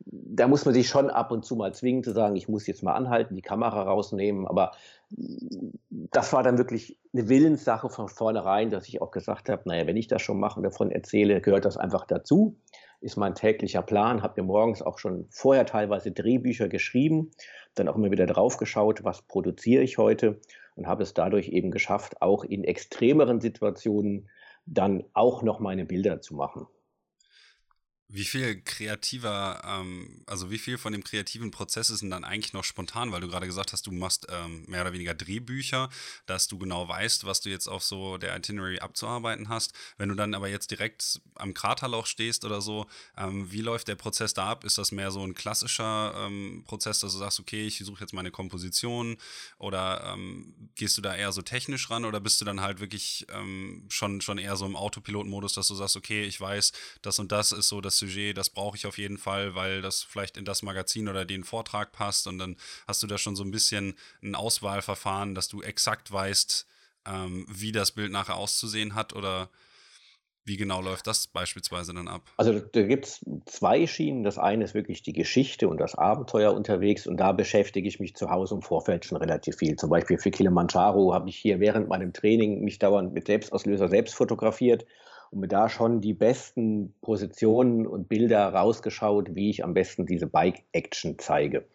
da 0.05 0.49
muss 0.49 0.65
man 0.65 0.75
sich 0.75 0.89
schon 0.89 1.11
ab 1.11 1.31
und 1.31 1.45
zu 1.45 1.57
mal 1.57 1.73
zwingen 1.73 2.03
zu 2.03 2.13
sagen, 2.13 2.37
ich 2.37 2.49
muss 2.49 2.67
jetzt 2.67 2.83
mal 2.83 2.95
anhalten, 2.95 3.35
die 3.35 3.43
Kamera 3.43 3.83
rausnehmen. 3.83 4.47
Aber 4.47 4.73
das 5.09 6.33
war 6.33 6.43
dann 6.43 6.59
wirklich 6.59 6.99
eine 7.13 7.29
Willenssache 7.29 7.89
von 7.89 8.09
vornherein, 8.09 8.71
dass 8.71 8.89
ich 8.89 9.01
auch 9.01 9.11
gesagt 9.11 9.49
habe, 9.49 9.63
naja, 9.67 9.87
wenn 9.87 9.97
ich 9.97 10.09
das 10.09 10.23
schon 10.23 10.41
mache 10.41 10.59
und 10.59 10.65
davon 10.65 10.91
erzähle, 10.91 11.41
gehört 11.41 11.65
das 11.65 11.77
einfach 11.77 12.07
dazu. 12.07 12.57
Ist 13.01 13.17
mein 13.17 13.35
täglicher 13.35 13.83
Plan, 13.83 14.23
habe 14.23 14.41
mir 14.41 14.47
morgens 14.47 14.83
auch 14.83 14.99
schon 14.99 15.27
vorher 15.31 15.67
teilweise 15.67 16.11
Drehbücher 16.11 16.69
geschrieben, 16.69 17.31
dann 17.75 17.89
auch 17.89 17.97
immer 17.97 18.11
wieder 18.11 18.27
drauf 18.27 18.57
geschaut, 18.57 19.05
was 19.05 19.23
produziere 19.23 19.83
ich 19.83 19.99
heute 19.99 20.41
und 20.75 20.87
habe 20.87 21.03
es 21.03 21.15
dadurch 21.15 21.49
eben 21.49 21.71
geschafft, 21.71 22.21
auch 22.21 22.43
in 22.43 22.65
extremeren 22.65 23.41
Situationen 23.41 24.29
dann 24.65 25.05
auch 25.13 25.43
noch 25.43 25.61
meine 25.61 25.85
Bilder 25.85 26.21
zu 26.21 26.35
machen. 26.35 26.67
Wie 28.09 28.25
viel 28.25 28.63
kreativer, 28.63 29.61
ähm, 29.65 30.23
also 30.27 30.49
wie 30.53 30.59
viel 30.59 30.79
von 30.79 30.93
dem 30.93 31.03
kreativen 31.03 31.51
Prozess 31.51 31.91
ist 31.91 32.03
denn 32.03 32.11
dann 32.11 32.23
eigentlich 32.23 32.53
noch 32.53 32.63
spontan, 32.63 33.11
weil 33.11 33.21
du 33.21 33.27
gerade 33.27 33.47
gesagt 33.47 33.73
hast, 33.73 33.85
du 33.85 33.91
machst 33.91 34.29
ähm, 34.31 34.65
mehr 34.69 34.83
oder 34.83 34.93
weniger 34.93 35.13
Drehbücher, 35.13 35.91
dass 36.25 36.47
du 36.47 36.57
genau 36.57 36.87
weißt, 36.87 37.25
was 37.25 37.41
du 37.41 37.51
jetzt 37.51 37.67
auf 37.67 37.83
so 37.83 38.17
der 38.17 38.37
Itinerary 38.37 38.79
abzuarbeiten 38.79 39.49
hast. 39.49 39.73
Wenn 39.99 40.09
du 40.09 40.15
dann 40.15 40.35
aber 40.35 40.49
jetzt 40.49 40.71
direkt 40.71 41.21
am 41.35 41.53
Kraterloch 41.53 42.07
stehst 42.07 42.45
oder 42.45 42.61
so, 42.61 42.87
ähm, 43.17 43.51
wie 43.51 43.61
läuft 43.61 43.89
der 43.89 43.97
Prozess 43.97 44.35
da 44.35 44.51
ab? 44.51 44.63
Ist 44.63 44.79
das 44.79 44.93
mehr 44.93 45.11
so 45.11 45.27
ein 45.27 45.35
klassischer 45.35 46.15
ähm, 46.17 46.63
Prozess, 46.65 47.01
dass 47.01 47.11
du 47.11 47.19
sagst, 47.19 47.41
okay, 47.41 47.67
ich 47.67 47.79
suche 47.79 48.03
jetzt 48.03 48.13
meine 48.13 48.31
Komposition 48.31 49.17
oder 49.59 50.13
ähm, 50.15 50.55
gehst 50.77 50.97
du 50.97 51.03
da 51.03 51.17
eher 51.17 51.33
so 51.33 51.43
technisch 51.43 51.91
ran 51.91 52.05
oder 52.05 52.21
bist 52.21 52.41
du 52.41 52.45
dann 52.45 52.61
halt 52.61 52.79
wirklich 52.79 53.27
ähm, 53.31 53.85
schon, 53.89 54.21
schon 54.21 54.39
eher 54.39 54.55
so 54.55 54.65
im 54.65 54.77
Autopilotenmodus, 54.77 55.55
dass 55.55 55.67
du 55.67 55.75
sagst, 55.75 55.97
okay, 55.97 56.23
ich 56.23 56.41
weiß, 56.41 56.71
das 57.03 57.19
und 57.19 57.33
das 57.33 57.51
ist 57.51 57.67
so 57.67 57.81
das 57.81 57.96
Sujet, 57.99 58.37
das 58.37 58.51
brauche 58.51 58.77
ich 58.77 58.87
auf 58.87 58.99
jeden 58.99 59.19
Fall, 59.19 59.55
weil 59.55 59.83
das 59.83 60.03
vielleicht 60.03 60.37
in 60.37 60.45
das 60.45 60.63
Magazin 60.63 61.09
oder 61.09 61.25
den 61.25 61.45
Vortrag 61.45 61.93
passt 61.93 62.27
und 62.27 62.39
dann 62.39 62.57
hast 62.87 63.03
du 63.03 63.07
da 63.07 63.19
schon 63.19 63.37
so 63.37 63.45
ein 63.45 63.51
bisschen 63.51 63.95
ein 64.23 64.35
Auswahlverfahren, 64.35 65.35
dass 65.35 65.49
du 65.49 65.63
exakt 65.63 66.13
weißt, 66.13 66.67
ähm, 67.07 67.47
wie 67.49 67.73
das 67.73 67.93
Bild 67.93 68.13
nachher 68.13 68.37
auszusehen 68.37 68.95
hat 68.95 69.15
oder 69.15 69.51
wie 70.47 70.57
genau 70.57 70.81
läuft 70.81 71.09
das 71.09 71.27
beispielsweise 71.27 71.93
dann 71.93 72.07
ab? 72.07 72.23
Also 72.37 72.61
da 72.61 72.83
gibt 72.83 73.07
es 73.07 73.21
zwei 73.47 73.87
Schienen. 73.87 74.23
Das 74.23 74.39
eine 74.39 74.63
ist 74.63 74.75
wirklich 74.75 75.03
die 75.03 75.13
Geschichte 75.13 75.69
und 75.69 75.79
das 75.79 75.97
Abenteuer 75.97 76.55
unterwegs 76.55 77.07
und 77.09 77.17
da 77.17 77.33
beschäftige 77.33 77.89
ich 77.89 77.99
mich 77.99 78.15
zu 78.15 78.31
Hause 78.31 78.55
im 78.55 78.63
Vorfeld 78.63 79.05
schon 79.05 79.19
relativ 79.19 79.57
viel. 79.57 79.75
Zum 79.75 79.91
Beispiel 79.91 80.19
für 80.19 80.31
Kilimanjaro 80.31 81.13
habe 81.13 81.29
ich 81.29 81.37
hier 81.37 81.59
während 81.59 81.89
meinem 81.89 82.13
Training 82.13 82.63
mich 82.63 82.79
dauernd 82.79 83.13
mit 83.13 83.27
Selbstauslöser 83.27 83.89
selbst 83.89 84.15
fotografiert 84.15 84.87
und 85.31 85.41
mir 85.41 85.49
da 85.49 85.69
schon 85.69 86.01
die 86.01 86.15
besten 86.15 86.95
Positionen 87.01 87.87
und 87.87 88.09
Bilder 88.09 88.49
rausgeschaut, 88.49 89.35
wie 89.35 89.51
ich 89.51 89.65
am 89.65 89.75
besten 89.75 90.07
diese 90.07 90.27
Bike-Action 90.27 91.19
zeige. 91.19 91.67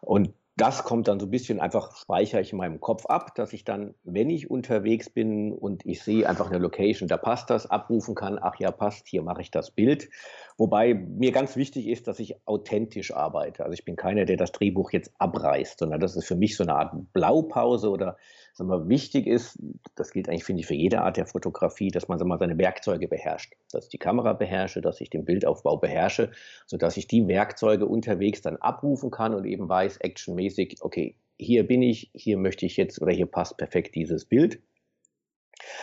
Und 0.00 0.32
das 0.58 0.82
kommt 0.82 1.06
dann 1.06 1.20
so 1.20 1.26
ein 1.26 1.30
bisschen 1.30 1.60
einfach, 1.60 1.96
speichere 1.96 2.40
ich 2.40 2.50
in 2.50 2.58
meinem 2.58 2.80
Kopf 2.80 3.06
ab, 3.06 3.34
dass 3.36 3.52
ich 3.52 3.62
dann, 3.62 3.94
wenn 4.02 4.28
ich 4.28 4.50
unterwegs 4.50 5.08
bin 5.08 5.52
und 5.52 5.86
ich 5.86 6.02
sehe 6.02 6.28
einfach 6.28 6.48
eine 6.48 6.58
Location, 6.58 7.08
da 7.08 7.16
passt 7.16 7.48
das, 7.48 7.70
abrufen 7.70 8.16
kann, 8.16 8.40
ach 8.40 8.56
ja, 8.58 8.72
passt, 8.72 9.06
hier 9.06 9.22
mache 9.22 9.40
ich 9.40 9.52
das 9.52 9.70
Bild. 9.70 10.10
Wobei 10.56 10.94
mir 10.94 11.30
ganz 11.30 11.54
wichtig 11.54 11.86
ist, 11.86 12.08
dass 12.08 12.18
ich 12.18 12.34
authentisch 12.44 13.14
arbeite. 13.14 13.62
Also 13.62 13.74
ich 13.74 13.84
bin 13.84 13.94
keiner, 13.94 14.24
der 14.24 14.36
das 14.36 14.50
Drehbuch 14.50 14.90
jetzt 14.90 15.12
abreißt, 15.18 15.78
sondern 15.78 16.00
das 16.00 16.16
ist 16.16 16.26
für 16.26 16.36
mich 16.36 16.56
so 16.56 16.64
eine 16.64 16.74
Art 16.74 16.92
Blaupause 17.12 17.90
oder 17.90 18.16
sagen 18.58 18.70
wir, 18.70 18.88
wichtig 18.88 19.26
ist, 19.26 19.58
das 19.94 20.10
gilt 20.10 20.28
eigentlich, 20.28 20.44
finde 20.44 20.60
ich, 20.60 20.66
für 20.66 20.74
jede 20.74 21.00
Art 21.02 21.16
der 21.16 21.26
Fotografie, 21.26 21.90
dass 21.90 22.08
man 22.08 22.18
sagen 22.18 22.28
wir, 22.28 22.38
seine 22.38 22.58
Werkzeuge 22.58 23.08
beherrscht. 23.08 23.54
Dass 23.70 23.84
ich 23.84 23.90
die 23.90 23.98
Kamera 23.98 24.32
beherrsche, 24.32 24.80
dass 24.80 25.00
ich 25.00 25.10
den 25.10 25.24
Bildaufbau 25.24 25.76
beherrsche, 25.76 26.32
sodass 26.66 26.96
ich 26.96 27.06
die 27.06 27.26
Werkzeuge 27.28 27.86
unterwegs 27.86 28.42
dann 28.42 28.56
abrufen 28.56 29.10
kann 29.10 29.34
und 29.34 29.44
eben 29.44 29.68
weiß, 29.68 29.98
actionmäßig, 29.98 30.78
okay, 30.80 31.14
hier 31.38 31.66
bin 31.66 31.82
ich, 31.82 32.10
hier 32.14 32.36
möchte 32.36 32.66
ich 32.66 32.76
jetzt 32.76 33.00
oder 33.00 33.12
hier 33.12 33.26
passt 33.26 33.56
perfekt 33.56 33.94
dieses 33.94 34.24
Bild. 34.24 34.60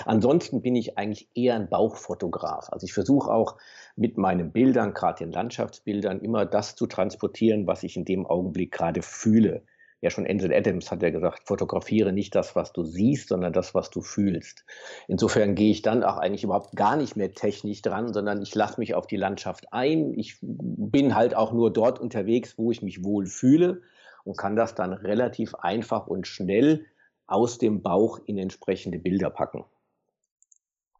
Ansonsten 0.06 0.62
bin 0.62 0.76
ich 0.76 0.98
eigentlich 0.98 1.30
eher 1.34 1.56
ein 1.56 1.70
Bauchfotograf. 1.70 2.70
Also 2.72 2.86
ich 2.86 2.94
versuche 2.94 3.32
auch 3.32 3.58
mit 3.96 4.18
meinen 4.18 4.52
Bildern, 4.52 4.94
gerade 4.94 5.24
den 5.24 5.32
Landschaftsbildern, 5.32 6.20
immer 6.20 6.46
das 6.46 6.76
zu 6.76 6.88
transportieren, 6.88 7.68
was 7.68 7.84
ich 7.84 7.96
in 7.96 8.06
dem 8.06 8.26
Augenblick 8.26 8.72
gerade 8.72 9.02
fühle. 9.02 9.64
Ja, 10.02 10.10
schon 10.10 10.28
Ansel 10.28 10.54
Adams 10.54 10.92
hat 10.92 11.02
ja 11.02 11.10
gesagt, 11.10 11.48
fotografiere 11.48 12.12
nicht 12.14 12.36
das, 12.36 12.56
was 12.56 12.74
du 12.74 12.84
siehst, 12.84 13.30
sondern 13.30 13.54
das, 13.54 13.74
was 13.74 13.90
du 13.90 14.02
fühlst. 14.02 14.66
Insofern 15.08 15.56
gehe 15.56 15.72
ich 15.72 15.82
dann 15.82 16.04
auch 16.04 16.18
eigentlich 16.18 16.44
überhaupt 16.44 16.76
gar 16.76 16.96
nicht 16.96 17.16
mehr 17.16 17.34
technisch 17.34 17.82
dran, 17.82 18.14
sondern 18.14 18.42
ich 18.42 18.54
lasse 18.54 18.80
mich 18.80 18.94
auf 18.94 19.08
die 19.08 19.18
Landschaft 19.18 19.72
ein. 19.72 20.14
Ich 20.14 20.38
bin 20.42 21.16
halt 21.16 21.36
auch 21.36 21.54
nur 21.54 21.72
dort 21.72 22.00
unterwegs, 22.00 22.58
wo 22.58 22.72
ich 22.72 22.82
mich 22.82 23.04
wohl 23.04 23.26
fühle 23.26 23.82
und 24.26 24.38
kann 24.38 24.56
das 24.56 24.76
dann 24.76 24.94
relativ 24.94 25.56
einfach 25.56 26.08
und 26.08 26.28
schnell 26.28 26.86
aus 27.26 27.58
dem 27.58 27.82
Bauch 27.82 28.20
in 28.26 28.38
entsprechende 28.38 29.00
Bilder 29.00 29.30
packen. 29.30 29.66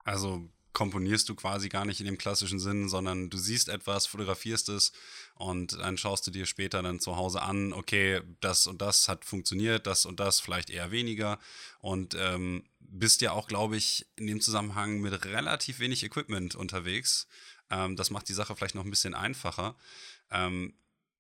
Also 0.04 0.48
komponierst 0.76 1.28
du 1.30 1.34
quasi 1.34 1.70
gar 1.70 1.86
nicht 1.86 2.00
in 2.02 2.06
dem 2.06 2.20
klassischen 2.20 2.60
Sinn, 2.60 2.90
sondern 2.90 3.32
du 3.32 3.38
siehst 3.38 3.70
etwas, 3.70 4.06
fotografierst 4.06 4.70
es 4.70 4.92
und 5.34 5.74
dann 5.74 5.98
schaust 5.98 6.28
du 6.28 6.32
dir 6.32 6.46
später 6.46 6.84
dann 6.84 7.00
zu 7.00 7.16
Hause 7.16 7.42
an, 7.42 7.74
okay, 7.74 8.22
das 8.42 8.68
und 8.68 8.82
das 8.82 9.08
hat 9.08 9.26
funktioniert, 9.26 9.88
das 9.88 10.06
und 10.06 10.20
das 10.20 10.40
vielleicht 10.40 10.70
eher 10.70 10.92
weniger 10.92 11.40
und 11.80 12.16
ähm, 12.20 12.66
bist 12.80 13.22
ja 13.22 13.32
auch, 13.32 13.48
glaube 13.48 13.78
ich, 13.78 14.06
in 14.18 14.28
dem 14.28 14.42
Zusammenhang 14.42 15.00
mit 15.00 15.26
relativ 15.26 15.80
wenig 15.80 16.04
Equipment 16.04 16.56
unterwegs. 16.56 17.28
Ähm, 17.72 17.96
das 17.96 18.12
macht 18.12 18.28
die 18.30 18.34
Sache 18.34 18.56
vielleicht 18.56 18.76
noch 18.76 18.84
ein 18.84 18.92
bisschen 18.92 19.16
einfacher. 19.16 19.76
Ähm, 20.30 20.76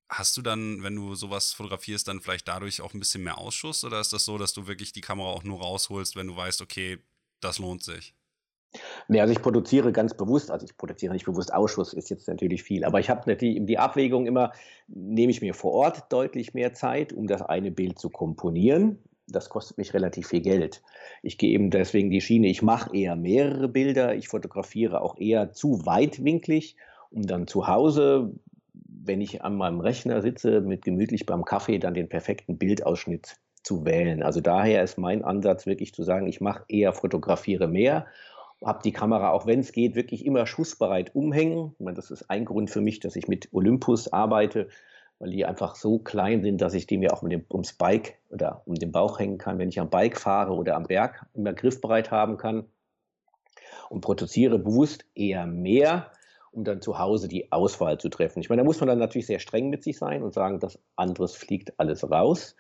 Hast 0.07 0.37
du 0.37 0.43
dann, 0.43 0.83
wenn 0.83 0.95
du 0.95 1.15
sowas 1.15 1.51
fotografierst, 1.53 2.07
dann 2.07 2.21
vielleicht 2.21 2.47
dadurch 2.47 2.79
auch 2.79 2.93
ein 2.93 2.99
bisschen 2.99 3.23
mehr 3.23 3.39
Ausschuss 3.39 3.83
oder 3.83 3.99
ist 3.99 4.13
das 4.13 4.23
so, 4.23 4.37
dass 4.37 4.53
du 4.53 4.67
wirklich 4.67 4.91
die 4.93 5.01
Kamera 5.01 5.29
auch 5.29 5.43
nur 5.43 5.59
rausholst, 5.59 6.15
wenn 6.15 6.27
du 6.27 6.35
weißt, 6.35 6.61
okay, 6.61 6.99
das 7.39 7.57
lohnt 7.57 7.83
sich? 7.83 8.14
Nee, 9.07 9.21
also 9.21 9.31
ich 9.31 9.41
produziere 9.41 9.91
ganz 9.91 10.13
bewusst, 10.13 10.51
also 10.51 10.65
ich 10.65 10.77
produziere 10.77 11.13
nicht 11.13 11.25
bewusst 11.25 11.53
Ausschuss, 11.53 11.93
ist 11.93 12.09
jetzt 12.09 12.27
natürlich 12.27 12.63
viel, 12.63 12.83
aber 12.83 12.99
ich 12.99 13.09
habe 13.09 13.29
natürlich 13.29 13.65
die 13.65 13.77
Abwägung 13.77 14.25
immer, 14.25 14.51
nehme 14.88 15.31
ich 15.31 15.41
mir 15.41 15.53
vor 15.53 15.73
Ort 15.73 16.11
deutlich 16.11 16.53
mehr 16.53 16.73
Zeit, 16.73 17.13
um 17.13 17.27
das 17.27 17.41
eine 17.41 17.71
Bild 17.71 17.99
zu 17.99 18.09
komponieren. 18.09 18.99
Das 19.27 19.49
kostet 19.49 19.77
mich 19.77 19.93
relativ 19.93 20.27
viel 20.27 20.41
Geld. 20.41 20.83
Ich 21.23 21.38
gehe 21.38 21.51
eben 21.51 21.71
deswegen 21.71 22.11
die 22.11 22.21
Schiene, 22.21 22.47
ich 22.47 22.61
mache 22.61 22.95
eher 22.95 23.15
mehrere 23.15 23.67
Bilder, 23.67 24.15
ich 24.15 24.27
fotografiere 24.27 25.01
auch 25.01 25.17
eher 25.17 25.51
zu 25.51 25.85
weitwinklig, 25.85 26.75
um 27.09 27.23
dann 27.23 27.47
zu 27.47 27.67
Hause, 27.67 28.31
wenn 28.73 29.21
ich 29.21 29.43
an 29.43 29.55
meinem 29.55 29.79
Rechner 29.79 30.21
sitze, 30.21 30.61
mit 30.61 30.83
gemütlich 30.83 31.25
beim 31.25 31.43
Kaffee 31.43 31.79
dann 31.79 31.93
den 31.93 32.09
perfekten 32.09 32.57
Bildausschnitt 32.57 33.38
zu 33.63 33.83
wählen. 33.83 34.21
Also 34.21 34.41
daher 34.41 34.83
ist 34.83 34.97
mein 34.97 35.23
Ansatz 35.23 35.65
wirklich 35.65 35.93
zu 35.93 36.03
sagen, 36.03 36.27
ich 36.27 36.39
mache 36.39 36.63
eher 36.67 36.93
fotografiere 36.93 37.67
mehr 37.67 38.05
habe 38.63 38.81
die 38.83 38.91
Kamera, 38.91 39.31
auch 39.31 39.45
wenn 39.45 39.59
es 39.59 39.71
geht, 39.71 39.95
wirklich 39.95 40.25
immer 40.25 40.45
schussbereit 40.45 41.13
umhängen. 41.15 41.75
Meine, 41.79 41.95
das 41.95 42.11
ist 42.11 42.29
ein 42.29 42.45
Grund 42.45 42.69
für 42.69 42.81
mich, 42.81 42.99
dass 42.99 43.15
ich 43.15 43.27
mit 43.27 43.49
Olympus 43.51 44.11
arbeite, 44.11 44.69
weil 45.19 45.31
die 45.31 45.45
einfach 45.45 45.75
so 45.75 45.99
klein 45.99 46.41
sind, 46.41 46.61
dass 46.61 46.73
ich 46.73 46.87
die 46.87 46.97
mir 46.97 47.13
auch 47.13 47.21
mit 47.21 47.31
dem, 47.31 47.45
ums 47.51 47.73
Bike 47.73 48.17
oder 48.29 48.61
um 48.65 48.75
den 48.75 48.91
Bauch 48.91 49.19
hängen 49.19 49.37
kann, 49.37 49.59
wenn 49.59 49.69
ich 49.69 49.79
am 49.79 49.89
Bike 49.89 50.19
fahre 50.19 50.53
oder 50.53 50.75
am 50.75 50.83
Berg 50.83 51.25
immer 51.33 51.53
griffbereit 51.53 52.11
haben 52.11 52.37
kann. 52.37 52.65
Und 53.89 54.01
produziere 54.01 54.57
bewusst 54.59 55.05
eher 55.15 55.45
mehr, 55.45 56.11
um 56.51 56.63
dann 56.63 56.81
zu 56.81 56.97
Hause 56.97 57.27
die 57.27 57.51
Auswahl 57.51 57.99
zu 57.99 58.09
treffen. 58.09 58.39
Ich 58.39 58.49
meine, 58.49 58.61
da 58.61 58.65
muss 58.65 58.79
man 58.79 58.87
dann 58.87 58.99
natürlich 58.99 59.27
sehr 59.27 59.39
streng 59.39 59.69
mit 59.69 59.83
sich 59.83 59.97
sein 59.97 60.23
und 60.23 60.33
sagen, 60.33 60.59
das 60.59 60.79
anderes 60.95 61.35
fliegt 61.35 61.79
alles 61.79 62.09
raus. 62.09 62.55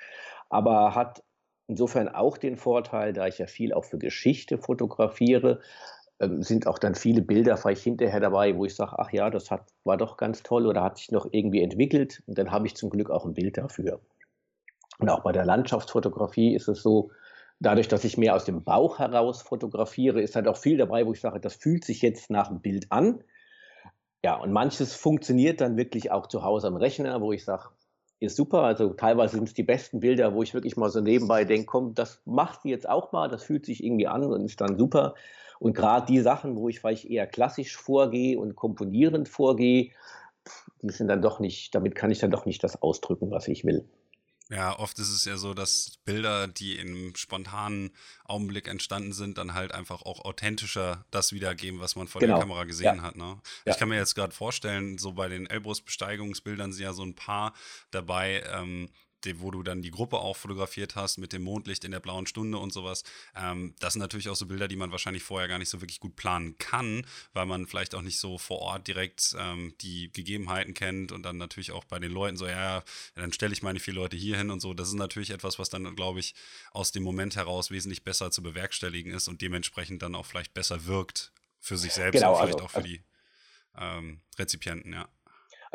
Aber 0.49 0.93
hat 0.93 1.23
insofern 1.67 2.09
auch 2.09 2.37
den 2.37 2.57
Vorteil, 2.57 3.13
da 3.13 3.27
ich 3.27 3.37
ja 3.37 3.47
viel 3.47 3.73
auch 3.73 3.85
für 3.85 3.97
Geschichte 3.97 4.57
fotografiere, 4.57 5.61
ähm, 6.19 6.43
sind 6.43 6.67
auch 6.67 6.79
dann 6.79 6.95
viele 6.95 7.21
Bilder 7.21 7.57
vielleicht 7.57 7.83
hinterher 7.83 8.19
dabei, 8.19 8.55
wo 8.55 8.65
ich 8.65 8.75
sage, 8.75 8.95
ach 8.97 9.11
ja, 9.11 9.29
das 9.29 9.51
hat, 9.51 9.67
war 9.83 9.97
doch 9.97 10.17
ganz 10.17 10.43
toll 10.43 10.65
oder 10.65 10.83
hat 10.83 10.97
sich 10.97 11.11
noch 11.11 11.27
irgendwie 11.31 11.61
entwickelt. 11.61 12.23
Und 12.27 12.37
dann 12.37 12.51
habe 12.51 12.67
ich 12.67 12.75
zum 12.75 12.89
Glück 12.89 13.09
auch 13.09 13.25
ein 13.25 13.33
Bild 13.33 13.57
dafür. 13.57 13.99
Und 14.99 15.09
auch 15.09 15.23
bei 15.23 15.33
der 15.33 15.45
Landschaftsfotografie 15.45 16.55
ist 16.55 16.69
es 16.69 16.81
so, 16.81 17.11
dadurch, 17.59 17.87
dass 17.87 18.03
ich 18.03 18.17
mehr 18.17 18.35
aus 18.35 18.45
dem 18.45 18.63
Bauch 18.63 18.99
heraus 18.99 19.41
fotografiere, 19.41 20.21
ist 20.21 20.35
halt 20.35 20.47
auch 20.47 20.57
viel 20.57 20.77
dabei, 20.77 21.05
wo 21.05 21.13
ich 21.13 21.19
sage, 21.19 21.39
das 21.39 21.55
fühlt 21.55 21.83
sich 21.83 22.01
jetzt 22.01 22.29
nach 22.29 22.49
einem 22.49 22.61
Bild 22.61 22.91
an. 22.91 23.23
Ja, 24.23 24.35
und 24.35 24.51
manches 24.53 24.95
funktioniert 24.95 25.61
dann 25.61 25.77
wirklich 25.77 26.11
auch 26.11 26.27
zu 26.27 26.43
Hause 26.43 26.67
am 26.67 26.77
Rechner, 26.77 27.21
wo 27.21 27.31
ich 27.31 27.43
sage, 27.43 27.69
ist 28.19 28.35
super. 28.35 28.63
Also 28.63 28.93
teilweise 28.93 29.35
sind 29.35 29.47
es 29.47 29.53
die 29.53 29.63
besten 29.63 29.99
Bilder, 29.99 30.33
wo 30.33 30.43
ich 30.43 30.53
wirklich 30.53 30.77
mal 30.77 30.89
so 30.89 31.01
nebenbei 31.01 31.43
denke, 31.43 31.65
komm, 31.65 31.93
das 31.95 32.21
macht 32.25 32.61
sie 32.61 32.69
jetzt 32.69 32.87
auch 32.87 33.11
mal, 33.11 33.29
das 33.29 33.43
fühlt 33.43 33.65
sich 33.65 33.83
irgendwie 33.83 34.07
an 34.07 34.23
und 34.23 34.45
ist 34.45 34.61
dann 34.61 34.77
super. 34.77 35.15
Und 35.59 35.73
gerade 35.73 36.05
die 36.05 36.19
Sachen, 36.19 36.55
wo 36.57 36.69
ich 36.69 36.79
vielleicht 36.79 37.05
eher 37.05 37.27
klassisch 37.27 37.77
vorgehe 37.77 38.37
und 38.37 38.55
komponierend 38.55 39.29
vorgehe, 39.29 39.91
die 40.81 40.93
sind 40.93 41.07
dann 41.07 41.21
doch 41.21 41.39
nicht, 41.39 41.73
damit 41.73 41.95
kann 41.95 42.11
ich 42.11 42.19
dann 42.19 42.31
doch 42.31 42.45
nicht 42.45 42.63
das 42.63 42.81
ausdrücken, 42.81 43.31
was 43.31 43.47
ich 43.47 43.65
will. 43.65 43.85
Ja, 44.49 44.77
oft 44.77 44.99
ist 44.99 45.09
es 45.09 45.25
ja 45.25 45.37
so, 45.37 45.55
dass 45.55 45.97
Bilder, 46.05 46.47
die 46.47 46.77
im 46.77 47.15
spontanen 47.15 47.91
Augenblick 48.25 48.67
entstanden 48.67 49.11
sind, 49.11 49.39
dann 49.39 49.55
halt 49.55 49.71
einfach 49.71 50.03
auch 50.03 50.23
authentischer 50.23 51.03
das 51.09 51.33
wiedergeben, 51.33 51.79
was 51.79 51.95
man 51.95 52.07
vor 52.07 52.21
genau. 52.21 52.35
der 52.35 52.41
Kamera 52.41 52.63
gesehen 52.65 52.97
ja. 52.97 53.01
hat. 53.01 53.15
Ne? 53.15 53.41
Ja. 53.65 53.71
Ich 53.71 53.79
kann 53.79 53.89
mir 53.89 53.97
jetzt 53.97 54.13
gerade 54.13 54.35
vorstellen, 54.35 54.99
so 54.99 55.13
bei 55.13 55.29
den 55.29 55.47
Elbrus-Besteigungsbildern 55.47 56.73
sind 56.73 56.83
ja 56.83 56.93
so 56.93 57.03
ein 57.03 57.15
paar 57.15 57.55
dabei, 57.89 58.43
ähm, 58.53 58.89
wo 59.39 59.51
du 59.51 59.63
dann 59.63 59.81
die 59.81 59.91
Gruppe 59.91 60.17
auch 60.17 60.37
fotografiert 60.37 60.95
hast 60.95 61.17
mit 61.17 61.33
dem 61.33 61.43
Mondlicht 61.43 61.83
in 61.83 61.91
der 61.91 61.99
blauen 61.99 62.27
Stunde 62.27 62.57
und 62.57 62.71
sowas. 62.71 63.03
Ähm, 63.35 63.75
das 63.79 63.93
sind 63.93 63.99
natürlich 63.99 64.29
auch 64.29 64.35
so 64.35 64.45
Bilder, 64.45 64.67
die 64.67 64.75
man 64.75 64.91
wahrscheinlich 64.91 65.23
vorher 65.23 65.47
gar 65.47 65.59
nicht 65.59 65.69
so 65.69 65.81
wirklich 65.81 65.99
gut 65.99 66.15
planen 66.15 66.57
kann, 66.57 67.05
weil 67.33 67.45
man 67.45 67.67
vielleicht 67.67 67.95
auch 67.95 68.01
nicht 68.01 68.19
so 68.19 68.37
vor 68.37 68.59
Ort 68.59 68.87
direkt 68.87 69.35
ähm, 69.39 69.73
die 69.81 70.11
Gegebenheiten 70.11 70.73
kennt 70.73 71.11
und 71.11 71.23
dann 71.23 71.37
natürlich 71.37 71.71
auch 71.71 71.83
bei 71.83 71.99
den 71.99 72.11
Leuten 72.11 72.37
so, 72.37 72.47
ja, 72.47 72.77
ja 72.77 72.83
dann 73.15 73.33
stelle 73.33 73.53
ich 73.53 73.63
meine 73.63 73.79
vier 73.79 73.93
Leute 73.93 74.17
hier 74.17 74.37
hin 74.37 74.49
und 74.49 74.59
so. 74.59 74.73
Das 74.73 74.87
ist 74.87 74.95
natürlich 74.95 75.31
etwas, 75.31 75.59
was 75.59 75.69
dann, 75.69 75.95
glaube 75.95 76.19
ich, 76.19 76.35
aus 76.71 76.91
dem 76.91 77.03
Moment 77.03 77.35
heraus 77.35 77.71
wesentlich 77.71 78.03
besser 78.03 78.31
zu 78.31 78.43
bewerkstelligen 78.43 79.11
ist 79.11 79.27
und 79.27 79.41
dementsprechend 79.41 80.01
dann 80.01 80.15
auch 80.15 80.25
vielleicht 80.25 80.53
besser 80.53 80.85
wirkt 80.85 81.31
für 81.59 81.77
sich 81.77 81.93
selbst 81.93 82.19
genau, 82.19 82.33
und 82.33 82.37
vielleicht 82.37 82.55
also, 82.55 82.65
auch 82.65 82.71
für 82.71 82.77
also 82.77 82.87
die 82.87 83.03
ähm, 83.77 84.21
Rezipienten, 84.37 84.93
ja. 84.93 85.09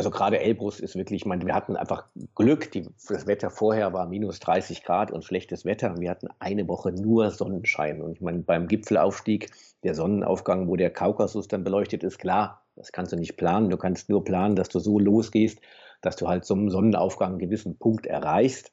Also 0.00 0.08
gerade 0.08 0.40
Elbrus 0.40 0.80
ist 0.80 0.96
wirklich, 0.96 1.20
ich 1.20 1.26
meine, 1.26 1.44
wir 1.44 1.54
hatten 1.54 1.76
einfach 1.76 2.06
Glück. 2.34 2.72
Die, 2.72 2.88
das 3.06 3.26
Wetter 3.26 3.50
vorher 3.50 3.92
war 3.92 4.06
minus 4.06 4.40
30 4.40 4.82
Grad 4.82 5.10
und 5.10 5.26
schlechtes 5.26 5.66
Wetter. 5.66 5.98
Wir 5.98 6.08
hatten 6.08 6.28
eine 6.38 6.66
Woche 6.68 6.90
nur 6.90 7.30
Sonnenschein. 7.30 8.00
Und 8.00 8.12
ich 8.12 8.22
meine, 8.22 8.38
beim 8.38 8.66
Gipfelaufstieg, 8.66 9.50
der 9.84 9.94
Sonnenaufgang, 9.94 10.68
wo 10.68 10.76
der 10.76 10.88
Kaukasus 10.88 11.48
dann 11.48 11.64
beleuchtet 11.64 12.02
ist, 12.02 12.18
klar, 12.18 12.62
das 12.76 12.92
kannst 12.92 13.12
du 13.12 13.16
nicht 13.16 13.36
planen. 13.36 13.68
Du 13.68 13.76
kannst 13.76 14.08
nur 14.08 14.24
planen, 14.24 14.56
dass 14.56 14.70
du 14.70 14.78
so 14.78 14.98
losgehst, 14.98 15.60
dass 16.00 16.16
du 16.16 16.28
halt 16.28 16.46
zum 16.46 16.70
Sonnenaufgang 16.70 17.32
einen 17.32 17.38
gewissen 17.38 17.76
Punkt 17.76 18.06
erreichst. 18.06 18.72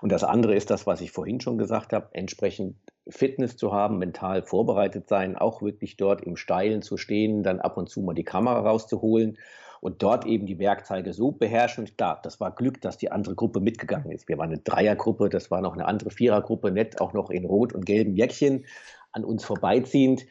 Und 0.00 0.12
das 0.12 0.24
andere 0.24 0.54
ist 0.54 0.70
das, 0.70 0.86
was 0.86 1.00
ich 1.00 1.12
vorhin 1.12 1.40
schon 1.40 1.58
gesagt 1.58 1.92
habe, 1.92 2.08
entsprechend 2.12 2.76
Fitness 3.08 3.56
zu 3.56 3.72
haben, 3.72 3.98
mental 3.98 4.42
vorbereitet 4.42 5.08
sein, 5.08 5.36
auch 5.36 5.62
wirklich 5.62 5.96
dort 5.96 6.22
im 6.22 6.36
Steilen 6.36 6.82
zu 6.82 6.96
stehen, 6.96 7.42
dann 7.42 7.60
ab 7.60 7.76
und 7.76 7.88
zu 7.88 8.00
mal 8.02 8.14
die 8.14 8.24
Kamera 8.24 8.60
rauszuholen 8.60 9.38
und 9.80 10.02
dort 10.02 10.26
eben 10.26 10.46
die 10.46 10.58
Werkzeuge 10.58 11.12
so 11.12 11.30
beherrschen. 11.30 11.88
Klar, 11.96 12.20
das 12.22 12.40
war 12.40 12.54
Glück, 12.54 12.80
dass 12.80 12.98
die 12.98 13.10
andere 13.10 13.34
Gruppe 13.34 13.60
mitgegangen 13.60 14.10
ist. 14.10 14.28
Wir 14.28 14.38
waren 14.38 14.50
eine 14.50 14.58
Dreiergruppe, 14.58 15.28
das 15.28 15.50
war 15.50 15.60
noch 15.60 15.74
eine 15.74 15.86
andere 15.86 16.10
Vierergruppe, 16.10 16.70
nett 16.70 17.00
auch 17.00 17.12
noch 17.12 17.30
in 17.30 17.44
rot 17.44 17.72
und 17.72 17.86
gelben 17.86 18.14
Jäckchen 18.14 18.64
an 19.12 19.24
uns 19.24 19.44
vorbeiziehend. 19.44 20.26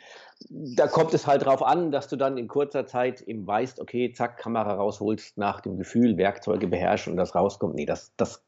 Da 0.49 0.87
kommt 0.87 1.13
es 1.13 1.25
halt 1.25 1.45
drauf 1.45 1.63
an, 1.63 1.91
dass 1.91 2.07
du 2.07 2.15
dann 2.15 2.37
in 2.37 2.47
kurzer 2.47 2.85
Zeit 2.85 3.21
eben 3.21 3.47
weißt, 3.47 3.79
okay, 3.79 4.11
zack, 4.11 4.37
Kamera 4.37 4.73
rausholst, 4.75 5.37
nach 5.37 5.61
dem 5.61 5.77
Gefühl, 5.77 6.17
Werkzeuge 6.17 6.67
beherrschen 6.67 7.13
und 7.13 7.17
das 7.17 7.33
rauskommt. 7.33 7.75
Nee, 7.75 7.85
das, 7.85 8.13
das 8.17 8.46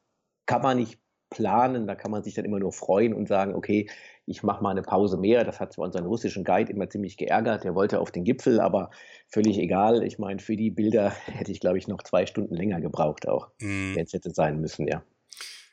kann 0.50 0.62
man 0.62 0.78
nicht 0.78 0.98
planen, 1.30 1.86
da 1.86 1.94
kann 1.94 2.10
man 2.10 2.24
sich 2.24 2.34
dann 2.34 2.44
immer 2.44 2.58
nur 2.58 2.72
freuen 2.72 3.14
und 3.14 3.28
sagen, 3.28 3.54
okay, 3.54 3.88
ich 4.26 4.42
mache 4.42 4.60
mal 4.64 4.72
eine 4.72 4.82
Pause 4.82 5.16
mehr. 5.16 5.44
Das 5.44 5.60
hat 5.60 5.72
zwar 5.72 5.84
unseren 5.84 6.06
russischen 6.06 6.42
Guide 6.42 6.72
immer 6.72 6.90
ziemlich 6.90 7.16
geärgert, 7.16 7.62
der 7.62 7.76
wollte 7.76 8.00
auf 8.00 8.10
den 8.10 8.24
Gipfel, 8.24 8.58
aber 8.58 8.90
völlig 9.28 9.58
egal. 9.58 10.02
Ich 10.02 10.18
meine, 10.18 10.40
für 10.40 10.56
die 10.56 10.72
Bilder 10.72 11.10
hätte 11.26 11.52
ich, 11.52 11.60
glaube 11.60 11.78
ich, 11.78 11.86
noch 11.86 12.02
zwei 12.02 12.26
Stunden 12.26 12.56
länger 12.56 12.80
gebraucht 12.80 13.28
auch, 13.28 13.52
wenn 13.60 14.04
es 14.04 14.12
hätte 14.12 14.32
sein 14.32 14.60
müssen, 14.60 14.88
ja. 14.88 15.04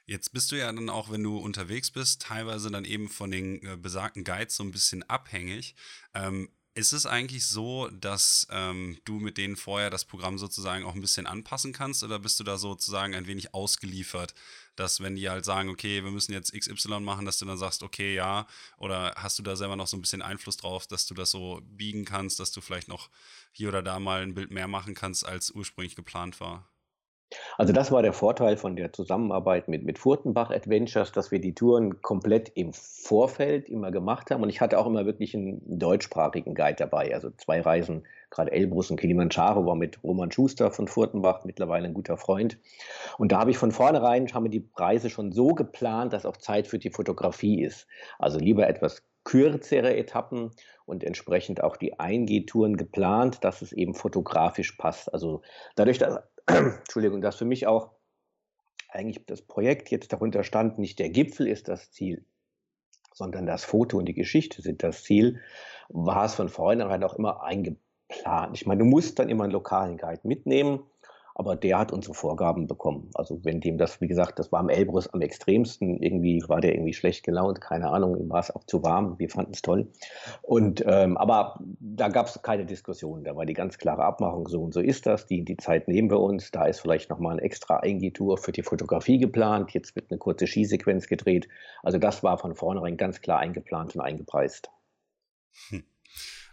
Jetzt 0.06 0.32
bist 0.32 0.52
du 0.52 0.56
ja 0.56 0.72
dann 0.72 0.90
auch, 0.90 1.12
wenn 1.12 1.24
du 1.24 1.38
unterwegs 1.38 1.90
bist, 1.90 2.22
teilweise 2.22 2.70
dann 2.70 2.86
eben 2.86 3.10
von 3.10 3.32
den 3.32 3.62
äh, 3.64 3.78
besagten 3.78 4.24
Guides 4.24 4.56
so 4.56 4.64
ein 4.64 4.72
bisschen 4.72 5.04
abhängig. 5.10 5.76
Ähm, 6.14 6.50
ist 6.78 6.94
es 6.94 7.08
eigentlich 7.08 7.48
so, 7.48 7.90
dass 7.90 8.48
ähm, 8.52 9.00
du 9.04 9.20
mit 9.20 9.40
denen 9.40 9.56
vorher 9.56 9.90
das 9.90 10.06
Programm 10.06 10.38
sozusagen 10.38 10.86
auch 10.86 10.94
ein 10.94 11.02
bisschen 11.02 11.26
anpassen 11.26 11.74
kannst 11.74 12.04
oder 12.04 12.20
bist 12.20 12.40
du 12.40 12.44
da 12.44 12.60
sozusagen 12.60 13.16
ein 13.16 13.26
wenig 13.26 13.56
ausgeliefert, 13.56 14.36
dass 14.76 15.02
wenn 15.02 15.16
die 15.16 15.28
halt 15.28 15.44
sagen, 15.44 15.70
okay, 15.70 16.04
wir 16.04 16.12
müssen 16.12 16.34
jetzt 16.34 16.54
XY 16.54 17.00
machen, 17.00 17.26
dass 17.26 17.40
du 17.40 17.46
dann 17.46 17.58
sagst, 17.58 17.82
okay, 17.82 18.14
ja, 18.14 18.46
oder 18.78 19.16
hast 19.18 19.40
du 19.40 19.44
da 19.44 19.56
selber 19.56 19.76
noch 19.76 19.88
so 19.88 19.98
ein 19.98 20.02
bisschen 20.02 20.22
Einfluss 20.22 20.58
drauf, 20.58 20.86
dass 20.86 21.08
du 21.08 21.16
das 21.16 21.32
so 21.32 21.62
biegen 21.64 22.06
kannst, 22.06 22.40
dass 22.40 22.52
du 22.52 22.62
vielleicht 22.62 22.90
noch 22.90 23.10
hier 23.52 23.70
oder 23.70 23.82
da 23.82 24.00
mal 24.00 24.22
ein 24.22 24.36
Bild 24.36 24.52
mehr 24.52 24.68
machen 24.68 24.94
kannst, 24.94 25.26
als 25.26 25.50
ursprünglich 25.50 25.96
geplant 25.96 26.40
war? 26.40 26.70
Also 27.58 27.74
das 27.74 27.92
war 27.92 28.02
der 28.02 28.14
Vorteil 28.14 28.56
von 28.58 28.76
der 28.76 28.94
Zusammenarbeit 28.94 29.68
mit, 29.68 29.84
mit 29.84 30.00
Furtenbach 30.00 30.50
Adventures, 30.50 31.12
dass 31.12 31.32
wir 31.32 31.40
die 31.40 31.54
Touren 31.54 32.02
komplett 32.02 32.52
im 32.56 32.72
Vorfeld 32.74 33.68
immer 33.68 33.92
gemacht 33.92 34.32
haben. 34.32 34.44
Und 34.44 34.50
ich 34.50 34.62
hatte 34.62 34.80
auch 34.80 34.88
immer 34.88 35.06
wirklich 35.06 35.36
einen 35.36 35.62
deutschsprachigen 35.80 36.56
Guide 36.56 36.78
dabei. 36.78 37.14
Also 37.14 37.30
zwei 37.32 37.62
Reisen, 37.62 38.04
gerade 38.30 38.52
Elbrus 38.52 38.92
und 38.92 39.00
Kilimanjaro 39.00 39.66
war 39.66 39.76
mit 39.76 40.02
Roman 40.04 40.32
Schuster 40.32 40.72
von 40.72 40.88
Furtenbach, 40.88 41.44
mittlerweile 41.44 41.88
ein 41.88 41.94
guter 41.94 42.18
Freund. 42.18 42.58
Und 43.18 43.32
da 43.32 43.40
habe 43.40 43.52
ich 43.52 43.58
von 43.58 43.72
vornherein, 43.72 44.34
haben 44.34 44.46
wir 44.46 44.52
die 44.52 44.70
Reise 44.76 45.10
schon 45.10 45.32
so 45.32 45.50
geplant, 45.50 46.14
dass 46.14 46.26
auch 46.26 46.38
Zeit 46.38 46.68
für 46.68 46.80
die 46.80 46.92
Fotografie 46.92 47.62
ist. 47.62 47.88
Also 48.20 48.40
lieber 48.40 48.68
etwas 48.68 49.04
kürzere 49.28 49.98
Etappen 49.98 50.52
und 50.86 51.04
entsprechend 51.04 51.62
auch 51.62 51.76
die 51.76 52.00
Eingeh-Touren 52.00 52.78
geplant, 52.78 53.44
dass 53.44 53.62
es 53.62 53.74
eben 53.74 53.94
fotografisch 53.94 54.72
passt. 54.78 55.14
Also 55.14 55.42
dadurch, 55.76 55.98
dass 55.98 56.24
Entschuldigung, 56.46 57.20
dass 57.20 57.36
für 57.36 57.44
mich 57.44 57.68
auch 57.68 57.92
eigentlich 58.88 59.26
das 59.26 59.42
Projekt 59.42 59.92
jetzt 59.92 60.14
darunter 60.14 60.46
stand, 60.46 60.80
nicht 60.80 60.98
der 61.00 61.10
Gipfel 61.10 61.46
ist 61.46 61.68
das 61.68 61.92
Ziel, 61.92 62.26
sondern 63.14 63.46
das 63.46 63.66
Foto 63.66 63.98
und 63.98 64.06
die 64.06 64.14
Geschichte 64.14 64.62
sind 64.62 64.82
das 64.82 65.04
Ziel, 65.04 65.42
war 65.90 66.24
es 66.24 66.36
von 66.36 66.48
vornherein 66.48 67.04
auch 67.04 67.16
immer 67.16 67.44
eingeplant. 67.44 68.56
Ich 68.56 68.66
meine, 68.66 68.80
du 68.80 68.86
musst 68.86 69.20
dann 69.20 69.28
immer 69.28 69.44
einen 69.44 69.52
lokalen 69.52 69.98
Guide 69.98 70.22
mitnehmen, 70.24 70.86
aber 71.40 71.56
der 71.56 71.78
hat 71.78 71.92
unsere 71.92 72.16
Vorgaben 72.16 72.66
bekommen. 72.66 73.12
Also 73.14 73.40
wenn 73.44 73.62
dem 73.62 73.78
das, 73.78 74.02
wie 74.02 74.08
gesagt, 74.08 74.40
das 74.40 74.52
war 74.52 74.60
am 74.60 74.70
Elbrus 74.70 75.08
am 75.14 75.22
extremsten, 75.22 76.02
irgendwie 76.02 76.44
war 76.48 76.62
der 76.62 76.74
irgendwie 76.74 76.94
schlecht 76.94 77.24
gelaunt, 77.24 77.62
keine 77.62 77.92
Ahnung, 77.92 78.18
ihm 78.18 78.28
war 78.32 78.40
es 78.40 78.50
auch 78.50 78.64
zu 78.64 78.82
warm, 78.82 79.20
wir 79.20 79.30
fanden 79.30 79.52
es 79.54 79.62
toll. 79.62 79.88
Und 80.42 80.84
ähm, 80.88 81.16
aber 81.16 81.60
da 81.80 82.08
gab 82.08 82.26
es 82.26 82.42
keine 82.42 82.66
Diskussion, 82.66 83.24
da 83.24 83.36
war 83.36 83.46
die 83.46 83.54
ganz 83.54 83.78
klare 83.78 84.04
Abmachung, 84.04 84.48
so 84.48 84.64
und 84.64 84.74
so 84.74 84.80
ist 84.80 85.06
das, 85.06 85.28
die, 85.28 85.46
die 85.46 85.58
Zeit 85.58 85.88
nehmen 85.88 86.10
wir 86.10 86.20
uns, 86.20 86.50
da 86.50 86.66
ist 86.66 86.80
vielleicht 86.80 87.12
nochmal 87.12 87.34
eine 87.34 87.44
extra 87.44 87.78
Eingehtour 87.78 88.40
für 88.40 88.52
die 88.52 88.64
Fotografie 88.64 89.20
geplant, 89.20 89.72
jetzt 89.76 89.96
wird 89.96 90.10
eine 90.10 90.18
kurze 90.18 90.48
Skisequenz 90.48 91.06
gedreht. 91.06 91.48
Also 91.84 92.00
das 92.00 92.24
war 92.24 92.40
von 92.40 92.56
vornherein 92.56 92.98
ganz 92.98 93.22
klar 93.22 93.38
eingeplant 93.38 93.96
und 93.96 94.02
eingepreist. 94.02 94.72
Hm 95.70 95.84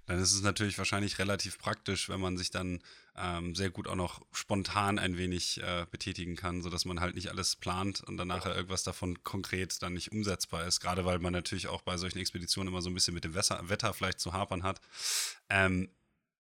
dann 0.07 0.19
ist 0.19 0.33
es 0.33 0.43
natürlich 0.43 0.79
wahrscheinlich 0.79 1.19
relativ 1.19 1.59
praktisch, 1.59 2.09
wenn 2.09 2.21
man 2.21 2.37
sich 2.37 2.51
dann 2.51 2.81
ähm, 3.17 3.55
sehr 3.55 3.71
gut 3.71 3.89
auch 3.89 3.95
noch 3.95 4.21
spontan 4.33 4.99
ein 4.99 5.17
wenig 5.17 5.63
äh, 5.63 5.87
betätigen 5.91 6.37
kann, 6.37 6.63
sodass 6.63 6.85
man 6.85 7.01
halt 7.01 7.15
nicht 7.15 7.31
alles 7.31 7.57
plant 7.57 8.03
und 8.03 8.17
dann 8.17 8.29
nachher 8.29 8.55
irgendwas 8.55 8.83
davon 8.83 9.23
konkret 9.23 9.83
dann 9.83 9.95
nicht 9.95 10.13
umsetzbar 10.13 10.67
ist. 10.67 10.81
Gerade 10.81 11.05
weil 11.05 11.21
man 11.21 11.33
natürlich 11.33 11.69
auch 11.69 11.83
bei 11.83 11.97
solchen 11.97 12.19
Expeditionen 12.19 12.73
immer 12.73 12.83
so 12.83 12.91
ein 12.91 12.95
bisschen 12.95 13.15
mit 13.15 13.25
dem 13.25 13.35
Wetter, 13.35 13.69
Wetter 13.69 13.95
vielleicht 13.95 14.21
zu 14.21 14.33
hapern 14.33 14.63
hat. 14.63 14.81
Ähm, 15.49 15.89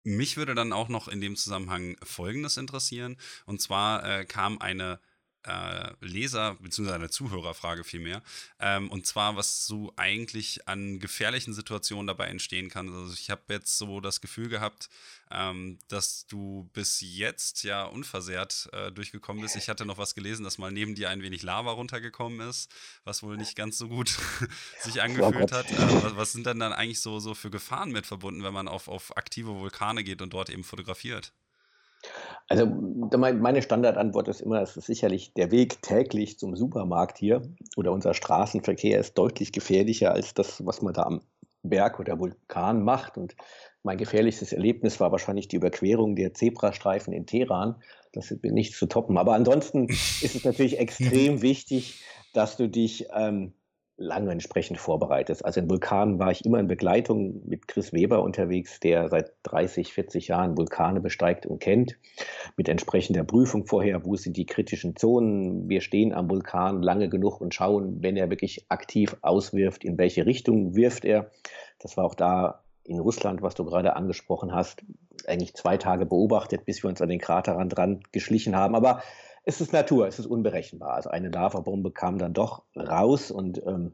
mich 0.04 0.36
würde 0.36 0.56
dann 0.56 0.74
auch 0.74 0.90
noch 0.90 1.08
in 1.08 1.22
dem 1.22 1.36
Zusammenhang 1.36 1.96
Folgendes 2.04 2.58
interessieren. 2.58 3.18
Und 3.46 3.62
zwar 3.62 4.04
äh, 4.04 4.26
kam 4.26 4.60
eine 4.60 5.00
äh, 5.44 5.94
Leser- 6.02 6.56
bzw. 6.60 6.92
eine 6.92 7.10
Zuhörerfrage 7.10 7.84
vielmehr. 7.84 8.22
Ähm, 8.60 8.90
und 8.90 9.06
zwar, 9.06 9.36
was 9.36 9.66
so 9.66 9.94
eigentlich 9.96 10.68
an 10.68 11.00
gefährlichen 11.00 11.54
Situationen 11.54 12.08
dabei 12.08 12.28
entstehen 12.28 12.70
kann. 12.70 12.94
Also 12.94 13.14
ich 13.14 13.30
habe 13.30 13.42
jetzt 13.50 13.78
so 13.78 14.00
das 14.00 14.22
Gefühl 14.22 14.50
gehabt, 14.50 14.90
ähm, 15.32 15.80
dass 15.88 16.28
du 16.28 16.70
bis 16.74 17.02
jetzt 17.02 17.64
ja 17.64 17.84
unversehrt 17.84 18.70
äh, 18.72 18.92
durchgekommen 18.92 19.42
bist. 19.42 19.56
Ich 19.56 19.70
hatte 19.70 19.86
noch 19.86 19.98
was 19.98 20.16
gelesen, 20.16 20.44
dass 20.44 20.58
mal 20.58 20.72
neben 20.72 20.96
dir 20.96 21.10
ein 21.10 21.22
wenig 21.22 21.44
Lava 21.44 21.72
runtergekommen 21.72 22.48
ist, 22.48 22.72
was 23.04 23.24
wohl 23.24 23.38
nicht 23.38 23.56
ganz 23.56 23.78
so 23.78 23.88
gut 23.90 24.18
sich 24.80 25.02
angefühlt 25.02 25.52
oh 25.52 25.56
hat. 25.56 25.72
Äh, 25.72 26.16
was 26.16 26.32
sind 26.32 26.46
denn 26.46 26.60
dann 26.60 26.74
eigentlich 26.74 27.02
so, 27.02 27.20
so 27.20 27.34
für 27.34 27.50
Gefahren 27.50 27.92
mit 27.92 28.06
verbunden, 28.06 28.44
wenn 28.44 28.54
man 28.54 28.68
auf, 28.68 28.88
auf 28.88 29.18
aktive 29.18 29.56
Vulkane 29.56 30.04
geht 30.04 30.22
und 30.22 30.34
dort 30.34 30.50
eben 30.50 30.64
fotografiert? 30.64 31.34
Also 32.50 32.66
meine 32.68 33.62
Standardantwort 33.62 34.28
ist 34.28 34.42
immer, 34.42 34.62
es 34.62 34.76
ist 34.76 34.86
sicherlich 34.86 35.34
der 35.34 35.52
Weg 35.52 35.82
täglich 35.82 36.38
zum 36.38 36.56
Supermarkt 36.56 37.18
hier 37.18 37.42
oder 37.78 37.92
unser 37.92 38.14
Straßenverkehr 38.14 39.00
ist 39.00 39.18
deutlich 39.18 39.52
gefährlicher 39.52 40.12
als 40.12 40.34
das, 40.34 40.66
was 40.66 40.82
man 40.82 40.94
da 40.94 41.04
am 41.04 41.22
Berg 41.64 42.00
oder 42.00 42.20
Vulkan 42.20 42.84
macht. 42.84 43.18
Und 43.18 43.36
mein 43.82 43.98
gefährlichstes 43.98 44.54
Erlebnis 44.54 45.00
war 45.00 45.12
wahrscheinlich 45.12 45.48
die 45.48 45.56
Überquerung 45.56 46.16
der 46.16 46.34
Zebrastreifen 46.34 47.14
in 47.14 47.26
Teheran. 47.26 47.82
Das 48.12 48.30
ist 48.30 48.44
nicht 48.44 48.76
zu 48.76 48.86
toppen. 48.86 49.18
Aber 49.18 49.34
ansonsten 49.34 49.88
ist 49.90 50.36
es 50.36 50.44
natürlich 50.44 50.78
extrem 50.80 51.42
wichtig, 51.42 52.04
dass 52.34 52.58
du 52.58 52.68
dich 52.68 53.08
ähm, 53.16 53.54
lange 53.98 54.32
entsprechend 54.32 54.80
vorbereitet. 54.80 55.46
Also 55.46 55.60
in 55.60 55.70
Vulkanen 55.70 56.18
war 56.18 56.32
ich 56.32 56.46
immer 56.46 56.60
in 56.60 56.68
Begleitung 56.68 57.42
mit 57.46 57.68
Chris 57.68 57.94
Weber 57.94 58.24
unterwegs, 58.24 58.80
der 58.80 59.10
seit 59.10 59.34
30, 59.44 59.94
40 59.94 60.30
Jahren 60.30 60.58
Vulkane 60.58 61.00
besteigt 61.00 61.46
und 61.46 61.60
kennt, 61.60 61.98
mit 62.58 62.70
entsprechender 62.70 63.24
Prüfung 63.24 63.66
vorher, 63.66 64.04
wo 64.04 64.16
sind 64.16 64.36
die 64.36 64.46
kritischen 64.46 64.96
Zonen. 64.96 65.70
Wir 65.70 65.82
stehen 65.82 66.14
am 66.14 66.30
Vulkan 66.30 66.82
lange 66.82 67.08
genug 67.08 67.40
und 67.40 67.54
schauen, 67.54 68.02
wenn 68.02 68.18
er 68.18 68.30
wirklich 68.30 68.66
aktiv 68.70 69.16
auswirft, 69.22 69.84
in 69.84 69.98
welche 69.98 70.26
Richtung 70.26 70.76
wirft 70.76 71.06
er. 71.06 71.30
Das 71.80 71.96
war 71.96 72.06
auch 72.06 72.16
da 72.16 72.64
in 72.84 73.00
Russland, 73.00 73.42
was 73.42 73.56
du 73.56 73.64
gerade 73.64 73.96
angesprochen 73.96 74.54
hast, 74.54 74.84
eigentlich 75.28 75.54
zwei 75.54 75.78
Tage 75.78 76.06
beobachtet, 76.06 76.66
bis 76.66 76.84
wir 76.84 76.90
uns 76.90 77.02
an 77.02 77.10
den 77.10 77.20
Kraterrand 77.20 77.78
dran 77.78 78.02
geschlichen 78.12 78.56
haben. 78.56 78.76
Aber 78.76 79.02
es 79.44 79.62
ist 79.62 79.74
Natur, 79.74 80.08
es 80.08 80.20
ist 80.20 80.26
unberechenbar. 80.26 80.94
Also 80.94 81.10
eine 81.10 81.30
Lavabombe 81.30 81.92
kam 81.92 82.18
dann 82.18 82.34
doch 82.34 82.64
raus 82.76 83.32
und 83.32 83.62
ähm, 83.66 83.94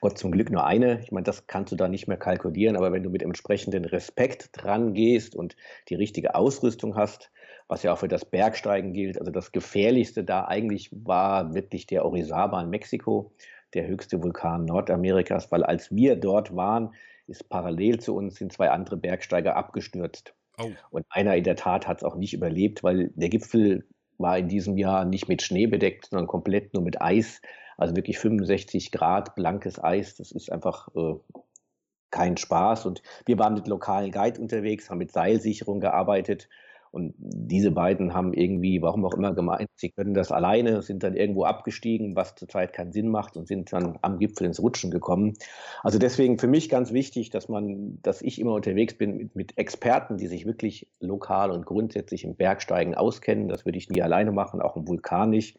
Gott 0.00 0.18
zum 0.18 0.30
Glück 0.30 0.50
nur 0.50 0.64
eine. 0.64 1.00
Ich 1.00 1.12
meine, 1.12 1.24
das 1.24 1.46
kannst 1.46 1.72
du 1.72 1.76
da 1.76 1.88
nicht 1.88 2.06
mehr 2.06 2.16
kalkulieren, 2.16 2.76
aber 2.76 2.92
wenn 2.92 3.02
du 3.02 3.10
mit 3.10 3.22
entsprechendem 3.22 3.84
Respekt 3.84 4.50
dran 4.52 4.94
gehst 4.94 5.34
und 5.34 5.56
die 5.88 5.94
richtige 5.94 6.34
Ausrüstung 6.34 6.96
hast, 6.96 7.30
was 7.66 7.82
ja 7.82 7.92
auch 7.92 7.98
für 7.98 8.08
das 8.08 8.24
Bergsteigen 8.24 8.92
gilt, 8.92 9.18
also 9.18 9.30
das 9.30 9.52
Gefährlichste 9.52 10.22
da 10.22 10.44
eigentlich 10.44 10.90
war 10.92 11.54
wirklich 11.54 11.86
der 11.86 12.04
Orizaba 12.04 12.62
in 12.62 12.70
Mexiko, 12.70 13.32
der 13.72 13.86
höchste 13.86 14.22
Vulkan 14.22 14.64
Nordamerikas, 14.64 15.50
weil 15.50 15.64
als 15.64 15.90
wir 15.90 16.16
dort 16.16 16.54
waren, 16.54 16.94
ist 17.26 17.48
parallel 17.48 18.00
zu 18.00 18.14
uns 18.14 18.36
sind 18.36 18.52
zwei 18.52 18.70
andere 18.70 18.96
Bergsteiger 18.96 19.56
abgestürzt. 19.56 20.34
Oh. 20.58 20.70
Und 20.90 21.06
einer 21.08 21.34
in 21.36 21.44
der 21.44 21.56
Tat 21.56 21.88
hat 21.88 21.98
es 21.98 22.04
auch 22.04 22.16
nicht 22.16 22.34
überlebt, 22.34 22.84
weil 22.84 23.10
der 23.14 23.30
Gipfel 23.30 23.86
war 24.18 24.38
in 24.38 24.48
diesem 24.48 24.76
Jahr 24.76 25.04
nicht 25.04 25.28
mit 25.28 25.42
Schnee 25.42 25.66
bedeckt, 25.66 26.06
sondern 26.06 26.26
komplett 26.26 26.74
nur 26.74 26.82
mit 26.82 27.00
Eis. 27.00 27.40
Also 27.76 27.96
wirklich 27.96 28.18
65 28.18 28.92
Grad 28.92 29.34
blankes 29.34 29.82
Eis. 29.82 30.16
Das 30.16 30.32
ist 30.32 30.50
einfach 30.52 30.88
äh, 30.94 31.14
kein 32.10 32.36
Spaß. 32.36 32.86
Und 32.86 33.02
wir 33.26 33.38
waren 33.38 33.54
mit 33.54 33.66
lokalen 33.66 34.12
Guide 34.12 34.40
unterwegs, 34.40 34.90
haben 34.90 34.98
mit 34.98 35.12
Seilsicherung 35.12 35.80
gearbeitet 35.80 36.48
und 36.94 37.12
diese 37.18 37.72
beiden 37.72 38.14
haben 38.14 38.32
irgendwie, 38.32 38.80
warum 38.80 39.04
auch 39.04 39.14
immer, 39.14 39.34
gemeint, 39.34 39.68
sie 39.74 39.90
können 39.90 40.14
das 40.14 40.30
alleine, 40.30 40.80
sind 40.80 41.02
dann 41.02 41.16
irgendwo 41.16 41.42
abgestiegen, 41.42 42.14
was 42.14 42.36
zurzeit 42.36 42.72
keinen 42.72 42.92
Sinn 42.92 43.08
macht 43.08 43.36
und 43.36 43.48
sind 43.48 43.72
dann 43.72 43.98
am 44.00 44.20
Gipfel 44.20 44.46
ins 44.46 44.62
Rutschen 44.62 44.92
gekommen. 44.92 45.34
Also 45.82 45.98
deswegen 45.98 46.38
für 46.38 46.46
mich 46.46 46.68
ganz 46.68 46.92
wichtig, 46.92 47.30
dass 47.30 47.48
man, 47.48 47.98
dass 48.02 48.22
ich 48.22 48.40
immer 48.40 48.54
unterwegs 48.54 48.96
bin 48.96 49.16
mit, 49.16 49.34
mit 49.34 49.58
Experten, 49.58 50.18
die 50.18 50.28
sich 50.28 50.46
wirklich 50.46 50.86
lokal 51.00 51.50
und 51.50 51.66
grundsätzlich 51.66 52.22
im 52.22 52.36
Bergsteigen 52.36 52.94
auskennen. 52.94 53.48
Das 53.48 53.64
würde 53.64 53.78
ich 53.78 53.90
nie 53.90 54.00
alleine 54.00 54.30
machen, 54.30 54.62
auch 54.62 54.76
im 54.76 54.86
Vulkan 54.86 55.30
nicht. 55.30 55.58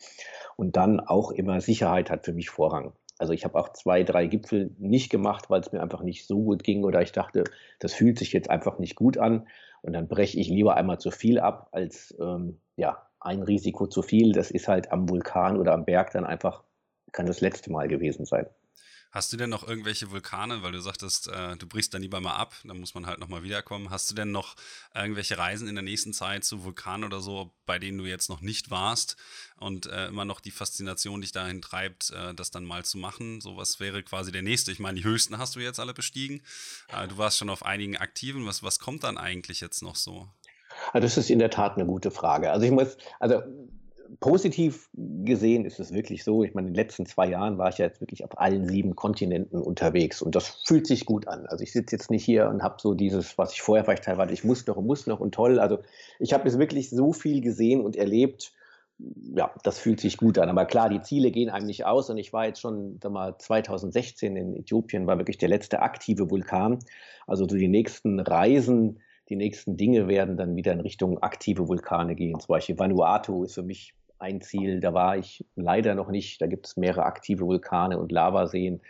Und 0.56 0.78
dann 0.78 1.02
auch 1.02 1.32
immer 1.32 1.60
Sicherheit 1.60 2.10
hat 2.10 2.24
für 2.24 2.32
mich 2.32 2.50
Vorrang. 2.50 2.94
Also 3.18 3.34
ich 3.34 3.44
habe 3.44 3.60
auch 3.60 3.74
zwei, 3.74 4.04
drei 4.04 4.28
Gipfel 4.28 4.72
nicht 4.78 5.10
gemacht, 5.10 5.50
weil 5.50 5.60
es 5.60 5.72
mir 5.74 5.82
einfach 5.82 6.02
nicht 6.02 6.28
so 6.28 6.42
gut 6.42 6.64
ging 6.64 6.86
oder 6.86 7.02
ich 7.02 7.12
dachte, 7.12 7.46
das 7.80 7.94
fühlt 7.94 8.20
sich 8.20 8.34
jetzt 8.34 8.50
einfach 8.50 8.80
nicht 8.80 8.96
gut 8.96 9.18
an. 9.18 9.48
Und 9.86 9.94
dann 9.94 10.08
breche 10.08 10.40
ich 10.40 10.50
lieber 10.50 10.76
einmal 10.76 11.00
zu 11.00 11.12
viel 11.12 11.40
ab, 11.40 11.70
als 11.72 12.16
ähm, 12.20 12.60
ja, 12.76 13.08
ein 13.20 13.44
Risiko 13.44 13.86
zu 13.86 14.02
viel. 14.02 14.32
Das 14.32 14.50
ist 14.50 14.68
halt 14.68 14.92
am 14.92 15.08
Vulkan 15.08 15.58
oder 15.58 15.74
am 15.74 15.86
Berg 15.86 16.12
dann 16.12 16.26
einfach, 16.26 16.64
kann 17.12 17.28
das 17.28 17.40
letzte 17.40 17.72
Mal 17.72 17.88
gewesen 17.88 18.26
sein. 18.26 18.48
Hast 19.16 19.32
du 19.32 19.38
denn 19.38 19.50
noch 19.50 19.66
irgendwelche 19.66 20.12
Vulkane, 20.12 20.62
weil 20.62 20.74
du 20.74 20.82
sagtest, 20.82 21.30
äh, 21.30 21.56
du 21.56 21.66
brichst 21.68 21.94
dann 21.94 22.02
lieber 22.02 22.20
mal 22.20 22.36
ab, 22.36 22.54
dann 22.66 22.82
muss 22.82 22.96
man 22.96 23.06
halt 23.06 23.18
nochmal 23.18 23.44
wiederkommen. 23.44 23.90
Hast 23.90 24.12
du 24.12 24.16
denn 24.16 24.32
noch 24.32 24.56
irgendwelche 24.94 25.38
Reisen 25.38 25.70
in 25.70 25.76
der 25.76 25.86
nächsten 25.86 26.12
Zeit 26.12 26.44
zu 26.44 26.66
Vulkanen 26.66 27.06
oder 27.06 27.22
so, 27.22 27.54
bei 27.66 27.80
denen 27.80 27.98
du 27.98 28.04
jetzt 28.04 28.28
noch 28.28 28.42
nicht 28.42 28.72
warst 28.72 29.16
und 29.56 29.86
äh, 29.86 30.08
immer 30.08 30.26
noch 30.26 30.42
die 30.42 30.52
Faszination 30.52 31.22
dich 31.22 31.32
dahin 31.32 31.62
treibt, 31.62 32.12
äh, 32.12 32.34
das 32.34 32.52
dann 32.52 32.66
mal 32.66 32.84
zu 32.84 32.98
machen? 32.98 33.40
So 33.40 33.56
was 33.56 33.80
wäre 33.80 34.04
quasi 34.04 34.34
der 34.34 34.42
nächste. 34.42 34.74
Ich 34.74 34.80
meine, 34.80 35.00
die 35.00 35.06
höchsten 35.06 35.38
hast 35.38 35.56
du 35.56 35.62
jetzt 35.62 35.80
alle 35.80 35.94
bestiegen. 35.94 36.42
Du 37.08 37.18
warst 37.18 37.38
schon 37.38 37.50
auf 37.50 37.66
einigen 37.66 37.96
aktiven. 37.96 38.46
Was, 38.46 38.64
was 38.64 38.80
kommt 38.80 39.06
dann 39.06 39.18
eigentlich 39.18 39.62
jetzt 39.62 39.82
noch 39.82 39.96
so? 39.96 40.28
Also 40.92 41.06
das 41.06 41.16
ist 41.16 41.30
in 41.30 41.40
der 41.40 41.50
Tat 41.50 41.78
eine 41.78 41.86
gute 41.86 42.12
Frage. 42.12 42.52
Also 42.52 42.66
ich 42.66 42.72
muss, 42.72 42.98
also 43.22 43.42
positiv 44.20 44.90
gesehen 44.94 45.66
ist 45.66 45.80
es 45.80 45.94
wirklich 45.94 46.24
so. 46.24 46.44
Ich 46.44 46.54
meine, 46.54 46.68
in 46.68 46.74
den 46.74 46.82
letzten 46.82 47.06
zwei 47.06 47.28
Jahren 47.28 47.58
war 47.58 47.70
ich 47.70 47.78
ja 47.78 47.86
jetzt 47.86 48.02
wirklich 48.02 48.24
auf 48.24 48.38
allen 48.40 48.68
sieben 48.68 48.96
Kontinenten 48.96 49.62
unterwegs 49.62 50.22
und 50.22 50.36
das 50.36 50.48
fühlt 50.66 50.88
sich 50.88 51.06
gut 51.06 51.28
an. 51.28 51.46
Also 51.48 51.64
ich 51.64 51.72
sitze 51.72 51.96
jetzt 51.96 52.12
nicht 52.12 52.24
hier 52.24 52.50
und 52.50 52.64
habe 52.64 52.76
so 52.80 52.94
dieses, 52.94 53.38
was 53.38 53.54
ich 53.54 53.62
vorher 53.62 53.84
vielleicht 53.84 54.04
teilweise, 54.04 54.34
ich 54.34 54.44
muss 54.44 54.66
noch 54.68 54.78
und 54.78 54.88
muss 54.88 55.08
noch 55.08 55.20
und 55.20 55.34
toll. 55.34 55.60
Also 55.60 55.80
ich 56.20 56.34
habe 56.34 56.48
jetzt 56.48 56.60
wirklich 56.60 56.90
so 56.90 57.14
viel 57.14 57.42
gesehen 57.42 57.84
und 57.84 57.96
erlebt. 57.96 58.54
Ja, 59.36 59.52
das 59.64 59.78
fühlt 59.78 60.00
sich 60.00 60.18
gut 60.18 60.38
an. 60.38 60.50
Aber 60.50 60.66
klar, 60.66 60.90
die 60.90 61.02
Ziele 61.02 61.32
gehen 61.32 61.50
eigentlich 61.50 61.86
aus 61.86 62.10
und 62.10 62.18
ich 62.18 62.32
war 62.32 62.46
jetzt 62.46 62.62
schon 62.62 62.98
sag 63.02 63.12
mal, 63.12 63.38
2016 63.38 64.38
in 64.38 64.56
Äthiopien, 64.56 65.06
war 65.06 65.18
wirklich 65.18 65.38
der 65.38 65.50
letzte 65.50 65.82
aktive 65.82 66.30
Vulkan. 66.30 66.80
Also 67.28 67.46
so 67.48 67.58
die 67.58 67.68
nächsten 67.68 68.20
Reisen 68.20 69.00
die 69.30 69.36
nächsten 69.36 69.78
Dinge 69.78 70.08
werden 70.08 70.38
dann 70.38 70.56
wieder 70.56 70.74
in 70.74 70.82
Richtung 70.82 71.22
aktive 71.22 71.68
Vulkane 71.68 72.16
gehen. 72.16 72.40
Zum 72.40 72.48
Beispiel 72.48 72.78
Vanuatu 72.78 73.44
ist 73.44 73.56
für 73.56 73.64
mich 73.64 73.94
ein 74.20 74.42
Ziel. 74.42 74.80
Da 74.80 74.94
war 74.94 75.18
ich 75.18 75.46
leider 75.56 75.96
noch 75.96 76.10
nicht. 76.10 76.42
Da 76.42 76.48
gibt 76.48 76.68
es 76.68 76.78
mehrere 76.78 77.06
aktive 77.06 77.46
Vulkane 77.46 77.98
und 77.98 78.12
Lavaseen. 78.12 78.82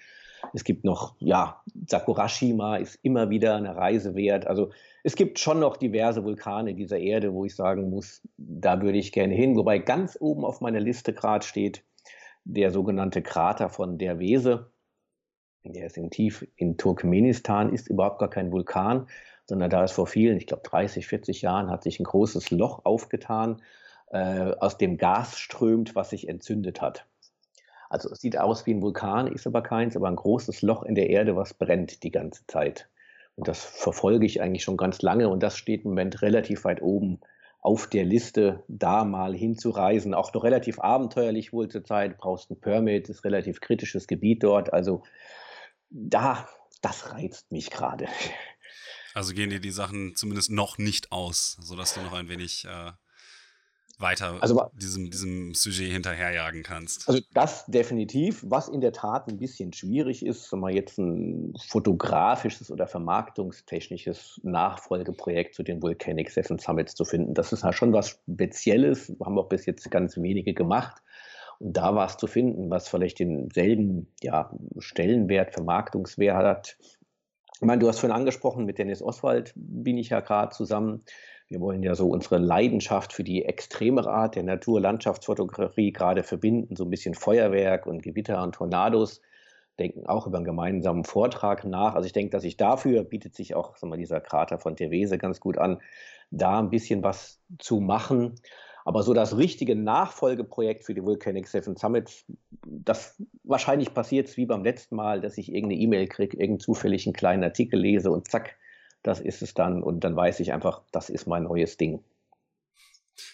Es 0.54 0.64
gibt 0.64 0.84
noch, 0.84 1.16
ja, 1.20 1.62
Sakurashima 1.88 2.78
ist 2.78 3.00
immer 3.02 3.30
wieder 3.30 3.56
eine 3.56 3.76
Reise 3.76 4.16
wert. 4.16 4.46
Also 4.46 4.72
es 5.04 5.16
gibt 5.16 5.40
schon 5.40 5.60
noch 5.60 5.78
diverse 5.78 6.24
Vulkane 6.24 6.76
dieser 6.76 7.00
Erde, 7.00 7.34
wo 7.34 7.46
ich 7.46 7.56
sagen 7.56 7.90
muss, 7.90 8.22
da 8.38 8.82
würde 8.82 8.98
ich 8.98 9.12
gerne 9.12 9.34
hin. 9.34 9.56
Wobei 9.56 9.80
ganz 9.80 10.18
oben 10.20 10.46
auf 10.46 10.62
meiner 10.62 10.80
Liste 10.80 11.14
gerade 11.14 11.46
steht 11.46 11.84
der 12.44 12.72
sogenannte 12.72 13.22
Krater 13.22 13.70
von 13.70 13.98
der 13.98 14.20
Wese. 14.20 14.72
Der 15.64 15.88
ist 15.88 15.98
in 15.98 16.12
tief 16.12 16.48
in 16.58 16.78
Turkmenistan, 16.78 17.74
ist 17.74 17.90
überhaupt 17.90 18.20
gar 18.20 18.30
kein 18.30 18.52
Vulkan, 18.52 19.08
sondern 19.46 19.70
da 19.70 19.84
ist 19.84 19.92
vor 19.92 20.08
vielen, 20.08 20.38
ich 20.38 20.48
glaube 20.48 20.64
30, 20.64 21.08
40 21.08 21.42
Jahren, 21.42 21.70
hat 21.70 21.84
sich 21.84 22.00
ein 22.00 22.06
großes 22.06 22.52
Loch 22.52 22.86
aufgetan, 22.86 23.62
äh, 24.12 24.52
aus 24.60 24.78
dem 24.78 24.98
Gas 24.98 25.38
strömt, 25.38 25.96
was 25.96 26.10
sich 26.10 26.28
entzündet 26.28 26.82
hat. 26.82 27.06
Also 27.90 28.10
es 28.10 28.20
sieht 28.20 28.38
aus 28.38 28.66
wie 28.66 28.74
ein 28.74 28.82
Vulkan, 28.82 29.28
ist 29.28 29.48
aber 29.48 29.62
keins, 29.62 29.96
aber 29.96 30.08
ein 30.08 30.16
großes 30.16 30.62
Loch 30.62 30.84
in 30.84 30.96
der 30.96 31.10
Erde, 31.10 31.36
was 31.36 31.54
brennt 31.54 32.04
die 32.04 32.12
ganze 32.12 32.46
Zeit. 32.48 32.90
Und 33.36 33.48
das 33.48 33.64
verfolge 33.64 34.26
ich 34.26 34.42
eigentlich 34.42 34.64
schon 34.64 34.78
ganz 34.78 35.02
lange 35.02 35.30
und 35.30 35.44
das 35.44 35.58
steht 35.58 35.84
im 35.84 35.92
Moment 35.92 36.22
relativ 36.22 36.64
weit 36.64 36.82
oben 36.82 37.20
auf 37.62 37.88
der 37.88 38.06
Liste, 38.06 38.64
da 38.68 39.06
mal 39.06 39.36
hinzureisen. 39.36 40.14
Auch 40.14 40.34
noch 40.34 40.44
relativ 40.44 40.80
abenteuerlich 40.80 41.52
wohl 41.52 41.68
zurzeit. 41.68 42.18
Brauchst 42.20 42.52
ein 42.52 42.60
Permit, 42.60 43.10
ist 43.10 43.24
relativ 43.24 43.60
kritisches 43.60 44.06
Gebiet 44.06 44.44
dort. 44.44 44.72
Also 44.72 45.02
da, 45.90 46.48
das 46.82 47.12
reizt 47.12 47.52
mich 47.52 47.72
gerade. 47.72 48.06
Also 49.16 49.34
gehen 49.34 49.50
dir 49.50 49.62
die 49.62 49.72
Sachen 49.72 50.14
zumindest 50.16 50.52
noch 50.52 50.78
nicht 50.78 51.12
aus, 51.14 51.58
sodass 51.62 51.94
du 51.94 52.02
noch 52.02 52.14
ein 52.14 52.28
wenig 52.28 52.66
äh, 52.66 52.92
weiter 53.98 54.38
also, 54.42 54.70
diesem, 54.74 55.10
diesem 55.10 55.54
Sujet 55.54 55.90
hinterherjagen 55.90 56.64
kannst. 56.64 57.08
Also 57.08 57.22
das 57.34 57.66
definitiv. 57.66 58.44
Was 58.46 58.68
in 58.68 58.82
der 58.82 58.92
Tat 58.92 59.30
ein 59.30 59.38
bisschen 59.38 59.72
schwierig 59.72 60.26
ist, 60.26 60.52
wenn 60.52 60.60
man 60.60 60.74
jetzt 60.74 60.98
ein 60.98 61.54
fotografisches 61.68 62.70
oder 62.70 62.88
vermarktungstechnisches 62.88 64.42
Nachfolgeprojekt 64.44 65.56
zu 65.56 65.64
den 65.64 65.82
Volcanic 65.82 66.30
Seven 66.30 66.60
Summits 66.60 66.94
zu 66.94 67.06
finden. 67.06 67.34
Das 67.34 67.54
ist 67.54 67.64
halt 67.64 67.76
schon 67.76 67.94
was 67.94 68.10
Spezielles. 68.10 69.16
Haben 69.24 69.40
auch 69.40 69.48
bis 69.48 69.66
jetzt 69.66 69.90
ganz 69.92 70.18
wenige 70.18 70.54
gemacht. 70.54 71.02
Und 71.60 71.78
da 71.78 71.96
was 71.96 72.18
zu 72.18 72.28
finden, 72.28 72.70
was 72.70 72.90
vielleicht 72.90 73.20
denselben 73.20 74.12
ja, 74.22 74.52
Stellenwert, 74.80 75.54
Vermarktungswert 75.54 76.46
hat. 76.46 76.78
Ich 77.56 77.62
meine, 77.62 77.80
du 77.80 77.88
hast 77.88 78.00
vorhin 78.00 78.16
angesprochen, 78.16 78.66
mit 78.66 78.78
Dennis 78.78 79.02
Oswald 79.02 79.54
bin 79.56 79.98
ich 79.98 80.10
ja 80.10 80.20
gerade 80.20 80.54
zusammen. 80.54 81.04
Wir 81.48 81.62
wollen 81.62 81.84
ja 81.84 81.96
so 81.96 82.10
unsere 82.10 82.38
Leidenschaft 82.38 83.14
für 83.14 83.24
die 83.24 83.46
extreme 83.46 84.06
Art 84.06 84.36
der 84.36 84.44
Natur-Landschaftsfotografie 84.44 85.94
gerade 85.94 86.24
verbinden, 86.24 86.76
so 86.76 86.84
ein 86.84 86.90
bisschen 86.90 87.14
Feuerwerk 87.14 87.86
und 87.86 88.04
Gewitter 88.04 88.44
und 88.44 88.56
Tornados, 88.56 89.22
denken 89.80 90.06
auch 90.06 90.28
über 90.28 90.38
einen 90.38 90.46
gemeinsamen 90.46 91.06
Vortrag 91.06 91.64
nach. 91.64 91.96
Also 91.96 92.08
ich 92.08 92.14
denke, 92.14 92.32
dass 92.32 92.44
ich 92.44 92.58
dafür 92.58 93.04
bietet 93.04 93.36
sich 93.36 93.56
auch 93.56 93.78
sag 93.78 93.90
mal, 93.90 93.98
dieser 93.98 94.20
Krater 94.20 94.60
von 94.60 94.76
Therese 94.76 95.18
ganz 95.18 95.40
gut 95.40 95.58
an, 95.58 95.82
da 96.32 96.60
ein 96.60 96.70
bisschen 96.70 97.04
was 97.04 97.40
zu 97.60 97.80
machen. 97.80 98.36
Aber 98.86 99.02
so 99.02 99.16
das 99.16 99.36
richtige 99.36 99.76
Nachfolgeprojekt 99.76 100.86
für 100.86 100.94
die 100.94 101.04
Volcanic 101.04 101.48
Seven 101.48 101.76
Summits, 101.76 102.24
das 102.64 103.22
wahrscheinlich 103.44 103.94
passiert 103.96 104.38
wie 104.38 104.46
beim 104.46 104.64
letzten 104.64 104.96
Mal, 104.96 105.22
dass 105.22 105.40
ich 105.40 105.52
irgendeine 105.52 105.82
E-Mail 105.82 106.08
kriege, 106.08 106.38
irgendeinen 106.38 106.60
zufälligen 106.60 107.12
kleinen 107.12 107.44
Artikel 107.44 107.80
lese 107.80 108.12
und 108.12 108.30
zack, 108.30 108.56
das 109.02 109.20
ist 109.20 109.42
es 109.42 109.56
dann. 109.56 109.82
Und 109.82 110.04
dann 110.04 110.16
weiß 110.16 110.40
ich 110.40 110.54
einfach, 110.54 110.84
das 110.92 111.10
ist 111.10 111.26
mein 111.26 111.44
neues 111.44 111.78
Ding. 111.78 112.04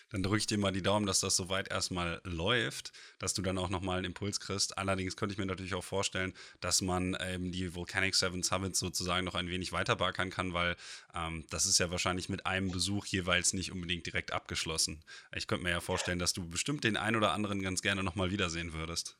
Dann 0.09 0.23
drücke 0.23 0.37
ich 0.37 0.47
dir 0.47 0.57
mal 0.57 0.71
die 0.71 0.81
Daumen, 0.81 1.05
dass 1.05 1.19
das 1.19 1.35
soweit 1.35 1.69
erstmal 1.69 2.21
läuft, 2.23 2.91
dass 3.19 3.33
du 3.33 3.41
dann 3.41 3.57
auch 3.57 3.69
nochmal 3.69 3.97
einen 3.97 4.05
Impuls 4.05 4.39
kriegst. 4.39 4.77
Allerdings 4.77 5.15
könnte 5.15 5.33
ich 5.33 5.39
mir 5.39 5.45
natürlich 5.45 5.73
auch 5.73 5.83
vorstellen, 5.83 6.33
dass 6.59 6.81
man 6.81 7.17
ähm, 7.19 7.51
die 7.51 7.75
Volcanic 7.75 8.15
Seven 8.15 8.43
Summits 8.43 8.79
sozusagen 8.79 9.25
noch 9.25 9.35
ein 9.35 9.49
wenig 9.49 9.71
weiter 9.71 9.95
backern 9.95 10.29
kann, 10.29 10.53
weil 10.53 10.75
ähm, 11.15 11.45
das 11.49 11.65
ist 11.65 11.79
ja 11.79 11.91
wahrscheinlich 11.91 12.29
mit 12.29 12.45
einem 12.45 12.71
Besuch 12.71 13.05
jeweils 13.05 13.53
nicht 13.53 13.71
unbedingt 13.71 14.05
direkt 14.05 14.33
abgeschlossen. 14.33 15.03
Ich 15.35 15.47
könnte 15.47 15.63
mir 15.63 15.71
ja 15.71 15.81
vorstellen, 15.81 16.19
dass 16.19 16.33
du 16.33 16.47
bestimmt 16.47 16.83
den 16.83 16.97
einen 16.97 17.15
oder 17.15 17.31
anderen 17.31 17.61
ganz 17.61 17.81
gerne 17.81 18.03
nochmal 18.03 18.31
wiedersehen 18.31 18.73
würdest. 18.73 19.17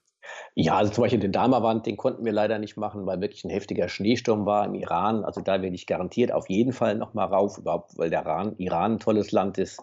Ja, 0.54 0.78
also 0.78 0.92
zum 0.92 1.04
Beispiel 1.04 1.20
den 1.20 1.32
Damawand, 1.32 1.86
den 1.86 1.98
konnten 1.98 2.26
wir 2.26 2.32
leider 2.32 2.60
nicht 2.60 2.78
machen, 2.78 3.06
weil 3.06 3.22
wirklich 3.22 3.44
ein 3.44 3.50
heftiger 3.50 3.88
Schneesturm 3.90 4.46
war 4.46 4.66
im 4.66 4.76
Iran. 4.76 5.24
Also 5.24 5.42
da 5.42 5.62
werde 5.62 5.76
ich 5.76 5.88
garantiert 5.88 6.32
auf 6.32 6.50
jeden 6.50 6.74
Fall 6.74 6.96
nochmal 6.96 7.28
rauf, 7.28 7.58
überhaupt, 7.58 7.98
weil 7.98 8.10
der 8.10 8.22
Iran, 8.22 8.56
Iran 8.58 8.94
ein 8.94 9.00
tolles 9.00 9.32
Land 9.32 9.58
ist. 9.58 9.82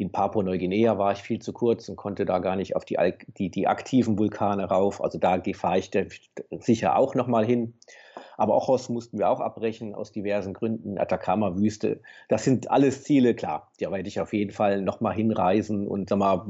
In 0.00 0.10
Papua-Neuguinea 0.12 0.96
war 0.96 1.12
ich 1.12 1.18
viel 1.18 1.40
zu 1.40 1.52
kurz 1.52 1.90
und 1.90 1.96
konnte 1.96 2.24
da 2.24 2.38
gar 2.38 2.56
nicht 2.56 2.74
auf 2.74 2.86
die, 2.86 2.96
die, 3.36 3.50
die 3.50 3.66
aktiven 3.66 4.18
Vulkane 4.18 4.64
rauf. 4.64 5.04
Also 5.04 5.18
da 5.18 5.42
fahre 5.52 5.78
ich 5.78 5.90
sicher 6.58 6.96
auch 6.96 7.14
nochmal 7.14 7.44
hin. 7.44 7.74
Aber 8.38 8.56
Ochos 8.56 8.88
mussten 8.88 9.18
wir 9.18 9.28
auch 9.28 9.40
abbrechen 9.40 9.94
aus 9.94 10.10
diversen 10.10 10.54
Gründen. 10.54 10.96
Atacama-Wüste, 10.96 12.00
das 12.28 12.44
sind 12.44 12.70
alles 12.70 13.04
Ziele, 13.04 13.34
klar. 13.34 13.70
Da 13.78 13.90
werde 13.92 14.08
ich 14.08 14.20
auf 14.20 14.32
jeden 14.32 14.52
Fall 14.52 14.80
nochmal 14.80 15.14
hinreisen 15.14 15.86
und 15.86 16.08
sag 16.08 16.18
mal, 16.18 16.46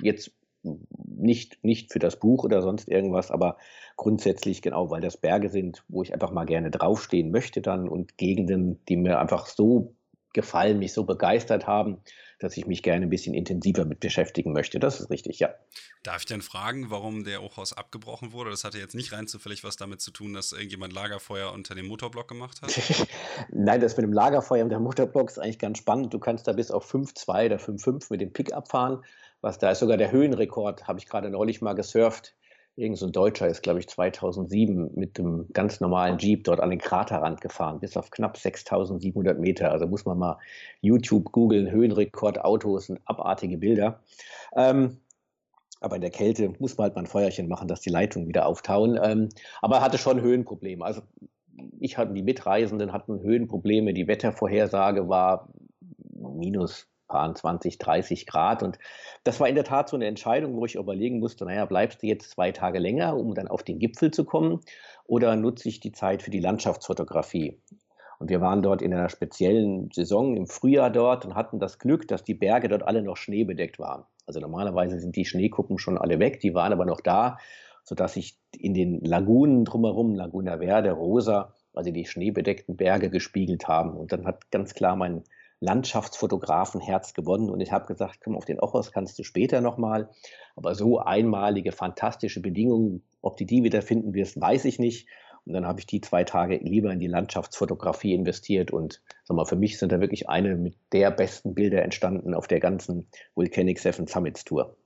jetzt 0.00 0.32
nicht, 0.62 1.62
nicht 1.62 1.92
für 1.92 1.98
das 1.98 2.18
Buch 2.18 2.42
oder 2.42 2.62
sonst 2.62 2.88
irgendwas, 2.88 3.30
aber 3.30 3.58
grundsätzlich 3.98 4.62
genau, 4.62 4.88
weil 4.88 5.02
das 5.02 5.18
Berge 5.18 5.50
sind, 5.50 5.84
wo 5.88 6.02
ich 6.02 6.14
einfach 6.14 6.30
mal 6.30 6.46
gerne 6.46 6.70
draufstehen 6.70 7.30
möchte 7.30 7.60
dann 7.60 7.86
und 7.86 8.16
Gegenden, 8.16 8.80
die 8.88 8.96
mir 8.96 9.18
einfach 9.18 9.44
so 9.44 9.92
gefallen, 10.32 10.78
mich 10.78 10.94
so 10.94 11.04
begeistert 11.04 11.66
haben, 11.66 11.98
dass 12.44 12.56
ich 12.56 12.66
mich 12.66 12.82
gerne 12.82 13.06
ein 13.06 13.10
bisschen 13.10 13.34
intensiver 13.34 13.84
mit 13.84 14.00
beschäftigen 14.00 14.52
möchte. 14.52 14.78
Das 14.78 15.00
ist 15.00 15.10
richtig, 15.10 15.40
ja. 15.40 15.54
Darf 16.02 16.18
ich 16.18 16.26
denn 16.26 16.42
fragen, 16.42 16.90
warum 16.90 17.24
der 17.24 17.42
Hochhaus 17.42 17.72
abgebrochen 17.72 18.32
wurde? 18.32 18.50
Das 18.50 18.62
hatte 18.62 18.78
jetzt 18.78 18.94
nicht 18.94 19.12
rein 19.12 19.26
zufällig 19.26 19.64
was 19.64 19.76
damit 19.76 20.00
zu 20.00 20.10
tun, 20.10 20.34
dass 20.34 20.52
irgendjemand 20.52 20.92
Lagerfeuer 20.92 21.52
unter 21.52 21.74
dem 21.74 21.86
Motorblock 21.86 22.28
gemacht 22.28 22.62
hat? 22.62 22.70
Nein, 23.50 23.80
das 23.80 23.96
mit 23.96 24.04
dem 24.04 24.12
Lagerfeuer 24.12 24.62
unter 24.62 24.76
dem 24.76 24.84
Motorblock 24.84 25.30
ist 25.30 25.38
eigentlich 25.38 25.58
ganz 25.58 25.78
spannend. 25.78 26.14
Du 26.14 26.18
kannst 26.18 26.46
da 26.46 26.52
bis 26.52 26.70
auf 26.70 26.92
5,2 26.92 27.46
oder 27.46 27.56
5,5 27.56 28.06
mit 28.10 28.20
dem 28.20 28.32
Pickup 28.32 28.70
fahren 28.70 29.02
was 29.44 29.58
da 29.58 29.70
ist 29.70 29.80
sogar 29.80 29.98
der 29.98 30.10
Höhenrekord, 30.10 30.88
habe 30.88 30.98
ich 30.98 31.06
gerade 31.06 31.28
neulich 31.28 31.60
mal 31.60 31.74
gesurft. 31.74 32.34
Irgend 32.76 32.98
so 32.98 33.06
ein 33.06 33.12
Deutscher 33.12 33.46
ist, 33.46 33.62
glaube 33.62 33.78
ich, 33.78 33.88
2007 33.88 34.90
mit 34.94 35.16
dem 35.16 35.46
ganz 35.52 35.80
normalen 35.80 36.18
Jeep 36.18 36.42
dort 36.42 36.58
an 36.58 36.70
den 36.70 36.80
Kraterrand 36.80 37.40
gefahren, 37.40 37.78
bis 37.78 37.96
auf 37.96 38.10
knapp 38.10 38.36
6700 38.36 39.38
Meter. 39.38 39.70
Also 39.70 39.86
muss 39.86 40.04
man 40.04 40.18
mal 40.18 40.38
YouTube 40.80 41.30
googeln, 41.30 41.70
Höhenrekord, 41.70 42.44
Autos 42.44 42.90
und 42.90 43.00
abartige 43.04 43.58
Bilder. 43.58 44.00
Ähm, 44.56 44.98
aber 45.80 45.96
in 45.96 46.02
der 46.02 46.10
Kälte 46.10 46.52
muss 46.58 46.76
man 46.76 46.84
halt 46.84 46.94
mal 46.96 47.02
ein 47.02 47.06
Feuerchen 47.06 47.46
machen, 47.46 47.68
dass 47.68 47.80
die 47.80 47.90
Leitungen 47.90 48.26
wieder 48.26 48.46
auftauen. 48.46 48.98
Ähm, 49.00 49.28
aber 49.60 49.76
er 49.76 49.82
hatte 49.82 49.98
schon 49.98 50.20
Höhenprobleme. 50.20 50.84
Also 50.84 51.02
ich 51.78 51.98
hatte, 51.98 52.14
die 52.14 52.22
Mitreisenden 52.22 52.92
hatten 52.92 53.20
Höhenprobleme. 53.20 53.94
Die 53.94 54.08
Wettervorhersage 54.08 55.08
war 55.08 55.48
minus 56.18 56.88
20, 57.34 57.78
30 57.78 58.26
Grad. 58.26 58.62
Und 58.62 58.78
das 59.24 59.40
war 59.40 59.48
in 59.48 59.54
der 59.54 59.64
Tat 59.64 59.88
so 59.88 59.96
eine 59.96 60.06
Entscheidung, 60.06 60.56
wo 60.56 60.64
ich 60.64 60.74
überlegen 60.74 61.20
musste, 61.20 61.44
naja, 61.44 61.64
bleibst 61.64 62.02
du 62.02 62.06
jetzt 62.06 62.30
zwei 62.30 62.52
Tage 62.52 62.78
länger, 62.78 63.16
um 63.16 63.34
dann 63.34 63.48
auf 63.48 63.62
den 63.62 63.78
Gipfel 63.78 64.10
zu 64.10 64.24
kommen, 64.24 64.60
oder 65.06 65.36
nutze 65.36 65.68
ich 65.68 65.80
die 65.80 65.92
Zeit 65.92 66.22
für 66.22 66.30
die 66.30 66.40
Landschaftsfotografie? 66.40 67.60
Und 68.18 68.30
wir 68.30 68.40
waren 68.40 68.62
dort 68.62 68.82
in 68.82 68.94
einer 68.94 69.08
speziellen 69.08 69.90
Saison 69.92 70.36
im 70.36 70.46
Frühjahr 70.46 70.90
dort 70.90 71.24
und 71.24 71.34
hatten 71.34 71.58
das 71.58 71.78
Glück, 71.78 72.08
dass 72.08 72.24
die 72.24 72.34
Berge 72.34 72.68
dort 72.68 72.82
alle 72.82 73.02
noch 73.02 73.16
schneebedeckt 73.16 73.78
waren. 73.78 74.04
Also 74.26 74.40
normalerweise 74.40 74.98
sind 75.00 75.16
die 75.16 75.24
Schneekuppen 75.24 75.78
schon 75.78 75.98
alle 75.98 76.18
weg, 76.18 76.40
die 76.40 76.54
waren 76.54 76.72
aber 76.72 76.86
noch 76.86 77.00
da, 77.00 77.38
sodass 77.82 78.16
ich 78.16 78.38
in 78.56 78.72
den 78.72 79.00
Lagunen 79.00 79.64
drumherum, 79.64 80.14
Laguna 80.14 80.58
Verde, 80.58 80.92
Rosa, 80.92 81.52
also 81.74 81.90
die 81.90 82.06
schneebedeckten 82.06 82.76
Berge 82.76 83.10
gespiegelt 83.10 83.68
haben. 83.68 83.90
Und 83.96 84.12
dann 84.12 84.26
hat 84.26 84.50
ganz 84.50 84.74
klar 84.74 84.96
mein 84.96 85.24
Landschaftsfotografen-Herz 85.64 87.14
gewonnen 87.14 87.50
und 87.50 87.60
ich 87.60 87.72
habe 87.72 87.86
gesagt, 87.86 88.20
komm, 88.22 88.36
auf 88.36 88.44
den 88.44 88.60
Ochos 88.60 88.92
kannst 88.92 89.18
du 89.18 89.24
später 89.24 89.60
nochmal. 89.60 90.10
Aber 90.56 90.74
so 90.74 90.98
einmalige, 90.98 91.72
fantastische 91.72 92.40
Bedingungen, 92.40 93.02
ob 93.22 93.36
du 93.36 93.44
die 93.44 93.64
wieder 93.64 93.82
finden 93.82 94.14
wirst, 94.14 94.40
weiß 94.40 94.66
ich 94.66 94.78
nicht. 94.78 95.08
Und 95.46 95.52
dann 95.52 95.66
habe 95.66 95.80
ich 95.80 95.86
die 95.86 96.00
zwei 96.00 96.24
Tage 96.24 96.56
lieber 96.56 96.90
in 96.90 97.00
die 97.00 97.06
Landschaftsfotografie 97.06 98.14
investiert 98.14 98.70
und 98.70 99.02
sag 99.24 99.36
mal, 99.36 99.44
für 99.44 99.56
mich 99.56 99.78
sind 99.78 99.92
da 99.92 100.00
wirklich 100.00 100.28
eine 100.28 100.56
mit 100.56 100.76
der 100.92 101.10
besten 101.10 101.54
Bilder 101.54 101.82
entstanden 101.82 102.34
auf 102.34 102.46
der 102.46 102.60
ganzen 102.60 103.08
Volcanic 103.34 103.78
Seven 103.78 104.06
Summits 104.06 104.44
Tour. 104.44 104.76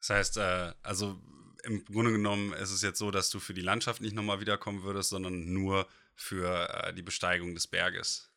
Das 0.00 0.10
heißt, 0.10 0.36
äh, 0.38 0.72
also 0.82 1.16
im 1.64 1.84
Grunde 1.84 2.12
genommen 2.12 2.52
ist 2.52 2.72
es 2.72 2.82
jetzt 2.82 2.98
so, 2.98 3.10
dass 3.10 3.30
du 3.30 3.38
für 3.38 3.54
die 3.54 3.60
Landschaft 3.60 4.00
nicht 4.00 4.14
nochmal 4.14 4.40
wiederkommen 4.40 4.82
würdest, 4.82 5.10
sondern 5.10 5.52
nur 5.52 5.86
für 6.14 6.68
äh, 6.68 6.94
die 6.94 7.02
Besteigung 7.02 7.54
des 7.54 7.66
Berges. 7.66 8.32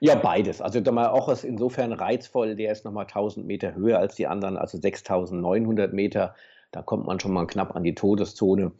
Ja, 0.00 0.14
beides. 0.14 0.60
Also 0.60 0.80
der 0.80 0.92
Maroch 0.92 1.28
ist 1.28 1.44
insofern 1.44 1.92
reizvoll, 1.92 2.56
der 2.56 2.72
ist 2.72 2.84
nochmal 2.84 3.04
1000 3.04 3.46
Meter 3.46 3.74
höher 3.74 3.98
als 3.98 4.14
die 4.14 4.26
anderen, 4.26 4.56
also 4.56 4.78
6900 4.78 5.92
Meter. 5.92 6.34
Da 6.72 6.82
kommt 6.82 7.06
man 7.06 7.20
schon 7.20 7.32
mal 7.32 7.46
knapp 7.46 7.74
an 7.74 7.84
die 7.84 7.94
Todeszone. 7.94 8.72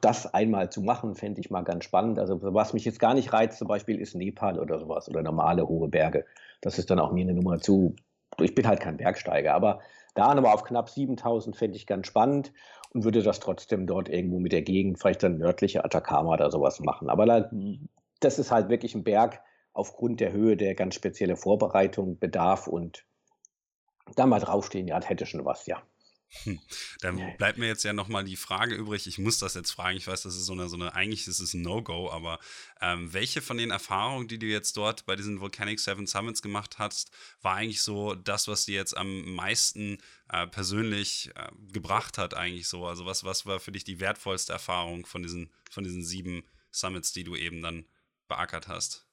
Das 0.00 0.32
einmal 0.32 0.70
zu 0.70 0.82
machen, 0.82 1.14
fände 1.14 1.40
ich 1.40 1.50
mal 1.50 1.62
ganz 1.62 1.84
spannend. 1.84 2.18
Also 2.18 2.38
was 2.42 2.72
mich 2.72 2.84
jetzt 2.84 3.00
gar 3.00 3.14
nicht 3.14 3.32
reizt, 3.32 3.58
zum 3.58 3.68
Beispiel 3.68 4.00
ist 4.00 4.14
Nepal 4.14 4.58
oder 4.58 4.78
sowas 4.78 5.08
oder 5.08 5.22
normale 5.22 5.66
hohe 5.66 5.88
Berge. 5.88 6.24
Das 6.60 6.78
ist 6.78 6.90
dann 6.90 6.98
auch 6.98 7.12
mir 7.12 7.22
eine 7.22 7.34
Nummer 7.34 7.58
zu. 7.58 7.96
Ich 8.40 8.54
bin 8.54 8.66
halt 8.66 8.80
kein 8.80 8.96
Bergsteiger, 8.96 9.54
aber 9.54 9.80
da 10.14 10.34
nochmal 10.34 10.54
auf 10.54 10.64
knapp 10.64 10.90
7000 10.90 11.56
fände 11.56 11.76
ich 11.76 11.86
ganz 11.86 12.06
spannend 12.06 12.52
und 12.92 13.04
würde 13.04 13.22
das 13.22 13.40
trotzdem 13.40 13.86
dort 13.86 14.08
irgendwo 14.08 14.38
mit 14.38 14.52
der 14.52 14.62
Gegend, 14.62 14.98
vielleicht 14.98 15.22
dann 15.22 15.38
nördliche 15.38 15.84
Atacama 15.84 16.34
oder 16.34 16.50
sowas 16.50 16.80
machen. 16.80 17.08
Aber 17.08 17.26
da, 17.26 17.50
das 18.20 18.38
ist 18.38 18.52
halt 18.52 18.68
wirklich 18.68 18.94
ein 18.94 19.04
Berg, 19.04 19.40
aufgrund 19.72 20.20
der 20.20 20.32
Höhe 20.32 20.56
der 20.56 20.74
ganz 20.74 20.94
spezielle 20.94 21.36
Vorbereitung 21.36 22.18
bedarf 22.18 22.66
und 22.66 23.04
da 24.16 24.26
mal 24.26 24.40
draufstehen, 24.40 24.88
ja, 24.88 25.00
hätte 25.02 25.26
schon 25.26 25.44
was, 25.44 25.66
ja. 25.66 25.82
Hm. 26.44 26.58
Dann 27.00 27.36
bleibt 27.36 27.58
mir 27.58 27.66
jetzt 27.66 27.84
ja 27.84 27.92
nochmal 27.92 28.24
die 28.24 28.36
Frage 28.36 28.74
übrig, 28.74 29.06
ich 29.06 29.18
muss 29.18 29.38
das 29.38 29.52
jetzt 29.54 29.70
fragen, 29.70 29.98
ich 29.98 30.06
weiß, 30.06 30.22
das 30.22 30.34
ist 30.34 30.46
so 30.46 30.54
eine, 30.54 30.68
so 30.68 30.76
eine 30.76 30.94
eigentlich 30.94 31.28
ist 31.28 31.40
es 31.40 31.52
ein 31.52 31.60
No-Go, 31.60 32.10
aber 32.10 32.38
ähm, 32.80 33.12
welche 33.12 33.42
von 33.42 33.58
den 33.58 33.70
Erfahrungen, 33.70 34.28
die 34.28 34.38
du 34.38 34.46
jetzt 34.46 34.76
dort 34.78 35.04
bei 35.04 35.14
diesen 35.14 35.40
Volcanic 35.40 35.78
Seven 35.78 36.06
Summits 36.06 36.40
gemacht 36.40 36.78
hast, 36.78 37.10
war 37.42 37.56
eigentlich 37.56 37.82
so 37.82 38.14
das, 38.14 38.48
was 38.48 38.64
dir 38.64 38.76
jetzt 38.76 38.96
am 38.96 39.34
meisten 39.34 39.98
äh, 40.30 40.46
persönlich 40.46 41.30
äh, 41.34 41.50
gebracht 41.70 42.16
hat, 42.16 42.32
eigentlich 42.32 42.66
so? 42.66 42.86
Also 42.86 43.04
was, 43.04 43.24
was 43.24 43.44
war 43.44 43.60
für 43.60 43.72
dich 43.72 43.84
die 43.84 44.00
wertvollste 44.00 44.54
Erfahrung 44.54 45.04
von 45.04 45.22
diesen, 45.22 45.52
von 45.70 45.84
diesen 45.84 46.02
sieben 46.02 46.44
Summits, 46.70 47.12
die 47.12 47.24
du 47.24 47.36
eben 47.36 47.60
dann 47.60 47.84
beackert 48.28 48.68
hast? 48.68 49.06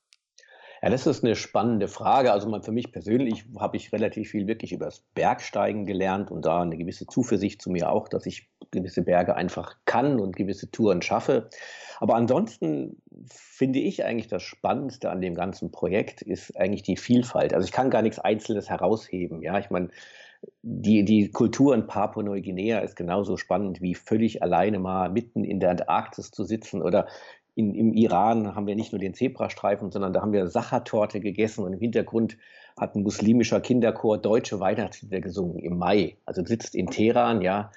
Ja, 0.81 0.89
das 0.89 1.05
ist 1.05 1.23
eine 1.23 1.35
spannende 1.35 1.87
Frage. 1.89 2.31
Also 2.31 2.47
man, 2.47 2.63
für 2.63 2.71
mich 2.71 2.91
persönlich 2.91 3.45
habe 3.59 3.75
ich 3.75 3.91
relativ 3.91 4.29
viel 4.29 4.47
wirklich 4.47 4.71
über 4.71 4.85
das 4.85 5.01
Bergsteigen 5.13 5.85
gelernt 5.85 6.31
und 6.31 6.45
da 6.45 6.61
eine 6.61 6.77
gewisse 6.77 7.05
Zuversicht 7.05 7.61
zu 7.61 7.69
mir 7.69 7.91
auch, 7.91 8.07
dass 8.07 8.25
ich 8.25 8.49
gewisse 8.71 9.01
Berge 9.01 9.35
einfach 9.35 9.75
kann 9.85 10.19
und 10.19 10.37
gewisse 10.37 10.71
Touren 10.71 11.01
schaffe. 11.01 11.49
Aber 11.99 12.15
ansonsten 12.15 13.01
finde 13.27 13.79
ich 13.79 14.05
eigentlich 14.05 14.27
das 14.27 14.43
Spannendste 14.43 15.09
an 15.09 15.19
dem 15.19 15.35
ganzen 15.35 15.71
Projekt 15.71 16.21
ist 16.21 16.55
eigentlich 16.57 16.83
die 16.83 16.95
Vielfalt. 16.95 17.53
Also 17.53 17.65
ich 17.65 17.73
kann 17.73 17.89
gar 17.89 18.01
nichts 18.01 18.19
Einzelnes 18.19 18.69
herausheben. 18.69 19.41
Ja, 19.41 19.59
ich 19.59 19.69
meine, 19.69 19.89
die, 20.61 21.03
die 21.03 21.31
Kultur 21.31 21.73
in 21.73 21.87
Papua-Neuguinea 21.87 22.79
ist 22.79 22.95
genauso 22.95 23.37
spannend 23.37 23.81
wie 23.81 23.95
völlig 23.95 24.43
alleine 24.43 24.79
mal 24.79 25.09
mitten 25.09 25.43
in 25.43 25.59
der 25.59 25.71
Antarktis 25.71 26.31
zu 26.31 26.43
sitzen 26.43 26.81
oder 26.81 27.07
in, 27.55 27.73
im 27.75 27.93
Iran 27.93 28.55
haben 28.55 28.67
wir 28.67 28.75
nicht 28.75 28.93
nur 28.93 28.99
den 28.99 29.13
Zebrastreifen, 29.13 29.91
sondern 29.91 30.13
da 30.13 30.21
haben 30.21 30.31
wir 30.31 30.47
Sachertorte 30.47 31.19
gegessen 31.19 31.65
und 31.65 31.73
im 31.73 31.79
Hintergrund 31.79 32.37
hat 32.79 32.95
ein 32.95 33.03
muslimischer 33.03 33.59
Kinderchor 33.59 34.17
deutsche 34.17 34.61
Weihnachtslieder 34.61 35.19
gesungen 35.19 35.59
im 35.59 35.77
Mai. 35.77 36.15
Also 36.25 36.45
sitzt 36.45 36.75
in 36.75 36.87
Teheran, 36.87 37.41
ja, 37.41 37.71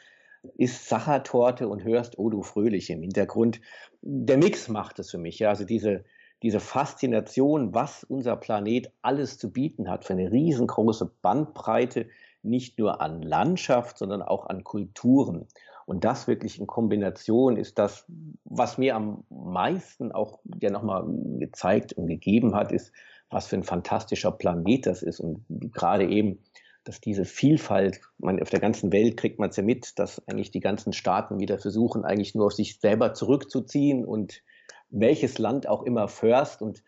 isst 0.56 0.88
Sachertorte 0.88 1.66
und 1.66 1.82
hörst 1.82 2.16
du 2.16 2.42
Fröhlich 2.42 2.90
im 2.90 3.00
Hintergrund. 3.02 3.60
Der 4.02 4.36
Mix 4.36 4.68
macht 4.68 5.00
es 5.00 5.10
für 5.10 5.18
mich, 5.18 5.40
ja, 5.40 5.48
also 5.48 5.64
diese, 5.64 6.04
diese 6.42 6.60
Faszination, 6.60 7.74
was 7.74 8.04
unser 8.04 8.36
Planet 8.36 8.92
alles 9.02 9.38
zu 9.38 9.50
bieten 9.50 9.90
hat, 9.90 10.04
für 10.04 10.12
eine 10.12 10.30
riesengroße 10.30 11.10
Bandbreite, 11.22 12.06
nicht 12.43 12.78
nur 12.78 13.01
an 13.01 13.22
Landschaft, 13.22 13.99
sondern 13.99 14.22
auch 14.22 14.47
an 14.47 14.64
Kulturen. 14.64 15.47
Und 15.86 16.05
das 16.05 16.28
wirklich 16.28 16.61
in 16.61 16.66
Kombination 16.66 17.57
ist 17.57 17.78
das, 17.78 18.05
was 18.45 18.78
mir 18.78 18.95
am 18.95 19.24
meisten 19.30 20.12
auch 20.12 20.40
ja 20.61 20.70
nochmal 20.70 21.05
gezeigt 21.38 21.93
und 21.95 22.07
gegeben 22.07 22.55
hat, 22.55 22.72
ist, 22.72 22.93
was 23.30 23.47
für 23.47 23.57
ein 23.57 23.64
fantastischer 23.64 24.30
Planet 24.30 24.86
das 24.86 25.03
ist. 25.03 25.20
Und 25.20 25.45
gerade 25.49 26.09
eben, 26.09 26.38
dass 26.84 27.01
diese 27.01 27.24
Vielfalt, 27.24 28.01
man, 28.18 28.40
auf 28.40 28.51
der 28.51 28.61
ganzen 28.61 28.93
Welt 28.93 29.16
kriegt 29.16 29.38
man 29.38 29.51
es 29.51 29.57
ja 29.57 29.62
mit, 29.62 29.99
dass 29.99 30.26
eigentlich 30.28 30.51
die 30.51 30.61
ganzen 30.61 30.93
Staaten 30.93 31.40
wieder 31.40 31.59
versuchen, 31.59 32.05
eigentlich 32.05 32.34
nur 32.34 32.47
auf 32.47 32.53
sich 32.53 32.80
selber 32.80 33.14
zurückzuziehen 33.14 34.05
und 34.05 34.43
welches 34.90 35.38
Land 35.38 35.68
auch 35.68 35.82
immer 35.82 36.09
first. 36.09 36.62
Und 36.62 36.82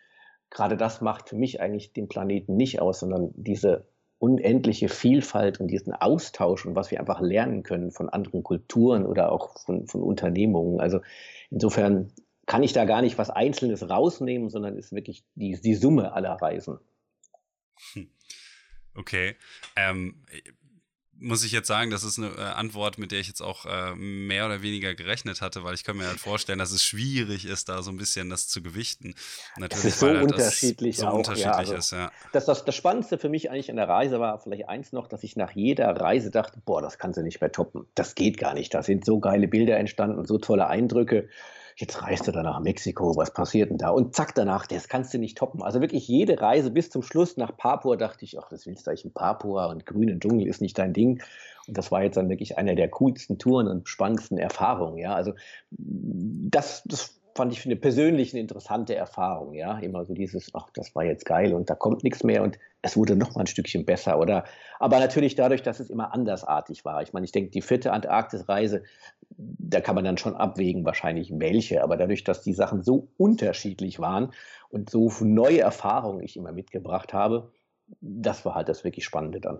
gerade 0.51 0.77
das 0.77 1.01
macht 1.01 1.29
für 1.29 1.37
mich 1.37 1.61
eigentlich 1.61 1.93
den 1.93 2.09
Planeten 2.09 2.57
nicht 2.57 2.81
aus, 2.81 3.01
sondern 3.01 3.31
diese 3.35 3.87
unendliche 4.25 4.89
Vielfalt 4.89 5.61
und 5.61 5.68
diesen 5.68 5.93
Austausch 5.93 6.64
und 6.64 6.75
was 6.75 6.91
wir 6.91 6.99
einfach 6.99 7.20
lernen 7.20 7.62
können 7.62 7.91
von 7.91 8.09
anderen 8.09 8.43
Kulturen 8.43 9.05
oder 9.05 9.31
auch 9.31 9.59
von, 9.59 9.87
von 9.87 10.03
Unternehmungen. 10.03 10.81
Also 10.81 11.01
insofern 11.51 12.11
kann 12.47 12.62
ich 12.62 12.72
da 12.72 12.87
gar 12.87 13.03
nicht 13.03 13.18
was 13.18 13.29
Einzelnes 13.29 13.87
rausnehmen, 13.89 14.49
sondern 14.49 14.79
ist 14.79 14.93
wirklich 14.93 15.25
die, 15.35 15.61
die 15.61 15.75
Summe 15.75 16.14
aller 16.14 16.33
Reisen. 16.33 16.79
Hm. 17.93 18.09
Okay. 18.95 19.37
Ähm, 19.77 20.22
muss 21.19 21.45
ich 21.45 21.53
jetzt 21.53 21.69
sagen, 21.69 21.91
das 21.91 22.05
ist 22.05 22.19
eine 22.19 22.29
äh, 22.37 22.41
Antwort, 22.41 22.99
mit 22.99 23.12
der 23.12 23.21
ich 23.21 23.29
jetzt 23.29 23.41
auch 23.41 23.67
äh, 23.67 23.95
mehr 23.95 24.47
oder 24.47 24.62
weniger 24.62 24.95
gerechnet 24.95 25.41
hatte, 25.41 25.65
weil 25.65 25.75
ich 25.75 25.85
kann 25.85 25.97
mir 25.97 26.07
halt 26.07 26.19
vorstellen, 26.19 26.59
dass 26.59 26.73
es 26.73 26.85
schwierig 26.85 27.47
ist, 27.47 27.69
da 27.69 27.83
so 27.83 27.91
ein 27.91 27.97
bisschen 27.97 28.31
das 28.31 28.49
zu 28.49 28.62
gewichten. 28.62 29.15
Natürlich, 29.57 29.85
es 29.85 29.95
ist 29.95 30.01
so 30.01 30.07
weil 30.07 30.17
halt 30.19 30.33
unterschiedlich 30.33 30.97
so 30.97 31.07
auch, 31.07 31.15
unterschiedlich 31.15 31.45
ja, 31.47 31.57
also 31.57 31.75
ist, 31.75 31.93
ja. 31.93 32.11
Das, 32.33 32.47
das, 32.47 32.65
das 32.65 32.75
Spannendste 32.75 33.19
für 33.19 33.29
mich 33.29 33.51
eigentlich 33.51 33.71
an 33.71 33.77
der 33.77 33.89
Reise 33.89 34.21
war 34.21 34.39
vielleicht 34.39 34.69
eins 34.69 34.93
noch, 34.93 35.09
dass 35.09 35.23
ich 35.25 35.37
nach 35.37 35.53
jeder 35.53 35.89
Reise 35.89 36.31
dachte, 36.31 36.61
boah, 36.65 36.83
das 36.83 36.99
kannst 36.99 37.19
du 37.19 37.23
nicht 37.23 37.41
mehr 37.41 37.53
toppen. 37.53 37.87
Das 37.95 38.15
geht 38.15 38.39
gar 38.39 38.55
nicht. 38.55 38.75
Da 38.75 38.83
sind 38.83 39.05
so 39.05 39.21
geile 39.21 39.49
Bilder 39.49 39.77
entstanden, 39.79 40.25
so 40.27 40.39
tolle 40.39 40.67
Eindrücke 40.67 41.29
jetzt 41.77 42.03
reist 42.03 42.27
du 42.29 42.33
da 42.33 42.43
nach 42.43 42.61
Mexiko, 42.61 43.16
was 43.16 43.33
passiert 43.33 43.70
denn 43.70 43.79
da? 43.79 43.91
Und 43.91 44.14
zack, 44.14 44.35
danach, 44.35 44.66
das 44.66 44.89
kannst 44.89 45.12
du 45.12 45.18
nicht 45.18 45.37
toppen. 45.37 45.62
Also 45.62 45.81
wirklich 45.81 46.07
jede 46.07 46.41
Reise 46.41 46.70
bis 46.70 46.91
zum 46.91 47.03
Schluss 47.03 47.37
nach 47.37 47.57
Papua 47.57 47.97
dachte 47.97 48.25
ich, 48.25 48.39
ach, 48.39 48.49
das 48.49 48.66
willst 48.66 48.87
du 48.87 48.91
eigentlich 48.91 49.05
in 49.05 49.12
Papua 49.12 49.66
und 49.66 49.85
grünen 49.85 50.20
Dschungel 50.20 50.47
ist 50.47 50.61
nicht 50.61 50.79
dein 50.79 50.93
Ding. 50.93 51.22
Und 51.66 51.77
das 51.77 51.91
war 51.91 52.03
jetzt 52.03 52.16
dann 52.16 52.29
wirklich 52.29 52.59
eine 52.59 52.77
der 52.77 52.89
coolsten 52.89 53.39
Touren 53.39 53.68
und 53.68 53.89
spannendsten 53.89 54.39
Erfahrungen. 54.39 54.99
Ja, 54.99 55.14
also 55.14 55.33
das, 55.70 56.83
das 56.85 57.20
fand 57.35 57.53
ich 57.53 57.64
eine 57.66 57.76
persönlich 57.76 58.32
eine 58.32 58.41
interessante 58.41 58.95
Erfahrung, 58.95 59.55
ja. 59.55 59.78
Immer 59.78 60.05
so 60.05 60.14
dieses, 60.14 60.51
ach, 60.55 60.68
das 60.74 60.95
war 60.95 61.05
jetzt 61.05 61.24
geil 61.24 61.53
und 61.53 61.68
da 61.68 61.74
kommt 61.74 62.05
nichts 62.05 62.22
mehr 62.22 62.43
und 62.43 62.59
es 62.82 62.97
wurde 62.97 63.16
noch 63.16 63.35
mal 63.35 63.41
ein 63.43 63.47
Stückchen 63.47 63.85
besser, 63.85 64.18
oder? 64.18 64.45
Aber 64.78 65.01
natürlich 65.01 65.35
dadurch, 65.35 65.62
dass 65.62 65.80
es 65.80 65.91
immer 65.91 66.14
andersartig 66.14 66.85
war. 66.85 67.03
Ich 67.03 67.12
meine, 67.12 67.24
ich 67.24 67.32
denke, 67.32 67.51
die 67.51 67.62
vierte 67.62 67.93
Antarktisreise, 67.93 68.85
da 69.37 69.80
kann 69.80 69.95
man 69.95 70.05
dann 70.05 70.18
schon 70.18 70.37
abwägen, 70.37 70.85
wahrscheinlich 70.85 71.32
welche, 71.39 71.82
aber 71.82 71.97
dadurch, 71.97 72.24
dass 72.24 72.43
die 72.43 72.53
Sachen 72.53 72.82
so 72.82 73.09
unterschiedlich 73.16 73.99
waren 73.99 74.32
und 74.70 74.91
so 74.91 75.11
neue 75.20 75.61
Erfahrungen 75.61 76.22
ich 76.22 76.37
immer 76.37 76.53
mitgebracht 76.53 77.12
habe, 77.12 77.51
das 78.01 78.45
war 78.45 78.55
halt 78.55 78.68
das 78.68 78.85
wirklich 78.85 79.05
Spannende 79.05 79.41
dann. 79.41 79.59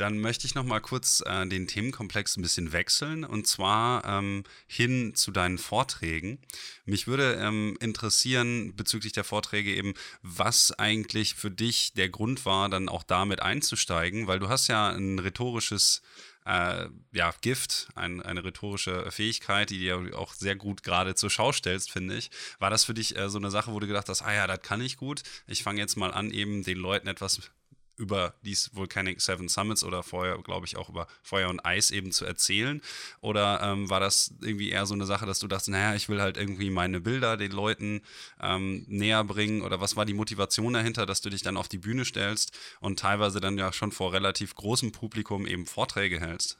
Dann 0.00 0.18
möchte 0.18 0.46
ich 0.46 0.54
noch 0.54 0.64
mal 0.64 0.80
kurz 0.80 1.22
äh, 1.26 1.46
den 1.46 1.66
Themenkomplex 1.66 2.38
ein 2.38 2.42
bisschen 2.42 2.72
wechseln 2.72 3.22
und 3.22 3.46
zwar 3.46 4.02
ähm, 4.06 4.44
hin 4.66 5.14
zu 5.14 5.30
deinen 5.30 5.58
Vorträgen. 5.58 6.38
Mich 6.86 7.06
würde 7.06 7.34
ähm, 7.34 7.76
interessieren 7.80 8.74
bezüglich 8.74 9.12
der 9.12 9.24
Vorträge 9.24 9.74
eben, 9.74 9.92
was 10.22 10.72
eigentlich 10.72 11.34
für 11.34 11.50
dich 11.50 11.92
der 11.92 12.08
Grund 12.08 12.46
war, 12.46 12.70
dann 12.70 12.88
auch 12.88 13.02
damit 13.02 13.42
einzusteigen, 13.42 14.26
weil 14.26 14.38
du 14.38 14.48
hast 14.48 14.68
ja 14.68 14.88
ein 14.88 15.18
rhetorisches 15.18 16.00
äh, 16.46 16.86
ja, 17.12 17.34
Gift, 17.42 17.88
ein, 17.94 18.22
eine 18.22 18.42
rhetorische 18.42 19.10
Fähigkeit, 19.10 19.68
die 19.68 19.80
dir 19.80 20.18
auch 20.18 20.32
sehr 20.32 20.56
gut 20.56 20.82
gerade 20.82 21.14
zur 21.14 21.28
Schau 21.28 21.52
stellst, 21.52 21.90
finde 21.90 22.16
ich. 22.16 22.30
War 22.58 22.70
das 22.70 22.84
für 22.84 22.94
dich 22.94 23.18
äh, 23.18 23.28
so 23.28 23.36
eine 23.36 23.50
Sache, 23.50 23.74
wo 23.74 23.80
du 23.80 23.86
gedacht 23.86 24.08
hast, 24.08 24.22
ah 24.22 24.32
ja, 24.32 24.46
das 24.46 24.62
kann 24.62 24.80
ich 24.80 24.96
gut. 24.96 25.22
Ich 25.46 25.62
fange 25.62 25.78
jetzt 25.78 25.96
mal 25.96 26.14
an, 26.14 26.30
eben 26.30 26.62
den 26.62 26.78
Leuten 26.78 27.06
etwas 27.06 27.50
über 28.00 28.34
dies 28.42 28.70
Volcanic 28.74 29.20
Seven 29.20 29.48
Summits 29.48 29.84
oder 29.84 30.02
vorher, 30.02 30.38
glaube 30.38 30.66
ich, 30.66 30.76
auch 30.76 30.88
über 30.88 31.06
Feuer 31.22 31.48
und 31.50 31.60
Eis 31.60 31.90
eben 31.90 32.10
zu 32.10 32.24
erzählen? 32.24 32.80
Oder 33.20 33.60
ähm, 33.62 33.90
war 33.90 34.00
das 34.00 34.34
irgendwie 34.40 34.70
eher 34.70 34.86
so 34.86 34.94
eine 34.94 35.04
Sache, 35.06 35.26
dass 35.26 35.38
du 35.38 35.46
dachtest, 35.46 35.68
naja, 35.68 35.94
ich 35.94 36.08
will 36.08 36.20
halt 36.20 36.36
irgendwie 36.36 36.70
meine 36.70 37.00
Bilder 37.00 37.36
den 37.36 37.52
Leuten 37.52 38.00
ähm, 38.40 38.84
näher 38.88 39.22
bringen? 39.22 39.62
Oder 39.62 39.80
was 39.80 39.96
war 39.96 40.06
die 40.06 40.14
Motivation 40.14 40.72
dahinter, 40.72 41.06
dass 41.06 41.20
du 41.20 41.30
dich 41.30 41.42
dann 41.42 41.56
auf 41.56 41.68
die 41.68 41.78
Bühne 41.78 42.04
stellst 42.04 42.58
und 42.80 42.98
teilweise 42.98 43.40
dann 43.40 43.58
ja 43.58 43.72
schon 43.72 43.92
vor 43.92 44.12
relativ 44.12 44.54
großem 44.54 44.92
Publikum 44.92 45.46
eben 45.46 45.66
Vorträge 45.66 46.20
hältst? 46.20 46.58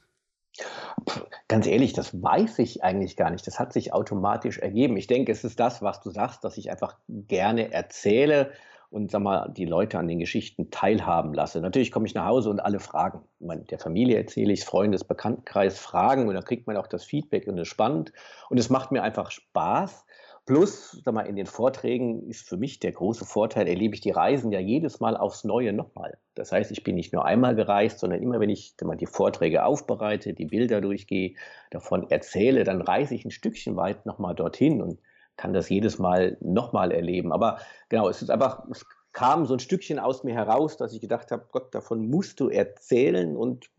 Ganz 1.47 1.65
ehrlich, 1.65 1.93
das 1.93 2.21
weiß 2.21 2.59
ich 2.59 2.83
eigentlich 2.83 3.15
gar 3.15 3.31
nicht. 3.31 3.47
Das 3.47 3.57
hat 3.57 3.73
sich 3.73 3.93
automatisch 3.93 4.59
ergeben. 4.59 4.97
Ich 4.97 5.07
denke, 5.07 5.31
es 5.31 5.43
ist 5.43 5.59
das, 5.59 5.81
was 5.81 6.01
du 6.01 6.11
sagst, 6.11 6.43
dass 6.43 6.57
ich 6.57 6.69
einfach 6.69 6.97
gerne 7.07 7.71
erzähle 7.71 8.51
und 8.91 9.09
sag 9.09 9.21
mal, 9.21 9.49
die 9.55 9.65
Leute 9.65 9.97
an 9.97 10.07
den 10.09 10.19
Geschichten 10.19 10.69
teilhaben 10.69 11.33
lasse. 11.33 11.61
Natürlich 11.61 11.91
komme 11.91 12.05
ich 12.05 12.13
nach 12.13 12.25
Hause 12.25 12.49
und 12.49 12.59
alle 12.59 12.81
fragen. 12.81 13.21
Meine, 13.39 13.63
der 13.63 13.79
Familie 13.79 14.17
erzähle 14.17 14.51
ich 14.51 14.59
es, 14.59 14.65
Freundes, 14.65 15.05
Bekanntenkreis 15.05 15.79
fragen 15.79 16.27
und 16.27 16.35
dann 16.35 16.43
kriegt 16.43 16.67
man 16.67 16.75
auch 16.75 16.87
das 16.87 17.05
Feedback 17.05 17.47
und 17.47 17.57
es 17.57 17.63
ist 17.63 17.69
spannend 17.69 18.11
und 18.49 18.59
es 18.59 18.69
macht 18.69 18.91
mir 18.91 19.01
einfach 19.01 19.31
Spaß. 19.31 20.05
Plus, 20.45 21.01
sag 21.05 21.13
mal, 21.13 21.21
in 21.21 21.37
den 21.37 21.45
Vorträgen 21.45 22.27
ist 22.27 22.49
für 22.49 22.57
mich 22.57 22.79
der 22.79 22.91
große 22.91 23.25
Vorteil, 23.25 23.67
erlebe 23.67 23.95
ich 23.95 24.01
die 24.01 24.11
Reisen 24.11 24.51
ja 24.51 24.59
jedes 24.59 24.99
Mal 24.99 25.15
aufs 25.15 25.45
Neue 25.45 25.71
nochmal. 25.71 26.17
Das 26.35 26.51
heißt, 26.51 26.71
ich 26.71 26.83
bin 26.83 26.95
nicht 26.95 27.13
nur 27.13 27.23
einmal 27.25 27.55
gereist, 27.55 27.99
sondern 27.99 28.21
immer, 28.21 28.41
wenn 28.41 28.49
ich 28.49 28.73
mal, 28.83 28.97
die 28.97 29.05
Vorträge 29.05 29.63
aufbereite, 29.63 30.33
die 30.33 30.47
Bilder 30.47 30.81
durchgehe, 30.81 31.35
davon 31.69 32.09
erzähle, 32.09 32.65
dann 32.65 32.81
reise 32.81 33.15
ich 33.15 33.23
ein 33.23 33.31
Stückchen 33.31 33.77
weit 33.77 34.05
nochmal 34.05 34.35
dorthin 34.35 34.81
und 34.81 34.99
kann 35.37 35.53
das 35.53 35.69
jedes 35.69 35.99
Mal 35.99 36.37
nochmal 36.41 36.91
erleben. 36.91 37.31
Aber 37.31 37.59
genau, 37.89 38.09
es 38.09 38.21
ist 38.21 38.29
einfach, 38.29 38.63
es 38.69 38.85
kam 39.13 39.45
so 39.45 39.53
ein 39.53 39.59
Stückchen 39.59 39.99
aus 39.99 40.23
mir 40.23 40.33
heraus, 40.33 40.77
dass 40.77 40.93
ich 40.93 41.01
gedacht 41.01 41.31
habe, 41.31 41.45
Gott, 41.51 41.73
davon 41.73 42.09
musst 42.09 42.39
du 42.39 42.49
erzählen 42.49 43.35
und 43.35 43.69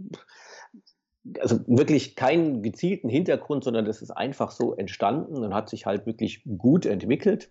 also 1.38 1.60
wirklich 1.66 2.16
keinen 2.16 2.62
gezielten 2.62 3.08
Hintergrund, 3.08 3.62
sondern 3.64 3.84
das 3.84 4.02
ist 4.02 4.10
einfach 4.10 4.50
so 4.50 4.74
entstanden 4.74 5.36
und 5.36 5.54
hat 5.54 5.68
sich 5.68 5.86
halt 5.86 6.04
wirklich 6.04 6.42
gut 6.58 6.84
entwickelt. 6.84 7.50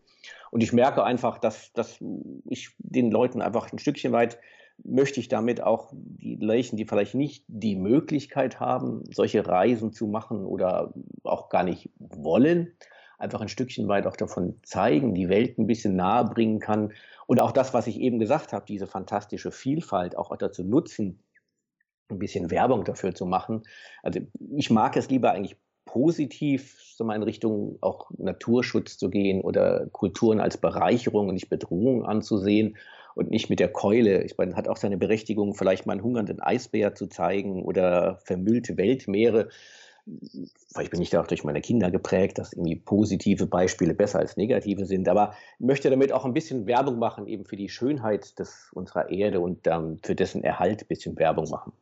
Und 0.51 0.61
ich 0.61 0.73
merke 0.73 1.03
einfach, 1.03 1.37
dass, 1.37 1.71
dass 1.73 1.97
ich 2.45 2.75
den 2.79 3.11
Leuten 3.11 3.41
einfach 3.41 3.71
ein 3.71 3.79
Stückchen 3.79 4.11
weit 4.11 4.37
möchte 4.83 5.19
ich 5.19 5.27
damit 5.27 5.61
auch 5.61 5.91
die 5.93 6.35
Leichen, 6.35 6.77
die 6.77 6.85
vielleicht 6.85 7.15
nicht 7.15 7.45
die 7.47 7.75
Möglichkeit 7.75 8.59
haben, 8.59 9.03
solche 9.11 9.45
Reisen 9.45 9.91
zu 9.93 10.07
machen 10.07 10.45
oder 10.45 10.93
auch 11.23 11.49
gar 11.49 11.63
nicht 11.63 11.89
wollen, 11.99 12.73
einfach 13.21 13.41
ein 13.41 13.49
Stückchen 13.49 13.87
weit 13.87 14.07
auch 14.07 14.17
davon 14.17 14.59
zeigen, 14.63 15.13
die 15.13 15.29
Welt 15.29 15.57
ein 15.57 15.67
bisschen 15.67 15.95
nahe 15.95 16.25
bringen 16.25 16.59
kann 16.59 16.93
und 17.27 17.41
auch 17.41 17.51
das, 17.51 17.73
was 17.73 17.87
ich 17.87 17.99
eben 17.99 18.19
gesagt 18.19 18.51
habe, 18.51 18.65
diese 18.67 18.87
fantastische 18.87 19.51
Vielfalt 19.51 20.17
auch 20.17 20.35
dazu 20.35 20.63
nutzen, 20.63 21.23
ein 22.09 22.19
bisschen 22.19 22.51
Werbung 22.51 22.83
dafür 22.83 23.15
zu 23.15 23.25
machen. 23.25 23.63
Also 24.03 24.19
ich 24.57 24.69
mag 24.69 24.97
es 24.97 25.09
lieber 25.09 25.31
eigentlich 25.31 25.55
positiv 25.85 26.79
so 26.95 27.03
mal 27.03 27.15
in 27.15 27.23
Richtung 27.23 27.77
auch 27.81 28.11
Naturschutz 28.17 28.97
zu 28.97 29.09
gehen 29.09 29.41
oder 29.41 29.87
Kulturen 29.91 30.39
als 30.39 30.57
Bereicherung 30.57 31.27
und 31.27 31.33
nicht 31.35 31.49
Bedrohung 31.49 32.05
anzusehen 32.05 32.77
und 33.15 33.29
nicht 33.29 33.49
mit 33.49 33.59
der 33.59 33.71
Keule. 33.71 34.23
Ich 34.23 34.37
meine, 34.37 34.55
hat 34.55 34.67
auch 34.67 34.77
seine 34.77 34.97
Berechtigung, 34.97 35.53
vielleicht 35.53 35.85
mal 35.85 35.93
einen 35.93 36.03
hungernden 36.03 36.39
Eisbär 36.39 36.95
zu 36.95 37.07
zeigen 37.07 37.63
oder 37.63 38.19
vermüllte 38.23 38.77
Weltmeere. 38.77 39.49
Bin 40.05 41.01
ich 41.01 41.09
da 41.09 41.21
auch 41.21 41.27
durch 41.27 41.43
meine 41.43 41.61
Kinder 41.61 41.91
geprägt, 41.91 42.37
dass 42.37 42.53
irgendwie 42.53 42.75
positive 42.75 43.45
Beispiele 43.45 43.93
besser 43.93 44.19
als 44.19 44.37
negative 44.37 44.85
sind. 44.85 45.07
Aber 45.07 45.35
möchte 45.59 45.89
damit 45.89 46.11
auch 46.11 46.25
ein 46.25 46.33
bisschen 46.33 46.65
Werbung 46.65 46.99
machen, 46.99 47.27
eben 47.27 47.45
für 47.45 47.55
die 47.55 47.69
Schönheit 47.69 48.37
des, 48.39 48.69
unserer 48.73 49.09
Erde 49.09 49.39
und 49.39 49.67
ähm, 49.67 49.99
für 50.03 50.15
dessen 50.15 50.43
Erhalt 50.43 50.83
ein 50.83 50.87
bisschen 50.87 51.17
Werbung 51.17 51.49
machen. 51.49 51.73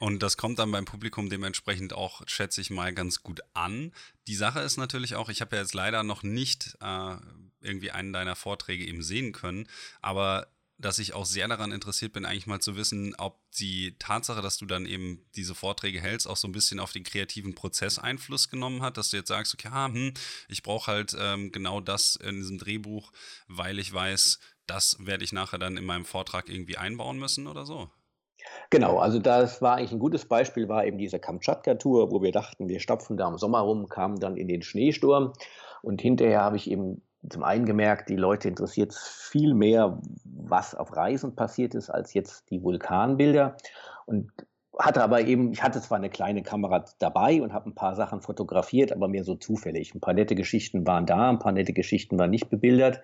Und 0.00 0.22
das 0.22 0.36
kommt 0.36 0.58
dann 0.58 0.72
beim 0.72 0.84
Publikum 0.84 1.30
dementsprechend 1.30 1.92
auch, 1.92 2.22
schätze 2.26 2.60
ich 2.60 2.70
mal, 2.70 2.92
ganz 2.92 3.22
gut 3.22 3.40
an. 3.54 3.92
Die 4.26 4.34
Sache 4.34 4.60
ist 4.60 4.76
natürlich 4.76 5.14
auch, 5.14 5.28
ich 5.28 5.40
habe 5.40 5.56
ja 5.56 5.62
jetzt 5.62 5.74
leider 5.74 6.02
noch 6.02 6.22
nicht 6.22 6.76
äh, 6.80 7.16
irgendwie 7.60 7.90
einen 7.90 8.12
deiner 8.12 8.36
Vorträge 8.36 8.84
eben 8.84 9.02
sehen 9.02 9.32
können, 9.32 9.66
aber 10.02 10.48
dass 10.78 10.98
ich 10.98 11.14
auch 11.14 11.24
sehr 11.24 11.48
daran 11.48 11.72
interessiert 11.72 12.12
bin, 12.12 12.24
eigentlich 12.24 12.46
mal 12.46 12.60
zu 12.60 12.76
wissen, 12.76 13.14
ob 13.18 13.38
die 13.58 13.96
Tatsache, 13.98 14.42
dass 14.42 14.58
du 14.58 14.66
dann 14.66 14.86
eben 14.86 15.24
diese 15.36 15.54
Vorträge 15.54 16.00
hältst, 16.00 16.28
auch 16.28 16.36
so 16.36 16.48
ein 16.48 16.52
bisschen 16.52 16.80
auf 16.80 16.92
den 16.92 17.04
kreativen 17.04 17.54
Prozess 17.54 17.98
Einfluss 17.98 18.50
genommen 18.50 18.82
hat, 18.82 18.96
dass 18.96 19.10
du 19.10 19.16
jetzt 19.16 19.28
sagst, 19.28 19.54
okay, 19.54 19.68
ah, 19.70 19.86
hm, 19.86 20.12
ich 20.48 20.62
brauche 20.62 20.90
halt 20.90 21.16
ähm, 21.18 21.52
genau 21.52 21.80
das 21.80 22.16
in 22.16 22.36
diesem 22.36 22.58
Drehbuch, 22.58 23.12
weil 23.46 23.78
ich 23.78 23.92
weiß, 23.92 24.40
das 24.66 24.96
werde 25.00 25.24
ich 25.24 25.32
nachher 25.32 25.58
dann 25.58 25.76
in 25.76 25.84
meinem 25.84 26.04
Vortrag 26.04 26.48
irgendwie 26.48 26.76
einbauen 26.76 27.18
müssen 27.18 27.46
oder 27.46 27.64
so. 27.66 27.88
Genau, 28.70 28.98
also 28.98 29.18
das 29.18 29.62
war 29.62 29.76
eigentlich 29.76 29.92
ein 29.92 29.98
gutes 29.98 30.26
Beispiel, 30.26 30.68
war 30.68 30.84
eben 30.84 30.98
diese 30.98 31.18
Kamtschatka-Tour, 31.18 32.10
wo 32.10 32.22
wir 32.22 32.32
dachten, 32.32 32.68
wir 32.68 32.80
stapfen 32.80 33.16
da 33.16 33.28
im 33.28 33.38
Sommer 33.38 33.60
rum, 33.60 33.88
kamen 33.88 34.20
dann 34.20 34.36
in 34.36 34.48
den 34.48 34.62
Schneesturm 34.62 35.32
und 35.82 36.02
hinterher 36.02 36.42
habe 36.42 36.56
ich 36.56 36.70
eben 36.70 37.02
zum 37.28 37.42
einen 37.42 37.64
gemerkt, 37.64 38.08
die 38.08 38.16
Leute 38.16 38.48
interessiert 38.48 38.92
es 38.92 38.98
viel 38.98 39.54
mehr, 39.54 40.00
was 40.24 40.74
auf 40.74 40.94
Reisen 40.96 41.34
passiert 41.34 41.74
ist, 41.74 41.90
als 41.90 42.14
jetzt 42.14 42.50
die 42.50 42.62
Vulkanbilder. 42.62 43.56
Und 44.06 44.30
hatte 44.78 45.02
aber 45.02 45.20
eben, 45.22 45.52
ich 45.52 45.62
hatte 45.62 45.80
zwar 45.80 45.98
eine 45.98 46.10
kleine 46.10 46.42
Kamera 46.42 46.84
dabei 46.98 47.42
und 47.42 47.52
habe 47.52 47.70
ein 47.70 47.74
paar 47.74 47.94
Sachen 47.94 48.20
fotografiert, 48.20 48.92
aber 48.92 49.08
mehr 49.08 49.24
so 49.24 49.34
zufällig. 49.36 49.94
Ein 49.94 50.00
paar 50.00 50.14
nette 50.14 50.34
Geschichten 50.34 50.86
waren 50.86 51.06
da, 51.06 51.30
ein 51.30 51.38
paar 51.38 51.52
nette 51.52 51.72
Geschichten 51.72 52.18
waren 52.18 52.30
nicht 52.30 52.50
bebildert, 52.50 53.00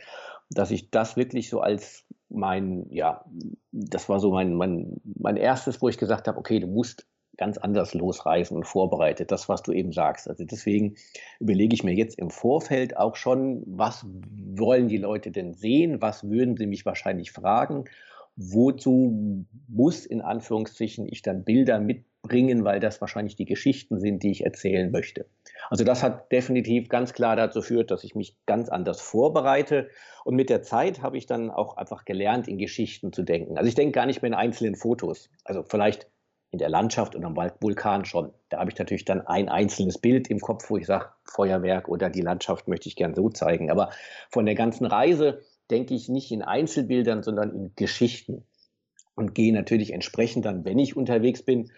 dass 0.50 0.70
ich 0.70 0.90
das 0.90 1.16
wirklich 1.16 1.48
so 1.48 1.60
als 1.60 2.04
mein, 2.28 2.86
ja, 2.90 3.24
das 3.72 4.08
war 4.08 4.18
so 4.18 4.32
mein, 4.32 4.54
mein, 4.54 5.00
mein 5.04 5.36
erstes, 5.36 5.80
wo 5.80 5.88
ich 5.88 5.98
gesagt 5.98 6.28
habe, 6.28 6.38
okay, 6.38 6.60
du 6.60 6.66
musst 6.66 7.06
ganz 7.36 7.58
anders 7.58 7.94
losreisen 7.94 8.56
und 8.56 8.64
vorbereitet, 8.64 9.30
das, 9.30 9.48
was 9.48 9.62
du 9.62 9.72
eben 9.72 9.92
sagst. 9.92 10.28
Also 10.28 10.44
deswegen 10.44 10.96
überlege 11.38 11.74
ich 11.74 11.84
mir 11.84 11.94
jetzt 11.94 12.18
im 12.18 12.30
Vorfeld 12.30 12.96
auch 12.96 13.16
schon, 13.16 13.62
was 13.66 14.04
wollen 14.06 14.88
die 14.88 14.98
Leute 14.98 15.30
denn 15.30 15.54
sehen, 15.54 16.02
was 16.02 16.28
würden 16.28 16.56
sie 16.56 16.66
mich 16.66 16.84
wahrscheinlich 16.84 17.32
fragen, 17.32 17.84
wozu 18.36 19.44
muss 19.68 20.06
in 20.06 20.20
Anführungszeichen 20.20 21.06
ich 21.06 21.22
dann 21.22 21.44
Bilder 21.44 21.80
mitbringen, 21.80 22.64
weil 22.64 22.80
das 22.80 23.00
wahrscheinlich 23.00 23.36
die 23.36 23.44
Geschichten 23.44 23.98
sind, 23.98 24.22
die 24.22 24.30
ich 24.30 24.44
erzählen 24.44 24.90
möchte. 24.90 25.26
Also 25.68 25.84
das 25.84 26.02
hat 26.02 26.32
definitiv 26.32 26.88
ganz 26.88 27.12
klar 27.12 27.36
dazu 27.36 27.60
geführt, 27.60 27.90
dass 27.90 28.04
ich 28.04 28.14
mich 28.14 28.36
ganz 28.46 28.68
anders 28.68 29.00
vorbereite. 29.00 29.88
Und 30.24 30.36
mit 30.36 30.50
der 30.50 30.62
Zeit 30.62 31.02
habe 31.02 31.18
ich 31.18 31.26
dann 31.26 31.50
auch 31.50 31.76
einfach 31.76 32.04
gelernt, 32.04 32.48
in 32.48 32.58
Geschichten 32.58 33.12
zu 33.12 33.22
denken. 33.22 33.58
Also 33.58 33.68
ich 33.68 33.74
denke 33.74 33.92
gar 33.92 34.06
nicht 34.06 34.22
mehr 34.22 34.30
in 34.30 34.34
einzelnen 34.34 34.74
Fotos. 34.74 35.30
Also 35.44 35.62
vielleicht 35.62 36.08
in 36.50 36.58
der 36.58 36.68
Landschaft 36.68 37.14
und 37.14 37.24
am 37.24 37.36
Vulkan 37.36 38.04
schon. 38.04 38.32
Da 38.48 38.58
habe 38.58 38.70
ich 38.70 38.78
natürlich 38.78 39.04
dann 39.04 39.26
ein 39.26 39.48
einzelnes 39.48 39.98
Bild 39.98 40.28
im 40.28 40.40
Kopf, 40.40 40.68
wo 40.68 40.76
ich 40.76 40.86
sage, 40.86 41.10
Feuerwerk 41.24 41.88
oder 41.88 42.10
die 42.10 42.22
Landschaft 42.22 42.66
möchte 42.66 42.88
ich 42.88 42.96
gern 42.96 43.14
so 43.14 43.28
zeigen. 43.28 43.70
Aber 43.70 43.90
von 44.30 44.46
der 44.46 44.56
ganzen 44.56 44.86
Reise 44.86 45.42
denke 45.70 45.94
ich 45.94 46.08
nicht 46.08 46.32
in 46.32 46.42
Einzelbildern, 46.42 47.22
sondern 47.22 47.54
in 47.54 47.72
Geschichten 47.76 48.44
und 49.14 49.34
gehe 49.34 49.52
natürlich 49.52 49.92
entsprechend 49.92 50.44
dann, 50.44 50.64
wenn 50.64 50.78
ich 50.78 50.96
unterwegs 50.96 51.42
bin, 51.42 51.70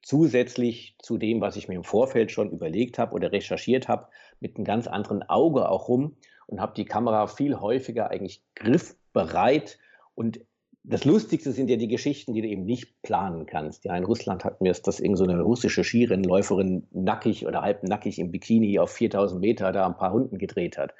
zusätzlich 0.00 0.96
zu 1.02 1.18
dem, 1.18 1.40
was 1.40 1.56
ich 1.56 1.68
mir 1.68 1.74
im 1.74 1.84
Vorfeld 1.84 2.30
schon 2.30 2.50
überlegt 2.50 2.98
habe 2.98 3.14
oder 3.14 3.32
recherchiert 3.32 3.88
habe, 3.88 4.08
mit 4.40 4.56
einem 4.56 4.64
ganz 4.64 4.86
anderen 4.86 5.22
Auge 5.22 5.68
auch 5.68 5.88
rum 5.88 6.16
und 6.46 6.60
habe 6.60 6.74
die 6.74 6.84
Kamera 6.84 7.26
viel 7.26 7.60
häufiger 7.60 8.10
eigentlich 8.10 8.42
griffbereit 8.54 9.78
und 10.14 10.40
das 10.86 11.06
Lustigste 11.06 11.52
sind 11.52 11.70
ja 11.70 11.76
die 11.76 11.88
Geschichten, 11.88 12.34
die 12.34 12.42
du 12.42 12.48
eben 12.48 12.66
nicht 12.66 13.00
planen 13.00 13.46
kannst. 13.46 13.86
Ja, 13.86 13.96
in 13.96 14.04
Russland 14.04 14.44
hatten 14.44 14.64
wir 14.64 14.70
es, 14.70 14.82
dass 14.82 15.00
irgendeine 15.00 15.38
so 15.38 15.44
russische 15.44 15.82
Skirennläuferin 15.82 16.86
nackig 16.92 17.46
oder 17.46 17.62
halbnackig 17.62 18.18
im 18.18 18.30
Bikini 18.30 18.78
auf 18.78 18.90
4000 18.90 19.40
Meter 19.40 19.72
da 19.72 19.86
ein 19.86 19.96
paar 19.96 20.10
Runden 20.10 20.36
gedreht 20.36 20.76
hat. 20.76 20.94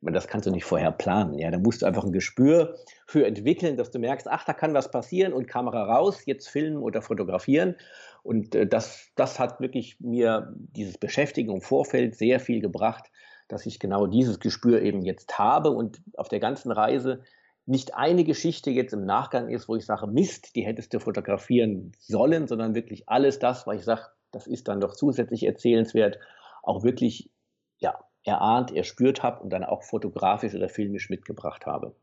Das 0.00 0.28
kannst 0.28 0.46
du 0.46 0.52
nicht 0.52 0.64
vorher 0.64 0.92
planen. 0.92 1.36
Ja, 1.38 1.50
da 1.50 1.58
musst 1.58 1.82
du 1.82 1.86
einfach 1.86 2.04
ein 2.04 2.12
Gespür 2.12 2.76
für 3.06 3.26
entwickeln, 3.26 3.76
dass 3.76 3.90
du 3.90 3.98
merkst, 3.98 4.28
ach, 4.28 4.44
da 4.44 4.52
kann 4.52 4.72
was 4.72 4.90
passieren 4.92 5.32
und 5.32 5.48
Kamera 5.48 5.82
raus, 5.82 6.26
jetzt 6.26 6.48
filmen 6.48 6.78
oder 6.78 7.02
fotografieren. 7.02 7.74
Und 8.22 8.54
äh, 8.54 8.68
das, 8.68 9.10
das 9.16 9.40
hat 9.40 9.60
wirklich 9.60 9.98
mir 9.98 10.54
dieses 10.56 10.96
Beschäftigen 10.96 11.52
im 11.52 11.60
Vorfeld 11.60 12.14
sehr 12.14 12.38
viel 12.38 12.60
gebracht, 12.60 13.10
dass 13.48 13.66
ich 13.66 13.80
genau 13.80 14.06
dieses 14.06 14.38
Gespür 14.38 14.80
eben 14.80 15.02
jetzt 15.02 15.38
habe 15.38 15.70
und 15.70 16.02
auf 16.16 16.28
der 16.28 16.40
ganzen 16.40 16.70
Reise 16.70 17.24
nicht 17.66 17.94
eine 17.94 18.24
Geschichte 18.24 18.70
jetzt 18.70 18.92
im 18.92 19.04
Nachgang 19.04 19.48
ist, 19.48 19.68
wo 19.68 19.76
ich 19.76 19.86
sage, 19.86 20.06
Mist, 20.06 20.54
die 20.54 20.66
hättest 20.66 20.92
du 20.92 21.00
fotografieren 21.00 21.92
sollen, 21.98 22.46
sondern 22.46 22.74
wirklich 22.74 23.08
alles 23.08 23.38
das, 23.38 23.66
was 23.66 23.78
ich 23.78 23.84
sage, 23.84 24.02
das 24.32 24.46
ist 24.46 24.68
dann 24.68 24.80
doch 24.80 24.94
zusätzlich 24.94 25.44
erzählenswert, 25.44 26.18
auch 26.62 26.82
wirklich 26.82 27.30
ja, 27.78 27.98
erahnt, 28.22 28.72
erspürt 28.72 29.22
habe 29.22 29.42
und 29.42 29.50
dann 29.50 29.64
auch 29.64 29.82
fotografisch 29.82 30.54
oder 30.54 30.68
filmisch 30.68 31.08
mitgebracht 31.08 31.66
habe. 31.66 31.94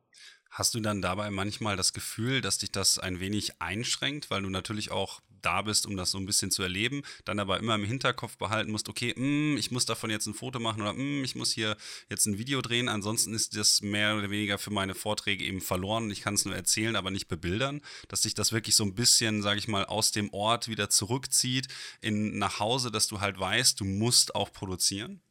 Hast 0.50 0.74
du 0.76 0.80
dann 0.80 1.02
dabei 1.02 1.30
manchmal 1.30 1.78
das 1.78 1.94
Gefühl, 1.94 2.42
dass 2.42 2.58
dich 2.58 2.72
das 2.72 3.00
ein 3.00 3.20
wenig 3.20 3.62
einschränkt, 3.62 4.30
weil 4.30 4.42
du 4.42 4.50
natürlich 4.50 4.92
auch 4.92 5.22
da 5.42 5.62
bist, 5.62 5.86
um 5.86 5.98
das 5.98 6.12
so 6.12 6.18
ein 6.18 6.26
bisschen 6.26 6.52
zu 6.52 6.64
erleben, 6.64 7.02
dann 7.26 7.40
aber 7.40 7.60
immer 7.60 7.76
im 7.76 7.84
Hinterkopf 7.84 8.38
behalten 8.38 8.72
musst, 8.72 8.90
okay, 8.90 9.14
mh, 9.16 9.26
mm, 9.26 9.58
ich 9.58 9.72
muss 9.72 9.86
davon 9.86 10.10
jetzt 10.10 10.28
ein 10.28 10.34
Foto 10.34 10.60
machen 10.60 10.82
oder 10.82 10.94
mh, 10.94 11.04
mm, 11.04 11.24
ich 11.24 11.36
muss 11.36 11.52
hier 11.52 11.78
jetzt 12.10 12.26
ein 12.26 12.38
Video 12.38 12.62
drehen, 12.62 12.90
ansonsten 12.90 13.34
ist 13.34 13.56
das 13.56 13.82
mehr 13.82 14.18
oder 14.18 14.30
weniger 14.30 14.58
für 14.58 14.72
meine 14.72 14.96
Vorträge 14.96 15.44
eben 15.44 15.62
verloren. 15.62 16.12
Ich 16.12 16.22
kann 16.22 16.36
es 16.36 16.46
nur 16.46 16.56
erzählen, 16.56 16.96
aber 16.96 17.12
nicht 17.12 17.28
bebildern, 17.28 17.82
dass 18.08 18.24
sich 18.24 18.34
das 18.34 18.52
wirklich 18.52 18.76
so 18.76 18.84
ein 18.84 18.96
bisschen, 18.96 19.42
sage 19.42 19.60
ich 19.60 19.68
mal, 19.68 19.86
aus 19.86 20.12
dem 20.12 20.32
Ort 20.34 20.68
wieder 20.68 20.90
zurückzieht 20.90 21.68
in 22.02 22.38
nach 22.38 22.60
Hause, 22.60 22.92
dass 22.92 23.08
du 23.08 23.22
halt 23.22 23.40
weißt, 23.40 23.80
du 23.80 23.86
musst 23.86 24.36
auch 24.36 24.52
produzieren. 24.52 25.22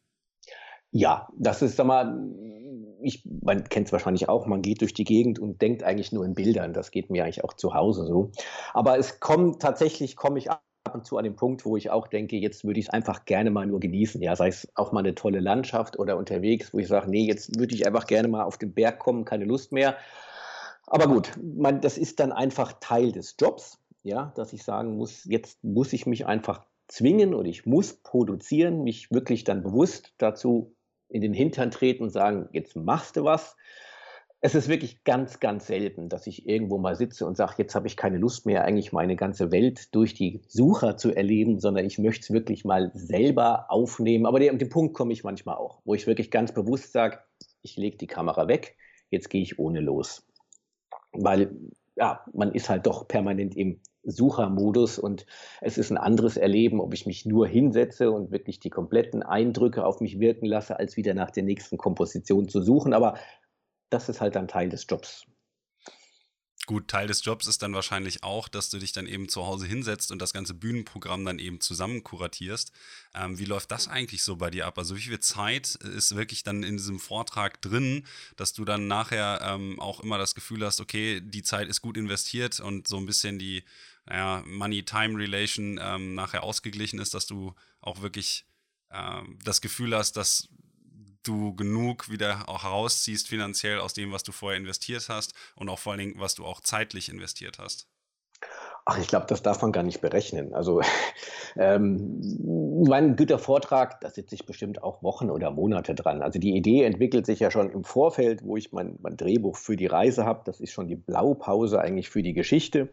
Ja, 0.93 1.29
das 1.37 1.63
ist, 1.63 1.77
sag 1.77 1.87
mal, 1.87 2.29
ich, 3.03 3.25
man 3.43 3.65
kennt 3.65 3.87
es 3.87 3.93
wahrscheinlich 3.93 4.29
auch, 4.29 4.47
man 4.47 4.63
geht 4.63 4.81
durch 4.81 4.95
die 4.95 5.05
Gegend 5.05 5.39
und 5.39 5.63
denkt 5.63 5.83
eigentlich 5.83 6.13
nur 6.13 6.25
in 6.25 6.35
Bildern. 6.35 6.73
Das 6.73 6.91
geht 6.91 7.11
mir 7.11 7.25
eigentlich 7.25 7.45
auch 7.45 7.55
zu 7.55 7.75
Hause 7.75 8.07
so. 8.07 8.31
Aber 8.75 8.99
es 8.99 9.21
kommt 9.21 9.63
tatsächlich, 9.63 10.17
komme 10.17 10.39
ich 10.39 10.51
ab 10.51 10.63
und 10.93 11.07
zu 11.07 11.19
an 11.19 11.25
den 11.25 11.37
Punkt, 11.37 11.65
wo 11.65 11.77
ich 11.77 11.91
auch 11.91 12.09
denke, 12.09 12.37
jetzt 12.37 12.65
würde 12.65 12.81
ich 12.81 12.87
es 12.87 12.93
einfach 12.93 13.25
gerne 13.25 13.51
mal 13.51 13.67
nur 13.67 13.81
genießen. 13.81 14.21
Ja, 14.23 14.35
sei 14.35 14.49
es 14.49 14.69
auch 14.75 14.93
mal 14.93 15.01
eine 15.01 15.15
tolle 15.15 15.41
Landschaft 15.41 15.99
oder 15.99 16.17
unterwegs, 16.17 16.73
wo 16.75 16.79
ich 16.79 16.89
sage, 16.89 17.11
nee, 17.11 17.27
jetzt 17.27 17.59
würde 17.59 17.75
ich 17.75 17.87
einfach 17.87 18.07
gerne 18.07 18.29
mal 18.29 18.45
auf 18.45 18.59
den 18.59 18.75
Berg 18.75 18.99
kommen, 18.99 19.25
keine 19.25 19.45
Lust 19.45 19.73
mehr. 19.73 19.97
Aber 20.87 21.07
gut, 21.07 21.33
man, 21.41 21.81
das 21.81 21.99
ist 21.99 22.19
dann 22.19 22.33
einfach 22.33 22.75
Teil 22.81 23.13
des 23.13 23.37
Jobs, 23.39 23.79
ja, 24.03 24.33
dass 24.35 24.53
ich 24.53 24.65
sagen 24.65 24.97
muss, 24.97 25.25
jetzt 25.25 25.63
muss 25.63 25.93
ich 25.93 26.07
mich 26.07 26.27
einfach 26.27 26.65
zwingen 26.89 27.35
oder 27.35 27.49
ich 27.49 27.67
muss 27.67 27.93
produzieren, 27.93 28.83
mich 28.83 29.13
wirklich 29.13 29.45
dann 29.45 29.63
bewusst 29.63 30.13
dazu 30.19 30.75
in 31.11 31.21
den 31.21 31.35
Hintern 31.35 31.71
treten 31.71 32.05
und 32.05 32.11
sagen, 32.11 32.49
jetzt 32.53 32.77
machst 32.77 33.17
du 33.17 33.25
was. 33.25 33.57
Es 34.41 34.55
ist 34.55 34.69
wirklich 34.69 35.05
ganz, 35.05 35.39
ganz 35.39 35.67
selten, 35.67 36.09
dass 36.09 36.27
ich 36.27 36.49
irgendwo 36.49 36.79
mal 36.79 36.97
sitze 36.97 37.27
und 37.27 37.37
sage, 37.37 37.55
jetzt 37.59 37.75
habe 37.75 37.87
ich 37.87 37.97
keine 37.97 38.17
Lust 38.17 38.47
mehr, 38.47 38.65
eigentlich 38.65 38.93
meine 38.93 39.15
ganze 39.15 39.53
Welt 39.53 39.95
durch 39.95 40.15
die 40.15 40.41
Sucher 40.49 40.97
zu 40.97 41.15
erleben, 41.15 41.61
sondern 41.61 41.85
ich 41.85 41.99
möchte 41.99 42.23
es 42.23 42.31
wirklich 42.31 42.65
mal 42.65 42.91
selber 42.95 43.67
aufnehmen. 43.69 44.25
Aber 44.25 44.39
an 44.39 44.59
den 44.59 44.71
Punkt 44.71 44.95
komme 44.95 45.13
ich 45.13 45.25
manchmal 45.25 45.57
auch, 45.57 45.83
wo 45.85 45.95
ich 45.95 46.07
wirklich 46.07 46.31
ganz 46.31 46.53
bewusst 46.53 46.93
sage, 46.93 47.19
ich 47.61 47.77
lege 47.77 47.99
die 47.99 48.07
Kamera 48.07 48.49
weg, 48.49 48.77
jetzt 49.11 49.29
gehe 49.29 49.43
ich 49.43 49.59
ohne 49.59 49.81
los. 49.81 50.27
Weil 51.13 51.55
ja, 51.97 52.25
man 52.33 52.53
ist 52.53 52.71
halt 52.71 52.87
doch 52.87 53.07
permanent 53.09 53.55
im 53.57 53.81
Suchermodus 54.03 54.99
und 54.99 55.27
es 55.61 55.79
ist 55.79 55.91
ein 55.91 55.99
anderes 55.99 56.37
Erleben, 56.37 56.81
ob 56.81 56.95
ich 56.95 57.07
mich 57.07 57.27
nur 57.27 57.47
hinsetze 57.47 58.11
und 58.11 58.31
wirklich 58.31 58.61
die 58.61 58.71
kompletten 58.71 59.23
Eindrücke 59.23 59.85
auf 59.85 60.01
mich 60.01 60.19
wirken 60.21 60.47
lasse, 60.47 60.79
als 60.79 60.97
wieder 60.97 61.15
nach 61.15 61.31
der 61.31 61.43
nächsten 61.43 61.77
Komposition 61.77 62.49
zu 62.49 62.61
suchen. 62.63 62.93
Aber 62.93 63.15
das 63.91 64.09
ist 64.09 64.21
halt 64.21 64.37
dann 64.37 64.49
Teil 64.49 64.69
des 64.69 64.87
Jobs. 64.89 65.27
Gut, 66.67 66.89
Teil 66.89 67.09
des 67.09 67.25
Jobs 67.25 67.47
ist 67.47 67.63
dann 67.63 67.75
wahrscheinlich 67.75 68.23
auch, 68.23 68.47
dass 68.47 68.71
du 68.71 68.79
dich 68.79 68.93
dann 68.93 69.07
eben 69.07 69.29
zu 69.29 69.45
Hause 69.47 69.67
hinsetzt 69.67 70.13
und 70.13 70.21
das 70.21 70.33
ganze 70.33 70.55
Bühnenprogramm 70.55 71.25
dann 71.25 71.39
eben 71.39 71.61
zusammen 71.61 72.05
kuratierst. 72.05 72.71
Ähm, 73.15 73.39
wie 73.39 73.45
läuft 73.45 73.71
das 73.71 73.89
eigentlich 73.89 74.23
so 74.23 74.37
bei 74.37 74.51
dir 74.51 74.67
ab? 74.67 74.79
Also 74.79 74.95
wie 74.95 75.01
viel 75.01 75.19
Zeit 75.21 75.75
ist 75.77 76.15
wirklich 76.15 76.45
dann 76.45 76.63
in 76.63 76.77
diesem 76.77 77.01
Vortrag 77.01 77.61
drin, 77.63 78.07
dass 78.37 78.53
du 78.53 78.65
dann 78.65 78.87
nachher 78.87 79.41
ähm, 79.43 79.81
auch 79.81 80.01
immer 80.01 80.19
das 80.19 80.35
Gefühl 80.35 80.65
hast, 80.65 80.81
okay, 80.81 81.21
die 81.21 81.43
Zeit 81.43 81.69
ist 81.69 81.81
gut 81.81 81.97
investiert 81.97 82.61
und 82.61 82.87
so 82.87 82.99
ein 82.99 83.07
bisschen 83.07 83.39
die 83.39 83.65
naja, 84.07 84.43
Money-Time-Relation 84.47 85.81
ähm, 85.83 86.15
nachher 86.15 86.43
ausgeglichen 86.43 87.01
ist, 87.01 87.15
dass 87.15 87.27
du 87.27 87.55
auch 87.81 88.03
wirklich 88.03 88.45
ähm, 88.93 89.39
das 89.45 89.61
Gefühl 89.61 89.97
hast, 89.97 90.17
dass 90.17 90.49
du 91.23 91.55
genug 91.55 92.11
wieder 92.11 92.49
auch 92.49 92.65
herausziehst 92.65 93.29
finanziell 93.29 93.81
aus 93.81 93.95
dem, 93.95 94.13
was 94.13 94.23
du 94.23 94.33
vorher 94.33 94.59
investiert 94.59 95.09
hast 95.09 95.35
und 95.55 95.69
auch 95.69 95.79
vor 95.79 95.93
allen 95.93 96.01
Dingen, 96.01 96.21
was 96.21 96.35
du 96.35 96.45
auch 96.45 96.61
zeitlich 96.61 97.09
investiert 97.09 97.59
hast? 97.59 97.89
Ach, 98.87 98.99
ich 98.99 99.09
glaube, 99.09 99.27
das 99.29 99.43
darf 99.43 99.61
man 99.63 99.73
gar 99.73 99.83
nicht 99.83 100.01
berechnen. 100.01 100.55
Also 100.55 100.81
ähm, 101.57 102.21
mein 102.87 103.15
guter 103.15 103.39
Vortrag, 103.39 104.01
da 104.01 104.11
sitze 104.11 104.35
ich 104.35 104.47
bestimmt 104.47 104.83
auch 104.83 105.03
Wochen 105.03 105.31
oder 105.31 105.51
Monate 105.51 105.95
dran. 105.95 106.23
Also 106.23 106.39
die 106.39 106.57
Idee 106.57 106.85
entwickelt 106.85 107.27
sich 107.27 107.41
ja 107.41 107.51
schon 107.51 107.71
im 107.71 107.85
Vorfeld, 107.85 108.43
wo 108.43 108.57
ich 108.57 108.73
mein, 108.73 108.99
mein 109.01 109.17
Drehbuch 109.17 109.57
für 109.57 109.77
die 109.77 109.87
Reise 109.87 110.25
habe. 110.25 110.43
Das 110.45 110.61
ist 110.61 110.73
schon 110.73 110.89
die 110.89 110.97
Blaupause 110.97 111.81
eigentlich 111.81 112.09
für 112.09 112.23
die 112.23 112.33
Geschichte. 112.33 112.89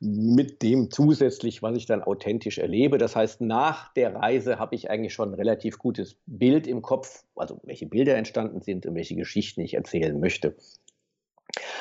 Mit 0.00 0.62
dem 0.62 0.90
zusätzlich, 0.90 1.62
was 1.62 1.76
ich 1.76 1.86
dann 1.86 2.02
authentisch 2.02 2.58
erlebe. 2.58 2.98
Das 2.98 3.16
heißt, 3.16 3.40
nach 3.40 3.92
der 3.94 4.14
Reise 4.14 4.58
habe 4.58 4.76
ich 4.76 4.90
eigentlich 4.90 5.12
schon 5.12 5.30
ein 5.30 5.34
relativ 5.34 5.78
gutes 5.78 6.16
Bild 6.26 6.68
im 6.68 6.82
Kopf, 6.82 7.24
also 7.34 7.60
welche 7.64 7.86
Bilder 7.86 8.16
entstanden 8.16 8.60
sind 8.60 8.86
und 8.86 8.94
welche 8.94 9.16
Geschichten 9.16 9.60
ich 9.60 9.74
erzählen 9.74 10.20
möchte. 10.20 10.54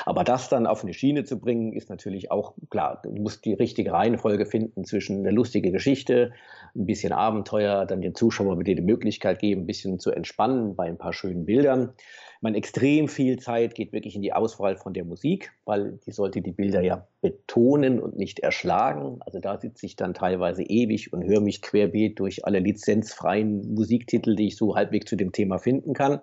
Aber 0.06 0.24
das 0.24 0.50
dann 0.50 0.66
auf 0.66 0.84
eine 0.84 0.94
Schiene 0.94 1.26
zu 1.26 1.40
bringen, 1.40 1.74
ist 1.74 1.90
natürlich 1.90 2.32
auch 2.32 2.54
klar. 2.70 3.02
Du 3.04 3.12
musst 3.12 3.46
die 3.46 3.54
richtige 3.54 3.92
Reihenfolge 3.92 4.46
finden 4.46 4.86
zwischen 4.86 5.20
eine 5.20 5.32
lustige 5.32 5.72
Geschichte, 5.72 6.32
ein 6.76 6.86
bisschen 6.86 7.12
Abenteuer, 7.12 7.86
dann 7.86 8.02
den 8.02 8.16
Zuschauer 8.16 8.58
wieder 8.60 8.74
die 8.74 8.82
Möglichkeit 8.82 9.40
geben, 9.40 9.64
ein 9.64 9.68
bisschen 9.68 10.00
zu 10.00 10.12
entspannen 10.12 10.76
bei 10.76 10.86
ein 10.86 10.98
paar 10.98 11.14
schönen 11.14 11.46
Bildern. 11.46 11.94
Man 12.42 12.56
extrem 12.56 13.08
viel 13.08 13.40
Zeit 13.40 13.74
geht 13.76 13.94
wirklich 13.94 14.16
in 14.16 14.22
die 14.22 14.34
Auswahl 14.34 14.78
von 14.78 14.94
der 14.94 15.06
Musik, 15.06 15.52
weil 15.66 16.00
die 16.06 16.12
sollte 16.12 16.42
die 16.42 16.52
Bilder 16.52 16.82
ja 16.82 17.08
betonen 17.22 18.00
und 18.00 18.16
nicht 18.16 18.40
erschlagen. 18.40 19.18
Also 19.22 19.40
da 19.40 19.60
sitze 19.60 19.86
ich 19.86 19.96
dann 19.96 20.14
teilweise 20.14 20.64
ewig 20.64 21.14
und 21.14 21.24
höre 21.24 21.42
mich 21.42 21.62
querbeet 21.62 22.20
durch 22.20 22.46
alle 22.46 22.60
lizenzfreien 22.60 23.74
Musiktitel, 23.74 24.36
die 24.36 24.48
ich 24.48 24.58
so 24.58 24.76
halbwegs 24.76 25.10
zu 25.10 25.16
dem 25.16 25.32
Thema 25.32 25.58
finden 25.58 25.94
kann. 25.94 26.22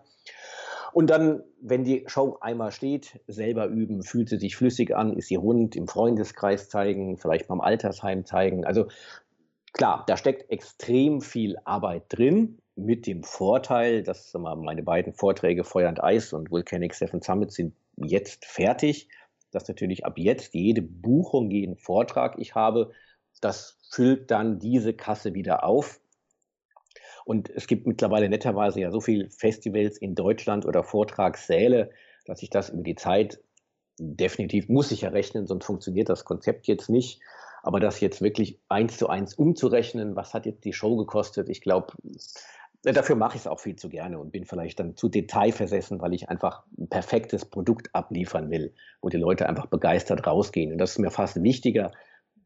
Und 0.93 1.11
dann, 1.11 1.43
wenn 1.61 1.83
die 1.83 2.05
Show 2.07 2.39
einmal 2.41 2.71
steht, 2.71 3.21
selber 3.27 3.67
üben, 3.67 4.05
fühlt 4.05 4.29
sie 4.29 4.39
sich 4.39 4.55
flüssig 4.55 4.95
an, 4.95 5.13
ist 5.17 5.27
sie 5.27 5.35
rund, 5.35 5.75
im 5.75 5.89
Freundeskreis 5.89 6.69
zeigen, 6.69 7.19
vielleicht 7.19 7.49
beim 7.49 7.61
Altersheim 7.61 8.25
zeigen. 8.25 8.65
Also 8.65 8.87
klar, 9.73 10.05
da 10.07 10.17
steckt 10.17 10.53
extrem 10.53 11.21
viel 11.21 11.57
Arbeit 11.65 12.05
drin, 12.11 12.59
mit 12.77 13.07
dem 13.07 13.23
Vorteil, 13.23 14.03
dass 14.03 14.35
meine 14.35 14.83
beiden 14.83 15.13
Vorträge 15.13 15.65
Feuer 15.65 15.89
und 15.89 16.03
Eis 16.03 16.33
und 16.33 16.51
Volcanic 16.51 16.95
Seven 16.95 17.23
Summit 17.23 17.53
sind 17.53 17.75
jetzt 17.97 18.45
fertig, 18.45 19.09
dass 19.53 19.69
natürlich 19.69 20.05
ab 20.05 20.19
jetzt 20.19 20.55
jede 20.55 20.83
Buchung, 20.83 21.51
jeden 21.51 21.77
Vortrag 21.77 22.37
ich 22.39 22.55
habe, 22.55 22.91
das 23.41 23.79
füllt 23.91 24.31
dann 24.31 24.59
diese 24.59 24.95
Kasse 24.95 25.35
wieder 25.35 25.65
auf 25.65 26.01
und 27.25 27.51
es 27.51 27.67
gibt 27.67 27.87
mittlerweile 27.87 28.29
netterweise 28.29 28.81
ja 28.81 28.91
so 28.91 29.01
viele 29.01 29.31
Festivals 29.31 29.99
in 29.99 30.15
Deutschland 30.15 30.67
oder 30.67 30.85
Vortragssäle, 30.85 31.91
dass 32.27 32.43
ich 32.43 32.51
das 32.51 32.71
über 32.71 32.83
die 32.83 32.95
Zeit 32.95 33.41
definitiv 33.99 34.69
muss 34.69 34.91
ich 34.91 35.03
ja 35.03 35.11
rechnen, 35.11 35.47
sonst 35.47 35.65
funktioniert 35.65 36.09
das 36.09 36.25
Konzept 36.25 36.67
jetzt 36.67 36.91
nicht. 36.91 37.21
Aber 37.63 37.81
das 37.81 38.01
jetzt 38.01 38.21
wirklich 38.21 38.59
eins 38.69 38.99
zu 38.99 39.09
eins 39.09 39.35
umzurechnen, 39.35 40.17
was 40.17 40.35
hat 40.35 40.45
jetzt 40.45 40.65
die 40.67 40.75
Show 40.75 40.97
gekostet, 40.97 41.49
ich 41.49 41.63
glaube, 41.63 41.95
dafür 42.93 43.17
mache 43.17 43.37
ich 43.37 43.43
es 43.43 43.47
auch 43.47 43.61
viel 43.61 43.77
zu 43.77 43.89
gerne 43.89 44.19
und 44.19 44.31
bin 44.31 44.45
vielleicht 44.45 44.79
dann 44.79 44.97
zu 44.97 45.09
detailversessen, 45.09 46.01
weil 46.01 46.13
ich 46.13 46.29
einfach 46.29 46.65
ein 46.79 46.89
perfektes 46.89 47.45
Produkt 47.45 47.95
abliefern 47.95 48.51
will, 48.51 48.75
wo 49.01 49.09
die 49.09 49.17
Leute 49.17 49.49
einfach 49.49 49.67
begeistert 49.67 50.27
rausgehen. 50.27 50.73
Und 50.73 50.79
das 50.79 50.93
ist 50.93 50.99
mir 50.99 51.11
fast 51.11 51.43
wichtiger, 51.43 51.93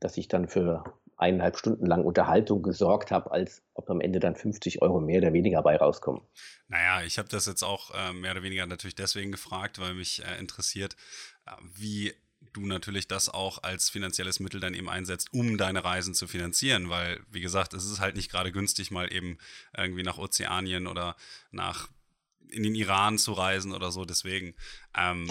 dass 0.01 0.16
ich 0.16 0.28
dann 0.28 0.49
für 0.49 0.84
eineinhalb 1.16 1.59
Stunden 1.59 1.84
lang 1.84 2.05
Unterhaltung 2.05 2.62
gesorgt 2.62 3.11
habe, 3.11 3.32
als 3.32 3.62
ob 3.74 3.91
am 3.91 4.01
Ende 4.01 4.20
dann 4.20 4.36
50 4.36 4.80
Euro 4.82 5.01
mehr 5.01 5.18
oder 5.18 5.32
weniger 5.32 5.62
bei 5.62 5.76
rauskommen. 5.76 6.22
Naja, 6.68 7.03
ich 7.05 7.18
habe 7.18 7.28
das 7.28 7.47
jetzt 7.47 7.64
auch 7.64 7.93
äh, 7.93 8.12
mehr 8.12 8.30
oder 8.32 8.43
weniger 8.43 8.66
natürlich 8.66 8.95
deswegen 8.95 9.32
gefragt, 9.32 9.80
weil 9.80 9.95
mich 9.95 10.24
äh, 10.24 10.39
interessiert, 10.39 10.97
äh, 11.47 11.51
wie 11.74 12.12
du 12.53 12.66
natürlich 12.66 13.09
das 13.09 13.28
auch 13.28 13.62
als 13.62 13.91
finanzielles 13.91 14.41
Mittel 14.41 14.61
dann 14.61 14.74
eben 14.74 14.89
einsetzt, 14.89 15.32
um 15.32 15.59
deine 15.59 15.84
Reisen 15.84 16.14
zu 16.14 16.26
finanzieren, 16.26 16.89
weil, 16.89 17.20
wie 17.30 17.41
gesagt, 17.41 17.74
es 17.74 17.84
ist 17.84 18.01
halt 18.01 18.16
nicht 18.16 18.30
gerade 18.30 18.53
günstig, 18.53 18.91
mal 18.91 19.12
eben 19.12 19.39
irgendwie 19.76 20.03
nach 20.03 20.18
Ozeanien 20.18 20.86
oder 20.86 21.16
nach 21.51 21.89
in 22.51 22.62
den 22.62 22.74
Iran 22.74 23.18
zu 23.18 23.32
reisen 23.32 23.74
oder 23.74 23.91
so. 23.91 24.05
Deswegen, 24.05 24.55
ähm, 24.97 25.30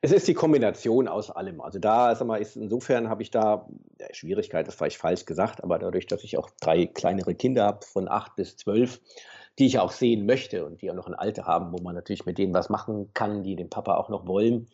es 0.00 0.12
ist 0.12 0.26
die 0.26 0.34
Kombination 0.34 1.06
aus 1.06 1.30
allem. 1.30 1.60
Also 1.60 1.78
da, 1.78 2.14
sag 2.14 2.26
mal, 2.26 2.40
ist 2.40 2.56
insofern 2.56 3.08
habe 3.08 3.22
ich 3.22 3.30
da 3.30 3.68
ja, 4.00 4.12
Schwierigkeit, 4.12 4.66
das 4.66 4.74
vielleicht 4.74 4.98
falsch 4.98 5.26
gesagt, 5.26 5.62
aber 5.62 5.78
dadurch, 5.78 6.06
dass 6.06 6.24
ich 6.24 6.36
auch 6.36 6.50
drei 6.60 6.86
kleinere 6.86 7.34
Kinder 7.34 7.64
habe 7.64 7.86
von 7.86 8.08
acht 8.08 8.34
bis 8.36 8.56
zwölf, 8.56 9.00
die 9.58 9.66
ich 9.66 9.78
auch 9.78 9.92
sehen 9.92 10.26
möchte 10.26 10.64
und 10.64 10.82
die 10.82 10.90
auch 10.90 10.94
noch 10.94 11.06
ein 11.06 11.14
Alter 11.14 11.44
haben, 11.44 11.72
wo 11.72 11.82
man 11.82 11.94
natürlich 11.94 12.26
mit 12.26 12.38
denen 12.38 12.54
was 12.54 12.68
machen 12.68 13.10
kann, 13.14 13.44
die 13.44 13.54
den 13.54 13.70
Papa 13.70 13.94
auch 13.94 14.08
noch 14.08 14.26
wollen, 14.26 14.68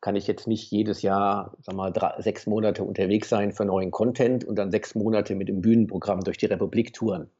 kann 0.00 0.16
ich 0.16 0.26
jetzt 0.26 0.46
nicht 0.46 0.70
jedes 0.70 1.02
Jahr, 1.02 1.56
sag 1.60 1.74
mal, 1.74 1.92
drei, 1.92 2.20
sechs 2.20 2.46
Monate 2.46 2.84
unterwegs 2.84 3.28
sein 3.28 3.52
für 3.52 3.64
neuen 3.64 3.90
Content 3.90 4.44
und 4.44 4.56
dann 4.56 4.70
sechs 4.70 4.94
Monate 4.94 5.34
mit 5.34 5.48
dem 5.48 5.60
Bühnenprogramm 5.60 6.20
durch 6.20 6.38
die 6.38 6.46
Republik 6.46 6.92
touren 6.94 7.30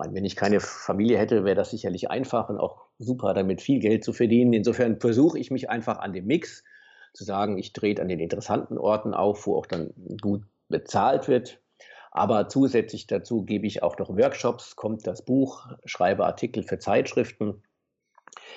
meine, 0.00 0.14
wenn 0.14 0.24
ich 0.24 0.34
keine 0.34 0.60
Familie 0.60 1.18
hätte, 1.18 1.44
wäre 1.44 1.54
das 1.54 1.70
sicherlich 1.70 2.10
einfach 2.10 2.48
und 2.48 2.58
auch 2.58 2.86
super, 2.98 3.34
damit 3.34 3.60
viel 3.60 3.78
Geld 3.78 4.02
zu 4.02 4.12
verdienen. 4.12 4.52
Insofern 4.52 4.98
versuche 4.98 5.38
ich 5.38 5.50
mich 5.50 5.70
einfach 5.70 5.98
an 5.98 6.12
dem 6.12 6.26
Mix 6.26 6.64
zu 7.12 7.24
sagen, 7.24 7.58
ich 7.58 7.72
drehe 7.72 8.00
an 8.00 8.08
den 8.08 8.18
interessanten 8.18 8.78
Orten 8.78 9.14
auf, 9.14 9.46
wo 9.46 9.56
auch 9.56 9.66
dann 9.66 9.92
gut 10.20 10.42
bezahlt 10.68 11.28
wird. 11.28 11.60
Aber 12.10 12.48
zusätzlich 12.48 13.06
dazu 13.06 13.44
gebe 13.44 13.66
ich 13.66 13.82
auch 13.82 13.98
noch 13.98 14.08
Workshops, 14.08 14.74
kommt 14.74 15.06
das 15.06 15.24
Buch, 15.24 15.68
schreibe 15.84 16.24
Artikel 16.24 16.64
für 16.64 16.78
Zeitschriften 16.78 17.62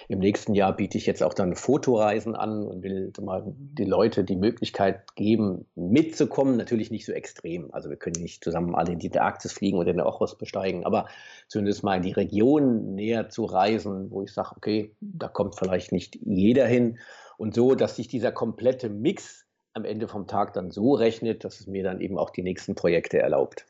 im 0.07 0.19
nächsten 0.19 0.53
Jahr 0.53 0.75
biete 0.75 0.97
ich 0.97 1.05
jetzt 1.05 1.23
auch 1.23 1.33
dann 1.33 1.55
Fotoreisen 1.55 2.35
an 2.35 2.63
und 2.63 2.83
will 2.83 3.11
mal 3.21 3.43
die 3.55 3.85
Leute 3.85 4.23
die 4.23 4.35
Möglichkeit 4.35 5.15
geben, 5.15 5.65
mitzukommen. 5.75 6.57
Natürlich 6.57 6.91
nicht 6.91 7.05
so 7.05 7.11
extrem. 7.11 7.73
Also 7.73 7.89
wir 7.89 7.97
können 7.97 8.21
nicht 8.21 8.43
zusammen 8.43 8.75
alle 8.75 8.93
in 8.93 8.99
die 8.99 9.17
Arktis 9.17 9.53
fliegen 9.53 9.77
oder 9.77 9.93
den 9.93 10.01
Ochos 10.01 10.37
besteigen, 10.37 10.85
aber 10.85 11.07
zumindest 11.47 11.83
mal 11.83 11.97
in 11.97 12.03
die 12.03 12.11
Region 12.11 12.95
näher 12.95 13.29
zu 13.29 13.45
reisen, 13.45 14.11
wo 14.11 14.23
ich 14.23 14.33
sage, 14.33 14.55
okay, 14.57 14.95
da 14.99 15.27
kommt 15.27 15.55
vielleicht 15.55 15.91
nicht 15.91 16.17
jeder 16.23 16.67
hin. 16.67 16.99
Und 17.37 17.55
so, 17.55 17.75
dass 17.75 17.95
sich 17.95 18.07
dieser 18.07 18.31
komplette 18.31 18.89
Mix 18.89 19.45
am 19.73 19.85
Ende 19.85 20.07
vom 20.07 20.27
Tag 20.27 20.53
dann 20.53 20.71
so 20.71 20.93
rechnet, 20.93 21.43
dass 21.43 21.59
es 21.59 21.67
mir 21.67 21.83
dann 21.83 21.99
eben 21.99 22.17
auch 22.17 22.29
die 22.29 22.43
nächsten 22.43 22.75
Projekte 22.75 23.19
erlaubt. 23.19 23.65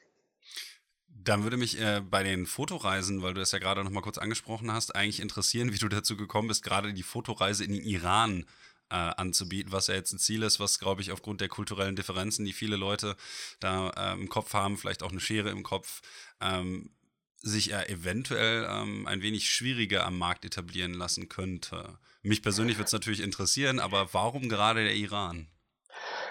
Dann 1.24 1.44
würde 1.44 1.58
mich 1.58 1.80
äh, 1.80 2.02
bei 2.02 2.24
den 2.24 2.46
Fotoreisen, 2.46 3.22
weil 3.22 3.34
du 3.34 3.40
das 3.40 3.52
ja 3.52 3.60
gerade 3.60 3.84
noch 3.84 3.92
mal 3.92 4.02
kurz 4.02 4.18
angesprochen 4.18 4.72
hast, 4.72 4.96
eigentlich 4.96 5.22
interessieren, 5.22 5.72
wie 5.72 5.78
du 5.78 5.88
dazu 5.88 6.18
gekommen 6.18 6.50
bist, 6.50 6.64
gerade 6.64 6.94
die 6.94 7.04
Fotoreise 7.04 7.64
in 7.64 7.72
den 7.72 7.84
Iran 7.84 8.46
äh, 8.90 8.96
anzubieten, 8.96 9.72
was 9.72 9.88
ja 9.88 9.96
jetzt 9.96 10.12
ein 10.12 10.20
Ziel 10.20 10.44
ist, 10.44 10.60
was, 10.60 10.80
glaube 10.80 11.02
ich, 11.02 11.12
aufgrund 11.12 11.40
der 11.40 11.48
kulturellen 11.48 11.96
Differenzen, 11.96 12.46
die 12.46 12.54
viele 12.54 12.76
Leute 12.76 13.16
da 13.60 13.90
äh, 13.92 14.14
im 14.14 14.28
Kopf 14.28 14.54
haben, 14.54 14.78
vielleicht 14.78 15.02
auch 15.02 15.12
eine 15.12 15.22
Schere 15.22 15.50
im 15.50 15.64
Kopf, 15.64 16.02
ähm, 16.42 16.92
sich 17.38 17.68
ja 17.68 17.84
eventuell 17.84 18.68
ähm, 18.70 19.08
ein 19.08 19.22
wenig 19.22 19.50
schwieriger 19.50 20.06
am 20.06 20.18
Markt 20.18 20.46
etablieren 20.46 20.94
lassen 20.94 21.30
könnte. 21.30 21.98
Mich 22.22 22.42
persönlich 22.42 22.78
würde 22.78 22.88
es 22.88 22.94
natürlich 22.94 23.22
interessieren, 23.22 23.80
aber 23.80 24.14
warum 24.14 24.50
gerade 24.50 24.84
der 24.84 24.96
Iran? 24.96 25.48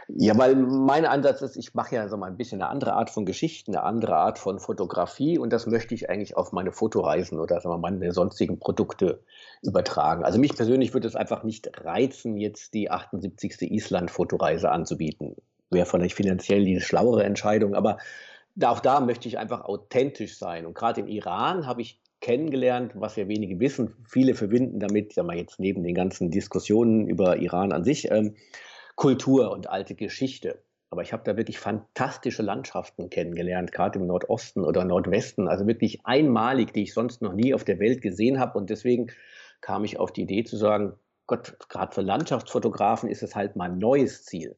Ja, 0.09 0.37
weil 0.37 0.57
mein 0.57 1.07
Ansatz 1.07 1.43
ist, 1.43 1.57
ich 1.57 1.75
mache 1.75 1.95
ja 1.95 2.09
so 2.09 2.17
mal 2.17 2.27
ein 2.27 2.37
bisschen 2.37 2.61
eine 2.61 2.71
andere 2.71 2.95
Art 2.95 3.11
von 3.11 3.25
Geschichten, 3.25 3.75
eine 3.75 3.85
andere 3.85 4.17
Art 4.17 4.39
von 4.39 4.59
Fotografie 4.59 5.39
und 5.39 5.53
das 5.53 5.67
möchte 5.67 5.95
ich 5.95 6.11
eigentlich 6.11 6.37
auf 6.37 6.53
meine 6.53 6.73
Fotoreisen 6.73 7.39
oder 7.39 7.61
sagen 7.61 7.75
wir 7.75 7.79
meine 7.79 8.13
sonstigen 8.13 8.59
Produkte 8.59 9.23
übertragen. 9.63 10.25
Also 10.25 10.39
mich 10.39 10.57
persönlich 10.57 10.93
würde 10.93 11.09
es 11.09 11.17
einfach 11.17 11.45
nicht 11.45 11.71
reizen, 11.85 12.37
jetzt 12.37 12.75
die 12.75 12.91
78. 12.91 13.63
Island-Fotoreise 13.63 14.71
anzubieten. 14.71 15.37
Wäre 15.71 15.87
vielleicht 15.87 16.17
finanziell 16.17 16.65
die 16.65 16.81
schlauere 16.81 17.25
Entscheidung, 17.25 17.75
aber 17.75 17.99
auch 18.63 18.81
da 18.81 19.01
möchte 19.01 19.29
ich 19.29 19.39
einfach 19.39 19.65
authentisch 19.65 20.37
sein. 20.37 20.67
Und 20.67 20.75
gerade 20.75 21.01
im 21.01 21.09
Iran 21.09 21.67
habe 21.67 21.81
ich 21.81 22.01
kennengelernt, 22.21 22.93
was 22.95 23.17
ja 23.17 23.29
wenige 23.29 23.59
wissen. 23.61 23.95
Viele 24.09 24.35
verbinden 24.35 24.79
damit, 24.79 25.13
sagen 25.13 25.29
wir 25.29 25.37
jetzt 25.37 25.59
neben 25.59 25.83
den 25.83 25.95
ganzen 25.95 26.31
Diskussionen 26.31 27.07
über 27.09 27.37
Iran 27.39 27.73
an 27.73 27.85
sich, 27.85 28.11
ähm, 28.11 28.37
Kultur 28.97 29.51
und 29.51 29.69
alte 29.69 29.95
Geschichte. 29.95 30.63
Aber 30.91 31.03
ich 31.03 31.13
habe 31.15 31.23
da 31.25 31.37
wirklich 31.39 31.59
fantastische 31.59 32.43
Landschaften 32.43 33.09
kennengelernt, 33.09 33.73
gerade 33.73 33.99
im 33.99 34.07
Nordosten 34.07 34.63
oder 34.63 34.85
Nordwesten. 34.85 35.49
Also 35.49 35.67
wirklich 35.67 36.05
einmalig, 36.05 36.75
die 36.75 36.83
ich 36.83 36.93
sonst 36.93 37.23
noch 37.23 37.33
nie 37.33 37.55
auf 37.55 37.65
der 37.65 37.79
Welt 37.79 38.03
gesehen 38.03 38.39
habe. 38.39 38.59
Und 38.59 38.69
deswegen 38.69 39.11
kam 39.63 39.85
ich 39.85 39.99
auf 39.99 40.13
die 40.13 40.23
Idee 40.23 40.45
zu 40.45 40.57
sagen, 40.59 40.95
Gott, 41.27 41.57
gerade 41.71 41.95
für 41.95 42.03
Landschaftsfotografen 42.03 43.09
ist 43.09 43.23
es 43.23 43.35
halt 43.35 43.57
mal 43.57 43.71
ein 43.71 43.79
neues 43.79 44.25
Ziel. 44.25 44.57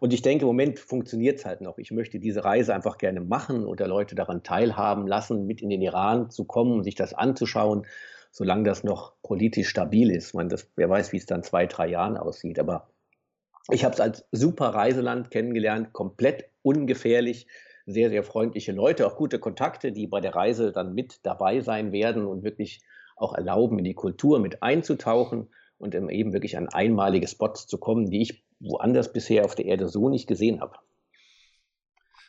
Und 0.00 0.12
ich 0.12 0.22
denke, 0.22 0.42
im 0.42 0.48
Moment 0.48 0.78
funktioniert 0.78 1.38
es 1.38 1.46
halt 1.46 1.60
noch. 1.60 1.78
Ich 1.78 1.90
möchte 1.90 2.18
diese 2.18 2.44
Reise 2.44 2.74
einfach 2.74 2.98
gerne 2.98 3.20
machen 3.20 3.64
oder 3.64 3.86
Leute 3.86 4.14
daran 4.14 4.42
teilhaben 4.42 5.06
lassen, 5.06 5.46
mit 5.46 5.62
in 5.62 5.70
den 5.70 5.82
Iran 5.82 6.30
zu 6.30 6.44
kommen 6.44 6.82
sich 6.82 6.94
das 6.94 7.14
anzuschauen, 7.14 7.86
solange 8.30 8.64
das 8.64 8.84
noch 8.84 9.14
politisch 9.22 9.68
stabil 9.68 10.10
ist. 10.10 10.34
Man, 10.34 10.48
das, 10.48 10.68
wer 10.76 10.90
weiß, 10.90 11.12
wie 11.12 11.18
es 11.18 11.26
dann 11.26 11.42
zwei, 11.42 11.66
drei 11.66 11.86
Jahren 11.86 12.16
aussieht. 12.16 12.58
Aber 12.58 12.88
ich 13.70 13.84
habe 13.84 13.94
es 13.94 14.00
als 14.00 14.26
super 14.30 14.68
Reiseland 14.68 15.30
kennengelernt, 15.30 15.92
komplett 15.92 16.50
ungefährlich, 16.62 17.46
sehr, 17.86 18.10
sehr 18.10 18.22
freundliche 18.22 18.72
Leute, 18.72 19.06
auch 19.06 19.16
gute 19.16 19.38
Kontakte, 19.38 19.92
die 19.92 20.06
bei 20.06 20.20
der 20.20 20.34
Reise 20.34 20.72
dann 20.72 20.94
mit 20.94 21.20
dabei 21.22 21.60
sein 21.60 21.92
werden 21.92 22.26
und 22.26 22.42
wirklich 22.42 22.82
auch 23.16 23.34
erlauben, 23.34 23.78
in 23.78 23.84
die 23.84 23.94
Kultur 23.94 24.40
mit 24.40 24.62
einzutauchen 24.62 25.48
und 25.78 25.94
eben 25.94 26.32
wirklich 26.32 26.56
an 26.56 26.68
einmalige 26.68 27.28
Spots 27.28 27.66
zu 27.66 27.78
kommen, 27.78 28.10
die 28.10 28.22
ich 28.22 28.44
woanders 28.60 29.12
bisher 29.12 29.44
auf 29.44 29.54
der 29.54 29.66
Erde 29.66 29.88
so 29.88 30.08
nicht 30.08 30.26
gesehen 30.26 30.60
habe. 30.60 30.76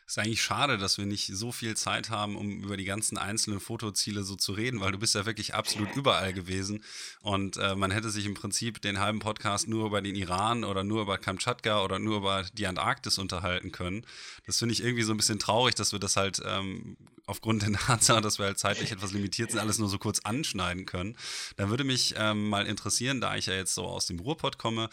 Ist 0.06 0.18
eigentlich 0.18 0.40
schade, 0.40 0.78
dass 0.78 0.98
wir 0.98 1.04
nicht 1.04 1.26
so 1.26 1.50
viel 1.50 1.76
Zeit 1.76 2.10
haben, 2.10 2.36
um 2.36 2.62
über 2.62 2.76
die 2.76 2.84
ganzen 2.84 3.18
einzelnen 3.18 3.58
Fotoziele 3.58 4.22
so 4.22 4.36
zu 4.36 4.52
reden, 4.52 4.80
weil 4.80 4.92
du 4.92 4.98
bist 4.98 5.16
ja 5.16 5.26
wirklich 5.26 5.54
absolut 5.54 5.96
überall 5.96 6.32
gewesen. 6.32 6.84
Und 7.22 7.56
äh, 7.56 7.74
man 7.74 7.90
hätte 7.90 8.10
sich 8.10 8.24
im 8.24 8.34
Prinzip 8.34 8.80
den 8.80 9.00
halben 9.00 9.18
Podcast 9.18 9.66
nur 9.66 9.86
über 9.86 10.00
den 10.00 10.14
Iran 10.14 10.62
oder 10.62 10.84
nur 10.84 11.02
über 11.02 11.18
Kamtschatka 11.18 11.82
oder 11.82 11.98
nur 11.98 12.18
über 12.18 12.44
die 12.52 12.68
Antarktis 12.68 13.18
unterhalten 13.18 13.72
können. 13.72 14.06
Das 14.46 14.60
finde 14.60 14.74
ich 14.74 14.82
irgendwie 14.84 15.02
so 15.02 15.12
ein 15.12 15.16
bisschen 15.16 15.40
traurig, 15.40 15.74
dass 15.74 15.90
wir 15.90 15.98
das 15.98 16.14
halt 16.14 16.40
ähm, 16.46 16.96
aufgrund 17.26 17.62
der 17.62 17.72
Tatsache, 17.72 18.20
dass 18.20 18.38
wir 18.38 18.46
halt 18.46 18.60
zeitlich 18.60 18.92
etwas 18.92 19.12
limitiert 19.12 19.50
sind, 19.50 19.58
alles 19.58 19.78
nur 19.78 19.88
so 19.88 19.98
kurz 19.98 20.20
anschneiden 20.20 20.86
können. 20.86 21.16
Da 21.56 21.68
würde 21.68 21.82
mich 21.82 22.14
ähm, 22.16 22.48
mal 22.48 22.66
interessieren, 22.66 23.20
da 23.20 23.34
ich 23.34 23.46
ja 23.46 23.54
jetzt 23.54 23.74
so 23.74 23.84
aus 23.86 24.06
dem 24.06 24.20
Ruhrpott 24.20 24.56
komme, 24.56 24.88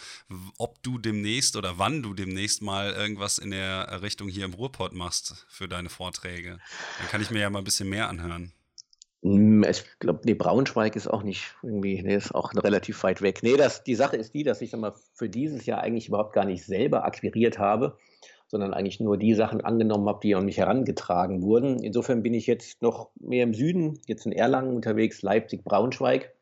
ob 0.58 0.82
du 0.82 0.98
demnächst 0.98 1.56
oder 1.56 1.78
wann 1.78 2.02
du 2.02 2.16
demnächst 2.16 2.64
mal 2.64 2.92
irgendwas 2.92 3.38
in 3.38 3.52
der 3.52 4.02
Richtung 4.02 4.28
hier 4.28 4.46
im 4.46 4.56
Ruhrpott 4.56 4.94
machst 4.94 5.03
für 5.12 5.68
deine 5.68 5.90
Vorträge. 5.90 6.60
Dann 7.00 7.08
kann 7.10 7.22
ich 7.22 7.32
mir 7.32 7.40
ja 7.40 7.50
mal 7.50 7.60
ein 7.60 7.66
bisschen 7.66 7.90
mehr 7.90 8.10
anhören. 8.10 8.54
Hm, 9.24 9.64
ich 9.64 9.86
glaube, 10.00 10.22
nee, 10.26 10.34
Braunschweig 10.34 10.96
ist 10.96 11.08
auch 11.08 11.24
nicht 11.24 11.56
irgendwie, 11.64 12.02
nee, 12.02 12.16
ist 12.16 12.36
auch 12.36 12.54
relativ 12.56 13.02
weit 13.04 13.22
weg. 13.22 13.40
Nee, 13.42 13.56
das, 13.56 13.84
die 13.84 13.96
Sache 13.96 14.18
ist 14.18 14.34
die, 14.34 14.44
dass 14.44 14.62
ich 14.62 14.76
mal, 14.76 14.94
für 15.14 15.30
dieses 15.30 15.66
Jahr 15.66 15.82
eigentlich 15.82 16.10
überhaupt 16.10 16.34
gar 16.34 16.46
nicht 16.46 16.66
selber 16.66 17.06
akquiriert 17.06 17.58
habe, 17.58 17.98
sondern 18.48 18.74
eigentlich 18.74 19.00
nur 19.00 19.18
die 19.18 19.34
Sachen 19.34 19.62
angenommen 19.62 20.08
habe, 20.10 20.20
die 20.22 20.36
an 20.36 20.46
mich 20.46 20.58
herangetragen 20.58 21.42
wurden. 21.42 21.82
Insofern 21.82 22.22
bin 22.22 22.34
ich 22.34 22.48
jetzt 22.48 22.82
noch 22.82 23.12
mehr 23.16 23.44
im 23.44 23.54
Süden, 23.54 24.00
jetzt 24.08 24.26
in 24.26 24.34
Erlangen 24.34 24.76
unterwegs, 24.76 25.22
Leipzig, 25.22 25.64
Braunschweig. 25.64 26.34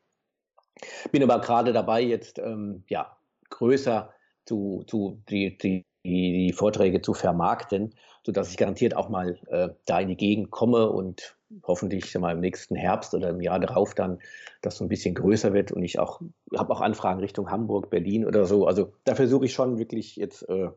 Bin 1.12 1.22
aber 1.22 1.40
gerade 1.40 1.74
dabei, 1.74 2.02
jetzt 2.02 2.40
ähm, 2.40 2.84
ja, 2.88 3.16
größer 3.50 4.12
zu, 4.46 4.84
zu 4.88 5.22
die, 5.30 5.56
die, 5.58 5.86
die 6.04 6.54
Vorträge 6.54 7.02
zu 7.04 7.14
vermarkten 7.14 7.94
sodass 8.26 8.50
ich 8.50 8.58
garantiert 8.58 8.96
auch 8.96 9.10
mal 9.10 9.38
äh, 9.48 9.70
da 9.86 10.00
in 10.00 10.10
die 10.10 10.18
Gegend 10.18 10.52
komme 10.52 10.90
und 10.90 11.36
hoffentlich 11.64 12.18
mal 12.18 12.34
im 12.34 12.40
nächsten 12.40 12.76
Herbst 12.76 13.14
oder 13.14 13.30
im 13.30 13.42
Jahr 13.42 13.60
darauf 13.60 13.94
dann 13.94 14.20
das 14.62 14.78
so 14.78 14.86
ein 14.86 14.90
bisschen 14.90 15.16
größer 15.16 15.54
wird 15.54 15.72
und 15.72 15.84
ich 15.84 16.00
auch 16.00 16.22
habe 16.58 16.74
auch 16.74 16.82
Anfragen 16.82 17.20
Richtung 17.20 17.50
Hamburg, 17.52 17.90
Berlin 17.90 18.26
oder 18.26 18.46
so. 18.46 18.68
Also 18.68 18.94
da 19.04 19.16
versuche 19.16 19.46
ich 19.46 19.54
schon 19.54 19.78
wirklich 19.78 20.16
jetzt 20.16 20.48
äh, 20.48 20.70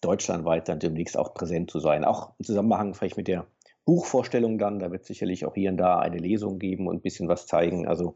deutschlandweit 0.00 0.68
dann 0.68 0.78
demnächst 0.78 1.16
auch 1.16 1.34
präsent 1.34 1.70
zu 1.70 1.80
sein. 1.80 2.04
Auch 2.04 2.32
im 2.38 2.44
Zusammenhang 2.44 2.94
vielleicht 2.94 3.16
mit 3.16 3.28
der 3.28 3.46
Buchvorstellung 3.84 4.58
dann, 4.58 4.78
da 4.78 4.92
wird 4.92 5.04
sicherlich 5.04 5.44
auch 5.44 5.54
hier 5.54 5.70
und 5.70 5.76
da 5.76 5.98
eine 5.98 6.18
Lesung 6.18 6.58
geben 6.58 6.86
und 6.86 6.96
ein 6.96 7.02
bisschen 7.02 7.28
was 7.28 7.46
zeigen. 7.46 7.88
Also 7.88 8.14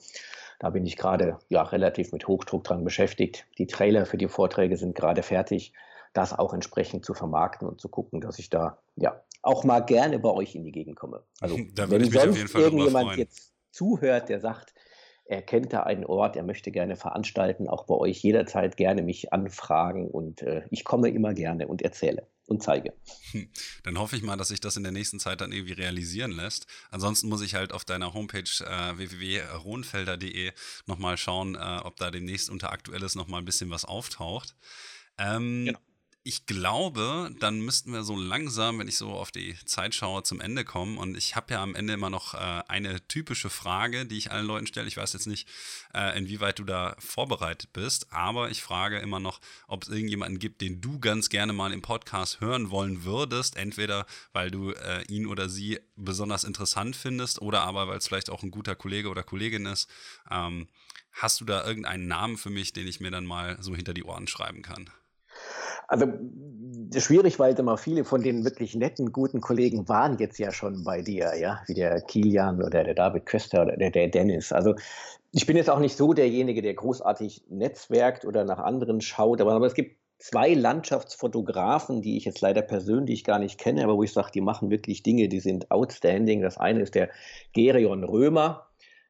da 0.58 0.70
bin 0.70 0.86
ich 0.86 0.96
gerade 0.96 1.38
ja 1.48 1.62
relativ 1.62 2.12
mit 2.12 2.28
Hochdruck 2.28 2.64
dran 2.64 2.84
beschäftigt. 2.84 3.46
Die 3.58 3.66
Trailer 3.66 4.06
für 4.06 4.16
die 4.16 4.28
Vorträge 4.28 4.76
sind 4.76 4.94
gerade 4.94 5.22
fertig 5.22 5.72
das 6.16 6.32
auch 6.32 6.54
entsprechend 6.54 7.04
zu 7.04 7.14
vermarkten 7.14 7.68
und 7.68 7.80
zu 7.80 7.88
gucken, 7.88 8.20
dass 8.20 8.38
ich 8.38 8.50
da 8.50 8.78
ja 8.96 9.22
auch 9.42 9.64
mal 9.64 9.80
gerne 9.80 10.18
bei 10.18 10.30
euch 10.30 10.54
in 10.54 10.64
die 10.64 10.72
Gegend 10.72 10.96
komme. 10.96 11.22
Also 11.40 11.56
wenn 11.76 12.10
sonst 12.10 12.54
irgendjemand 12.54 13.16
jetzt 13.16 13.52
zuhört, 13.70 14.28
der 14.28 14.40
sagt, 14.40 14.74
er 15.28 15.42
kennt 15.42 15.72
da 15.72 15.82
einen 15.82 16.04
Ort, 16.04 16.36
er 16.36 16.44
möchte 16.44 16.70
gerne 16.70 16.96
veranstalten, 16.96 17.68
auch 17.68 17.84
bei 17.86 17.94
euch 17.94 18.22
jederzeit 18.22 18.76
gerne 18.76 19.02
mich 19.02 19.32
anfragen 19.32 20.08
und 20.08 20.42
äh, 20.42 20.62
ich 20.70 20.84
komme 20.84 21.08
immer 21.08 21.34
gerne 21.34 21.66
und 21.66 21.82
erzähle 21.82 22.28
und 22.46 22.62
zeige. 22.62 22.94
Dann 23.82 23.98
hoffe 23.98 24.14
ich 24.16 24.22
mal, 24.22 24.36
dass 24.36 24.48
sich 24.48 24.60
das 24.60 24.76
in 24.76 24.84
der 24.84 24.92
nächsten 24.92 25.18
Zeit 25.18 25.40
dann 25.40 25.50
irgendwie 25.50 25.72
realisieren 25.72 26.30
lässt. 26.30 26.66
Ansonsten 26.92 27.28
muss 27.28 27.42
ich 27.42 27.56
halt 27.56 27.72
auf 27.72 27.84
deiner 27.84 28.14
Homepage 28.14 28.42
äh, 28.60 28.96
www.rohnfelder.de 28.96 30.52
nochmal 30.86 31.16
schauen, 31.16 31.56
äh, 31.56 31.80
ob 31.82 31.96
da 31.96 32.12
demnächst 32.12 32.48
unter 32.48 32.70
Aktuelles 32.70 33.16
nochmal 33.16 33.42
ein 33.42 33.44
bisschen 33.44 33.70
was 33.70 33.84
auftaucht. 33.84 34.54
Ähm, 35.18 35.64
genau 35.66 35.78
ich 36.26 36.44
glaube, 36.44 37.32
dann 37.38 37.60
müssten 37.60 37.92
wir 37.92 38.02
so 38.02 38.16
langsam, 38.16 38.80
wenn 38.80 38.88
ich 38.88 38.96
so 38.96 39.10
auf 39.10 39.30
die 39.30 39.54
Zeit 39.64 39.94
schaue, 39.94 40.24
zum 40.24 40.40
Ende 40.40 40.64
kommen. 40.64 40.98
Und 40.98 41.16
ich 41.16 41.36
habe 41.36 41.54
ja 41.54 41.62
am 41.62 41.76
Ende 41.76 41.92
immer 41.92 42.10
noch 42.10 42.34
äh, 42.34 42.64
eine 42.66 43.06
typische 43.06 43.48
Frage, 43.48 44.06
die 44.06 44.18
ich 44.18 44.32
allen 44.32 44.44
Leuten 44.44 44.66
stelle. 44.66 44.88
Ich 44.88 44.96
weiß 44.96 45.12
jetzt 45.12 45.28
nicht, 45.28 45.48
äh, 45.94 46.18
inwieweit 46.18 46.58
du 46.58 46.64
da 46.64 46.96
vorbereitet 46.98 47.72
bist, 47.72 48.12
aber 48.12 48.50
ich 48.50 48.60
frage 48.60 48.98
immer 48.98 49.20
noch, 49.20 49.40
ob 49.68 49.84
es 49.84 49.88
irgendjemanden 49.88 50.40
gibt, 50.40 50.62
den 50.62 50.80
du 50.80 50.98
ganz 50.98 51.28
gerne 51.28 51.52
mal 51.52 51.72
im 51.72 51.80
Podcast 51.80 52.40
hören 52.40 52.70
wollen 52.70 53.04
würdest. 53.04 53.56
Entweder 53.56 54.04
weil 54.32 54.50
du 54.50 54.72
äh, 54.72 55.04
ihn 55.04 55.26
oder 55.26 55.48
sie 55.48 55.78
besonders 55.94 56.42
interessant 56.42 56.96
findest 56.96 57.40
oder 57.40 57.60
aber 57.60 57.86
weil 57.86 57.98
es 57.98 58.08
vielleicht 58.08 58.30
auch 58.30 58.42
ein 58.42 58.50
guter 58.50 58.74
Kollege 58.74 59.10
oder 59.10 59.22
Kollegin 59.22 59.66
ist. 59.66 59.88
Ähm, 60.28 60.66
hast 61.12 61.40
du 61.40 61.44
da 61.44 61.64
irgendeinen 61.64 62.08
Namen 62.08 62.36
für 62.36 62.50
mich, 62.50 62.72
den 62.72 62.88
ich 62.88 62.98
mir 62.98 63.12
dann 63.12 63.26
mal 63.26 63.62
so 63.62 63.76
hinter 63.76 63.94
die 63.94 64.02
Ohren 64.02 64.26
schreiben 64.26 64.62
kann? 64.62 64.90
Also 65.89 66.07
schwierig, 66.97 67.39
weil 67.39 67.59
immer 67.59 67.76
viele 67.76 68.05
von 68.05 68.22
den 68.22 68.45
wirklich 68.45 68.74
netten, 68.74 69.12
guten 69.12 69.41
Kollegen 69.41 69.89
waren 69.89 70.18
jetzt 70.18 70.39
ja 70.39 70.53
schon 70.53 70.84
bei 70.84 71.03
dir, 71.03 71.32
ja, 71.39 71.61
wie 71.66 71.74
der 71.74 72.01
Kilian 72.01 72.62
oder 72.62 72.84
der 72.84 72.95
David 72.95 73.26
Köster 73.26 73.62
oder 73.62 73.76
der, 73.76 73.91
der 73.91 74.09
Dennis. 74.09 74.53
Also 74.53 74.74
ich 75.32 75.47
bin 75.47 75.57
jetzt 75.57 75.70
auch 75.70 75.78
nicht 75.78 75.97
so 75.97 76.12
derjenige, 76.12 76.62
der 76.62 76.74
großartig 76.74 77.45
netzwerkt 77.49 78.24
oder 78.24 78.45
nach 78.45 78.59
anderen 78.59 79.01
schaut, 79.01 79.41
aber, 79.41 79.53
aber 79.53 79.66
es 79.66 79.74
gibt 79.74 79.97
zwei 80.18 80.55
Landschaftsfotografen, 80.55 82.01
die 82.01 82.16
ich 82.16 82.24
jetzt 82.24 82.41
leider 82.41 82.62
persönlich 82.62 83.24
gar 83.24 83.39
nicht 83.39 83.59
kenne, 83.59 83.84
aber 83.84 83.97
wo 83.97 84.03
ich 84.03 84.12
sage, 84.12 84.30
die 84.32 84.41
machen 84.41 84.70
wirklich 84.70 85.03
Dinge, 85.03 85.28
die 85.28 85.41
sind 85.41 85.70
outstanding. 85.70 86.41
Das 86.41 86.57
eine 86.57 86.80
ist 86.80 86.95
der 86.95 87.11
Gerion 87.53 88.03
Römer, 88.03 88.65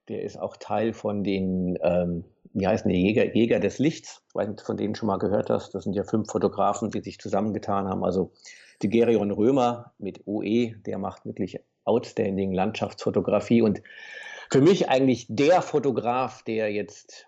der 0.09 0.23
ist 0.23 0.39
auch 0.39 0.57
Teil 0.57 0.93
von 0.93 1.25
den 1.25 1.79
ähm, 1.83 2.25
wie 2.57 2.67
heißen 2.67 2.91
die 2.91 3.03
Jäger, 3.03 3.35
Jäger 3.35 3.61
des 3.61 3.79
Lichts, 3.79 4.23
von 4.33 4.77
denen 4.79 4.95
schon 4.95 5.09
mal 5.09 5.19
gehört 5.19 5.51
hast. 5.51 5.75
Das 5.75 5.85
sind 5.85 5.95
ja 5.95 6.05
fünf 6.05 6.31
Fotografen, 6.31 6.91
die 6.91 7.03
sich 7.03 7.19
zusammengetan 7.19 7.87
haben. 7.87 8.03
Also 8.03 8.33
die 8.81 8.89
Gerion 8.89 9.31
Römer 9.31 9.93
mit 9.99 10.27
OE, 10.27 10.75
der 10.87 10.97
macht 10.97 11.27
wirklich 11.27 11.61
outstanding 11.85 12.53
Landschaftsfotografie 12.53 13.61
und 13.61 13.83
für 14.51 14.63
mich 14.63 14.89
eigentlich 14.89 15.27
der 15.29 15.61
Fotograf, 15.61 16.43
der 16.45 16.73
jetzt 16.73 17.27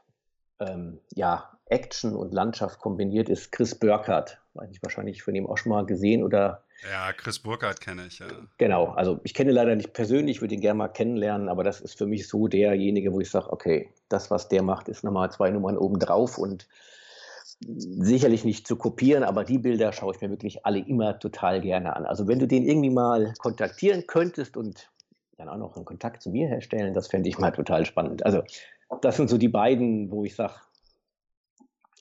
ähm, 0.60 0.98
ja, 1.14 1.58
Action 1.66 2.16
und 2.16 2.32
Landschaft 2.32 2.78
kombiniert, 2.80 3.28
ist 3.28 3.52
Chris 3.52 3.74
Burkhardt. 3.74 4.40
Weiß 4.54 4.70
ich 4.70 4.82
wahrscheinlich 4.82 5.22
von 5.22 5.34
ihm 5.34 5.46
auch 5.46 5.58
schon 5.58 5.70
mal 5.70 5.84
gesehen 5.84 6.24
oder 6.24 6.62
ja, 6.82 7.12
Chris 7.12 7.38
Burkhardt 7.40 7.80
kenne 7.80 8.06
ich, 8.06 8.20
ja. 8.20 8.26
Genau, 8.58 8.86
also 8.90 9.20
ich 9.24 9.34
kenne 9.34 9.50
leider 9.50 9.74
nicht 9.74 9.92
persönlich, 9.92 10.40
würde 10.40 10.54
ihn 10.54 10.60
gerne 10.60 10.78
mal 10.78 10.88
kennenlernen, 10.88 11.48
aber 11.48 11.64
das 11.64 11.80
ist 11.80 11.98
für 11.98 12.06
mich 12.06 12.28
so 12.28 12.46
derjenige, 12.46 13.12
wo 13.12 13.20
ich 13.20 13.30
sage, 13.30 13.52
okay, 13.52 13.92
das, 14.08 14.30
was 14.30 14.48
der 14.48 14.62
macht, 14.62 14.88
ist 14.88 15.02
nochmal 15.02 15.30
zwei 15.32 15.50
Nummern 15.50 15.76
obendrauf 15.76 16.38
und 16.38 16.68
sicherlich 17.60 18.44
nicht 18.44 18.68
zu 18.68 18.76
kopieren, 18.76 19.24
aber 19.24 19.42
die 19.42 19.58
Bilder 19.58 19.92
schaue 19.92 20.14
ich 20.14 20.20
mir 20.20 20.30
wirklich 20.30 20.64
alle 20.64 20.78
immer 20.78 21.18
total 21.18 21.60
gerne 21.60 21.96
an. 21.96 22.06
Also 22.06 22.28
wenn 22.28 22.38
du 22.38 22.46
den 22.46 22.64
irgendwie 22.64 22.90
mal 22.90 23.34
kontaktieren 23.38 24.06
könntest 24.06 24.56
und 24.56 24.88
dann 25.36 25.48
auch 25.48 25.56
noch 25.56 25.74
einen 25.74 25.84
Kontakt 25.84 26.22
zu 26.22 26.30
mir 26.30 26.46
herstellen, 26.46 26.94
das 26.94 27.08
fände 27.08 27.28
ich 27.28 27.38
mal 27.38 27.50
total 27.50 27.84
spannend. 27.84 28.24
Also 28.24 28.42
das 29.02 29.16
sind 29.16 29.28
so 29.28 29.38
die 29.38 29.48
beiden, 29.48 30.10
wo 30.12 30.24
ich 30.24 30.36
sage, 30.36 30.54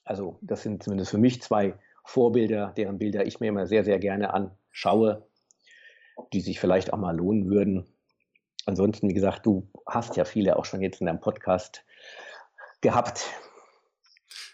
also 0.05 0.38
das 0.41 0.61
sind 0.61 0.84
zumindest 0.84 1.11
für 1.11 1.17
mich 1.17 1.41
zwei 1.41 1.73
Vorbilder, 2.03 2.73
deren 2.78 2.99
Bilder 2.99 3.25
ich 3.25 3.39
mir 3.39 3.49
immer 3.49 3.65
sehr, 3.67 3.84
sehr 3.84 3.99
gerne 3.99 4.34
an 4.34 4.51
schaue, 4.78 5.28
die 6.34 6.41
sich 6.41 6.59
vielleicht 6.59 6.93
auch 6.93 6.99
mal 6.99 7.17
lohnen 7.17 7.49
würden. 7.49 7.88
Ansonsten, 8.67 9.09
wie 9.09 9.15
gesagt, 9.15 9.43
du 9.47 9.67
hast 9.88 10.17
ja 10.17 10.25
viele 10.25 10.55
auch 10.55 10.65
schon 10.65 10.82
jetzt 10.82 11.01
in 11.01 11.07
deinem 11.07 11.19
Podcast 11.19 11.84
gehabt. 12.82 13.25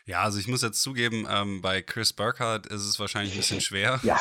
Ja, 0.06 0.24
also 0.24 0.38
ich 0.38 0.50
muss 0.50 0.62
jetzt 0.62 0.82
zugeben, 0.82 1.26
ähm, 1.32 1.62
bei 1.62 1.82
Chris 1.82 2.12
Burkhardt 2.12 2.68
ist 2.68 2.82
es 2.82 3.00
wahrscheinlich 3.00 3.34
ein 3.34 3.38
bisschen 3.38 3.62
schwer. 3.62 4.02
ja. 4.04 4.20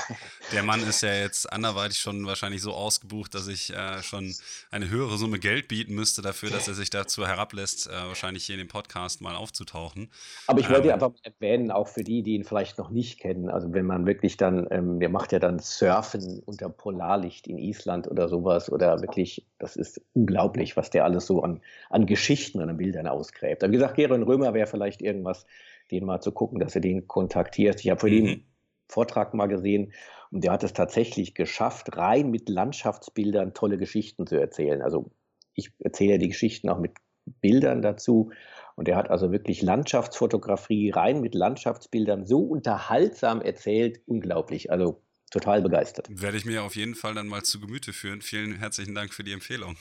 Der 0.53 0.63
Mann 0.63 0.81
ist 0.81 1.03
ja 1.03 1.13
jetzt 1.13 1.53
anderweitig 1.53 1.99
schon 1.99 2.25
wahrscheinlich 2.25 2.63
so 2.63 2.73
ausgebucht, 2.73 3.35
dass 3.35 3.49
ich 3.49 3.75
äh, 3.75 4.01
schon 4.03 4.33
eine 4.71 4.91
höhere 4.91 5.17
Summe 5.19 5.41
Geld 5.41 5.67
bieten 5.67 5.97
müsste 5.97 6.23
dafür, 6.23 6.51
dass 6.51 6.69
er 6.69 6.75
sich 6.75 6.91
dazu 6.91 7.27
herablässt, 7.27 7.89
äh, 7.89 7.93
wahrscheinlich 7.93 8.45
hier 8.45 8.55
in 8.55 8.61
dem 8.61 8.69
Podcast 8.69 9.23
mal 9.23 9.35
aufzutauchen. 9.35 10.09
Aber 10.47 10.61
ich 10.61 10.71
wollte 10.71 10.87
ähm, 10.87 10.95
einfach 10.95 11.11
erwähnen, 11.25 11.73
auch 11.73 11.89
für 11.89 12.05
die, 12.05 12.23
die 12.23 12.35
ihn 12.35 12.45
vielleicht 12.45 12.79
noch 12.79 12.91
nicht 12.91 13.19
kennen, 13.19 13.49
also 13.49 13.73
wenn 13.73 13.87
man 13.87 14.07
wirklich 14.07 14.37
dann, 14.37 14.69
ähm, 14.71 15.01
der 15.01 15.09
macht 15.09 15.33
ja 15.33 15.41
dann 15.41 15.59
Surfen 15.59 16.43
unter 16.47 16.69
Polarlicht 16.69 17.49
in 17.49 17.59
Island 17.59 18.07
oder 18.09 18.29
sowas 18.29 18.71
oder 18.71 19.01
wirklich, 19.01 19.49
das 19.59 19.75
ist 19.75 20.01
unglaublich, 20.13 20.77
was 20.77 20.91
der 20.91 21.05
alles 21.05 21.27
so 21.27 21.43
an, 21.43 21.61
an 21.91 22.07
Geschichten 22.07 22.63
und 22.63 22.69
an 22.69 22.77
Bildern 22.77 23.09
ausgräbt. 23.09 23.65
Aber 23.65 23.73
wie 23.73 23.77
gesagt, 23.77 23.97
Geron 23.97 24.23
Römer 24.23 24.55
wäre 24.55 24.69
vielleicht 24.69 25.03
irgendwas, 25.03 25.45
den 25.93 26.05
mal 26.05 26.21
zu 26.21 26.33
gucken, 26.33 26.59
dass 26.59 26.73
du 26.73 26.81
den 26.81 27.07
kontaktierst. 27.07 27.81
Ich 27.85 27.91
habe 27.91 28.01
für 28.01 28.09
mhm. 28.09 28.25
den 28.27 28.47
Vortrag 28.89 29.35
mal 29.35 29.47
gesehen 29.47 29.93
und 30.31 30.45
der 30.45 30.53
hat 30.53 30.65
es 30.65 30.73
tatsächlich 30.73 31.35
geschafft, 31.35 31.97
rein 31.97 32.31
mit 32.31 32.49
Landschaftsbildern 32.49 33.55
tolle 33.55 33.79
Geschichten 33.79 34.27
zu 34.27 34.37
erzählen. 34.37 34.83
Also 34.83 35.11
ich 35.55 35.71
erzähle 35.79 36.13
ja 36.13 36.19
die 36.19 36.29
Geschichten 36.29 36.69
auch 36.69 36.79
mit 36.79 36.93
Bildern 37.25 37.83
dazu. 37.83 38.33
Und 38.75 38.89
er 38.89 38.97
hat 38.97 39.11
also 39.11 39.31
wirklich 39.31 39.63
Landschaftsfotografie 39.63 40.91
rein 40.91 41.21
mit 41.21 41.35
Landschaftsbildern 41.35 42.25
so 42.25 42.41
unterhaltsam 42.41 43.43
erzählt, 43.43 44.01
unglaublich. 44.07 44.71
Also 44.71 45.03
total 45.31 45.63
begeistert. 45.63 46.09
Werde 46.11 46.37
ich 46.37 46.45
mir 46.45 46.63
auf 46.63 46.77
jeden 46.77 46.95
Fall 46.95 47.15
dann 47.15 47.27
mal 47.27 47.43
zu 47.43 47.61
Gemüte 47.61 47.93
führen. 47.93 48.23
Vielen 48.23 48.59
herzlichen 48.59 48.95
Dank 48.95 49.15
für 49.15 49.25
die 49.25 49.33
Empfehlung. 49.33 49.77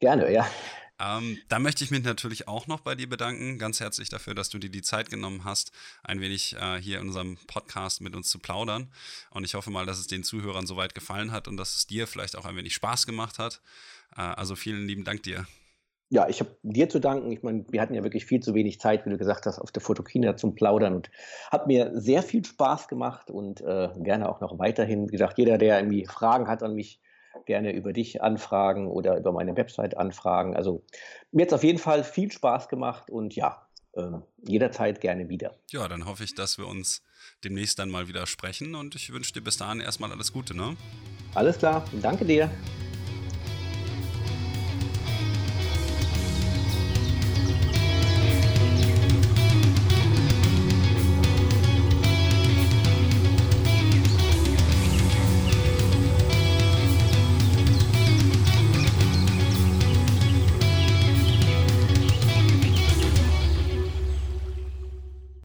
Gerne, 0.00 0.32
ja. 0.32 0.46
Ähm, 1.02 1.38
da 1.48 1.58
möchte 1.58 1.82
ich 1.82 1.90
mich 1.90 2.04
natürlich 2.04 2.46
auch 2.46 2.66
noch 2.66 2.80
bei 2.80 2.94
dir 2.94 3.08
bedanken. 3.08 3.58
Ganz 3.58 3.80
herzlich 3.80 4.08
dafür, 4.08 4.34
dass 4.34 4.50
du 4.50 4.58
dir 4.58 4.70
die 4.70 4.82
Zeit 4.82 5.10
genommen 5.10 5.44
hast, 5.44 5.72
ein 6.04 6.20
wenig 6.20 6.54
äh, 6.60 6.80
hier 6.80 7.00
in 7.00 7.08
unserem 7.08 7.38
Podcast 7.46 8.00
mit 8.00 8.14
uns 8.14 8.30
zu 8.30 8.38
plaudern. 8.38 8.90
Und 9.30 9.44
ich 9.44 9.54
hoffe 9.54 9.70
mal, 9.70 9.86
dass 9.86 9.98
es 9.98 10.06
den 10.06 10.22
Zuhörern 10.22 10.66
soweit 10.66 10.94
gefallen 10.94 11.32
hat 11.32 11.48
und 11.48 11.56
dass 11.56 11.74
es 11.74 11.86
dir 11.86 12.06
vielleicht 12.06 12.36
auch 12.36 12.44
ein 12.44 12.56
wenig 12.56 12.74
Spaß 12.74 13.06
gemacht 13.06 13.38
hat. 13.38 13.60
Äh, 14.16 14.20
also 14.20 14.54
vielen 14.54 14.86
lieben 14.86 15.04
Dank 15.04 15.22
dir. 15.22 15.46
Ja, 16.10 16.28
ich 16.28 16.40
habe 16.40 16.54
dir 16.62 16.90
zu 16.90 17.00
danken. 17.00 17.32
Ich 17.32 17.42
meine, 17.42 17.64
wir 17.70 17.80
hatten 17.80 17.94
ja 17.94 18.02
wirklich 18.04 18.26
viel 18.26 18.40
zu 18.40 18.54
wenig 18.54 18.78
Zeit, 18.78 19.06
wie 19.06 19.10
du 19.10 19.16
gesagt 19.16 19.46
hast, 19.46 19.58
auf 19.58 19.72
der 19.72 19.80
Fotokina 19.80 20.36
zum 20.36 20.54
Plaudern 20.54 20.94
und 20.94 21.10
hat 21.50 21.66
mir 21.66 21.90
sehr 21.94 22.22
viel 22.22 22.44
Spaß 22.44 22.86
gemacht 22.86 23.30
und 23.30 23.62
äh, 23.62 23.88
gerne 23.96 24.28
auch 24.28 24.40
noch 24.40 24.58
weiterhin. 24.58 25.08
Wie 25.08 25.12
gesagt, 25.12 25.38
jeder, 25.38 25.56
der 25.56 25.78
irgendwie 25.78 26.04
Fragen 26.04 26.48
hat 26.48 26.62
an 26.62 26.74
mich, 26.74 27.00
gerne 27.46 27.72
über 27.72 27.92
dich 27.92 28.22
anfragen 28.22 28.88
oder 28.88 29.16
über 29.16 29.32
meine 29.32 29.56
Website 29.56 29.96
anfragen. 29.96 30.56
Also 30.56 30.84
mir 31.30 31.42
hat 31.42 31.48
es 31.48 31.54
auf 31.54 31.64
jeden 31.64 31.78
Fall 31.78 32.04
viel 32.04 32.30
Spaß 32.30 32.68
gemacht 32.68 33.10
und 33.10 33.34
ja, 33.34 33.66
äh, 33.94 34.02
jederzeit 34.46 35.00
gerne 35.00 35.28
wieder. 35.28 35.54
Ja, 35.70 35.88
dann 35.88 36.06
hoffe 36.06 36.24
ich, 36.24 36.34
dass 36.34 36.58
wir 36.58 36.66
uns 36.66 37.02
demnächst 37.44 37.78
dann 37.78 37.90
mal 37.90 38.08
wieder 38.08 38.26
sprechen 38.26 38.74
und 38.74 38.94
ich 38.94 39.12
wünsche 39.12 39.32
dir 39.32 39.42
bis 39.42 39.56
dahin 39.56 39.80
erstmal 39.80 40.12
alles 40.12 40.32
Gute, 40.32 40.56
ne? 40.56 40.76
Alles 41.34 41.58
klar, 41.58 41.84
danke 42.00 42.24
dir. 42.24 42.50